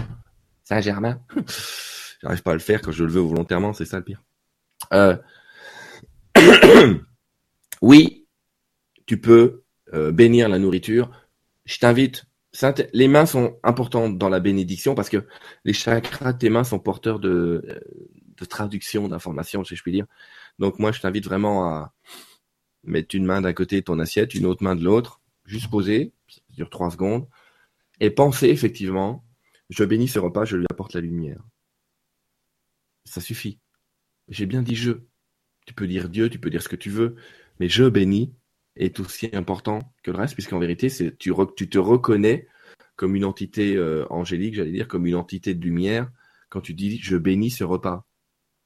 Saint-Germain. 0.63 1.21
J'arrive 2.23 2.43
pas 2.43 2.53
à 2.53 2.55
le 2.55 2.61
faire 2.61 2.83
quand 2.83 2.93
je 2.93 3.03
le 3.03 3.11
veux 3.11 3.21
volontairement, 3.21 3.73
c'est 3.73 3.85
ça 3.85 3.97
le 3.97 4.05
pire. 4.05 4.23
Euh... 4.93 5.17
oui, 7.83 8.29
tu 9.07 9.21
peux 9.21 9.65
euh, 9.95 10.13
bénir 10.13 10.49
la 10.49 10.59
nourriture. 10.59 11.11
Je 11.65 11.79
t'invite, 11.79 12.27
les 12.93 13.09
mains 13.09 13.27
sont 13.27 13.59
importantes 13.63 14.19
dans 14.19 14.29
la 14.29 14.41
bénédiction 14.41 14.95
parce 14.95 15.09
que 15.09 15.27
les 15.65 15.73
chakras 15.73 16.33
de 16.33 16.39
tes 16.39 16.51
mains 16.51 16.65
sont 16.65 16.79
porteurs 16.79 17.21
de, 17.21 17.63
euh, 17.67 17.81
de 18.37 18.45
traduction 18.45 19.09
d'informations, 19.09 19.65
si 19.65 19.77
je 19.77 19.83
puis 19.83 19.93
dire. 19.93 20.07
Donc 20.59 20.79
moi, 20.79 20.93
je 20.93 21.01
t'invite 21.01 21.25
vraiment 21.25 21.67
à 21.67 21.95
mettre 22.85 23.15
une 23.15 23.27
main 23.27 23.41
d'un 23.41 23.53
côté 23.53 23.77
de 23.77 23.85
ton 23.85 23.99
assiette, 23.99 24.35
une 24.35 24.47
autre 24.47 24.63
main 24.63 24.75
de 24.75 24.83
l'autre, 24.83 25.21
juste 25.45 25.71
poser, 25.71 26.13
ça 26.29 26.41
dure 26.51 26.71
trois 26.71 26.91
secondes, 26.91 27.29
et 28.01 28.11
penser 28.11 28.49
effectivement, 28.49 29.25
je 29.69 29.85
bénis 29.85 30.09
ce 30.09 30.19
repas, 30.19 30.45
je 30.45 30.57
lui 30.57 30.67
apporte 30.71 30.95
la 30.95 31.01
lumière. 31.01 31.43
Ça 33.05 33.21
suffit. 33.21 33.59
J'ai 34.29 34.47
bien 34.47 34.63
dit 34.63 34.75
je. 34.77 34.93
Tu 35.67 35.75
peux 35.75 35.87
dire 35.87 36.09
Dieu, 36.09 36.31
tu 36.31 36.39
peux 36.39 36.51
dire 36.51 36.63
ce 36.63 36.69
que 36.69 36.77
tu 36.77 36.91
veux, 36.91 37.17
mais 37.59 37.69
je 37.69 37.85
bénis 37.89 38.33
est 38.77 39.01
aussi 39.01 39.31
important 39.33 39.81
que 40.03 40.11
le 40.11 40.19
reste, 40.19 40.35
puisqu'en 40.35 40.59
vérité, 40.59 40.89
c'est 40.89 41.17
tu, 41.19 41.33
te 41.33 41.79
reconnais 41.79 42.49
comme 42.97 43.17
une 43.17 43.25
entité 43.25 43.77
euh, 43.77 44.07
angélique, 44.11 44.55
j'allais 44.55 44.73
dire, 44.73 44.89
comme 44.89 45.07
une 45.07 45.15
entité 45.15 45.55
de 45.55 45.65
lumière, 45.65 46.11
quand 46.49 46.61
tu 46.61 46.75
dis 46.75 46.99
je 46.99 47.17
bénis 47.17 47.51
ce 47.51 47.65
repas. 47.65 48.07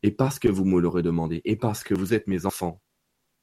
Et 0.02 0.10
parce 0.10 0.38
que 0.38 0.48
vous 0.48 0.64
me 0.64 0.80
l'aurez 0.80 1.02
demandé, 1.02 1.40
et 1.44 1.56
parce 1.56 1.82
que 1.82 1.94
vous 1.94 2.12
êtes 2.14 2.26
mes 2.26 2.46
enfants, 2.46 2.82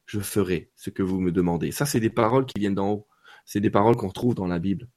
je 0.05 0.19
ferai 0.19 0.71
ce 0.75 0.89
que 0.89 1.03
vous 1.03 1.19
me 1.19 1.31
demandez. 1.31 1.71
Ça, 1.71 1.85
c'est 1.85 1.99
des 1.99 2.09
paroles 2.09 2.45
qui 2.45 2.59
viennent 2.59 2.75
d'en 2.75 2.91
haut. 2.91 3.07
C'est 3.45 3.61
des 3.61 3.69
paroles 3.69 3.95
qu'on 3.95 4.09
retrouve 4.09 4.35
dans 4.35 4.47
la 4.47 4.59
Bible. 4.59 4.89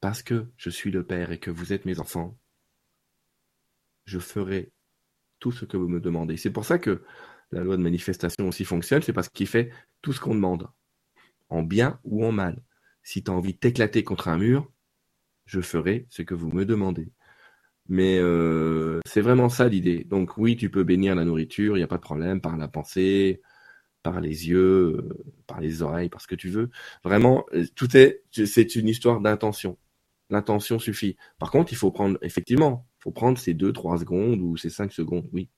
Parce 0.00 0.22
que 0.22 0.50
je 0.56 0.70
suis 0.70 0.90
le 0.90 1.04
Père 1.04 1.30
et 1.30 1.38
que 1.38 1.50
vous 1.50 1.72
êtes 1.72 1.84
mes 1.84 2.00
enfants, 2.00 2.38
je 4.06 4.18
ferai 4.18 4.72
tout 5.38 5.52
ce 5.52 5.64
que 5.64 5.76
vous 5.76 5.88
me 5.88 6.00
demandez. 6.00 6.36
C'est 6.36 6.50
pour 6.50 6.64
ça 6.64 6.78
que 6.78 7.04
la 7.52 7.62
loi 7.62 7.76
de 7.76 7.82
manifestation 7.82 8.48
aussi 8.48 8.64
fonctionne, 8.64 9.02
c'est 9.02 9.12
parce 9.12 9.28
qu'il 9.28 9.46
fait 9.46 9.70
tout 10.02 10.12
ce 10.12 10.20
qu'on 10.20 10.34
demande, 10.34 10.68
en 11.48 11.62
bien 11.62 12.00
ou 12.04 12.24
en 12.24 12.32
mal. 12.32 12.62
Si 13.02 13.22
tu 13.22 13.30
as 13.30 13.34
envie 13.34 13.54
de 13.54 13.58
t'éclater 13.58 14.04
contre 14.04 14.28
un 14.28 14.38
mur, 14.38 14.70
je 15.46 15.60
ferai 15.60 16.06
ce 16.10 16.22
que 16.22 16.34
vous 16.34 16.50
me 16.50 16.64
demandez. 16.64 17.12
Mais 17.88 18.18
euh, 18.18 19.00
c'est 19.04 19.20
vraiment 19.20 19.48
ça 19.48 19.68
l'idée. 19.68 20.04
Donc 20.04 20.36
oui, 20.38 20.56
tu 20.56 20.70
peux 20.70 20.84
bénir 20.84 21.14
la 21.16 21.24
nourriture, 21.24 21.76
il 21.76 21.80
n'y 21.80 21.84
a 21.84 21.88
pas 21.88 21.96
de 21.96 22.02
problème, 22.02 22.40
par 22.40 22.56
la 22.56 22.68
pensée, 22.68 23.42
par 24.02 24.20
les 24.20 24.48
yeux, 24.48 24.96
euh, 24.96 25.24
par 25.46 25.60
les 25.60 25.82
oreilles, 25.82 26.08
par 26.08 26.20
ce 26.20 26.28
que 26.28 26.36
tu 26.36 26.48
veux. 26.48 26.70
Vraiment, 27.04 27.46
euh, 27.54 27.66
tout 27.74 27.96
est, 27.96 28.22
c'est 28.32 28.76
une 28.76 28.88
histoire 28.88 29.20
d'intention. 29.20 29.78
L'intention 30.30 30.78
suffit. 30.78 31.16
Par 31.38 31.50
contre, 31.50 31.72
il 31.72 31.76
faut 31.76 31.90
prendre, 31.90 32.18
effectivement, 32.22 32.86
il 32.98 33.02
faut 33.02 33.10
prendre 33.10 33.38
ces 33.38 33.54
deux, 33.54 33.72
trois 33.72 33.98
secondes 33.98 34.40
ou 34.40 34.56
ces 34.56 34.70
cinq 34.70 34.92
secondes, 34.92 35.28
oui. 35.32 35.50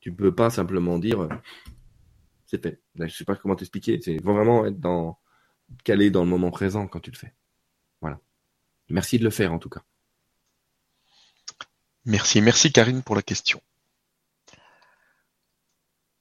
Tu 0.00 0.12
peux 0.12 0.34
pas 0.34 0.50
simplement 0.50 0.98
dire 0.98 1.28
c'est 2.46 2.62
fait. 2.62 2.80
Je 2.98 3.14
sais 3.14 3.24
pas 3.24 3.36
comment 3.36 3.54
t'expliquer. 3.54 4.00
C'est 4.02 4.20
vraiment 4.22 4.66
être 4.66 4.80
dans 4.80 5.18
calé 5.84 6.10
dans 6.10 6.24
le 6.24 6.28
moment 6.28 6.50
présent 6.50 6.88
quand 6.88 7.00
tu 7.00 7.10
le 7.10 7.16
fais. 7.16 7.32
Voilà. 8.00 8.18
Merci 8.88 9.18
de 9.18 9.24
le 9.24 9.30
faire 9.30 9.52
en 9.52 9.58
tout 9.58 9.68
cas. 9.68 9.82
Merci, 12.06 12.40
merci 12.40 12.72
Karine 12.72 13.02
pour 13.02 13.14
la 13.14 13.22
question. 13.22 13.62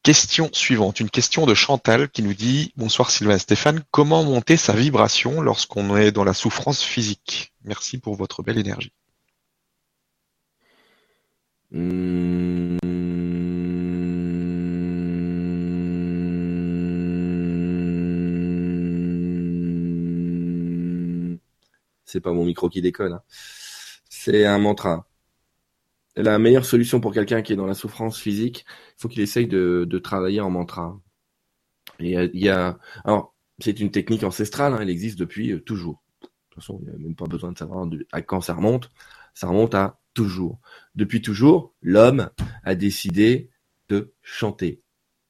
Question 0.04 0.50
suivante, 0.54 1.00
une 1.00 1.10
question 1.10 1.46
de 1.46 1.54
Chantal 1.54 2.10
qui 2.10 2.22
nous 2.22 2.34
dit 2.34 2.74
Bonsoir 2.78 3.12
Sylvain 3.12 3.36
et 3.36 3.40
Stéphane, 3.40 3.84
comment 3.92 4.24
monter 4.24 4.56
sa 4.56 4.74
vibration 4.74 5.42
lorsqu'on 5.42 5.98
est 5.98 6.12
dans 6.12 6.24
la 6.24 6.34
souffrance 6.34 6.84
physique? 6.84 7.54
Merci 7.64 7.98
pour 7.98 8.16
votre 8.16 8.44
belle 8.44 8.58
énergie. 8.58 8.94
Mmh 11.72 12.79
C'est 22.10 22.22
pas 22.22 22.34
mon 22.34 22.44
micro 22.44 22.70
qui 22.70 22.82
déconne. 22.82 23.14
hein. 23.14 23.22
C'est 24.10 24.46
un 24.46 24.58
mantra. 24.58 25.08
La 26.16 26.38
meilleure 26.40 26.66
solution 26.66 27.00
pour 27.00 27.14
quelqu'un 27.14 27.42
qui 27.42 27.54
est 27.54 27.56
dans 27.56 27.66
la 27.66 27.74
souffrance 27.74 28.20
physique, 28.20 28.66
il 28.98 29.02
faut 29.02 29.08
qu'il 29.10 29.22
essaye 29.22 29.48
de, 29.48 29.86
travailler 30.04 30.42
en 30.42 30.50
mantra. 30.50 31.00
Et 32.00 32.06
il 32.08 32.12
y 32.12 32.18
a, 32.18 32.24
il 32.26 32.42
y 32.44 32.50
a- 32.50 32.80
alors, 33.06 33.36
c'est 33.60 33.80
une 33.80 33.92
technique 33.92 34.24
ancestrale, 34.24 34.74
hein, 34.74 34.80
elle 34.82 34.90
existe 34.90 35.20
depuis 35.20 35.52
euh, 35.52 35.60
toujours. 35.62 36.02
De 36.22 36.28
toute 36.50 36.56
façon, 36.56 36.80
il 36.84 36.90
n'y 36.90 36.96
a 36.96 37.00
même 37.00 37.16
pas 37.16 37.26
besoin 37.26 37.52
de 37.52 37.58
savoir 37.58 37.88
à 38.12 38.22
quand 38.22 38.42
ça 38.42 38.54
remonte. 38.56 38.90
Ça 39.34 39.48
remonte 39.48 39.76
à 39.76 40.00
toujours. 40.14 40.60
Depuis 40.96 41.22
toujours, 41.22 41.74
l'homme 41.82 42.30
a 42.64 42.76
décidé 42.76 43.50
de 43.90 44.14
chanter. 44.22 44.82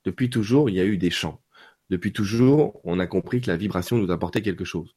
Depuis 0.05 0.30
toujours, 0.30 0.69
il 0.69 0.75
y 0.75 0.80
a 0.80 0.86
eu 0.86 0.97
des 0.97 1.11
chants. 1.11 1.41
Depuis 1.89 2.13
toujours, 2.13 2.80
on 2.84 2.99
a 2.99 3.07
compris 3.07 3.41
que 3.41 3.49
la 3.51 3.57
vibration 3.57 3.97
nous 3.97 4.11
apportait 4.11 4.41
quelque 4.41 4.65
chose. 4.65 4.95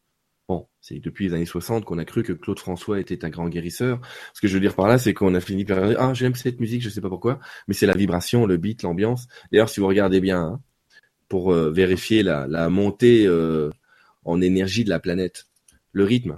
C'est 0.80 0.98
depuis 0.98 1.28
les 1.28 1.34
années 1.34 1.46
60 1.46 1.84
qu'on 1.84 1.98
a 1.98 2.04
cru 2.04 2.22
que 2.22 2.32
Claude 2.32 2.58
François 2.58 2.98
était 2.98 3.24
un 3.24 3.30
grand 3.30 3.48
guérisseur. 3.48 4.00
Ce 4.34 4.40
que 4.40 4.48
je 4.48 4.54
veux 4.54 4.60
dire 4.60 4.74
par 4.74 4.88
là, 4.88 4.98
c'est 4.98 5.14
qu'on 5.14 5.34
a 5.34 5.40
fini 5.40 5.64
par 5.64 5.86
dire, 5.86 5.96
ah, 6.00 6.12
j'aime 6.14 6.34
cette 6.34 6.60
musique, 6.60 6.82
je 6.82 6.88
sais 6.88 7.00
pas 7.00 7.08
pourquoi, 7.08 7.38
mais 7.68 7.74
c'est 7.74 7.86
la 7.86 7.94
vibration, 7.94 8.46
le 8.46 8.56
beat, 8.56 8.82
l'ambiance. 8.82 9.28
D'ailleurs, 9.52 9.68
si 9.68 9.80
vous 9.80 9.86
regardez 9.86 10.20
bien, 10.20 10.42
hein, 10.42 10.60
pour 11.28 11.52
euh, 11.52 11.70
vérifier 11.70 12.22
la, 12.22 12.46
la 12.46 12.68
montée 12.68 13.26
euh, 13.26 13.70
en 14.24 14.40
énergie 14.40 14.84
de 14.84 14.90
la 14.90 14.98
planète, 14.98 15.46
le 15.92 16.04
rythme 16.04 16.34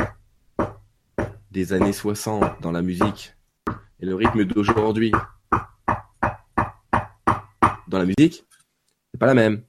des 1.50 1.72
années 1.72 1.92
60 1.92 2.60
dans 2.60 2.72
la 2.72 2.82
musique 2.82 3.34
et 4.00 4.06
le 4.06 4.14
rythme 4.14 4.44
d'aujourd'hui 4.44 5.12
dans 7.88 7.98
la 7.98 8.06
musique, 8.06 8.44
c'est 9.12 9.18
pas 9.18 9.26
la 9.26 9.34
même. 9.34 9.62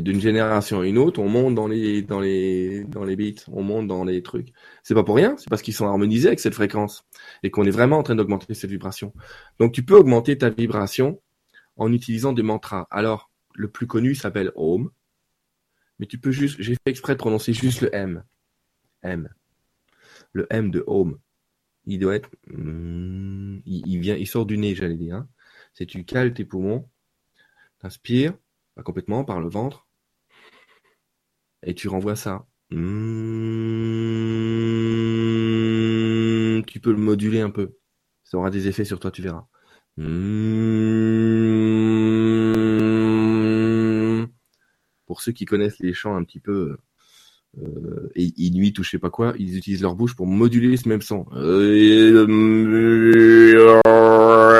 D'une 0.00 0.20
génération 0.20 0.80
à 0.80 0.86
une 0.86 0.98
autre, 0.98 1.20
on 1.20 1.28
monte 1.28 1.54
dans 1.54 1.66
les 1.66 2.02
dans 2.02 2.20
les 2.20 2.84
dans 2.84 3.04
les 3.04 3.16
beats, 3.16 3.42
on 3.48 3.62
monte 3.62 3.86
dans 3.86 4.04
les 4.04 4.22
trucs. 4.22 4.52
C'est 4.82 4.94
pas 4.94 5.04
pour 5.04 5.16
rien, 5.16 5.36
c'est 5.38 5.48
parce 5.48 5.62
qu'ils 5.62 5.74
sont 5.74 5.86
harmonisés 5.86 6.28
avec 6.28 6.40
cette 6.40 6.54
fréquence 6.54 7.04
et 7.42 7.50
qu'on 7.50 7.64
est 7.64 7.70
vraiment 7.70 7.98
en 7.98 8.02
train 8.02 8.14
d'augmenter 8.14 8.54
cette 8.54 8.70
vibration. 8.70 9.12
Donc 9.58 9.72
tu 9.72 9.84
peux 9.84 9.94
augmenter 9.96 10.36
ta 10.38 10.50
vibration 10.50 11.20
en 11.76 11.92
utilisant 11.92 12.32
des 12.32 12.42
mantras. 12.42 12.86
Alors, 12.90 13.30
le 13.54 13.68
plus 13.68 13.86
connu 13.86 14.14
s'appelle 14.14 14.52
Om, 14.56 14.90
mais 15.98 16.06
tu 16.06 16.18
peux 16.18 16.30
juste, 16.30 16.56
j'ai 16.60 16.74
fait 16.74 16.90
exprès 16.90 17.14
de 17.14 17.18
prononcer 17.18 17.52
juste 17.52 17.80
le 17.80 17.94
M. 17.94 18.22
M. 19.02 19.28
Le 20.32 20.46
M 20.50 20.70
de 20.70 20.84
Om. 20.86 21.18
Il 21.86 21.98
doit 21.98 22.14
être, 22.16 22.30
mm, 22.48 23.60
il, 23.66 23.86
il 23.86 23.98
vient, 23.98 24.16
il 24.16 24.26
sort 24.26 24.46
du 24.46 24.58
nez, 24.58 24.74
j'allais 24.74 24.96
dire. 24.96 25.16
hein. 25.16 25.28
C'est 25.72 25.86
tu 25.86 26.04
cales 26.04 26.34
tes 26.34 26.44
poumons, 26.44 26.88
t'inspires, 27.80 28.34
pas 28.76 28.82
complètement 28.84 29.24
par 29.24 29.40
le 29.40 29.48
ventre, 29.48 29.87
et 31.62 31.74
tu 31.74 31.88
renvoies 31.88 32.16
ça. 32.16 32.46
Mm, 32.70 32.76
tu 36.66 36.80
peux 36.80 36.92
le 36.92 36.98
moduler 36.98 37.40
un 37.40 37.50
peu. 37.50 37.76
Ça 38.24 38.38
aura 38.38 38.50
des 38.50 38.68
effets 38.68 38.84
sur 38.84 39.00
toi, 39.00 39.10
tu 39.10 39.22
verras. 39.22 39.46
Mm. 39.96 40.08
Pour 45.06 45.20
ceux 45.22 45.32
qui 45.32 45.44
connaissent 45.46 45.78
les 45.80 45.94
chants 45.94 46.16
un 46.16 46.24
petit 46.24 46.40
peu 46.40 46.76
euh, 47.62 48.10
et 48.14 48.32
inuit 48.36 48.78
ou 48.78 48.82
je 48.82 48.90
sais 48.90 48.98
pas 48.98 49.10
quoi, 49.10 49.34
ils 49.38 49.56
utilisent 49.56 49.82
leur 49.82 49.94
bouche 49.94 50.14
pour 50.14 50.26
moduler 50.26 50.76
ce 50.76 50.88
même 50.88 51.00
son. 51.02 51.24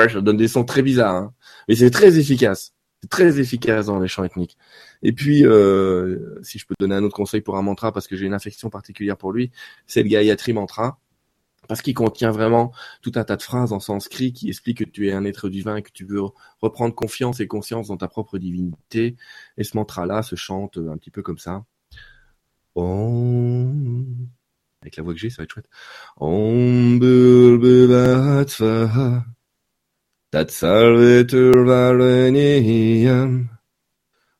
Ça 0.09 0.21
donne 0.23 0.37
des 0.39 0.49
sons 0.49 0.65
très 0.65 0.83
bizarres, 0.83 1.15
hein. 1.15 1.35
mais 1.69 1.75
c'est 1.77 1.91
très 1.91 2.19
efficace. 2.19 2.73
Très 3.11 3.41
efficace 3.41 3.87
dans 3.87 3.99
les 3.99 4.09
chants 4.09 4.25
ethniques. 4.25 4.57
Et 5.03 5.13
puis, 5.13 5.47
euh, 5.47 6.39
si 6.43 6.59
je 6.59 6.67
peux 6.67 6.75
donner 6.79 6.95
un 6.95 7.03
autre 7.05 7.17
conseil 7.17 7.41
pour 7.41 7.57
un 7.57 7.63
mantra, 7.63 7.93
parce 7.93 8.07
que 8.07 8.17
j'ai 8.17 8.27
une 8.27 8.35
affection 8.35 8.71
particulière 8.71 9.17
pour 9.17 9.33
lui, 9.33 9.51
c'est 9.87 10.03
le 10.03 10.09
Gayatri 10.09 10.53
Mantra, 10.53 10.99
parce 11.69 11.83
qu'il 11.83 11.95
contient 11.95 12.31
vraiment 12.31 12.73
tout 13.03 13.13
un 13.15 13.25
tas 13.25 13.37
de 13.37 13.43
phrases 13.43 13.73
en 13.73 13.81
sanskrit 13.81 14.33
qui 14.33 14.49
expliquent 14.49 14.79
que 14.79 14.85
tu 14.85 15.09
es 15.09 15.13
un 15.13 15.25
être 15.25 15.49
divin 15.49 15.77
et 15.77 15.83
que 15.83 15.93
tu 15.93 16.05
veux 16.05 16.23
reprendre 16.61 16.95
confiance 16.95 17.41
et 17.41 17.47
conscience 17.47 17.89
dans 17.89 17.97
ta 17.97 18.09
propre 18.09 18.39
divinité. 18.39 19.17
Et 19.59 19.65
ce 19.65 19.77
mantra-là 19.77 20.23
se 20.23 20.35
chante 20.35 20.79
un 20.79 20.97
petit 20.97 21.11
peu 21.11 21.23
comme 21.23 21.39
ça. 21.39 21.65
Om. 22.75 24.29
Avec 24.83 24.97
la 24.97 25.03
voix 25.03 25.13
que 25.13 25.21
j'ai, 25.21 25.31
ça 25.31 25.39
va 25.39 25.45
être 25.45 25.53
chouette. 25.53 25.69
Om. 26.17 26.99
Tatsalvetur 30.31 31.65
Vareniyam. 31.65 33.49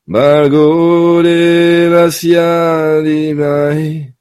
Bargo 0.07 1.23
Devasya 1.23 3.01
Dimai. 3.01 4.13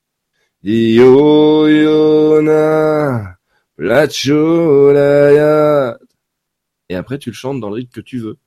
Yo 0.62 1.66
Yona. 1.69 3.37
Placholayat. 3.77 4.89
Et 6.89 6.95
après, 6.95 7.19
tu 7.19 7.29
le 7.29 7.35
chantes 7.35 7.61
dans 7.61 7.69
le 7.69 7.75
rythme 7.75 7.93
que 7.93 8.01
tu 8.01 8.19
veux. 8.19 8.39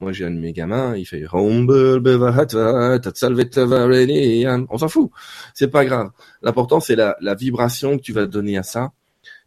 Moi, 0.00 0.12
j'ai 0.12 0.26
un 0.26 0.30
de 0.30 0.38
mes 0.38 0.52
gamins, 0.52 0.94
il 0.94 1.06
fait. 1.06 1.24
On 1.32 1.66
s'en 4.76 4.88
fout. 4.88 5.10
C'est 5.54 5.68
pas 5.68 5.86
grave. 5.86 6.10
L'important, 6.42 6.80
c'est 6.80 6.96
la, 6.96 7.16
la 7.20 7.34
vibration 7.34 7.96
que 7.96 8.02
tu 8.02 8.12
vas 8.12 8.26
donner 8.26 8.58
à 8.58 8.62
ça. 8.62 8.92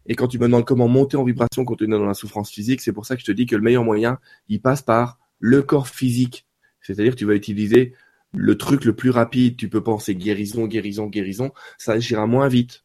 Et 0.06 0.14
quand 0.14 0.28
tu 0.28 0.38
me 0.38 0.44
demandes 0.44 0.64
comment 0.64 0.88
monter 0.88 1.16
en 1.16 1.24
vibration 1.24 1.64
quand 1.64 1.76
tu 1.76 1.84
es 1.84 1.86
dans 1.86 2.04
la 2.04 2.14
souffrance 2.14 2.50
physique, 2.50 2.80
c'est 2.80 2.92
pour 2.92 3.06
ça 3.06 3.16
que 3.16 3.20
je 3.20 3.26
te 3.26 3.32
dis 3.32 3.46
que 3.46 3.56
le 3.56 3.62
meilleur 3.62 3.84
moyen, 3.84 4.18
il 4.48 4.60
passe 4.60 4.82
par 4.82 5.18
le 5.38 5.62
corps 5.62 5.88
physique. 5.88 6.46
C'est-à-dire 6.80 7.16
tu 7.16 7.24
vas 7.24 7.34
utiliser 7.34 7.94
le 8.32 8.56
truc 8.56 8.84
le 8.84 8.94
plus 8.94 9.10
rapide. 9.10 9.56
Tu 9.56 9.68
peux 9.68 9.82
penser 9.82 10.14
guérison, 10.14 10.66
guérison, 10.66 11.06
guérison. 11.06 11.52
Ça 11.78 11.92
agira 11.92 12.26
moins 12.26 12.48
vite 12.48 12.84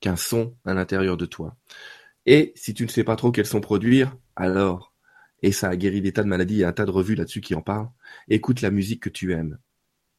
qu'un 0.00 0.16
son 0.16 0.54
à 0.64 0.74
l'intérieur 0.74 1.16
de 1.16 1.26
toi. 1.26 1.56
Et 2.26 2.52
si 2.56 2.74
tu 2.74 2.84
ne 2.84 2.88
sais 2.88 3.04
pas 3.04 3.16
trop 3.16 3.32
quel 3.32 3.46
son 3.46 3.60
produire, 3.60 4.16
alors, 4.36 4.94
et 5.42 5.52
ça 5.52 5.68
a 5.68 5.76
guéri 5.76 6.00
des 6.00 6.12
tas 6.12 6.22
de 6.22 6.28
maladies, 6.28 6.54
il 6.54 6.60
y 6.60 6.64
a 6.64 6.68
un 6.68 6.72
tas 6.72 6.84
de 6.84 6.90
revues 6.90 7.14
là-dessus 7.14 7.40
qui 7.40 7.54
en 7.54 7.62
parlent, 7.62 7.90
écoute 8.28 8.60
la 8.60 8.70
musique 8.70 9.02
que 9.02 9.08
tu 9.08 9.32
aimes. 9.32 9.58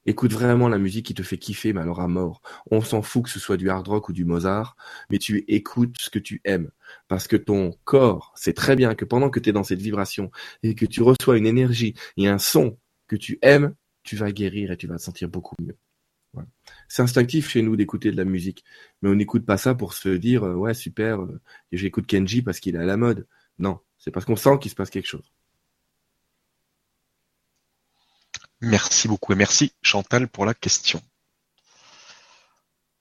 Écoute 0.05 0.31
vraiment 0.33 0.69
la 0.69 0.77
musique 0.77 1.05
qui 1.05 1.13
te 1.13 1.23
fait 1.23 1.37
kiffer, 1.37 1.73
mais 1.73 1.81
alors 1.81 1.99
à 1.99 2.07
mort. 2.07 2.41
On 2.71 2.81
s'en 2.81 3.01
fout 3.01 3.25
que 3.25 3.29
ce 3.29 3.39
soit 3.39 3.57
du 3.57 3.69
hard 3.69 3.87
rock 3.87 4.09
ou 4.09 4.13
du 4.13 4.25
Mozart, 4.25 4.75
mais 5.09 5.17
tu 5.17 5.43
écoutes 5.47 5.95
ce 5.99 6.09
que 6.09 6.19
tu 6.19 6.41
aimes. 6.45 6.71
Parce 7.07 7.27
que 7.27 7.35
ton 7.35 7.73
corps 7.83 8.33
sait 8.35 8.53
très 8.53 8.75
bien 8.75 8.95
que 8.95 9.05
pendant 9.05 9.29
que 9.29 9.39
tu 9.39 9.49
es 9.49 9.53
dans 9.53 9.63
cette 9.63 9.81
vibration 9.81 10.31
et 10.63 10.75
que 10.75 10.85
tu 10.85 11.01
reçois 11.03 11.37
une 11.37 11.45
énergie 11.45 11.93
et 12.17 12.27
un 12.27 12.39
son 12.39 12.77
que 13.07 13.15
tu 13.15 13.39
aimes, 13.41 13.75
tu 14.03 14.15
vas 14.15 14.31
guérir 14.31 14.71
et 14.71 14.77
tu 14.77 14.87
vas 14.87 14.97
te 14.97 15.03
sentir 15.03 15.29
beaucoup 15.29 15.55
mieux. 15.61 15.77
C'est 16.87 17.01
instinctif 17.01 17.49
chez 17.49 17.61
nous 17.61 17.75
d'écouter 17.75 18.11
de 18.11 18.17
la 18.17 18.25
musique, 18.25 18.63
mais 19.01 19.09
on 19.09 19.15
n'écoute 19.15 19.45
pas 19.45 19.57
ça 19.57 19.75
pour 19.75 19.93
se 19.93 20.09
dire 20.09 20.43
euh, 20.43 20.55
ouais 20.55 20.73
super, 20.73 21.21
euh, 21.21 21.39
j'écoute 21.71 22.07
Kenji 22.07 22.41
parce 22.41 22.59
qu'il 22.59 22.75
est 22.75 22.79
à 22.79 22.85
la 22.85 22.97
mode. 22.97 23.27
Non, 23.57 23.79
c'est 23.97 24.11
parce 24.11 24.25
qu'on 24.25 24.35
sent 24.35 24.57
qu'il 24.61 24.71
se 24.71 24.75
passe 24.75 24.89
quelque 24.89 25.07
chose. 25.07 25.31
Merci 28.61 29.07
beaucoup 29.07 29.31
et 29.31 29.35
merci 29.35 29.73
Chantal 29.81 30.27
pour 30.27 30.45
la 30.45 30.53
question. 30.53 31.01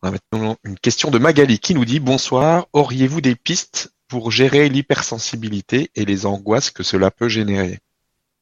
On 0.02 0.08
a 0.08 0.10
maintenant 0.12 0.56
une 0.62 0.78
question 0.78 1.10
de 1.10 1.18
Magali 1.18 1.58
qui 1.58 1.74
nous 1.74 1.84
dit 1.84 1.98
Bonsoir, 1.98 2.68
auriez-vous 2.72 3.20
des 3.20 3.34
pistes 3.34 3.92
pour 4.06 4.30
gérer 4.30 4.68
l'hypersensibilité 4.68 5.90
et 5.96 6.04
les 6.04 6.26
angoisses 6.26 6.70
que 6.70 6.84
cela 6.84 7.10
peut 7.10 7.28
générer? 7.28 7.80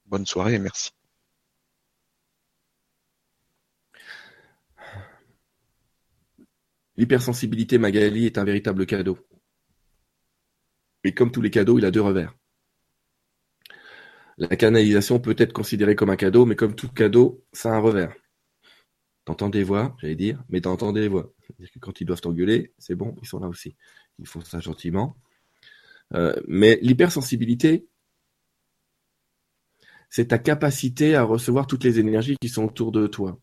Bonne 0.05 0.27
soirée 0.27 0.55
et 0.55 0.59
merci. 0.59 0.91
L'hypersensibilité 6.97 7.79
Magali 7.79 8.27
est 8.27 8.39
un 8.39 8.45
véritable 8.45 8.85
cadeau. 8.87 9.19
Et 11.05 11.13
comme 11.15 11.31
tous 11.31 11.43
les 11.43 11.51
cadeaux, 11.51 11.79
il 11.79 11.85
a 11.85 11.91
deux 11.91 12.01
revers. 12.03 12.35
La 14.39 14.55
canalisation 14.57 15.19
peut 15.19 15.35
être 15.39 15.53
considérée 15.53 15.97
comme 15.97 16.11
un 16.11 16.17
cadeau, 16.17 16.45
mais 16.45 16.57
comme 16.57 16.75
tout 16.75 16.89
cadeau, 16.89 17.45
ça 17.53 17.73
a 17.73 17.77
un 17.77 17.81
revers. 17.81 18.15
T'entends 19.25 19.49
des 19.49 19.65
voix, 19.65 19.97
j'allais 20.01 20.15
dire, 20.15 20.43
mais 20.51 20.61
t'entends 20.61 20.93
des 20.93 21.09
voix. 21.09 21.33
C'est-à-dire 21.41 21.73
que 21.73 21.79
quand 21.79 22.01
ils 22.01 22.05
doivent 22.05 22.21
t'engueuler, 22.21 22.73
c'est 22.79 22.95
bon, 22.95 23.17
ils 23.23 23.29
sont 23.29 23.41
là 23.41 23.49
aussi. 23.49 23.77
Ils 24.19 24.27
font 24.27 24.41
ça 24.43 24.61
gentiment. 24.61 25.17
Euh, 26.15 26.35
mais 26.47 26.79
l'hypersensibilité, 26.83 27.89
c'est 30.11 30.29
ta 30.29 30.39
capacité 30.39 31.17
à 31.17 31.23
recevoir 31.23 31.67
toutes 31.67 31.85
les 31.85 31.99
énergies 31.99 32.37
qui 32.41 32.49
sont 32.49 32.65
autour 32.65 32.93
de 32.93 33.07
toi. 33.07 33.41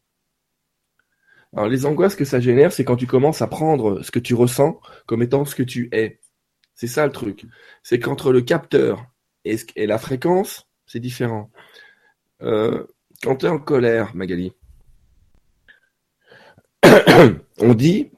Alors 1.53 1.67
les 1.67 1.85
angoisses 1.85 2.15
que 2.15 2.25
ça 2.25 2.39
génère, 2.39 2.71
c'est 2.71 2.83
quand 2.83 2.95
tu 2.95 3.05
commences 3.05 3.41
à 3.41 3.47
prendre 3.47 4.01
ce 4.01 4.11
que 4.11 4.19
tu 4.19 4.33
ressens 4.33 4.79
comme 5.05 5.21
étant 5.21 5.45
ce 5.45 5.55
que 5.55 5.63
tu 5.63 5.89
es. 5.91 6.19
C'est 6.73 6.87
ça 6.87 7.05
le 7.05 7.11
truc. 7.11 7.45
C'est 7.83 7.99
qu'entre 7.99 8.31
le 8.31 8.41
capteur 8.41 9.05
et, 9.45 9.57
la 9.75 9.99
fréquence, 9.99 10.67
c'est 10.85 10.99
différent. 10.99 11.51
Euh, 12.41 12.85
quand 13.21 13.37
tu 13.37 13.45
es 13.45 13.49
en 13.49 13.59
colère, 13.59 14.15
Magali, 14.15 14.53
on 17.59 17.73
dit 17.73 18.11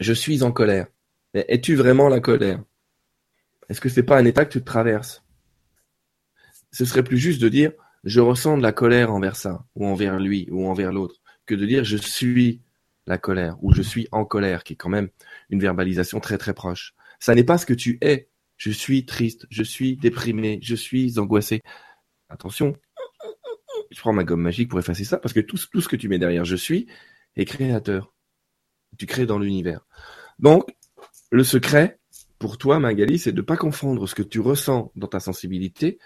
je 0.00 0.12
suis 0.12 0.42
en 0.42 0.52
colère. 0.52 0.86
Mais 1.34 1.44
es-tu 1.48 1.76
vraiment 1.76 2.08
la 2.08 2.20
colère? 2.20 2.62
Est-ce 3.68 3.80
que 3.80 3.88
c'est 3.88 4.02
pas 4.02 4.18
un 4.18 4.24
état 4.24 4.44
que 4.44 4.52
tu 4.52 4.64
traverses? 4.64 5.22
Ce 6.72 6.84
serait 6.84 7.04
plus 7.04 7.18
juste 7.18 7.40
de 7.40 7.48
dire 7.48 7.72
je 8.04 8.20
ressens 8.20 8.56
de 8.56 8.62
la 8.62 8.72
colère 8.72 9.12
envers 9.12 9.36
ça, 9.36 9.64
ou 9.74 9.86
envers 9.86 10.18
lui, 10.18 10.48
ou 10.50 10.66
envers 10.66 10.92
l'autre, 10.92 11.20
que 11.44 11.54
de 11.54 11.66
dire 11.66 11.84
je 11.84 11.98
suis 11.98 12.62
la 13.06 13.18
colère, 13.18 13.56
ou 13.62 13.74
je 13.74 13.82
suis 13.82 14.08
en 14.10 14.24
colère, 14.24 14.64
qui 14.64 14.72
est 14.72 14.76
quand 14.76 14.88
même 14.88 15.10
une 15.50 15.60
verbalisation 15.60 16.20
très 16.20 16.38
très 16.38 16.54
proche. 16.54 16.94
Ça 17.18 17.34
n'est 17.34 17.44
pas 17.44 17.58
ce 17.58 17.66
que 17.66 17.74
tu 17.74 17.98
es. 18.00 18.29
Je 18.60 18.70
suis 18.70 19.06
triste, 19.06 19.46
je 19.48 19.62
suis 19.62 19.96
déprimé, 19.96 20.58
je 20.60 20.74
suis 20.74 21.18
angoissé. 21.18 21.62
Attention, 22.28 22.76
je 23.90 23.98
prends 23.98 24.12
ma 24.12 24.22
gomme 24.22 24.42
magique 24.42 24.68
pour 24.68 24.78
effacer 24.78 25.04
ça, 25.04 25.16
parce 25.16 25.32
que 25.32 25.40
tout, 25.40 25.56
ce 25.56 25.88
que 25.88 25.96
tu 25.96 26.10
mets 26.10 26.18
derrière 26.18 26.44
je 26.44 26.56
suis 26.56 26.86
est 27.36 27.46
créateur. 27.46 28.12
Tu 28.98 29.06
crées 29.06 29.24
dans 29.24 29.38
l'univers. 29.38 29.86
Donc, 30.38 30.68
le 31.30 31.42
secret, 31.42 32.00
pour 32.38 32.58
toi, 32.58 32.78
Magali, 32.78 33.18
c'est 33.18 33.32
de 33.32 33.38
ne 33.38 33.46
pas 33.46 33.56
confondre 33.56 34.06
ce 34.06 34.14
que 34.14 34.22
tu 34.22 34.40
ressens 34.40 34.92
dans 34.94 35.08
ta 35.08 35.20
sensibilité 35.20 35.98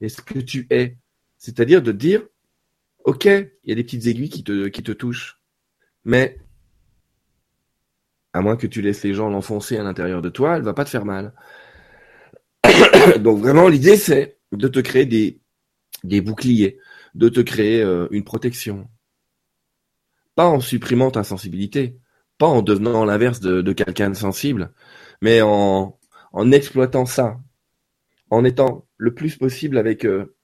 et 0.00 0.08
ce 0.08 0.22
que 0.22 0.38
tu 0.38 0.68
es. 0.70 0.98
C'est-à-dire 1.38 1.82
de 1.82 1.90
dire, 1.90 2.22
OK, 3.02 3.24
il 3.24 3.50
y 3.64 3.72
a 3.72 3.74
des 3.74 3.82
petites 3.82 4.06
aiguilles 4.06 4.30
qui 4.30 4.44
te, 4.44 4.92
touchent, 4.92 5.42
mais 6.04 6.38
à 8.32 8.42
moins 8.42 8.56
que 8.56 8.68
tu 8.68 8.80
laisses 8.80 9.02
les 9.02 9.12
gens 9.12 9.28
l'enfoncer 9.28 9.76
à 9.76 9.82
l'intérieur 9.82 10.22
de 10.22 10.28
toi, 10.28 10.56
elle 10.56 10.62
va 10.62 10.72
pas 10.72 10.84
te 10.84 10.90
faire 10.90 11.04
mal. 11.04 11.34
Donc 13.20 13.38
vraiment, 13.38 13.68
l'idée, 13.68 13.96
c'est 13.96 14.38
de 14.52 14.68
te 14.68 14.80
créer 14.80 15.06
des, 15.06 16.20
boucliers, 16.20 16.78
de 17.14 17.28
te 17.28 17.40
créer 17.40 17.82
euh, 17.82 18.08
une 18.10 18.24
protection. 18.24 18.88
Pas 20.34 20.46
en 20.46 20.60
supprimant 20.60 21.10
ta 21.10 21.24
sensibilité, 21.24 21.98
pas 22.38 22.46
en 22.46 22.62
devenant 22.62 23.04
l'inverse 23.04 23.40
de, 23.40 23.72
quelqu'un 23.72 24.10
de 24.10 24.14
sensible, 24.16 24.72
mais 25.22 25.40
en, 25.42 25.98
en 26.32 26.52
exploitant 26.52 27.06
ça, 27.06 27.38
en 28.30 28.44
étant 28.44 28.86
le 28.98 29.14
plus 29.14 29.36
possible 29.36 29.78
avec 29.78 30.04
euh, 30.04 30.36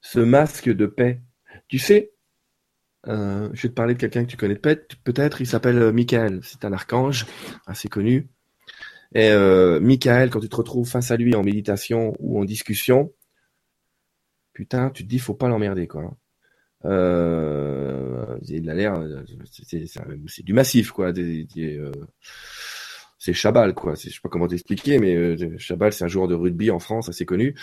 ce 0.00 0.18
masque 0.18 0.68
de 0.68 0.86
paix. 0.86 1.22
Tu 1.68 1.78
sais, 1.78 2.12
euh, 3.06 3.48
je 3.52 3.62
vais 3.62 3.68
te 3.68 3.74
parler 3.74 3.94
de 3.94 4.00
quelqu'un 4.00 4.24
que 4.24 4.30
tu 4.30 4.36
connais 4.36 4.56
peut-être, 4.56 5.40
il 5.40 5.46
s'appelle 5.46 5.92
Michael, 5.92 6.40
c'est 6.42 6.64
un 6.64 6.72
archange 6.72 7.26
assez 7.66 7.88
connu. 7.88 8.28
Et 9.14 9.30
euh, 9.30 9.80
Michael, 9.80 10.30
quand 10.30 10.40
tu 10.40 10.48
te 10.48 10.56
retrouves 10.56 10.88
face 10.88 11.10
à 11.10 11.16
lui 11.16 11.34
en 11.34 11.42
méditation 11.42 12.14
ou 12.18 12.40
en 12.40 12.44
discussion, 12.44 13.12
putain, 14.52 14.90
tu 14.90 15.04
te 15.04 15.08
dis, 15.08 15.18
faut 15.18 15.34
pas 15.34 15.48
l'emmerder, 15.48 15.86
quoi. 15.86 16.16
Euh, 16.84 18.38
il 18.42 18.68
a 18.70 18.74
l'air, 18.74 19.02
c'est 19.46 20.44
du 20.44 20.52
massif, 20.52 20.90
quoi. 20.92 21.12
Euh, 21.16 21.92
c'est 23.18 23.32
Chabal, 23.32 23.74
quoi. 23.74 23.94
Je 23.94 24.10
sais 24.10 24.20
pas 24.22 24.28
comment 24.28 24.48
t'expliquer, 24.48 24.98
mais 24.98 25.58
Chabal, 25.58 25.92
c'est 25.92 26.04
un 26.04 26.08
joueur 26.08 26.28
de 26.28 26.34
rugby 26.34 26.70
en 26.70 26.78
France 26.78 27.08
assez 27.08 27.24
connu. 27.24 27.54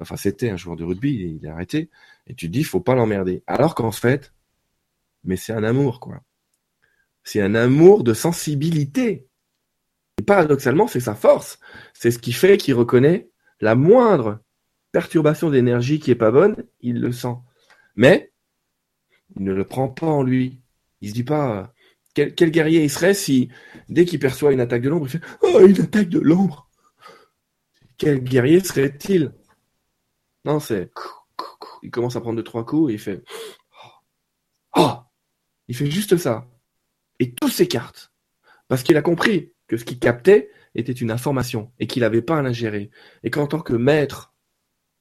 Enfin, 0.00 0.16
c'était 0.16 0.50
un 0.50 0.56
joueur 0.56 0.76
de 0.76 0.84
rugby, 0.84 1.38
il 1.40 1.46
est 1.46 1.50
arrêté. 1.50 1.90
Et 2.26 2.34
tu 2.34 2.46
te 2.46 2.52
dis, 2.52 2.64
faut 2.64 2.80
pas 2.80 2.94
l'emmerder. 2.94 3.42
Alors 3.46 3.74
qu'en 3.74 3.92
fait, 3.92 4.32
mais 5.24 5.36
c'est 5.36 5.52
un 5.52 5.64
amour, 5.64 6.00
quoi. 6.00 6.22
C'est 7.22 7.42
un 7.42 7.54
amour 7.54 8.02
de 8.04 8.14
sensibilité. 8.14 9.28
Et 10.20 10.22
paradoxalement, 10.22 10.86
c'est 10.86 11.00
sa 11.00 11.14
force. 11.14 11.58
C'est 11.94 12.10
ce 12.10 12.18
qui 12.18 12.34
fait 12.34 12.58
qu'il 12.58 12.74
reconnaît 12.74 13.30
la 13.62 13.74
moindre 13.74 14.40
perturbation 14.92 15.48
d'énergie 15.48 15.98
qui 15.98 16.10
est 16.10 16.14
pas 16.14 16.30
bonne, 16.30 16.62
il 16.82 17.00
le 17.00 17.10
sent. 17.10 17.36
Mais 17.96 18.30
il 19.34 19.44
ne 19.44 19.54
le 19.54 19.64
prend 19.64 19.88
pas 19.88 20.08
en 20.08 20.22
lui. 20.22 20.60
Il 21.00 21.08
se 21.08 21.14
dit 21.14 21.24
pas 21.24 21.72
quel, 22.12 22.34
quel 22.34 22.50
guerrier 22.50 22.84
il 22.84 22.90
serait 22.90 23.14
si 23.14 23.48
dès 23.88 24.04
qu'il 24.04 24.18
perçoit 24.18 24.52
une 24.52 24.60
attaque 24.60 24.82
de 24.82 24.90
l'ombre, 24.90 25.06
il 25.06 25.10
fait 25.10 25.22
Oh, 25.40 25.66
une 25.66 25.80
attaque 25.80 26.10
de 26.10 26.18
l'ombre. 26.18 26.68
Quel 27.96 28.22
guerrier 28.22 28.60
serait-il? 28.62 29.32
Non, 30.44 30.60
c'est 30.60 30.90
il 31.82 31.90
commence 31.90 32.14
à 32.14 32.20
prendre 32.20 32.36
deux 32.36 32.44
trois 32.44 32.66
coups 32.66 32.90
et 32.90 32.94
il 32.96 33.00
fait 33.00 33.24
Oh, 34.76 34.92
il 35.66 35.74
fait 35.74 35.90
juste 35.90 36.18
ça. 36.18 36.46
Et 37.20 37.32
tout 37.32 37.48
s'écarte. 37.48 38.12
Parce 38.68 38.82
qu'il 38.82 38.98
a 38.98 39.02
compris 39.02 39.54
que 39.70 39.76
ce 39.76 39.84
qu'il 39.84 40.00
captait 40.00 40.50
était 40.74 40.90
une 40.90 41.12
information 41.12 41.70
et 41.78 41.86
qu'il 41.86 42.00
n'avait 42.00 42.22
pas 42.22 42.38
à 42.38 42.42
l'ingérer. 42.42 42.90
Et 43.22 43.30
qu'en 43.30 43.46
tant 43.46 43.60
que 43.60 43.72
maître, 43.72 44.34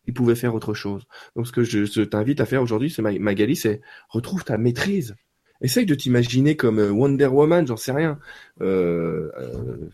il 0.05 0.13
pouvait 0.13 0.35
faire 0.35 0.53
autre 0.53 0.75
chose. 0.75 1.07
Donc 1.35 1.47
ce 1.47 1.51
que 1.51 1.63
je, 1.63 2.03
t'invite 2.03 2.39
à 2.39 2.45
faire 2.45 2.61
aujourd'hui, 2.61 2.91
c'est 2.91 3.01
Magali, 3.01 3.55
c'est 3.55 3.81
retrouve 4.09 4.43
ta 4.43 4.59
maîtrise. 4.59 5.15
Essaye 5.61 5.87
de 5.87 5.95
t'imaginer 5.95 6.55
comme 6.55 6.77
euh, 6.77 6.91
Wonder 6.91 7.25
Woman, 7.25 7.65
j'en 7.65 7.77
sais 7.77 7.91
rien. 7.91 8.19
Euh, 8.61 9.31
euh, 9.39 9.89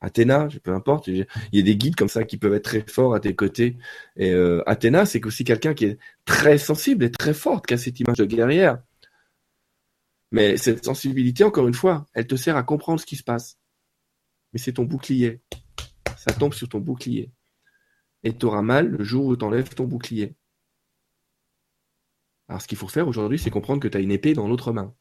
Athéna, 0.00 0.48
peu 0.64 0.72
importe. 0.72 1.08
Il 1.08 1.26
y 1.52 1.60
a 1.60 1.62
des 1.62 1.76
guides 1.76 1.94
comme 1.94 2.08
ça 2.08 2.24
qui 2.24 2.38
peuvent 2.38 2.54
être 2.54 2.64
très 2.64 2.84
forts 2.88 3.14
à 3.14 3.20
tes 3.20 3.34
côtés. 3.34 3.76
Et 4.16 4.32
euh, 4.32 4.62
Athéna, 4.66 5.04
c'est 5.04 5.24
aussi 5.26 5.44
quelqu'un 5.44 5.74
qui 5.74 5.84
est 5.84 5.98
très 6.24 6.56
sensible 6.56 7.04
et 7.04 7.10
très 7.10 7.34
forte, 7.34 7.66
qui 7.66 7.74
a 7.74 7.78
cette 7.78 8.00
image 8.00 8.16
de 8.16 8.24
guerrière. 8.24 8.78
Mais 10.32 10.56
cette 10.56 10.84
sensibilité, 10.84 11.44
encore 11.44 11.68
une 11.68 11.74
fois, 11.74 12.06
elle 12.14 12.26
te 12.26 12.36
sert 12.36 12.56
à 12.56 12.62
comprendre 12.62 13.00
ce 13.00 13.06
qui 13.06 13.16
se 13.16 13.22
passe. 13.22 13.58
Mais 14.52 14.58
c'est 14.58 14.72
ton 14.72 14.84
bouclier. 14.84 15.42
Ça 16.16 16.32
tombe 16.32 16.54
sur 16.54 16.68
ton 16.68 16.80
bouclier. 16.80 17.30
Et 18.24 18.36
tu 18.36 18.46
auras 18.46 18.62
mal 18.62 18.88
le 18.88 19.04
jour 19.04 19.26
où 19.26 19.36
tu 19.36 19.44
enlèves 19.44 19.74
ton 19.74 19.84
bouclier. 19.84 20.34
Alors 22.48 22.60
ce 22.62 22.66
qu'il 22.66 22.78
faut 22.78 22.88
faire 22.88 23.08
aujourd'hui, 23.08 23.38
c'est 23.38 23.50
comprendre 23.50 23.80
que 23.80 23.88
tu 23.88 23.96
as 23.96 24.00
une 24.00 24.10
épée 24.10 24.34
dans 24.34 24.48
l'autre 24.48 24.72
main. 24.72 24.94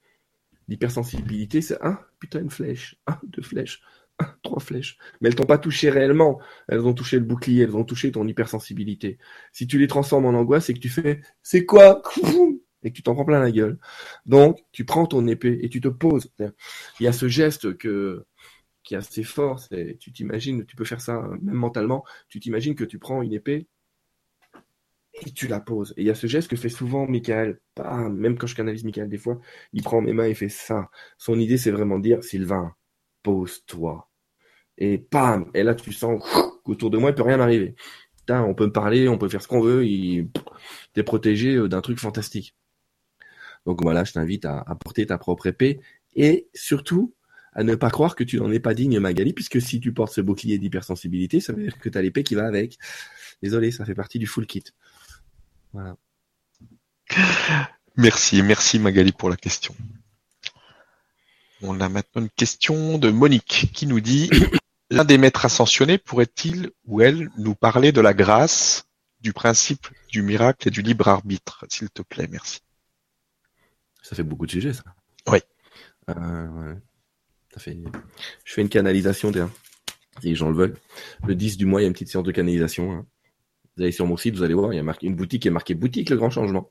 L'hypersensibilité, 0.67 1.61
c'est 1.61 1.81
un 1.81 1.99
putain 2.19 2.39
une 2.39 2.49
flèche, 2.49 2.97
un, 3.07 3.19
deux 3.23 3.41
flèches. 3.41 3.81
trois 4.43 4.59
flèches. 4.59 4.97
Mais 5.19 5.29
elles 5.29 5.35
t'ont 5.35 5.45
pas 5.45 5.57
touché 5.57 5.89
réellement. 5.89 6.39
Elles 6.67 6.85
ont 6.85 6.93
touché 6.93 7.17
le 7.17 7.25
bouclier, 7.25 7.63
elles 7.63 7.75
ont 7.75 7.83
touché 7.83 8.11
ton 8.11 8.27
hypersensibilité. 8.27 9.17
Si 9.51 9.67
tu 9.67 9.79
les 9.79 9.87
transformes 9.87 10.25
en 10.25 10.33
angoisse, 10.33 10.65
c'est 10.65 10.73
que 10.73 10.79
tu 10.79 10.89
fais, 10.89 11.21
c'est 11.41 11.65
quoi? 11.65 12.01
Et 12.83 12.91
que 12.91 12.95
tu 12.95 13.03
t'en 13.03 13.13
prends 13.13 13.25
plein 13.25 13.39
la 13.39 13.51
gueule. 13.51 13.77
Donc, 14.25 14.59
tu 14.71 14.85
prends 14.85 15.05
ton 15.05 15.27
épée 15.27 15.59
et 15.61 15.69
tu 15.69 15.81
te 15.81 15.87
poses. 15.87 16.31
Il 16.39 17.03
y 17.03 17.07
a 17.07 17.13
ce 17.13 17.27
geste 17.27 17.77
que, 17.77 18.25
qui 18.83 18.95
est 18.95 18.97
assez 18.97 19.23
fort. 19.23 19.61
Tu 19.99 20.11
t'imagines, 20.11 20.65
tu 20.65 20.75
peux 20.75 20.85
faire 20.85 21.01
ça 21.01 21.21
même 21.41 21.55
mentalement. 21.55 22.03
Tu 22.29 22.39
t'imagines 22.39 22.75
que 22.75 22.83
tu 22.83 22.99
prends 22.99 23.21
une 23.21 23.33
épée 23.33 23.67
et 25.25 25.31
tu 25.31 25.47
la 25.47 25.59
poses. 25.59 25.93
Et 25.97 26.01
il 26.01 26.07
y 26.07 26.09
a 26.09 26.15
ce 26.15 26.27
geste 26.27 26.49
que 26.49 26.55
fait 26.55 26.69
souvent 26.69 27.07
Michael. 27.07 27.59
même 28.11 28.37
quand 28.37 28.47
je 28.47 28.55
canalise 28.55 28.83
Michael 28.83 29.09
des 29.09 29.17
fois, 29.17 29.39
il 29.73 29.83
prend 29.83 30.01
mes 30.01 30.13
mains 30.13 30.25
et 30.25 30.33
fait 30.33 30.49
ça. 30.49 30.89
Son 31.17 31.39
idée, 31.39 31.57
c'est 31.57 31.71
vraiment 31.71 31.99
de 31.99 32.03
dire, 32.03 32.23
Sylvain, 32.23 32.73
pose-toi 33.23 34.09
et 34.77 34.97
pam 34.97 35.49
Et 35.53 35.63
là, 35.63 35.75
tu 35.75 35.93
sens 35.93 36.23
qu'autour 36.63 36.89
de 36.89 36.97
moi, 36.97 37.11
il 37.11 37.15
peut 37.15 37.23
rien 37.23 37.37
m'arriver. 37.37 37.75
On 38.29 38.53
peut 38.55 38.65
me 38.65 38.71
parler, 38.71 39.09
on 39.09 39.17
peut 39.17 39.27
faire 39.27 39.41
ce 39.41 39.47
qu'on 39.47 39.61
veut, 39.61 39.85
il... 39.85 40.29
t'es 40.93 41.03
protégé 41.03 41.55
euh, 41.55 41.67
d'un 41.67 41.81
truc 41.81 41.99
fantastique. 41.99 42.55
Donc 43.65 43.81
voilà, 43.81 44.03
je 44.03 44.13
t'invite 44.13 44.45
à, 44.45 44.63
porter 44.79 45.05
ta 45.05 45.17
propre 45.17 45.47
épée 45.47 45.79
et 46.15 46.47
surtout 46.53 47.13
à 47.53 47.63
ne 47.63 47.75
pas 47.75 47.89
croire 47.89 48.15
que 48.15 48.23
tu 48.23 48.37
n'en 48.37 48.51
es 48.51 48.59
pas 48.59 48.73
digne, 48.73 48.99
Magali, 48.99 49.33
puisque 49.33 49.61
si 49.61 49.79
tu 49.79 49.93
portes 49.93 50.13
ce 50.13 50.21
bouclier 50.21 50.57
d'hypersensibilité, 50.57 51.41
ça 51.41 51.53
veut 51.53 51.63
dire 51.63 51.77
que 51.79 51.89
tu 51.89 51.97
as 51.97 52.01
l'épée 52.01 52.23
qui 52.23 52.35
va 52.35 52.47
avec. 52.47 52.77
Désolé, 53.43 53.71
ça 53.71 53.85
fait 53.85 53.95
partie 53.95 54.19
du 54.19 54.27
full 54.27 54.45
kit. 54.45 54.63
Voilà. 55.73 55.95
Merci, 57.97 58.41
merci 58.41 58.79
Magali 58.79 59.11
pour 59.11 59.29
la 59.29 59.35
question. 59.35 59.75
On 61.61 61.81
a 61.81 61.89
maintenant 61.89 62.21
une 62.23 62.29
question 62.29 62.97
de 62.97 63.11
Monique 63.11 63.69
qui 63.73 63.85
nous 63.85 63.99
dit 63.99 64.29
L'un 64.89 65.05
des 65.05 65.17
maîtres 65.17 65.45
ascensionnés 65.45 65.97
pourrait-il 65.97 66.71
ou 66.85 67.01
elle 67.01 67.29
nous 67.37 67.55
parler 67.55 67.93
de 67.93 68.01
la 68.01 68.13
grâce, 68.13 68.83
du 69.21 69.31
principe 69.31 69.87
du 70.09 70.21
miracle 70.21 70.67
et 70.67 70.71
du 70.71 70.81
libre 70.81 71.07
arbitre, 71.07 71.65
s'il 71.69 71.89
te 71.89 72.01
plaît, 72.01 72.27
merci. 72.29 72.59
Ça 74.01 74.15
fait 74.15 74.23
beaucoup 74.23 74.45
de 74.45 74.51
sujets, 74.51 74.73
ça. 74.73 74.83
Oui. 75.29 75.39
Euh, 76.09 76.75
ça 77.53 77.59
fait... 77.59 77.77
Je 78.43 78.53
fais 78.53 78.61
une 78.61 78.69
canalisation, 78.69 79.31
si 79.31 80.27
les 80.27 80.35
gens 80.35 80.49
le 80.49 80.55
veulent. 80.55 80.77
Le 81.25 81.35
10 81.35 81.57
du 81.57 81.65
mois, 81.65 81.81
il 81.81 81.83
y 81.83 81.85
a 81.85 81.87
une 81.87 81.93
petite 81.93 82.09
séance 82.09 82.23
de 82.23 82.31
canalisation. 82.31 82.91
Hein. 82.91 83.05
Vous 83.75 83.83
allez 83.83 83.91
sur 83.91 84.05
mon 84.05 84.17
site, 84.17 84.35
vous 84.35 84.43
allez 84.43 84.53
voir, 84.53 84.73
il 84.73 84.77
y 84.77 84.79
a 84.79 84.83
marqué 84.83 85.07
une 85.07 85.15
boutique 85.15 85.43
qui 85.43 85.47
est 85.47 85.51
marquée 85.51 85.75
boutique 85.75 86.09
le 86.09 86.17
grand 86.17 86.29
changement. 86.29 86.67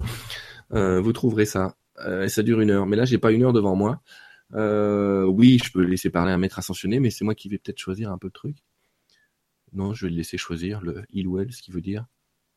Euh, 0.73 1.01
vous 1.01 1.13
trouverez 1.13 1.47
ça. 1.47 1.77
Euh, 2.07 2.25
et 2.25 2.29
ça 2.29 2.45
dure 2.45 2.61
une 2.61 2.71
heure. 2.71 2.87
Mais 2.87 2.97
là, 2.97 3.05
j'ai 3.05 3.19
pas 3.19 3.33
une 3.33 3.43
heure 3.43 3.53
devant 3.53 3.75
moi. 3.75 4.01
Oui, 4.53 5.61
je 5.65 5.73
peux 5.73 5.83
laisser 5.83 6.11
parler 6.11 6.31
un 6.31 6.39
maître 6.39 6.59
ascensionné, 6.59 7.01
mais 7.01 7.11
c'est 7.11 7.25
moi 7.25 7.35
qui 7.35 7.49
vais 7.49 7.59
peut-être 7.59 7.79
choisir 7.79 8.13
un 8.13 8.19
peu 8.19 8.29
le 8.29 8.33
truc. 8.33 8.57
Non, 9.73 9.95
je 9.95 10.07
vais 10.07 10.11
le 10.11 10.17
laisser 10.17 10.39
choisir 10.39 10.81
le 10.81 11.03
il 11.11 11.27
ou 11.27 11.41
elle, 11.41 11.53
ce 11.53 11.63
qui 11.63 11.71
veut 11.71 11.81
dire 11.81 12.07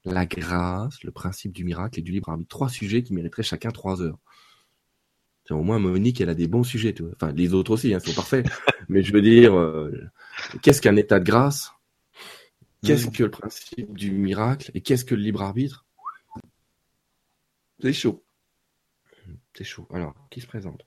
la 0.06 0.26
grâce, 0.26 1.04
le 1.04 1.12
principe 1.12 1.54
du 1.54 1.64
miracle 1.64 2.00
et 2.00 2.02
du 2.02 2.12
libre 2.12 2.30
arbitre. 2.30 2.50
Trois 2.50 2.70
sujets 2.70 3.04
qui 3.04 3.14
mériteraient 3.14 3.44
chacun 3.44 3.72
trois 3.72 4.02
heures. 4.02 4.20
Au 5.49 5.61
moins, 5.61 5.78
Monique, 5.78 6.22
elle 6.22 6.30
a 6.30 6.36
des 6.36 6.48
bons 6.48 6.64
sujets. 6.64 6.95
Enfin, 7.14 7.34
les 7.34 7.53
autres 7.53 7.72
aussi, 7.72 7.94
hein, 7.94 7.99
sont 7.99 8.14
parfaits. 8.14 8.48
mais 8.90 9.03
je 9.03 9.11
veux 9.11 9.22
dire, 9.22 9.53
euh, 9.57 9.91
qu'est-ce 10.61 10.82
qu'un 10.82 10.95
état 10.95 11.20
de 11.20 11.26
grâce? 11.26 11.72
Qu'est-ce 12.84 13.07
que 13.07 13.24
le 13.24 13.32
principe 13.32 13.94
du 13.94 14.11
miracle? 14.11 14.72
Et 14.74 14.82
qu'est-ce 14.82 15.06
que 15.06 15.15
le 15.15 15.22
libre 15.22 15.41
arbitre? 15.41 15.86
C'est 17.82 17.94
chaud. 17.94 18.24
C'est 19.53 19.64
chaud. 19.64 19.88
Alors, 19.94 20.14
qui 20.30 20.41
se 20.41 20.48
présente? 20.48 20.86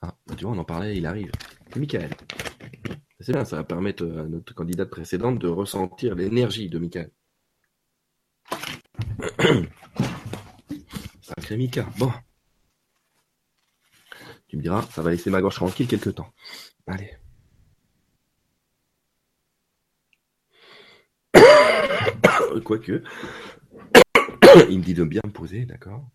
Ah, 0.00 0.16
tu 0.36 0.44
vois, 0.44 0.54
on 0.54 0.58
en 0.58 0.64
parlait, 0.64 0.96
il 0.96 1.06
arrive. 1.06 1.30
C'est 1.72 1.80
Michael. 1.80 2.10
C'est 3.20 3.32
bien, 3.32 3.44
ça 3.44 3.56
va 3.56 3.64
permettre 3.64 4.04
à 4.04 4.24
notre 4.24 4.54
candidate 4.54 4.90
précédente 4.90 5.40
de 5.40 5.48
ressentir 5.48 6.14
l'énergie 6.14 6.68
de 6.68 6.78
Michael. 6.78 7.10
Crémica. 11.48 11.86
Bon. 11.96 12.12
Tu 14.48 14.58
me 14.58 14.60
diras, 14.60 14.82
ça 14.82 15.00
va 15.00 15.10
laisser 15.10 15.30
ma 15.30 15.40
gorge 15.40 15.54
tranquille 15.54 15.86
quelques 15.86 16.14
temps. 16.14 16.30
Allez. 16.86 17.16
Quoique, 22.64 23.02
il 24.68 24.78
me 24.78 24.84
dit 24.84 24.92
de 24.92 25.04
bien 25.04 25.22
me 25.24 25.32
poser, 25.32 25.64
d'accord 25.64 26.10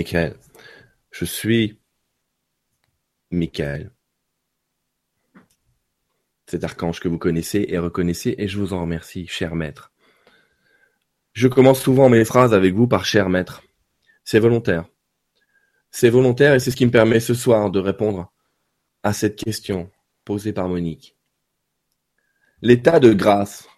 Michael. 0.00 0.34
Je 1.10 1.26
suis 1.26 1.78
Michael. 3.30 3.92
Cet 6.46 6.64
archange 6.64 7.00
que 7.00 7.08
vous 7.08 7.18
connaissez 7.18 7.66
et 7.68 7.76
reconnaissez, 7.76 8.34
et 8.38 8.48
je 8.48 8.58
vous 8.58 8.72
en 8.72 8.80
remercie, 8.80 9.26
cher 9.26 9.54
maître. 9.54 9.92
Je 11.34 11.48
commence 11.48 11.82
souvent 11.82 12.08
mes 12.08 12.24
phrases 12.24 12.54
avec 12.54 12.72
vous 12.72 12.88
par 12.88 13.04
cher 13.04 13.28
maître. 13.28 13.62
C'est 14.24 14.38
volontaire. 14.38 14.86
C'est 15.90 16.08
volontaire 16.08 16.54
et 16.54 16.60
c'est 16.60 16.70
ce 16.70 16.76
qui 16.76 16.86
me 16.86 16.90
permet 16.90 17.20
ce 17.20 17.34
soir 17.34 17.70
de 17.70 17.78
répondre 17.78 18.32
à 19.02 19.12
cette 19.12 19.36
question 19.36 19.90
posée 20.24 20.54
par 20.54 20.70
Monique. 20.70 21.18
L'état 22.62 23.00
de 23.00 23.12
grâce 23.12 23.68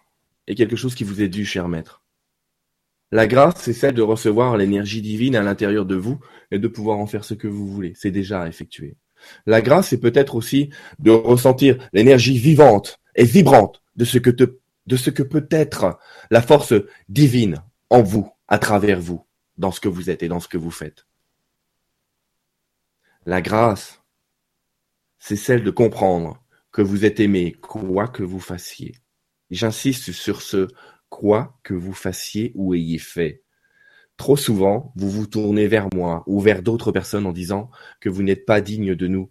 est 0.47 0.55
quelque 0.55 0.77
chose 0.77 0.95
qui 0.95 1.03
vous 1.03 1.21
est 1.21 1.27
dû, 1.27 1.43
cher 1.43 1.67
maître. 1.67 2.02
La 3.13 3.27
grâce, 3.27 3.57
c'est 3.59 3.73
celle 3.73 3.93
de 3.93 4.01
recevoir 4.01 4.57
l'énergie 4.57 4.99
divine 4.99 5.35
à 5.35 5.43
l'intérieur 5.43 5.85
de 5.85 5.93
vous 5.93 6.19
et 6.49 6.57
de 6.57 6.67
pouvoir 6.67 6.97
en 6.97 7.05
faire 7.05 7.23
ce 7.23 7.35
que 7.35 7.47
vous 7.47 7.67
voulez. 7.67 7.93
C'est 7.95 8.09
déjà 8.09 8.47
effectué. 8.47 8.97
La 9.45 9.61
grâce, 9.61 9.89
c'est 9.89 9.99
peut-être 9.99 10.33
aussi 10.33 10.71
de 10.97 11.11
ressentir 11.11 11.77
l'énergie 11.93 12.39
vivante 12.39 12.99
et 13.13 13.23
vibrante 13.23 13.83
de 13.95 14.03
ce 14.03 14.17
que 14.17 14.31
de 14.31 14.97
ce 14.97 15.11
que 15.11 15.21
peut 15.21 15.45
être 15.51 15.99
la 16.31 16.41
force 16.41 16.73
divine 17.07 17.61
en 17.91 18.01
vous, 18.01 18.31
à 18.47 18.57
travers 18.57 18.99
vous, 18.99 19.23
dans 19.59 19.71
ce 19.71 19.79
que 19.79 19.89
vous 19.89 20.09
êtes 20.09 20.23
et 20.23 20.27
dans 20.27 20.39
ce 20.39 20.47
que 20.47 20.57
vous 20.57 20.71
faites. 20.71 21.05
La 23.27 23.43
grâce, 23.43 24.01
c'est 25.19 25.35
celle 25.35 25.63
de 25.63 25.69
comprendre 25.69 26.43
que 26.71 26.81
vous 26.81 27.05
êtes 27.05 27.19
aimé, 27.19 27.55
quoi 27.61 28.07
que 28.07 28.23
vous 28.23 28.39
fassiez. 28.39 28.95
J'insiste 29.51 30.11
sur 30.13 30.41
ce 30.41 30.67
quoi 31.13 31.55
que 31.61 31.75
vous 31.75 31.93
fassiez 31.93 32.51
ou 32.55 32.73
ayez 32.73 32.97
fait. 32.97 33.43
Trop 34.17 34.35
souvent, 34.35 34.91
vous 34.95 35.11
vous 35.11 35.27
tournez 35.27 35.67
vers 35.67 35.87
moi 35.93 36.23
ou 36.25 36.41
vers 36.41 36.63
d'autres 36.63 36.91
personnes 36.91 37.27
en 37.27 37.31
disant 37.31 37.69
que 38.01 38.09
vous 38.09 38.23
n'êtes 38.23 38.47
pas 38.47 38.61
digne 38.61 38.95
de 38.95 39.07
nous. 39.07 39.29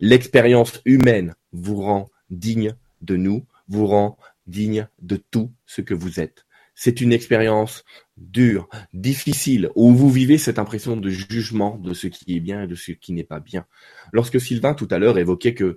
L'expérience 0.00 0.80
humaine 0.86 1.34
vous 1.52 1.76
rend 1.76 2.08
digne 2.30 2.74
de 3.02 3.16
nous, 3.16 3.44
vous 3.68 3.86
rend 3.86 4.16
digne 4.46 4.88
de 5.02 5.16
tout 5.16 5.52
ce 5.66 5.82
que 5.82 5.92
vous 5.92 6.20
êtes. 6.20 6.46
C'est 6.74 7.02
une 7.02 7.12
expérience 7.12 7.84
dure, 8.16 8.70
difficile, 8.94 9.68
où 9.74 9.92
vous 9.92 10.08
vivez 10.08 10.38
cette 10.38 10.58
impression 10.58 10.96
de 10.96 11.10
jugement 11.10 11.76
de 11.76 11.92
ce 11.92 12.06
qui 12.06 12.34
est 12.34 12.40
bien 12.40 12.62
et 12.62 12.66
de 12.66 12.74
ce 12.74 12.92
qui 12.92 13.12
n'est 13.12 13.24
pas 13.24 13.40
bien. 13.40 13.66
Lorsque 14.12 14.40
Sylvain 14.40 14.72
tout 14.72 14.88
à 14.90 14.98
l'heure 14.98 15.18
évoquait 15.18 15.52
que 15.52 15.76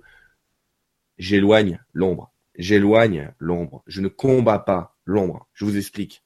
j'éloigne 1.18 1.84
l'ombre, 1.92 2.32
j'éloigne 2.56 3.30
l'ombre, 3.38 3.82
je 3.86 4.00
ne 4.00 4.08
combats 4.08 4.58
pas 4.58 4.93
l'ombre. 5.04 5.48
Je 5.54 5.64
vous 5.64 5.76
explique. 5.76 6.22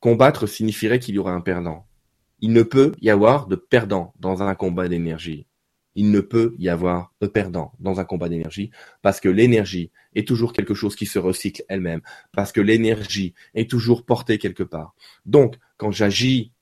Combattre 0.00 0.46
signifierait 0.46 0.98
qu'il 0.98 1.14
y 1.14 1.18
aurait 1.18 1.32
un 1.32 1.40
perdant. 1.40 1.86
Il 2.40 2.52
ne 2.52 2.62
peut 2.62 2.92
y 3.00 3.10
avoir 3.10 3.46
de 3.46 3.56
perdant 3.56 4.12
dans 4.18 4.42
un 4.42 4.54
combat 4.54 4.88
d'énergie. 4.88 5.46
Il 5.94 6.10
ne 6.10 6.20
peut 6.20 6.54
y 6.58 6.68
avoir 6.68 7.14
de 7.20 7.26
perdant 7.26 7.72
dans 7.78 8.00
un 8.00 8.04
combat 8.04 8.28
d'énergie 8.28 8.70
parce 9.00 9.20
que 9.20 9.28
l'énergie 9.28 9.92
est 10.14 10.26
toujours 10.26 10.52
quelque 10.52 10.74
chose 10.74 10.96
qui 10.96 11.06
se 11.06 11.18
recycle 11.18 11.64
elle-même, 11.68 12.00
parce 12.32 12.52
que 12.52 12.60
l'énergie 12.60 13.34
est 13.54 13.70
toujours 13.70 14.04
portée 14.04 14.38
quelque 14.38 14.64
part. 14.64 14.94
Donc, 15.24 15.56
quand 15.76 15.92
j'agis 15.92 16.52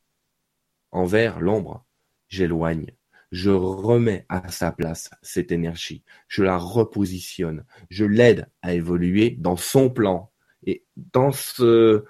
envers 0.90 1.40
l'ombre, 1.40 1.86
j'éloigne. 2.28 2.90
Je 3.30 3.50
remets 3.50 4.26
à 4.28 4.50
sa 4.50 4.72
place 4.72 5.10
cette 5.22 5.52
énergie. 5.52 6.04
Je 6.28 6.42
la 6.42 6.58
repositionne. 6.58 7.64
Je 7.88 8.04
l'aide 8.04 8.48
à 8.60 8.74
évoluer 8.74 9.30
dans 9.38 9.56
son 9.56 9.88
plan 9.88 10.31
et 10.64 10.84
dans 10.96 11.32
ce, 11.32 12.04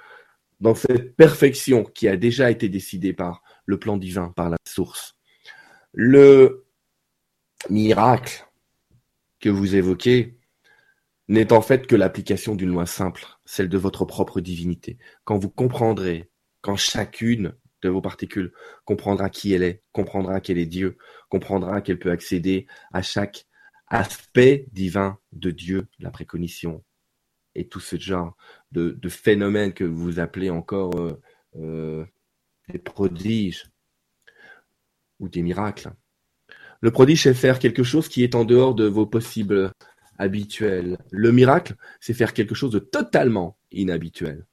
dans 0.60 0.74
cette 0.74 1.16
perfection 1.16 1.84
qui 1.84 2.08
a 2.08 2.16
déjà 2.16 2.50
été 2.50 2.68
décidée 2.68 3.12
par 3.12 3.42
le 3.66 3.78
plan 3.78 3.96
divin, 3.96 4.32
par 4.36 4.50
la 4.50 4.56
source, 4.66 5.16
le 5.92 6.64
miracle 7.70 8.46
que 9.40 9.48
vous 9.48 9.74
évoquez 9.74 10.38
n'est 11.28 11.52
en 11.52 11.62
fait 11.62 11.86
que 11.86 11.96
l'application 11.96 12.54
d'une 12.54 12.70
loi 12.70 12.86
simple, 12.86 13.26
celle 13.44 13.68
de 13.68 13.78
votre 13.78 14.04
propre 14.04 14.40
divinité. 14.40 14.98
Quand 15.24 15.38
vous 15.38 15.50
comprendrez, 15.50 16.30
quand 16.60 16.76
chacune 16.76 17.54
de 17.82 17.88
vos 17.88 18.00
particules 18.00 18.52
comprendra 18.84 19.30
qui 19.30 19.52
elle 19.52 19.62
est, 19.62 19.82
comprendra 19.92 20.40
qu'elle 20.40 20.58
est 20.58 20.66
Dieu, 20.66 20.96
comprendra 21.28 21.80
qu'elle 21.80 21.98
peut 21.98 22.10
accéder 22.10 22.66
à 22.92 23.02
chaque 23.02 23.46
aspect 23.88 24.66
divin 24.72 25.18
de 25.32 25.50
Dieu, 25.50 25.88
la 25.98 26.10
précognition, 26.10 26.82
et 27.54 27.68
tout 27.68 27.80
ce 27.80 27.96
genre 27.96 28.36
de, 28.72 28.98
phénomènes 29.08 29.72
que 29.72 29.84
vous 29.84 30.20
appelez 30.20 30.50
encore 30.50 30.94
euh, 30.98 31.20
euh, 31.56 32.04
des 32.68 32.78
prodiges 32.78 33.70
ou 35.20 35.28
des 35.28 35.42
miracles. 35.42 35.92
Le 36.80 36.90
prodige, 36.90 37.22
c'est 37.22 37.34
faire 37.34 37.58
quelque 37.58 37.84
chose 37.84 38.08
qui 38.08 38.24
est 38.24 38.34
en 38.34 38.44
dehors 38.44 38.74
de 38.74 38.86
vos 38.86 39.06
possibles 39.06 39.72
habituels. 40.18 40.98
Le 41.10 41.30
miracle, 41.32 41.76
c'est 42.00 42.14
faire 42.14 42.34
quelque 42.34 42.54
chose 42.54 42.72
de 42.72 42.80
totalement 42.80 43.56
inhabituel. 43.70 44.46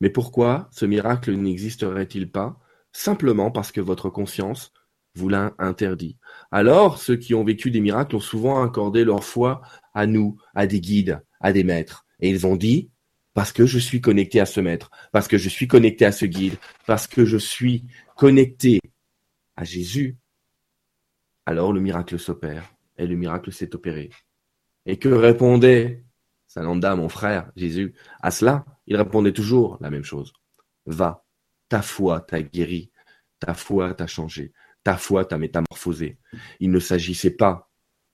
Mais 0.00 0.10
pourquoi 0.10 0.68
ce 0.72 0.86
miracle 0.86 1.32
n'existerait-il 1.32 2.30
pas 2.30 2.58
Simplement 2.92 3.50
parce 3.50 3.72
que 3.72 3.80
votre 3.80 4.10
conscience 4.10 4.72
vous 5.14 5.28
l'a 5.28 5.54
interdit? 5.58 6.16
Alors, 6.50 6.98
ceux 6.98 7.16
qui 7.16 7.34
ont 7.34 7.44
vécu 7.44 7.70
des 7.70 7.80
miracles 7.80 8.16
ont 8.16 8.20
souvent 8.20 8.62
accordé 8.62 9.04
leur 9.04 9.24
foi 9.24 9.60
à 9.94 10.06
nous, 10.06 10.36
à 10.54 10.66
des 10.66 10.80
guides, 10.80 11.22
à 11.40 11.52
des 11.52 11.64
maîtres. 11.64 12.06
Et 12.20 12.30
ils 12.30 12.46
ont 12.46 12.56
dit, 12.56 12.90
parce 13.34 13.52
que 13.52 13.66
je 13.66 13.78
suis 13.78 14.00
connecté 14.00 14.40
à 14.40 14.46
ce 14.46 14.60
maître, 14.60 14.90
parce 15.12 15.28
que 15.28 15.38
je 15.38 15.48
suis 15.48 15.68
connecté 15.68 16.04
à 16.04 16.12
ce 16.12 16.26
guide, 16.26 16.56
parce 16.86 17.06
que 17.06 17.24
je 17.24 17.36
suis 17.36 17.84
connecté 18.16 18.80
à 19.56 19.64
Jésus, 19.64 20.16
alors 21.46 21.72
le 21.72 21.80
miracle 21.80 22.18
s'opère. 22.18 22.72
Et 22.96 23.06
le 23.06 23.16
miracle 23.16 23.50
s'est 23.50 23.74
opéré. 23.74 24.10
Et 24.84 24.98
que 24.98 25.08
répondait 25.08 26.04
Sananda, 26.46 26.94
mon 26.96 27.08
frère, 27.08 27.50
Jésus, 27.56 27.94
à 28.20 28.30
cela? 28.30 28.66
Il 28.86 28.96
répondait 28.96 29.32
toujours 29.32 29.78
la 29.80 29.88
même 29.88 30.04
chose. 30.04 30.34
Va, 30.84 31.24
ta 31.68 31.80
foi 31.80 32.20
t'a 32.20 32.42
guéri, 32.42 32.90
ta 33.38 33.54
foi 33.54 33.94
t'a 33.94 34.06
changé, 34.06 34.52
ta 34.82 34.96
foi 34.96 35.24
t'a 35.24 35.38
métamorphosé. 35.38 36.18
Il 36.58 36.70
ne 36.70 36.78
s'agissait 36.78 37.36
pas 37.36 37.69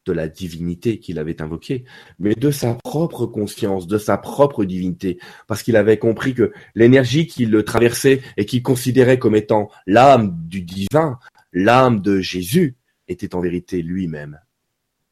de 0.07 0.13
la 0.13 0.29
divinité 0.29 0.99
qu'il 0.99 1.19
avait 1.19 1.43
invoquée, 1.43 1.85
mais 2.19 2.35
de 2.35 2.51
sa 2.51 2.75
propre 2.75 3.27
conscience, 3.27 3.87
de 3.87 3.99
sa 3.99 4.17
propre 4.17 4.65
divinité, 4.65 5.19
parce 5.49 5.63
qu'il 5.63 5.77
avait 5.77 5.99
compris 5.99 6.33
que 6.33 6.53
l'énergie 6.75 7.27
qui 7.27 7.45
le 7.45 7.65
traversait 7.65 8.23
et 8.37 8.47
qu'il 8.47 8.63
considérait 8.63 9.19
comme 9.19 9.37
étant 9.37 9.69
l'âme 9.87 10.37
du 10.47 10.63
divin, 10.63 11.19
l'âme 11.53 12.01
de 12.01 12.21
Jésus, 12.21 12.77
était 13.09 13.35
en 13.35 13.41
vérité 13.41 13.83
lui-même. 13.83 14.41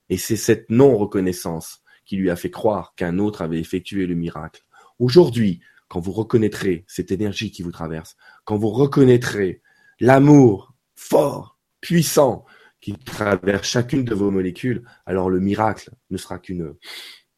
Et 0.08 0.16
c'est 0.16 0.36
cette 0.36 0.70
non-reconnaissance 0.70 1.82
qui 2.04 2.16
lui 2.16 2.30
a 2.30 2.36
fait 2.36 2.50
croire 2.50 2.94
qu'un 2.96 3.18
autre 3.18 3.42
avait 3.42 3.60
effectué 3.60 4.06
le 4.06 4.14
miracle. 4.14 4.62
Aujourd'hui, 4.98 5.60
quand 5.88 6.00
vous 6.00 6.12
reconnaîtrez 6.12 6.84
cette 6.86 7.12
énergie 7.12 7.50
qui 7.50 7.62
vous 7.62 7.72
traverse, 7.72 8.16
quand 8.44 8.56
vous 8.56 8.70
reconnaîtrez 8.70 9.62
l'amour 10.00 10.74
fort, 10.94 11.58
puissant, 11.80 12.44
qui 12.84 12.92
traverse 12.92 13.66
chacune 13.66 14.04
de 14.04 14.14
vos 14.14 14.30
molécules, 14.30 14.84
alors 15.06 15.30
le 15.30 15.40
miracle 15.40 15.90
ne 16.10 16.18
sera 16.18 16.38
qu'une 16.38 16.74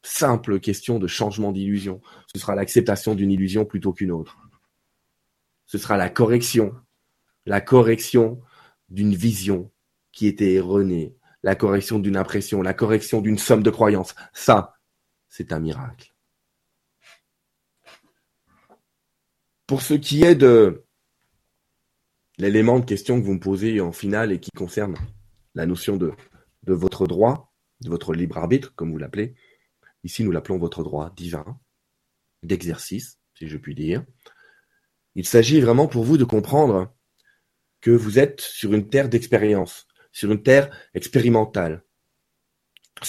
simple 0.03 0.59
question 0.59 0.99
de 0.99 1.07
changement 1.07 1.53
d'illusion. 1.53 2.01
Ce 2.33 2.37
sera 2.37 2.53
l'acceptation 2.53 3.15
d'une 3.15 3.31
illusion 3.31 3.63
plutôt 3.63 3.93
qu'une 3.93 4.11
autre. 4.11 4.37
Ce 5.65 5.77
sera 5.77 5.95
la 5.95 6.09
correction, 6.09 6.75
la 7.45 7.61
correction 7.61 8.41
d'une 8.89 9.15
vision 9.15 9.71
qui 10.11 10.27
était 10.27 10.55
erronée, 10.55 11.15
la 11.43 11.55
correction 11.55 11.99
d'une 11.99 12.17
impression, 12.17 12.61
la 12.61 12.73
correction 12.73 13.21
d'une 13.21 13.37
somme 13.37 13.63
de 13.63 13.69
croyances. 13.69 14.15
Ça, 14.33 14.73
c'est 15.29 15.53
un 15.53 15.61
miracle. 15.61 16.13
Pour 19.65 19.81
ce 19.81 19.93
qui 19.93 20.25
est 20.25 20.35
de 20.35 20.83
l'élément 22.37 22.81
de 22.81 22.85
question 22.85 23.17
que 23.17 23.25
vous 23.25 23.35
me 23.35 23.39
posez 23.39 23.79
en 23.79 23.93
finale 23.93 24.33
et 24.33 24.41
qui 24.41 24.51
concerne 24.51 24.97
la 25.57 25.65
notion 25.65 25.97
de, 25.97 26.13
votre 26.67 27.07
droit, 27.07 27.51
de 27.81 27.89
votre 27.89 28.13
libre 28.13 28.37
arbitre, 28.37 28.75
comme 28.75 28.91
vous 28.91 28.99
l'appelez. 28.99 29.33
Ici, 30.03 30.23
nous 30.23 30.31
l'appelons 30.31 30.59
votre 30.59 30.83
droit 30.83 31.11
divin, 31.15 31.59
d'exercice, 32.43 33.19
si 33.33 33.47
je 33.47 33.57
puis 33.57 33.73
dire. 33.73 34.05
Il 35.15 35.25
s'agit 35.25 35.59
vraiment 35.59 35.87
pour 35.87 36.03
vous 36.03 36.17
de 36.17 36.23
comprendre 36.23 36.93
que 37.81 37.89
vous 37.89 38.19
êtes 38.19 38.39
sur 38.39 38.73
une 38.73 38.87
terre 38.87 39.09
d'expérience, 39.09 39.87
sur 40.11 40.31
une 40.31 40.43
terre 40.43 40.69
expérimentale. 40.93 41.83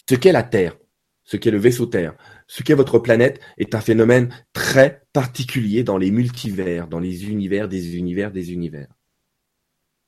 Ce 0.09 0.15
qu'est 0.15 0.33
la 0.33 0.43
Terre, 0.43 0.79
ce 1.25 1.37
qu'est 1.37 1.51
le 1.51 1.59
vaisseau 1.59 1.85
Terre, 1.85 2.17
ce 2.47 2.63
qu'est 2.63 2.75
votre 2.75 2.99
planète 2.99 3.41
est 3.59 3.75
un 3.75 3.83
phénomène 3.83 4.35
très 4.55 5.03
particulier 5.13 5.85
dans 5.85 5.99
les 5.99 6.11
multivers, 6.11 6.89
dans 6.89 7.01
les 7.01 7.27
univers 7.27 7.69
des 7.69 7.97
univers 7.97 8.33
des 8.33 8.53
univers. 8.53 8.89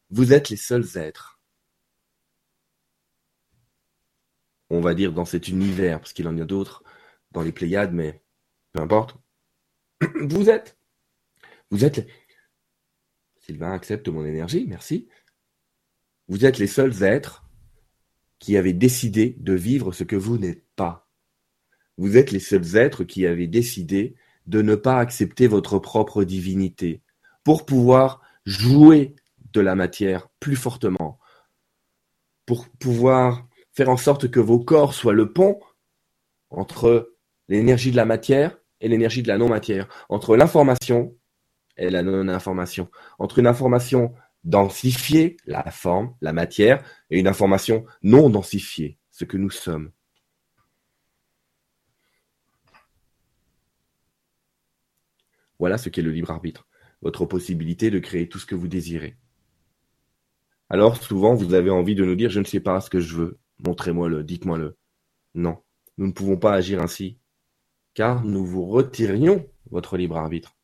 Vous 0.08 0.32
êtes 0.32 0.48
les 0.48 0.56
seuls 0.56 0.96
êtres. 0.96 1.39
On 4.70 4.80
va 4.80 4.94
dire 4.94 5.12
dans 5.12 5.24
cet 5.24 5.48
univers, 5.48 5.98
parce 5.98 6.12
qu'il 6.12 6.28
en 6.28 6.38
a 6.38 6.44
d'autres 6.44 6.82
dans 7.32 7.42
les 7.42 7.52
Pléiades, 7.52 7.92
mais 7.92 8.22
peu 8.72 8.80
importe. 8.80 9.16
Vous 10.20 10.48
êtes. 10.48 10.78
Vous 11.70 11.84
êtes. 11.84 12.06
Sylvain 13.40 13.72
accepte 13.72 14.08
mon 14.08 14.24
énergie, 14.24 14.66
merci. 14.68 15.08
Vous 16.28 16.44
êtes 16.44 16.58
les 16.58 16.66
seuls 16.66 17.02
êtres 17.02 17.44
qui 18.38 18.56
avez 18.56 18.72
décidé 18.72 19.36
de 19.38 19.52
vivre 19.52 19.92
ce 19.92 20.04
que 20.04 20.16
vous 20.16 20.38
n'êtes 20.38 20.64
pas. 20.76 21.10
Vous 21.98 22.16
êtes 22.16 22.30
les 22.30 22.40
seuls 22.40 22.76
êtres 22.76 23.04
qui 23.04 23.26
avez 23.26 23.46
décidé 23.46 24.14
de 24.46 24.62
ne 24.62 24.74
pas 24.74 24.98
accepter 24.98 25.46
votre 25.46 25.78
propre 25.78 26.24
divinité 26.24 27.02
pour 27.44 27.66
pouvoir 27.66 28.22
jouer 28.46 29.14
de 29.52 29.60
la 29.60 29.74
matière 29.74 30.28
plus 30.40 30.56
fortement, 30.56 31.18
pour 32.46 32.68
pouvoir 32.68 33.48
faire 33.80 33.88
en 33.88 33.96
sorte 33.96 34.30
que 34.30 34.40
vos 34.40 34.58
corps 34.58 34.92
soient 34.92 35.14
le 35.14 35.32
pont 35.32 35.58
entre 36.50 37.14
l'énergie 37.48 37.90
de 37.90 37.96
la 37.96 38.04
matière 38.04 38.58
et 38.82 38.88
l'énergie 38.88 39.22
de 39.22 39.28
la 39.28 39.38
non-matière, 39.38 39.88
entre 40.10 40.36
l'information 40.36 41.16
et 41.78 41.88
la 41.88 42.02
non-information, 42.02 42.90
entre 43.18 43.38
une 43.38 43.46
information 43.46 44.12
densifiée, 44.44 45.38
la 45.46 45.70
forme, 45.70 46.14
la 46.20 46.34
matière, 46.34 46.84
et 47.08 47.18
une 47.18 47.26
information 47.26 47.86
non 48.02 48.28
densifiée, 48.28 48.98
ce 49.10 49.24
que 49.24 49.38
nous 49.38 49.48
sommes. 49.48 49.90
Voilà 55.58 55.78
ce 55.78 55.88
qu'est 55.88 56.02
le 56.02 56.12
libre 56.12 56.32
arbitre, 56.32 56.66
votre 57.00 57.24
possibilité 57.24 57.90
de 57.90 57.98
créer 57.98 58.28
tout 58.28 58.38
ce 58.38 58.44
que 58.44 58.54
vous 58.54 58.68
désirez. 58.68 59.16
Alors 60.68 61.02
souvent, 61.02 61.34
vous 61.34 61.54
avez 61.54 61.70
envie 61.70 61.94
de 61.94 62.04
nous 62.04 62.14
dire, 62.14 62.28
je 62.28 62.40
ne 62.40 62.44
sais 62.44 62.60
pas 62.60 62.78
ce 62.82 62.90
que 62.90 63.00
je 63.00 63.16
veux, 63.16 63.39
montrez-moi-le, 63.64 64.24
dites-moi-le. 64.24 64.76
Non, 65.34 65.58
nous 65.98 66.06
ne 66.06 66.12
pouvons 66.12 66.36
pas 66.36 66.52
agir 66.52 66.82
ainsi, 66.82 67.18
car 67.94 68.24
nous 68.24 68.44
vous 68.44 68.66
retirions 68.66 69.46
votre 69.70 69.96
libre 69.96 70.16
arbitre. 70.16 70.56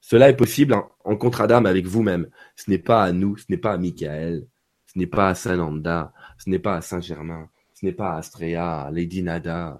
Cela 0.00 0.30
est 0.30 0.36
possible 0.36 0.74
en, 0.74 0.90
en 1.04 1.16
contre-Adam 1.16 1.64
avec 1.66 1.86
vous-même. 1.86 2.30
Ce 2.56 2.70
n'est 2.70 2.78
pas 2.78 3.04
à 3.04 3.12
nous, 3.12 3.36
ce 3.36 3.46
n'est 3.50 3.58
pas 3.58 3.72
à 3.72 3.78
Michael, 3.78 4.46
ce 4.86 4.98
n'est 4.98 5.06
pas 5.06 5.28
à 5.28 5.34
Sananda, 5.34 6.12
ce 6.38 6.50
n'est 6.50 6.58
pas 6.58 6.76
à 6.76 6.80
Saint-Germain, 6.80 7.48
ce 7.74 7.86
n'est 7.86 7.92
pas 7.92 8.12
à 8.12 8.16
Astrea, 8.16 8.82
à 8.82 8.90
Lady 8.90 9.22
Nada, 9.22 9.78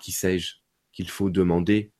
qui 0.00 0.12
sais-je, 0.12 0.54
qu'il 0.92 1.10
faut 1.10 1.30
demander 1.30 1.92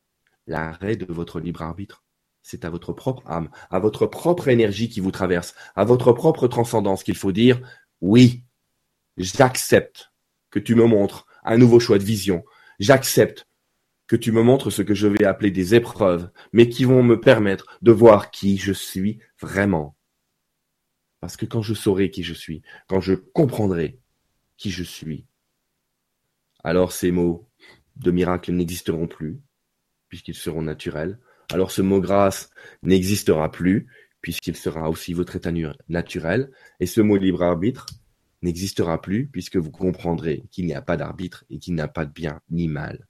l'arrêt 0.46 0.96
de 0.96 1.12
votre 1.12 1.40
libre 1.40 1.62
arbitre? 1.62 2.04
C'est 2.42 2.64
à 2.64 2.70
votre 2.70 2.92
propre 2.92 3.22
âme, 3.26 3.50
à 3.68 3.78
votre 3.78 4.06
propre 4.06 4.48
énergie 4.48 4.88
qui 4.88 5.00
vous 5.00 5.10
traverse, 5.10 5.54
à 5.76 5.84
votre 5.84 6.12
propre 6.12 6.48
transcendance 6.48 7.02
qu'il 7.02 7.16
faut 7.16 7.32
dire 7.32 7.60
oui, 8.00 8.44
j'accepte 9.18 10.12
que 10.50 10.58
tu 10.58 10.74
me 10.74 10.86
montres 10.86 11.26
un 11.44 11.58
nouveau 11.58 11.80
choix 11.80 11.98
de 11.98 12.04
vision. 12.04 12.44
J'accepte 12.78 13.46
que 14.06 14.16
tu 14.16 14.32
me 14.32 14.42
montres 14.42 14.72
ce 14.72 14.82
que 14.82 14.94
je 14.94 15.06
vais 15.06 15.24
appeler 15.24 15.50
des 15.50 15.74
épreuves, 15.74 16.30
mais 16.52 16.68
qui 16.68 16.84
vont 16.84 17.02
me 17.02 17.20
permettre 17.20 17.78
de 17.82 17.92
voir 17.92 18.30
qui 18.30 18.56
je 18.56 18.72
suis 18.72 19.18
vraiment. 19.40 19.96
Parce 21.20 21.36
que 21.36 21.46
quand 21.46 21.62
je 21.62 21.74
saurai 21.74 22.10
qui 22.10 22.22
je 22.22 22.34
suis, 22.34 22.62
quand 22.86 23.00
je 23.00 23.14
comprendrai 23.14 23.98
qui 24.56 24.70
je 24.70 24.82
suis, 24.82 25.26
alors 26.64 26.92
ces 26.92 27.10
mots 27.10 27.48
de 27.96 28.10
miracle 28.10 28.52
n'existeront 28.52 29.08
plus, 29.08 29.40
puisqu'ils 30.08 30.34
seront 30.34 30.62
naturels. 30.62 31.18
Alors 31.52 31.70
ce 31.70 31.82
mot 31.82 32.00
grâce 32.00 32.50
n'existera 32.82 33.50
plus, 33.50 33.88
puisqu'il 34.20 34.56
sera 34.56 34.90
aussi 34.90 35.12
votre 35.12 35.36
état 35.36 35.52
naturel. 35.88 36.50
Et 36.80 36.86
ce 36.86 37.00
mot 37.00 37.16
libre 37.16 37.42
arbitre 37.42 37.86
n'existera 38.42 39.00
plus, 39.00 39.26
puisque 39.26 39.56
vous 39.56 39.70
comprendrez 39.70 40.44
qu'il 40.50 40.66
n'y 40.66 40.74
a 40.74 40.82
pas 40.82 40.96
d'arbitre 40.96 41.44
et 41.50 41.58
qu'il 41.58 41.74
n'y 41.74 41.80
a 41.80 41.88
pas 41.88 42.04
de 42.04 42.12
bien 42.12 42.40
ni 42.50 42.68
mal. 42.68 43.06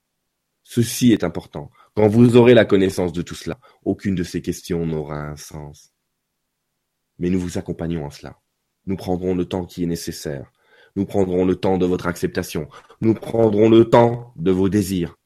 Ceci 0.63 1.13
est 1.13 1.25
important. 1.25 1.71
Quand 1.95 2.09
vous 2.09 2.37
aurez 2.37 2.55
la 2.55 2.65
connaissance 2.65 3.13
de 3.13 3.23
tout 3.23 3.35
cela, 3.35 3.59
aucune 3.85 4.15
de 4.15 4.25
ces 4.25 4.43
questions 4.43 4.87
n'aura 4.87 5.19
un 5.19 5.37
sens. 5.37 5.93
Mais 7.19 7.31
nous 7.31 7.41
vous 7.41 7.59
accompagnons 7.59 8.05
en 8.05 8.11
cela. 8.11 8.39
Nous 8.87 8.97
prendrons 8.97 9.35
le 9.35 9.45
temps 9.45 9.65
qui 9.65 9.83
est 9.83 9.87
nécessaire. 9.87 10.53
Nous 10.97 11.07
prendrons 11.07 11.45
le 11.45 11.57
temps 11.57 11.79
de 11.79 11.87
votre 11.87 12.07
acceptation. 12.07 12.69
Nous 13.01 13.15
prendrons 13.15 13.69
le 13.69 13.89
temps 13.89 14.33
de 14.37 14.51
vos 14.51 14.69
désirs 14.69 15.19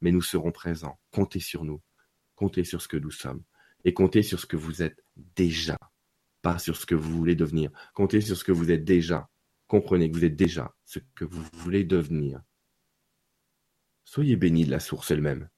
mais 0.00 0.12
nous 0.12 0.22
serons 0.22 0.52
présents. 0.52 0.98
Comptez 1.10 1.40
sur 1.40 1.64
nous. 1.64 1.80
Comptez 2.34 2.64
sur 2.64 2.82
ce 2.82 2.88
que 2.88 2.96
nous 2.96 3.10
sommes. 3.10 3.42
Et 3.84 3.94
comptez 3.94 4.22
sur 4.22 4.40
ce 4.40 4.46
que 4.46 4.56
vous 4.56 4.82
êtes 4.82 5.02
déjà. 5.16 5.76
Pas 6.42 6.58
sur 6.58 6.76
ce 6.76 6.86
que 6.86 6.94
vous 6.94 7.16
voulez 7.16 7.34
devenir. 7.34 7.70
Comptez 7.94 8.20
sur 8.20 8.36
ce 8.36 8.44
que 8.44 8.52
vous 8.52 8.70
êtes 8.70 8.84
déjà. 8.84 9.28
Comprenez 9.68 10.10
que 10.10 10.16
vous 10.16 10.24
êtes 10.24 10.36
déjà 10.36 10.74
ce 10.84 10.98
que 11.14 11.24
vous 11.24 11.42
voulez 11.54 11.84
devenir. 11.84 12.40
Soyez 14.04 14.36
bénis 14.36 14.64
de 14.64 14.70
la 14.70 14.80
source 14.80 15.10
elle-même. 15.10 15.48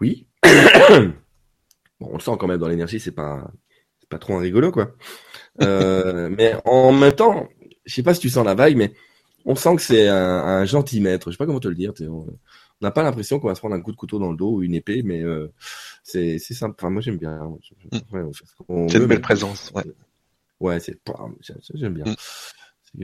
Oui. 0.00 0.26
On 2.00 2.14
le 2.14 2.20
sent 2.20 2.32
quand 2.38 2.46
même 2.46 2.58
dans 2.58 2.68
l'énergie, 2.68 3.00
c'est 3.00 3.12
pas, 3.12 3.50
pas 4.08 4.18
trop 4.18 4.36
un 4.36 4.40
rigolo, 4.40 4.70
quoi. 4.70 4.94
Euh, 5.60 6.28
mais 6.36 6.54
en 6.64 6.92
même 6.92 7.12
temps, 7.12 7.48
je 7.84 7.94
sais 7.94 8.02
pas 8.02 8.14
si 8.14 8.20
tu 8.20 8.30
sens 8.30 8.44
la 8.44 8.54
vague, 8.54 8.76
mais 8.76 8.92
on 9.48 9.54
sent 9.54 9.76
que 9.76 9.82
c'est 9.82 10.08
un, 10.08 10.14
un, 10.16 10.64
gentil 10.66 11.00
maître. 11.00 11.30
Je 11.30 11.34
sais 11.34 11.38
pas 11.38 11.46
comment 11.46 11.58
te 11.58 11.68
le 11.68 11.74
dire. 11.74 11.94
On 12.02 12.26
n'a 12.82 12.90
pas 12.90 13.02
l'impression 13.02 13.40
qu'on 13.40 13.48
va 13.48 13.54
se 13.54 13.60
prendre 13.60 13.74
un 13.74 13.80
coup 13.80 13.92
de 13.92 13.96
couteau 13.96 14.18
dans 14.18 14.30
le 14.30 14.36
dos 14.36 14.56
ou 14.56 14.62
une 14.62 14.74
épée, 14.74 15.02
mais 15.02 15.22
euh, 15.22 15.50
c'est, 16.02 16.38
simple. 16.38 16.76
Enfin, 16.78 16.90
moi, 16.90 17.00
j'aime 17.00 17.16
bien. 17.16 17.42
Ouais, 18.12 18.30
c'est 18.88 18.98
une 18.98 19.06
belle 19.06 19.22
présence. 19.22 19.72
Ouais, 19.74 19.84
ouais 20.60 20.80
c'est 20.80 21.00
j'aime 21.74 21.94
bien. 21.94 22.04
Mm. 22.04 22.14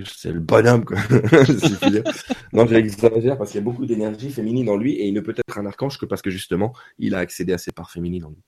C'est 0.04 0.32
le 0.32 0.40
bonhomme, 0.40 0.84
quoi. 0.84 0.98
non, 2.52 2.66
j'exagère 2.66 3.38
parce 3.38 3.50
qu'il 3.50 3.60
y 3.60 3.62
a 3.62 3.64
beaucoup 3.64 3.86
d'énergie 3.86 4.30
féminine 4.30 4.68
en 4.68 4.76
lui 4.76 4.92
et 4.94 5.06
il 5.06 5.14
ne 5.14 5.20
peut 5.20 5.34
être 5.36 5.58
un 5.58 5.66
archange 5.66 5.98
que 5.98 6.06
parce 6.06 6.22
que 6.22 6.30
justement, 6.30 6.74
il 6.98 7.14
a 7.14 7.18
accédé 7.18 7.54
à 7.54 7.58
ses 7.58 7.72
parts 7.72 7.90
féminines 7.90 8.24
en 8.24 8.30
lui. 8.30 8.42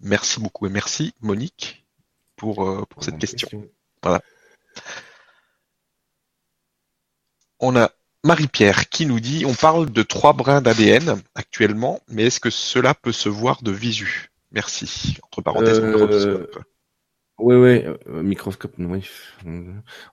Merci 0.00 0.40
beaucoup 0.40 0.66
et 0.66 0.70
merci 0.70 1.14
Monique 1.20 1.86
pour, 2.36 2.68
euh, 2.68 2.84
pour 2.88 3.02
cette 3.02 3.18
question. 3.18 3.48
Voilà. 4.02 4.22
On 7.60 7.76
a 7.76 7.90
Marie-Pierre 8.24 8.88
qui 8.88 9.06
nous 9.06 9.20
dit 9.20 9.44
on 9.46 9.54
parle 9.54 9.90
de 9.90 10.02
trois 10.02 10.32
brins 10.32 10.60
d'ADN 10.60 11.20
actuellement, 11.34 12.00
mais 12.08 12.26
est-ce 12.26 12.40
que 12.40 12.50
cela 12.50 12.94
peut 12.94 13.12
se 13.12 13.28
voir 13.28 13.62
de 13.62 13.70
visu? 13.70 14.30
Merci. 14.52 15.16
Entre 15.22 15.42
parenthèses, 15.42 15.80
euh... 15.80 15.92
microscope. 15.92 16.64
Oui, 17.38 17.54
oui, 17.54 17.84
euh, 18.08 18.22
microscope, 18.22 18.74
oui. 18.78 19.08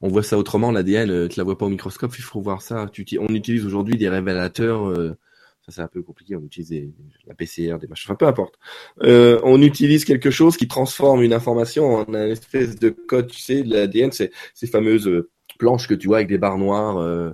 On 0.02 0.08
voit 0.08 0.22
ça 0.22 0.38
autrement, 0.38 0.72
l'ADN, 0.72 1.10
euh, 1.10 1.28
tu 1.28 1.40
la 1.40 1.44
vois 1.44 1.58
pas 1.58 1.66
au 1.66 1.70
microscope, 1.70 2.16
il 2.18 2.24
faut 2.24 2.40
voir 2.40 2.62
ça. 2.62 2.88
Tu, 2.92 3.06
on 3.20 3.34
utilise 3.34 3.66
aujourd'hui 3.66 3.98
des 3.98 4.10
révélateurs 4.10 4.88
euh, 4.88 5.18
ça, 5.66 5.72
c'est 5.72 5.82
un 5.82 5.88
peu 5.88 6.04
compliqué. 6.04 6.36
On 6.36 6.44
utilise 6.44 6.92
la 7.26 7.34
PCR, 7.34 7.78
des 7.80 7.88
machins. 7.88 8.12
Enfin, 8.12 8.16
peu 8.16 8.28
importe. 8.28 8.60
Euh, 9.02 9.40
on 9.44 9.62
utilise 9.64 10.06
quelque 10.06 10.30
chose 10.30 10.58
qui 10.58 10.68
transforme 10.68 11.24
une 11.24 11.34
information 11.34 11.96
en 11.96 12.14
un 12.14 12.28
espèce 12.28 12.76
de 12.76 12.90
code. 12.90 13.32
Tu 13.32 13.40
sais, 13.40 13.64
l'ADN, 13.64 14.12
c'est 14.12 14.32
ces 14.54 14.68
fameuses 14.68 15.26
planches 15.58 15.88
que 15.88 15.94
tu 15.94 16.08
vois 16.08 16.18
avec 16.18 16.30
des 16.30 16.38
barres 16.38 16.58
noires, 16.58 16.98
euh, 16.98 17.34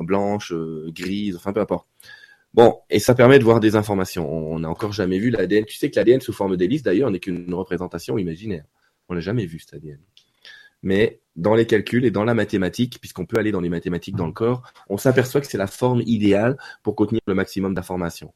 blanches, 0.00 0.52
euh, 0.52 0.90
grises. 0.92 1.36
Enfin, 1.36 1.52
peu 1.52 1.60
importe. 1.60 1.86
Bon, 2.54 2.80
et 2.90 2.98
ça 2.98 3.14
permet 3.14 3.38
de 3.38 3.44
voir 3.44 3.60
des 3.60 3.76
informations. 3.76 4.28
On 4.32 4.58
n'a 4.60 4.68
encore 4.70 4.92
jamais 4.92 5.18
vu 5.18 5.30
l'ADN. 5.30 5.64
Tu 5.64 5.76
sais 5.76 5.90
que 5.90 5.96
l'ADN 5.96 6.20
sous 6.20 6.32
forme 6.32 6.56
d'hélice, 6.56 6.82
d'ailleurs, 6.82 7.10
n'est 7.10 7.20
qu'une 7.20 7.52
représentation 7.54 8.18
imaginaire. 8.18 8.64
On 9.08 9.14
l'a 9.14 9.20
jamais 9.20 9.46
vu, 9.46 9.60
cet 9.60 9.74
ADN 9.74 10.00
mais 10.82 11.20
dans 11.36 11.54
les 11.54 11.66
calculs 11.66 12.04
et 12.04 12.10
dans 12.10 12.24
la 12.24 12.34
mathématique, 12.34 12.98
puisqu'on 13.00 13.26
peut 13.26 13.38
aller 13.38 13.52
dans 13.52 13.60
les 13.60 13.68
mathématiques 13.68 14.16
dans 14.16 14.26
le 14.26 14.32
corps, 14.32 14.62
on 14.88 14.96
s'aperçoit 14.96 15.40
que 15.40 15.46
c'est 15.46 15.58
la 15.58 15.66
forme 15.66 16.02
idéale 16.06 16.56
pour 16.82 16.96
contenir 16.96 17.20
le 17.26 17.34
maximum 17.34 17.74
d'informations. 17.74 18.34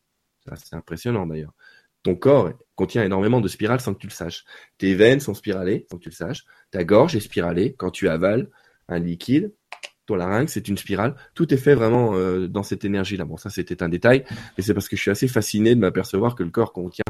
C'est 0.57 0.75
impressionnant 0.75 1.27
d'ailleurs. 1.27 1.55
Ton 2.03 2.17
corps 2.17 2.51
contient 2.75 3.03
énormément 3.03 3.41
de 3.41 3.49
spirales 3.49 3.81
sans 3.81 3.95
que 3.95 3.99
tu 3.99 4.07
le 4.07 4.13
saches. 4.13 4.45
Tes 4.77 4.95
veines 4.95 5.21
sont 5.21 5.33
spiralées 5.33 5.87
sans 5.91 5.97
que 5.97 6.03
tu 6.03 6.11
le 6.11 6.15
saches. 6.15 6.45
Ta 6.71 6.85
gorge 6.85 7.17
est 7.17 7.21
spiralée. 7.21 7.75
Quand 7.79 7.91
tu 7.91 8.11
avales, 8.11 8.51
un 8.89 8.99
liquide, 8.99 9.53
ton 10.07 10.17
larynx, 10.17 10.53
c'est 10.53 10.69
une 10.69 10.77
spirale. 10.77 11.15
Tout 11.35 11.53
est 11.53 11.59
fait 11.59 11.75
vraiment 11.75 12.15
euh, 12.15 12.47
dans 12.47 12.63
cette 12.63 12.85
énergie-là. 12.85 13.25
Bon, 13.25 13.37
ça 13.37 13.49
c'était 13.49 13.83
un 13.83 13.89
détail, 13.89 14.25
mais 14.57 14.63
c'est 14.63 14.75
parce 14.75 14.89
que 14.89 14.97
je 14.97 15.03
suis 15.03 15.11
assez 15.11 15.29
fasciné 15.29 15.75
de 15.75 15.81
m'apercevoir 15.81 16.35
que 16.35 16.43
le 16.43 16.51
corps 16.51 16.73
contient 16.73 17.05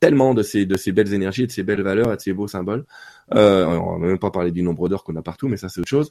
tellement 0.00 0.34
de 0.34 0.42
ces 0.42 0.64
de 0.64 0.76
ces 0.76 0.92
belles 0.92 1.12
énergies, 1.12 1.46
de 1.46 1.52
ces 1.52 1.62
belles 1.62 1.82
valeurs 1.82 2.12
et 2.12 2.16
de 2.16 2.20
ces 2.20 2.32
beaux 2.32 2.48
symboles. 2.48 2.86
Euh, 3.34 3.66
on 3.66 3.98
va 3.98 4.06
même 4.06 4.18
pas 4.18 4.30
parler 4.30 4.50
du 4.50 4.62
nombre 4.62 4.88
d'heures 4.88 5.04
qu'on 5.04 5.16
a 5.16 5.22
partout, 5.22 5.48
mais 5.48 5.58
ça 5.58 5.68
c'est 5.68 5.80
autre 5.80 5.90
chose. 5.90 6.10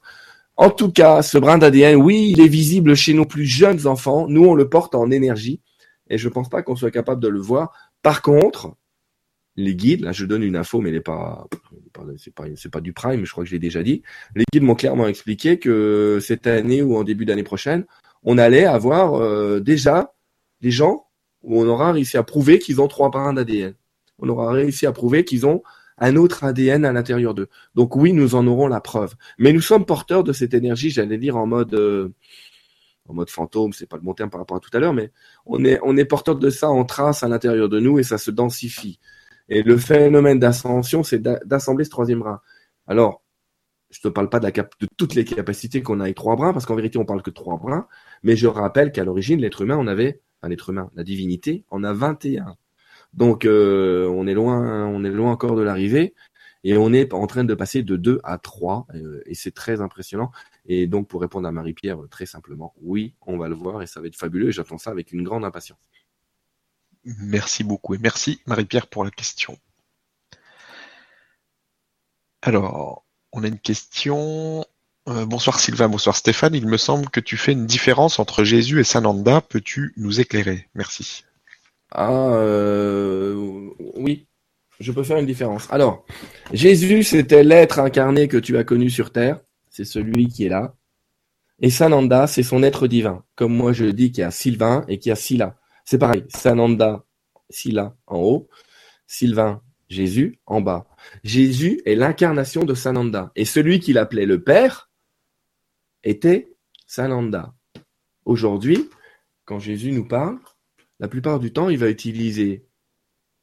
En 0.57 0.69
tout 0.69 0.91
cas, 0.91 1.21
ce 1.21 1.37
brin 1.37 1.57
d'ADN, 1.57 1.95
oui, 1.95 2.31
il 2.31 2.41
est 2.41 2.47
visible 2.47 2.95
chez 2.95 3.13
nos 3.13 3.25
plus 3.25 3.45
jeunes 3.45 3.85
enfants. 3.85 4.27
Nous, 4.27 4.43
on 4.43 4.55
le 4.55 4.67
porte 4.69 4.95
en 4.95 5.11
énergie, 5.11 5.61
et 6.09 6.17
je 6.17 6.29
pense 6.29 6.49
pas 6.49 6.63
qu'on 6.63 6.75
soit 6.75 6.91
capable 6.91 7.21
de 7.21 7.27
le 7.27 7.39
voir. 7.39 7.71
Par 8.01 8.21
contre, 8.21 8.75
les 9.55 9.75
guides, 9.75 10.01
là 10.01 10.11
je 10.11 10.25
donne 10.25 10.43
une 10.43 10.55
info, 10.55 10.81
mais 10.81 10.89
elle 10.89 10.95
est 10.95 11.01
pas, 11.01 11.47
pas, 12.33 12.47
c'est 12.55 12.71
pas 12.71 12.81
du 12.81 12.93
prime, 12.93 13.25
je 13.25 13.31
crois 13.31 13.43
que 13.43 13.49
je 13.49 13.55
l'ai 13.55 13.59
déjà 13.59 13.83
dit. 13.83 14.03
Les 14.35 14.45
guides 14.51 14.63
m'ont 14.63 14.75
clairement 14.75 15.07
expliqué 15.07 15.59
que 15.59 16.19
cette 16.21 16.47
année 16.47 16.81
ou 16.81 16.97
en 16.97 17.03
début 17.03 17.25
d'année 17.25 17.43
prochaine, 17.43 17.85
on 18.23 18.37
allait 18.37 18.65
avoir 18.65 19.15
euh, 19.15 19.59
déjà 19.59 20.13
des 20.61 20.71
gens 20.71 21.07
où 21.43 21.61
on 21.61 21.67
aura 21.67 21.91
réussi 21.91 22.17
à 22.17 22.23
prouver 22.23 22.59
qu'ils 22.59 22.81
ont 22.81 22.87
trois 22.87 23.09
brins 23.09 23.33
d'ADN. 23.33 23.73
On 24.19 24.29
aura 24.29 24.51
réussi 24.51 24.85
à 24.85 24.91
prouver 24.91 25.23
qu'ils 25.23 25.45
ont 25.45 25.63
un 25.97 26.15
autre 26.15 26.43
ADN 26.43 26.85
à 26.85 26.93
l'intérieur 26.93 27.33
d'eux. 27.33 27.49
Donc 27.75 27.95
oui, 27.95 28.13
nous 28.13 28.35
en 28.35 28.45
aurons 28.47 28.67
la 28.67 28.81
preuve. 28.81 29.15
Mais 29.37 29.53
nous 29.53 29.61
sommes 29.61 29.85
porteurs 29.85 30.23
de 30.23 30.33
cette 30.33 30.53
énergie, 30.53 30.89
j'allais 30.89 31.17
dire 31.17 31.37
en 31.37 31.47
mode 31.47 31.73
euh, 31.73 32.13
en 33.07 33.13
mode 33.13 33.29
fantôme, 33.29 33.73
c'est 33.73 33.87
pas 33.87 33.97
le 33.97 34.03
bon 34.03 34.13
terme 34.13 34.29
par 34.29 34.39
rapport 34.39 34.57
à 34.57 34.59
tout 34.59 34.69
à 34.73 34.79
l'heure, 34.79 34.93
mais 34.93 35.11
on 35.45 35.63
est 35.63 35.79
on 35.83 35.95
est 35.97 36.05
porteur 36.05 36.35
de 36.35 36.49
ça 36.49 36.69
en 36.69 36.83
trace 36.85 37.23
à 37.23 37.27
l'intérieur 37.27 37.69
de 37.69 37.79
nous 37.79 37.99
et 37.99 38.03
ça 38.03 38.17
se 38.17 38.31
densifie. 38.31 38.99
Et 39.49 39.63
le 39.63 39.77
phénomène 39.77 40.39
d'ascension, 40.39 41.03
c'est 41.03 41.21
d'assembler 41.21 41.85
ce 41.85 41.89
troisième 41.89 42.19
bras. 42.19 42.41
Alors, 42.87 43.23
je 43.89 44.01
te 44.01 44.07
parle 44.07 44.29
pas 44.29 44.39
de, 44.39 44.51
toutes 44.97 45.15
les 45.15 45.25
capacités 45.25 45.81
qu'on 45.81 45.99
a 45.99 46.03
avec 46.03 46.15
trois 46.15 46.35
bras, 46.35 46.53
parce 46.53 46.65
qu'en 46.65 46.75
vérité, 46.75 46.97
on 46.97 47.05
parle 47.05 47.21
que 47.21 47.29
de 47.29 47.35
trois 47.35 47.57
bras. 47.57 47.87
Mais 48.23 48.35
je 48.35 48.47
rappelle 48.47 48.91
qu'à 48.91 49.03
l'origine, 49.03 49.39
l'être 49.39 49.61
humain, 49.61 49.77
on 49.79 49.87
avait, 49.87 50.21
enfin 50.41 50.49
l'être 50.49 50.69
humain, 50.69 50.91
la 50.95 51.03
divinité, 51.03 51.65
on 51.71 51.83
a 51.83 51.93
21. 51.93 52.57
Donc, 53.13 53.45
euh, 53.45 54.07
on 54.09 54.27
est 54.27 54.33
loin, 54.33 54.85
on 54.87 55.03
est 55.03 55.09
loin 55.09 55.31
encore 55.31 55.55
de 55.55 55.61
l'arrivée. 55.61 56.13
Et 56.63 56.75
on 56.77 56.91
est 56.91 57.13
en 57.13 57.27
train 57.27 57.43
de 57.45 57.53
passer 57.53 57.83
de 57.83 57.95
2 57.95 58.19
à 58.23 58.37
3, 58.37 58.87
euh, 58.95 59.21
et 59.25 59.35
c'est 59.35 59.51
très 59.51 59.79
impressionnant. 59.79 60.31
Et 60.65 60.87
donc, 60.87 61.07
pour 61.07 61.21
répondre 61.21 61.47
à 61.47 61.51
Marie-Pierre, 61.51 61.99
très 62.11 62.25
simplement, 62.25 62.73
oui, 62.81 63.15
on 63.25 63.37
va 63.37 63.47
le 63.47 63.55
voir, 63.55 63.81
et 63.81 63.87
ça 63.87 64.01
va 64.01 64.07
être 64.07 64.17
fabuleux, 64.17 64.49
et 64.49 64.51
j'attends 64.51 64.77
ça 64.77 64.91
avec 64.91 65.13
une 65.13 65.23
grande 65.23 65.45
impatience. 65.45 65.79
Merci 67.19 67.63
beaucoup 67.63 67.95
et 67.95 67.99
merci 67.99 68.41
Marie-Pierre 68.45 68.87
pour 68.87 69.03
la 69.03 69.11
question. 69.11 69.57
Alors, 72.41 73.05
on 73.31 73.43
a 73.43 73.47
une 73.47 73.59
question. 73.59 74.65
Euh, 75.07 75.25
bonsoir 75.25 75.59
Sylvain, 75.59 75.87
bonsoir 75.87 76.15
Stéphane. 76.15 76.53
Il 76.53 76.67
me 76.67 76.77
semble 76.77 77.09
que 77.09 77.19
tu 77.19 77.37
fais 77.37 77.53
une 77.53 77.65
différence 77.65 78.19
entre 78.19 78.43
Jésus 78.43 78.79
et 78.81 78.83
Sananda. 78.83 79.41
Peux-tu 79.41 79.93
nous 79.95 80.19
éclairer? 80.19 80.67
Merci. 80.75 81.23
Ah, 81.91 82.11
euh, 82.11 83.69
oui, 83.95 84.27
je 84.79 84.91
peux 84.91 85.03
faire 85.03 85.17
une 85.17 85.25
différence. 85.25 85.67
Alors, 85.71 86.05
Jésus, 86.51 87.03
c'était 87.03 87.43
l'être 87.43 87.79
incarné 87.79 88.27
que 88.27 88.37
tu 88.37 88.57
as 88.57 88.65
connu 88.65 88.89
sur 88.89 89.11
terre. 89.11 89.39
C'est 89.69 89.85
celui 89.85 90.27
qui 90.27 90.45
est 90.45 90.49
là. 90.49 90.75
Et 91.61 91.69
Sananda, 91.69 92.27
c'est 92.27 92.43
son 92.43 92.61
être 92.63 92.87
divin. 92.87 93.23
Comme 93.35 93.55
moi, 93.55 93.71
je 93.71 93.85
dis 93.85 94.11
qu'il 94.11 94.21
y 94.21 94.25
a 94.25 94.31
Sylvain 94.31 94.83
et 94.89 94.99
qu'il 94.99 95.09
y 95.09 95.13
a 95.13 95.15
Sila. 95.15 95.55
C'est 95.89 95.99
pareil, 95.99 96.25
Sananda, 96.27 97.05
Sila 97.49 97.95
en 98.07 98.17
haut, 98.17 98.49
Sylvain, 99.05 99.61
Jésus 99.87 100.37
en 100.45 100.59
bas. 100.59 100.85
Jésus 101.23 101.81
est 101.85 101.95
l'incarnation 101.95 102.65
de 102.65 102.73
Sananda. 102.73 103.31
Et 103.37 103.45
celui 103.45 103.79
qu'il 103.79 103.97
appelait 103.97 104.25
le 104.25 104.43
Père 104.43 104.91
était 106.03 106.53
Sananda. 106.87 107.55
Aujourd'hui, 108.25 108.89
quand 109.45 109.59
Jésus 109.59 109.93
nous 109.93 110.05
parle, 110.05 110.39
la 110.99 111.07
plupart 111.07 111.39
du 111.39 111.53
temps, 111.53 111.69
il 111.69 111.77
va 111.77 111.89
utiliser 111.89 112.67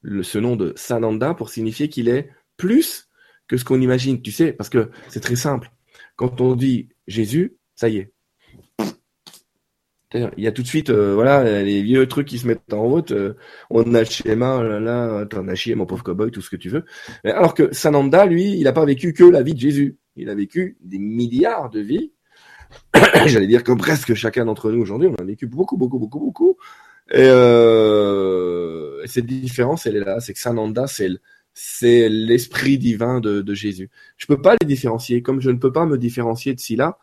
ce 0.04 0.36
nom 0.36 0.54
de 0.54 0.74
Sananda 0.76 1.32
pour 1.32 1.48
signifier 1.48 1.88
qu'il 1.88 2.10
est 2.10 2.28
plus 2.58 3.08
que 3.48 3.56
ce 3.56 3.64
qu'on 3.64 3.80
imagine. 3.80 4.20
Tu 4.20 4.32
sais, 4.32 4.52
parce 4.52 4.68
que 4.68 4.90
c'est 5.08 5.20
très 5.20 5.36
simple. 5.36 5.72
Quand 6.16 6.42
on 6.42 6.56
dit 6.56 6.90
Jésus, 7.06 7.56
ça 7.74 7.88
y 7.88 7.96
est, 7.96 8.13
il 10.14 10.44
y 10.44 10.46
a 10.46 10.52
tout 10.52 10.62
de 10.62 10.66
suite, 10.66 10.90
euh, 10.90 11.14
voilà, 11.14 11.62
les 11.62 11.82
vieux 11.82 12.06
trucs 12.06 12.28
qui 12.28 12.38
se 12.38 12.46
mettent 12.46 12.72
en 12.72 12.82
route. 12.82 13.10
Euh, 13.10 13.34
on 13.70 13.94
a 13.94 14.00
le 14.00 14.04
schéma, 14.04 14.58
oh 14.58 14.62
là, 14.62 14.80
là, 14.80 15.26
t'en 15.26 15.48
as 15.48 15.54
chié, 15.54 15.74
mon 15.74 15.86
pauvre 15.86 16.04
cowboy, 16.04 16.30
tout 16.30 16.40
ce 16.40 16.50
que 16.50 16.56
tu 16.56 16.68
veux. 16.68 16.84
Alors 17.24 17.54
que 17.54 17.74
Sananda, 17.74 18.26
lui, 18.26 18.52
il 18.52 18.64
n'a 18.64 18.72
pas 18.72 18.84
vécu 18.84 19.12
que 19.12 19.24
la 19.24 19.42
vie 19.42 19.54
de 19.54 19.60
Jésus. 19.60 19.98
Il 20.16 20.30
a 20.30 20.34
vécu 20.34 20.76
des 20.80 20.98
milliards 20.98 21.70
de 21.70 21.80
vies. 21.80 22.12
J'allais 23.26 23.46
dire 23.46 23.64
comme 23.64 23.78
presque 23.78 24.14
chacun 24.14 24.44
d'entre 24.44 24.70
nous 24.70 24.80
aujourd'hui, 24.80 25.08
on 25.08 25.14
a 25.20 25.24
vécu 25.24 25.46
beaucoup, 25.46 25.76
beaucoup, 25.76 25.98
beaucoup, 25.98 26.20
beaucoup. 26.20 26.56
Et, 27.10 27.16
euh, 27.18 29.04
cette 29.06 29.26
différence, 29.26 29.86
elle 29.86 29.96
est 29.96 30.04
là. 30.04 30.20
C'est 30.20 30.32
que 30.32 30.40
Sananda, 30.40 30.86
c'est 30.86 31.08
c'est 31.56 32.08
l'esprit 32.08 32.78
divin 32.78 33.20
de, 33.20 33.54
Jésus. 33.54 33.90
Je 34.16 34.26
peux 34.26 34.42
pas 34.42 34.56
les 34.60 34.66
différencier, 34.66 35.22
comme 35.22 35.40
je 35.40 35.50
ne 35.50 35.58
peux 35.58 35.72
pas 35.72 35.86
me 35.86 35.96
différencier 35.98 36.52
de 36.52 36.60
Sila. 36.60 36.98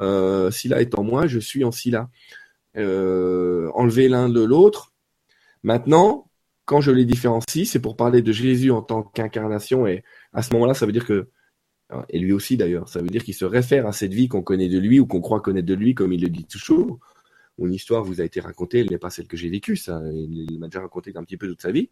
Euh, 0.00 0.52
Sila 0.52 0.80
est 0.80 0.96
en 0.96 1.02
moi, 1.02 1.26
je 1.26 1.40
suis 1.40 1.64
en 1.64 1.72
Sila 1.72 2.08
euh, 2.78 3.70
enlever 3.74 4.08
l'un 4.08 4.28
de 4.28 4.42
l'autre. 4.42 4.92
Maintenant, 5.62 6.30
quand 6.64 6.80
je 6.80 6.90
les 6.90 7.04
différencie, 7.04 7.68
c'est 7.68 7.80
pour 7.80 7.96
parler 7.96 8.22
de 8.22 8.32
Jésus 8.32 8.70
en 8.70 8.82
tant 8.82 9.02
qu'incarnation, 9.02 9.86
et 9.86 10.04
à 10.32 10.42
ce 10.42 10.52
moment-là, 10.54 10.74
ça 10.74 10.86
veut 10.86 10.92
dire 10.92 11.06
que, 11.06 11.28
et 12.10 12.18
lui 12.18 12.32
aussi 12.32 12.56
d'ailleurs, 12.56 12.88
ça 12.88 13.00
veut 13.00 13.08
dire 13.08 13.24
qu'il 13.24 13.34
se 13.34 13.46
réfère 13.46 13.86
à 13.86 13.92
cette 13.92 14.12
vie 14.12 14.28
qu'on 14.28 14.42
connaît 14.42 14.68
de 14.68 14.78
lui 14.78 15.00
ou 15.00 15.06
qu'on 15.06 15.20
croit 15.20 15.40
connaître 15.40 15.66
de 15.66 15.74
lui, 15.74 15.94
comme 15.94 16.12
il 16.12 16.20
le 16.20 16.28
dit 16.28 16.44
toujours. 16.44 16.98
Une 17.58 17.74
histoire 17.74 18.04
vous 18.04 18.20
a 18.20 18.24
été 18.24 18.40
racontée, 18.40 18.80
elle 18.80 18.90
n'est 18.90 18.98
pas 18.98 19.10
celle 19.10 19.26
que 19.26 19.36
j'ai 19.36 19.48
vécue, 19.48 19.76
ça, 19.76 20.00
il 20.12 20.58
m'a 20.60 20.68
déjà 20.68 20.80
raconté 20.80 21.12
un 21.16 21.24
petit 21.24 21.36
peu 21.36 21.48
toute 21.48 21.62
sa 21.62 21.72
vie. 21.72 21.90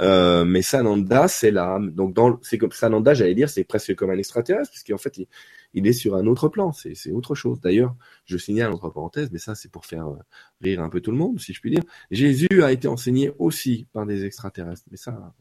Euh, 0.00 0.44
mais 0.44 0.62
Sananda, 0.62 1.28
c'est 1.28 1.50
l'âme. 1.50 1.92
Donc, 1.92 2.16
c'est 2.42 2.58
comme 2.58 2.72
Sananda, 2.72 3.14
j'allais 3.14 3.34
dire, 3.34 3.48
c'est 3.48 3.64
presque 3.64 3.94
comme 3.94 4.10
un 4.10 4.18
extraterrestre, 4.18 4.70
puisqu'en 4.70 4.98
fait, 4.98 5.18
il, 5.18 5.28
il 5.74 5.86
est 5.86 5.92
sur 5.92 6.16
un 6.16 6.26
autre 6.26 6.48
plan, 6.48 6.72
c'est 6.72 7.10
autre 7.12 7.34
chose. 7.34 7.60
D'ailleurs, 7.60 7.94
je 8.24 8.36
signale 8.36 8.72
entre 8.72 8.88
parenthèses, 8.90 9.30
mais 9.30 9.38
ça 9.38 9.54
c'est 9.54 9.70
pour 9.70 9.86
faire 9.86 10.08
euh, 10.08 10.18
rire 10.60 10.82
un 10.82 10.88
peu 10.88 11.00
tout 11.00 11.10
le 11.10 11.16
monde, 11.16 11.38
si 11.40 11.52
je 11.52 11.60
puis 11.60 11.70
dire. 11.70 11.82
Jésus 12.10 12.62
a 12.62 12.72
été 12.72 12.88
enseigné 12.88 13.32
aussi 13.38 13.86
par 13.92 14.06
des 14.06 14.24
extraterrestres, 14.24 14.84
mais 14.90 14.96
ça, 14.96 15.34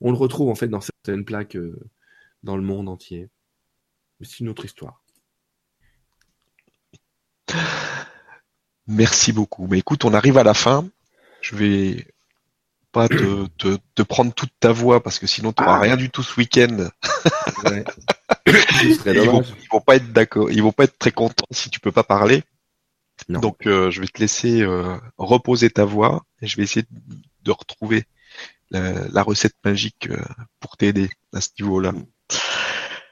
on 0.00 0.10
le 0.10 0.16
retrouve 0.16 0.50
en 0.50 0.54
fait 0.54 0.68
dans 0.68 0.80
certaines 0.80 1.24
plaques 1.24 1.56
euh, 1.56 1.78
dans 2.42 2.56
le 2.56 2.62
monde 2.62 2.88
entier. 2.88 3.28
Mais 4.20 4.26
c'est 4.26 4.40
une 4.40 4.48
autre 4.48 4.64
histoire. 4.64 5.02
Merci 8.86 9.32
beaucoup. 9.32 9.66
Mais 9.66 9.78
écoute, 9.78 10.04
on 10.04 10.14
arrive 10.14 10.38
à 10.38 10.44
la 10.44 10.54
fin. 10.54 10.88
Je 11.40 11.56
vais 11.56 12.06
pas 12.90 13.08
te, 13.08 14.02
prendre 14.02 14.32
toute 14.32 14.52
ta 14.60 14.72
voix 14.72 15.02
parce 15.02 15.18
que 15.18 15.26
sinon 15.26 15.52
tu 15.52 15.62
n'auras 15.62 15.76
ah. 15.76 15.80
rien 15.80 15.96
du 15.96 16.10
tout 16.10 16.22
ce 16.22 16.38
week-end. 16.38 16.88
ils, 18.46 19.20
vont, 19.20 19.42
vont 19.72 19.80
pas 19.80 19.96
être 19.96 20.12
d'accord, 20.12 20.50
ils 20.50 20.62
vont 20.62 20.72
pas 20.72 20.84
être 20.84 20.98
très 20.98 21.12
contents 21.12 21.46
si 21.50 21.70
tu 21.70 21.80
peux 21.80 21.92
pas 21.92 22.02
parler. 22.02 22.42
Donc 23.28 23.66
euh, 23.66 23.90
je 23.90 24.00
vais 24.00 24.06
te 24.06 24.20
laisser 24.20 24.62
euh, 24.62 24.96
reposer 25.16 25.70
ta 25.70 25.84
voix 25.84 26.24
et 26.40 26.46
je 26.46 26.56
vais 26.56 26.62
essayer 26.62 26.86
de 27.42 27.50
retrouver 27.50 28.04
la, 28.70 29.22
recette 29.22 29.56
magique 29.64 30.08
euh, 30.10 30.18
pour 30.60 30.76
t'aider 30.76 31.10
à 31.32 31.40
ce 31.40 31.48
niveau-là. 31.60 31.92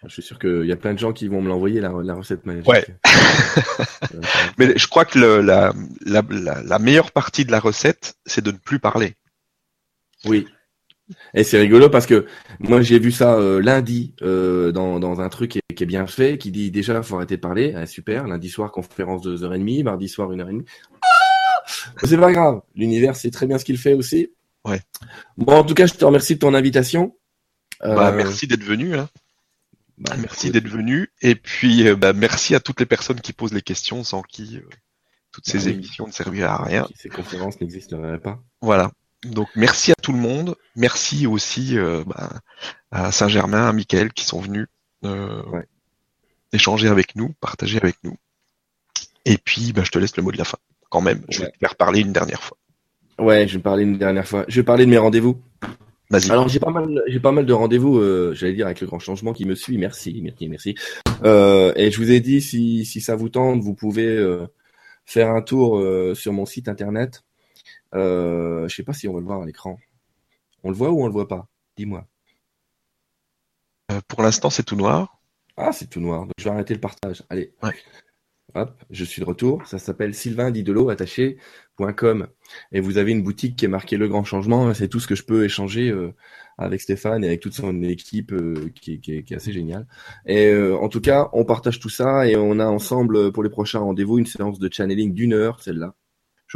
Je 0.04 0.12
suis 0.12 0.22
sûr 0.22 0.38
qu'il 0.38 0.66
y 0.66 0.72
a 0.72 0.76
plein 0.76 0.92
de 0.94 0.98
gens 0.98 1.12
qui 1.12 1.26
vont 1.26 1.40
me 1.42 1.48
l'envoyer 1.48 1.80
la, 1.80 1.90
recette 1.90 2.46
magique. 2.46 2.68
Ouais. 2.68 2.86
Mais 4.58 4.76
je 4.76 4.86
crois 4.86 5.04
que 5.04 5.18
la, 5.18 5.72
la 6.04 6.78
meilleure 6.78 7.10
partie 7.10 7.44
de 7.44 7.50
la 7.50 7.58
recette, 7.58 8.16
c'est 8.26 8.44
de 8.44 8.52
ne 8.52 8.58
plus 8.58 8.78
parler. 8.78 9.16
Oui. 10.24 10.46
Et 11.34 11.44
c'est 11.44 11.58
rigolo 11.58 11.88
parce 11.88 12.06
que 12.06 12.26
moi 12.58 12.80
j'ai 12.82 12.98
vu 12.98 13.12
ça 13.12 13.34
euh, 13.34 13.60
lundi 13.60 14.14
euh, 14.22 14.72
dans, 14.72 14.98
dans 14.98 15.20
un 15.20 15.28
truc 15.28 15.52
qui 15.52 15.58
est, 15.58 15.74
qui 15.74 15.84
est, 15.84 15.86
bien 15.86 16.06
fait, 16.06 16.38
qui 16.38 16.50
dit 16.50 16.70
déjà 16.70 17.02
faut 17.02 17.16
arrêter 17.16 17.36
de 17.36 17.40
parler, 17.40 17.74
ah, 17.76 17.86
super, 17.86 18.26
lundi 18.26 18.48
soir 18.48 18.72
conférence 18.72 19.22
de 19.22 19.36
2h30, 19.36 19.84
mardi 19.84 20.08
soir 20.08 20.30
1h30. 20.30 20.64
Ah 20.88 22.04
c'est 22.04 22.18
pas 22.18 22.32
grave, 22.32 22.60
l'univers 22.74 23.16
sait 23.16 23.30
très 23.30 23.46
bien 23.46 23.58
ce 23.58 23.64
qu'il 23.64 23.78
fait 23.78 23.94
aussi. 23.94 24.30
Ouais. 24.64 24.80
Bon 25.36 25.54
en 25.54 25.64
tout 25.64 25.74
cas 25.74 25.86
je 25.86 25.94
te 25.94 26.04
remercie 26.04 26.34
de 26.34 26.40
ton 26.40 26.54
invitation. 26.54 27.16
Bah, 27.80 28.08
euh, 28.08 28.16
merci 28.16 28.46
d'être 28.46 28.64
venu. 28.64 28.96
Hein. 28.96 29.08
Bah, 29.98 30.14
merci 30.18 30.50
d'être 30.50 30.68
venu 30.68 31.10
et 31.22 31.36
puis 31.36 31.92
bah, 31.94 32.12
merci 32.12 32.54
à 32.54 32.60
toutes 32.60 32.80
les 32.80 32.86
personnes 32.86 33.20
qui 33.20 33.32
posent 33.32 33.54
les 33.54 33.62
questions 33.62 34.02
sans 34.02 34.22
qui 34.22 34.60
toutes 35.32 35.46
ces 35.46 35.64
bah 35.66 35.70
émissions 35.70 36.06
ne 36.06 36.12
serviraient 36.12 36.44
à 36.44 36.56
rien. 36.56 36.88
Ces 36.94 37.10
conférences 37.10 37.60
n'existeraient 37.60 38.18
pas. 38.18 38.42
Voilà. 38.62 38.90
Donc 39.24 39.48
merci 39.56 39.92
à 39.92 39.94
tout 40.02 40.12
le 40.12 40.18
monde. 40.18 40.56
Merci 40.74 41.26
aussi 41.26 41.78
euh, 41.78 42.04
bah, 42.06 42.30
à 42.90 43.12
Saint-Germain, 43.12 43.68
à 43.68 43.72
Michael 43.72 44.12
qui 44.12 44.24
sont 44.24 44.40
venus 44.40 44.66
euh, 45.04 45.42
échanger 46.52 46.88
avec 46.88 47.16
nous, 47.16 47.34
partager 47.40 47.78
avec 47.78 47.96
nous. 48.04 48.16
Et 49.24 49.38
puis 49.38 49.72
bah, 49.72 49.82
je 49.84 49.90
te 49.90 49.98
laisse 49.98 50.16
le 50.16 50.22
mot 50.22 50.32
de 50.32 50.38
la 50.38 50.44
fin. 50.44 50.58
Quand 50.90 51.00
même, 51.00 51.22
je 51.28 51.42
vais 51.42 51.50
te 51.50 51.58
faire 51.58 51.74
parler 51.76 52.00
une 52.00 52.12
dernière 52.12 52.42
fois. 52.42 52.56
Ouais, 53.18 53.48
je 53.48 53.56
vais 53.56 53.62
parler 53.62 53.84
une 53.84 53.98
dernière 53.98 54.26
fois. 54.26 54.44
Je 54.48 54.56
vais 54.56 54.64
parler 54.64 54.84
de 54.84 54.90
mes 54.90 54.98
rendez-vous. 54.98 55.40
Vas-y. 56.10 56.30
Alors 56.30 56.48
j'ai 56.48 56.60
pas 56.60 56.70
mal, 56.70 57.02
j'ai 57.08 57.18
pas 57.18 57.32
mal 57.32 57.46
de 57.46 57.52
rendez-vous, 57.52 57.98
euh, 57.98 58.32
j'allais 58.34 58.52
dire 58.52 58.66
avec 58.66 58.80
le 58.80 58.86
grand 58.86 59.00
changement 59.00 59.32
qui 59.32 59.44
me 59.44 59.56
suit. 59.56 59.76
Merci, 59.76 60.20
merci, 60.22 60.48
merci. 60.48 60.74
Et 61.24 61.90
je 61.90 61.96
vous 61.96 62.12
ai 62.12 62.20
dit 62.20 62.40
si 62.40 62.84
si 62.84 63.00
ça 63.00 63.16
vous 63.16 63.28
tente, 63.28 63.62
vous 63.62 63.74
pouvez 63.74 64.24
faire 65.04 65.30
un 65.30 65.42
tour 65.42 65.82
sur 66.14 66.32
mon 66.32 66.46
site 66.46 66.68
internet. 66.68 67.24
Euh, 67.94 68.68
je 68.68 68.74
sais 68.74 68.82
pas 68.82 68.92
si 68.92 69.08
on 69.08 69.14
va 69.14 69.20
le 69.20 69.26
voir 69.26 69.42
à 69.42 69.46
l'écran. 69.46 69.78
On 70.62 70.70
le 70.70 70.76
voit 70.76 70.90
ou 70.90 71.02
on 71.02 71.06
le 71.06 71.12
voit 71.12 71.28
pas? 71.28 71.46
Dis-moi. 71.76 72.06
Euh, 73.92 74.00
pour 74.08 74.22
l'instant, 74.22 74.50
c'est 74.50 74.64
tout 74.64 74.76
noir. 74.76 75.20
Ah, 75.56 75.72
c'est 75.72 75.88
tout 75.88 76.00
noir. 76.00 76.22
Donc 76.22 76.32
je 76.38 76.44
vais 76.44 76.50
arrêter 76.50 76.74
le 76.74 76.80
partage. 76.80 77.22
Allez. 77.30 77.54
Ouais. 77.62 77.74
Hop, 78.54 78.82
je 78.90 79.04
suis 79.04 79.20
de 79.20 79.26
retour. 79.26 79.66
Ça 79.66 79.78
s'appelle 79.78 80.14
Sylvain 80.14 80.50
Didelo 80.50 80.88
attaché.com. 80.88 82.26
Et 82.72 82.80
vous 82.80 82.96
avez 82.98 83.12
une 83.12 83.22
boutique 83.22 83.56
qui 83.56 83.64
est 83.64 83.68
marquée 83.68 83.96
Le 83.96 84.08
Grand 84.08 84.24
Changement. 84.24 84.72
C'est 84.74 84.88
tout 84.88 85.00
ce 85.00 85.06
que 85.06 85.14
je 85.14 85.24
peux 85.24 85.44
échanger 85.44 85.90
euh, 85.90 86.12
avec 86.56 86.80
Stéphane 86.80 87.22
et 87.24 87.28
avec 87.28 87.40
toute 87.40 87.54
son 87.54 87.82
équipe 87.82 88.32
euh, 88.32 88.70
qui, 88.74 88.94
est- 88.94 88.98
qui 88.98 89.16
est- 89.16 89.22
qui 89.24 89.34
est 89.34 89.36
assez 89.36 89.52
géniale. 89.52 89.86
Et 90.26 90.46
euh, 90.46 90.76
en 90.76 90.88
tout 90.88 91.00
cas, 91.00 91.28
on 91.32 91.44
partage 91.44 91.80
tout 91.80 91.88
ça 91.90 92.26
et 92.28 92.36
on 92.36 92.58
a 92.58 92.66
ensemble 92.66 93.30
pour 93.32 93.42
les 93.42 93.50
prochains 93.50 93.80
rendez-vous 93.80 94.18
une 94.18 94.26
séance 94.26 94.58
de 94.58 94.72
channeling 94.72 95.12
d'une 95.12 95.32
heure, 95.34 95.60
celle-là. 95.62 95.94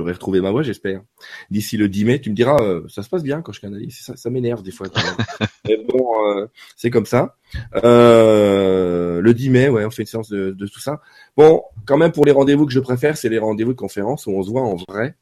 J'aurai 0.01 0.13
retrouvé 0.13 0.41
ma 0.41 0.51
voix, 0.51 0.63
j'espère. 0.63 1.03
D'ici 1.51 1.77
le 1.77 1.87
10 1.87 2.05
mai, 2.07 2.21
tu 2.23 2.31
me 2.31 2.35
diras, 2.35 2.57
euh, 2.63 2.89
ça 2.89 3.03
se 3.03 3.11
passe 3.11 3.23
bien 3.23 3.43
quand 3.43 3.53
je 3.53 3.61
canalise. 3.61 3.99
Ça, 4.01 4.17
ça 4.17 4.31
m'énerve 4.31 4.63
des 4.63 4.71
fois. 4.71 4.89
quand 4.89 5.03
même. 5.03 5.15
Mais 5.69 5.77
bon, 5.87 6.07
euh, 6.27 6.47
c'est 6.75 6.89
comme 6.89 7.05
ça. 7.05 7.37
Euh, 7.85 9.21
le 9.21 9.35
10 9.35 9.51
mai, 9.51 9.69
ouais, 9.69 9.85
on 9.85 9.91
fait 9.91 10.03
une 10.05 10.07
séance 10.09 10.31
de, 10.31 10.53
de 10.53 10.67
tout 10.67 10.81
ça. 10.81 11.03
Bon, 11.37 11.63
quand 11.85 11.99
même, 11.99 12.13
pour 12.13 12.25
les 12.25 12.33
rendez-vous 12.33 12.65
que 12.65 12.73
je 12.73 12.81
préfère, 12.81 13.19
c'est 13.19 13.29
les 13.29 13.39
rendez-vous 13.39 13.73
de 13.75 13.79
conférence 13.79 14.27
où 14.27 14.31
on 14.31 14.43
se 14.43 14.49
voit 14.49 14.63
en 14.63 14.77
vrai. 14.77 15.17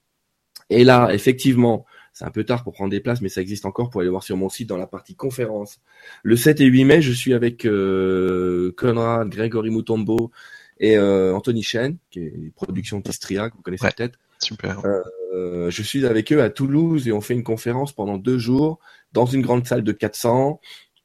Et 0.71 0.85
là, 0.85 1.11
effectivement, 1.13 1.85
c'est 2.13 2.25
un 2.25 2.31
peu 2.31 2.45
tard 2.45 2.63
pour 2.63 2.73
prendre 2.73 2.91
des 2.91 3.01
places, 3.01 3.21
mais 3.21 3.29
ça 3.29 3.41
existe 3.41 3.67
encore 3.67 3.91
pour 3.91 4.01
aller 4.01 4.11
voir 4.11 4.23
sur 4.23 4.37
mon 4.37 4.49
site 4.49 4.69
dans 4.69 4.77
la 4.77 4.87
partie 4.87 5.17
conférence. 5.17 5.81
Le 6.23 6.37
7 6.37 6.61
et 6.61 6.67
8 6.67 6.85
mai, 6.85 7.03
je 7.03 7.11
suis 7.13 7.35
avec 7.35 7.65
euh, 7.65 8.73
Conrad, 8.77 9.29
Grégory 9.29 9.71
Mutombo 9.71 10.31
et 10.79 10.97
euh, 10.97 11.35
Anthony 11.35 11.65
Chen, 11.65 11.97
qui 12.11 12.21
est 12.21 12.33
une 12.33 12.53
production 12.53 13.01
d'Istria, 13.01 13.51
que 13.51 13.57
vous 13.57 13.63
connaissez 13.63 13.85
Ouais. 13.87 13.93
peut-être. 13.97 14.19
Super. 14.41 14.83
Euh, 15.35 15.71
je 15.71 15.83
suis 15.83 16.07
avec 16.07 16.33
eux 16.33 16.43
à 16.43 16.51
Toulouse 16.51 17.07
et 17.09 17.13
on 17.13 17.21
fait 17.21 17.35
une 17.35 17.43
conférence 17.43 17.93
pendant 17.93 18.17
deux 18.17 18.39
jours 18.39 18.79
dans 19.13 19.27
une 19.27 19.43
grande 19.43 19.67
salle 19.67 19.83
de 19.83 19.93
400. 19.93 20.61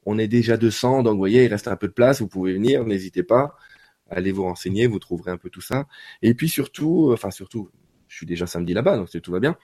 On 0.06 0.18
est 0.18 0.28
déjà 0.28 0.58
200, 0.58 1.04
donc 1.04 1.14
vous 1.14 1.18
voyez, 1.18 1.46
il 1.46 1.48
reste 1.48 1.68
un 1.68 1.76
peu 1.76 1.88
de 1.88 1.94
place. 1.94 2.22
Vous 2.22 2.28
pouvez 2.28 2.54
venir, 2.54 2.86
n'hésitez 2.86 3.24
pas. 3.24 3.56
Allez 4.10 4.32
vous 4.32 4.44
renseigner, 4.44 4.88
vous 4.88 5.00
trouverez 5.00 5.32
un 5.32 5.38
peu 5.38 5.50
tout 5.50 5.62
ça. 5.62 5.88
Et 6.22 6.34
puis 6.34 6.50
surtout, 6.50 7.10
euh, 7.10 7.14
enfin 7.14 7.32
surtout, 7.32 7.70
je 8.14 8.18
suis 8.18 8.26
déjà 8.28 8.46
samedi 8.46 8.74
là-bas, 8.74 8.98
donc 8.98 9.10
tout 9.10 9.32
va 9.32 9.40
bien. 9.40 9.56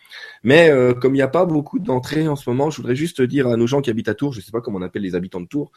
Mais 0.44 0.72
euh, 0.72 0.94
comme 0.94 1.14
il 1.14 1.20
n'y 1.20 1.24
a 1.24 1.28
pas 1.28 1.46
beaucoup 1.46 1.78
d'entrées 1.78 2.28
en 2.28 2.36
ce 2.36 2.50
moment, 2.50 2.72
je 2.72 2.78
voudrais 2.78 2.96
juste 2.96 3.22
dire 3.22 3.48
à 3.48 3.56
nos 3.58 3.68
gens 3.68 3.82
qui 3.82 3.92
habitent 3.92 4.10
à 4.10 4.16
Tours, 4.16 4.34
je 4.34 4.42
sais 4.42 4.52
pas 4.52 4.62
comment 4.62 4.80
on 4.80 4.82
appelle 4.82 5.04
les 5.04 5.14
habitants 5.14 5.42
de 5.42 5.46
Tours, 5.46 5.72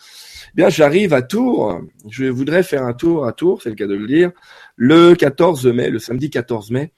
eh 0.52 0.56
bien 0.56 0.70
j'arrive 0.70 1.12
à 1.12 1.20
Tours. 1.20 1.82
Je 2.08 2.24
voudrais 2.24 2.62
faire 2.62 2.84
un 2.84 2.94
tour 2.94 3.26
à 3.26 3.32
Tours, 3.32 3.60
c'est 3.62 3.68
le 3.68 3.74
cas 3.74 3.86
de 3.86 3.94
le 3.94 4.06
dire, 4.06 4.30
le 4.76 5.14
14 5.14 5.66
mai, 5.66 5.90
le 5.90 5.98
samedi 5.98 6.30
14 6.30 6.70
mai. 6.70 6.92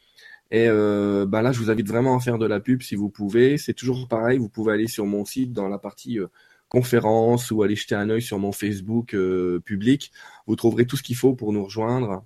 Et 0.54 0.68
euh, 0.68 1.26
bah 1.26 1.42
là, 1.42 1.50
je 1.50 1.58
vous 1.58 1.68
invite 1.68 1.88
vraiment 1.88 2.16
à 2.16 2.20
faire 2.20 2.38
de 2.38 2.46
la 2.46 2.60
pub 2.60 2.80
si 2.80 2.94
vous 2.94 3.10
pouvez. 3.10 3.58
C'est 3.58 3.74
toujours 3.74 4.06
pareil, 4.06 4.38
vous 4.38 4.48
pouvez 4.48 4.72
aller 4.72 4.86
sur 4.86 5.04
mon 5.04 5.24
site 5.24 5.52
dans 5.52 5.66
la 5.66 5.78
partie 5.78 6.20
euh, 6.20 6.28
conférence 6.68 7.50
ou 7.50 7.64
aller 7.64 7.74
jeter 7.74 7.96
un 7.96 8.08
œil 8.08 8.22
sur 8.22 8.38
mon 8.38 8.52
Facebook 8.52 9.14
euh, 9.14 9.58
public. 9.64 10.12
Vous 10.46 10.54
trouverez 10.54 10.86
tout 10.86 10.96
ce 10.96 11.02
qu'il 11.02 11.16
faut 11.16 11.34
pour 11.34 11.52
nous 11.52 11.64
rejoindre. 11.64 12.24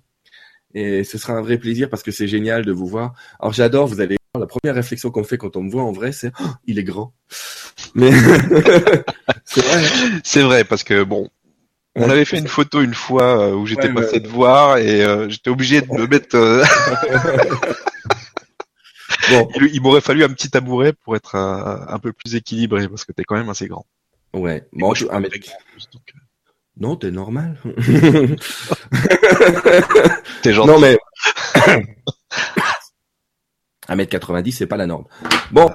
Et 0.75 1.03
ce 1.03 1.17
sera 1.17 1.33
un 1.33 1.41
vrai 1.41 1.57
plaisir 1.57 1.89
parce 1.89 2.03
que 2.03 2.11
c'est 2.11 2.27
génial 2.27 2.65
de 2.65 2.71
vous 2.71 2.85
voir. 2.85 3.15
Alors 3.39 3.51
j'adore, 3.51 3.87
vous 3.87 3.99
allez 3.99 4.17
la 4.39 4.45
première 4.45 4.75
réflexion 4.75 5.09
qu'on 5.09 5.23
fait 5.23 5.39
quand 5.39 5.57
on 5.57 5.63
me 5.63 5.71
voit 5.71 5.81
en 5.81 5.91
vrai, 5.91 6.11
c'est 6.11 6.31
Oh, 6.39 6.43
il 6.67 6.77
est 6.77 6.83
grand. 6.83 7.13
Mais 7.95 8.11
c'est 9.43 9.61
vrai. 9.61 9.85
hein. 9.85 10.19
C'est 10.23 10.43
vrai, 10.43 10.63
parce 10.63 10.83
que 10.83 11.03
bon, 11.03 11.29
on 11.95 12.03
Ouais. 12.03 12.11
avait 12.11 12.25
fait 12.25 12.37
une 12.37 12.47
photo 12.47 12.81
une 12.81 12.93
fois 12.93 13.41
euh, 13.49 13.53
où 13.55 13.65
j'étais 13.65 13.87
Ouais, 13.89 13.93
passé 13.95 14.13
ouais. 14.17 14.21
te 14.23 14.27
voir 14.27 14.77
et 14.77 15.03
euh, 15.03 15.27
j'étais 15.29 15.49
obligé 15.49 15.81
de 15.81 15.91
me 15.91 16.07
mettre. 16.07 16.35
euh, 16.35 16.63
Bon, 19.31 19.47
il 19.55 19.69
il 19.75 19.81
m'aurait 19.81 20.01
fallu 20.01 20.23
un 20.23 20.29
petit 20.29 20.49
tabouret 20.49 20.93
pour 20.93 21.15
être 21.15 21.35
un 21.35 21.99
peu 21.99 22.13
plus 22.13 22.35
équilibré 22.35 22.87
parce 22.87 23.05
que 23.05 23.11
t'es 23.11 23.23
quand 23.23 23.35
même 23.35 23.49
assez 23.49 23.67
grand. 23.67 23.85
ouais. 24.33 24.57
Et 24.57 24.79
Bon, 24.79 24.87
moi, 24.87 24.95
je 24.95 25.03
suis 25.05 25.11
un 25.13 25.19
mètre- 25.19 25.35
donc, 25.91 26.13
Non, 26.77 26.95
t'es 26.95 27.11
normal. 27.11 27.57
T'es 30.41 30.53
gentil. 30.53 30.67
Non 30.69 30.79
mais 30.79 30.97
1m90 33.89 34.51
c'est 34.51 34.67
pas 34.67 34.77
la 34.77 34.85
norme. 34.87 35.05
Bon, 35.51 35.69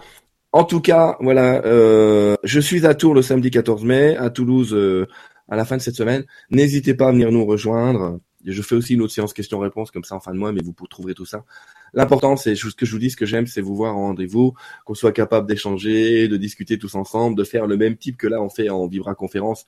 en 0.52 0.64
tout 0.64 0.80
cas, 0.80 1.16
voilà, 1.20 1.62
euh, 1.64 2.36
je 2.44 2.60
suis 2.60 2.86
à 2.86 2.94
Tours 2.94 3.14
le 3.14 3.22
samedi 3.22 3.50
14 3.50 3.84
mai, 3.84 4.16
à 4.16 4.30
Toulouse 4.30 4.72
euh, 4.72 5.06
à 5.48 5.56
la 5.56 5.64
fin 5.64 5.76
de 5.76 5.82
cette 5.82 5.96
semaine. 5.96 6.24
N'hésitez 6.50 6.94
pas 6.94 7.08
à 7.08 7.12
venir 7.12 7.30
nous 7.30 7.44
rejoindre. 7.44 8.20
Je 8.44 8.60
fais 8.60 8.74
aussi 8.74 8.94
une 8.94 9.02
autre 9.02 9.12
séance 9.12 9.32
questions-réponses 9.32 9.90
comme 9.90 10.04
ça 10.04 10.14
en 10.14 10.20
fin 10.20 10.32
de 10.32 10.38
mois, 10.38 10.52
mais 10.52 10.60
vous 10.62 10.74
trouverez 10.88 11.14
tout 11.14 11.24
ça. 11.24 11.44
L'important, 11.94 12.36
c'est 12.36 12.54
ce 12.54 12.74
que 12.74 12.84
je 12.84 12.92
vous 12.92 12.98
dis, 12.98 13.10
ce 13.10 13.16
que 13.16 13.24
j'aime, 13.24 13.46
c'est 13.46 13.62
vous 13.62 13.74
voir 13.74 13.96
en 13.96 14.08
rendez-vous, 14.08 14.52
qu'on 14.84 14.94
soit 14.94 15.12
capable 15.12 15.48
d'échanger, 15.48 16.28
de 16.28 16.36
discuter 16.36 16.78
tous 16.78 16.94
ensemble, 16.94 17.36
de 17.36 17.44
faire 17.44 17.66
le 17.66 17.76
même 17.76 17.96
type 17.96 18.16
que 18.16 18.26
là 18.26 18.42
on 18.42 18.50
fait 18.50 18.68
en 18.68 18.86
Vibra 18.86 19.14
conférence, 19.14 19.64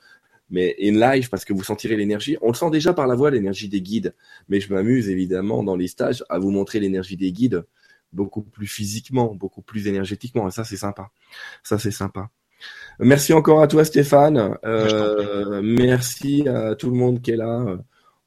mais 0.50 0.76
in 0.80 0.92
live 0.92 1.30
parce 1.30 1.44
que 1.44 1.52
vous 1.52 1.62
sentirez 1.62 1.96
l'énergie. 1.96 2.36
On 2.42 2.48
le 2.48 2.54
sent 2.54 2.70
déjà 2.70 2.92
par 2.92 3.06
la 3.06 3.14
voix, 3.14 3.30
l'énergie 3.30 3.68
des 3.68 3.80
guides 3.80 4.14
mais 4.48 4.60
je 4.60 4.72
m'amuse 4.72 5.08
évidemment 5.08 5.62
dans 5.62 5.76
les 5.76 5.88
stages 5.88 6.24
à 6.28 6.38
vous 6.38 6.50
montrer 6.50 6.80
l'énergie 6.80 7.16
des 7.16 7.32
guides 7.32 7.64
beaucoup 8.12 8.42
plus 8.42 8.66
physiquement, 8.66 9.34
beaucoup 9.34 9.62
plus 9.62 9.86
énergétiquement, 9.86 10.48
et 10.48 10.50
ça 10.50 10.64
c'est 10.64 10.76
sympa. 10.76 11.10
Ça 11.62 11.78
c'est 11.78 11.90
sympa. 11.90 12.30
Merci 12.98 13.32
encore 13.32 13.60
à 13.60 13.68
toi 13.68 13.84
Stéphane. 13.84 14.56
Euh, 14.64 15.60
merci 15.62 16.48
à 16.48 16.74
tout 16.74 16.90
le 16.90 16.96
monde 16.96 17.20
qui 17.20 17.32
est 17.32 17.36
là. 17.36 17.78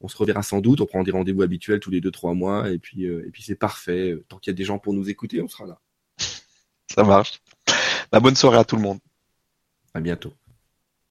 On 0.01 0.07
se 0.07 0.17
reverra 0.17 0.43
sans 0.43 0.61
doute. 0.61 0.81
On 0.81 0.85
prend 0.85 1.03
des 1.03 1.11
rendez-vous 1.11 1.41
habituels 1.41 1.79
tous 1.79 1.91
les 1.91 2.01
deux 2.01 2.11
trois 2.11 2.33
mois, 2.33 2.69
et 2.69 2.77
puis 2.77 3.05
euh, 3.05 3.25
et 3.27 3.31
puis 3.31 3.43
c'est 3.43 3.55
parfait. 3.55 4.15
Tant 4.29 4.37
qu'il 4.37 4.51
y 4.51 4.55
a 4.55 4.57
des 4.57 4.63
gens 4.63 4.79
pour 4.79 4.93
nous 4.93 5.09
écouter, 5.09 5.41
on 5.41 5.47
sera 5.47 5.65
là. 5.65 5.79
Ça 6.87 7.03
marche. 7.03 7.41
Bah, 8.11 8.19
bonne 8.19 8.35
soirée 8.35 8.57
à 8.57 8.63
tout 8.63 8.75
le 8.75 8.81
monde. 8.81 8.99
À 9.93 9.99
bientôt. 9.99 10.33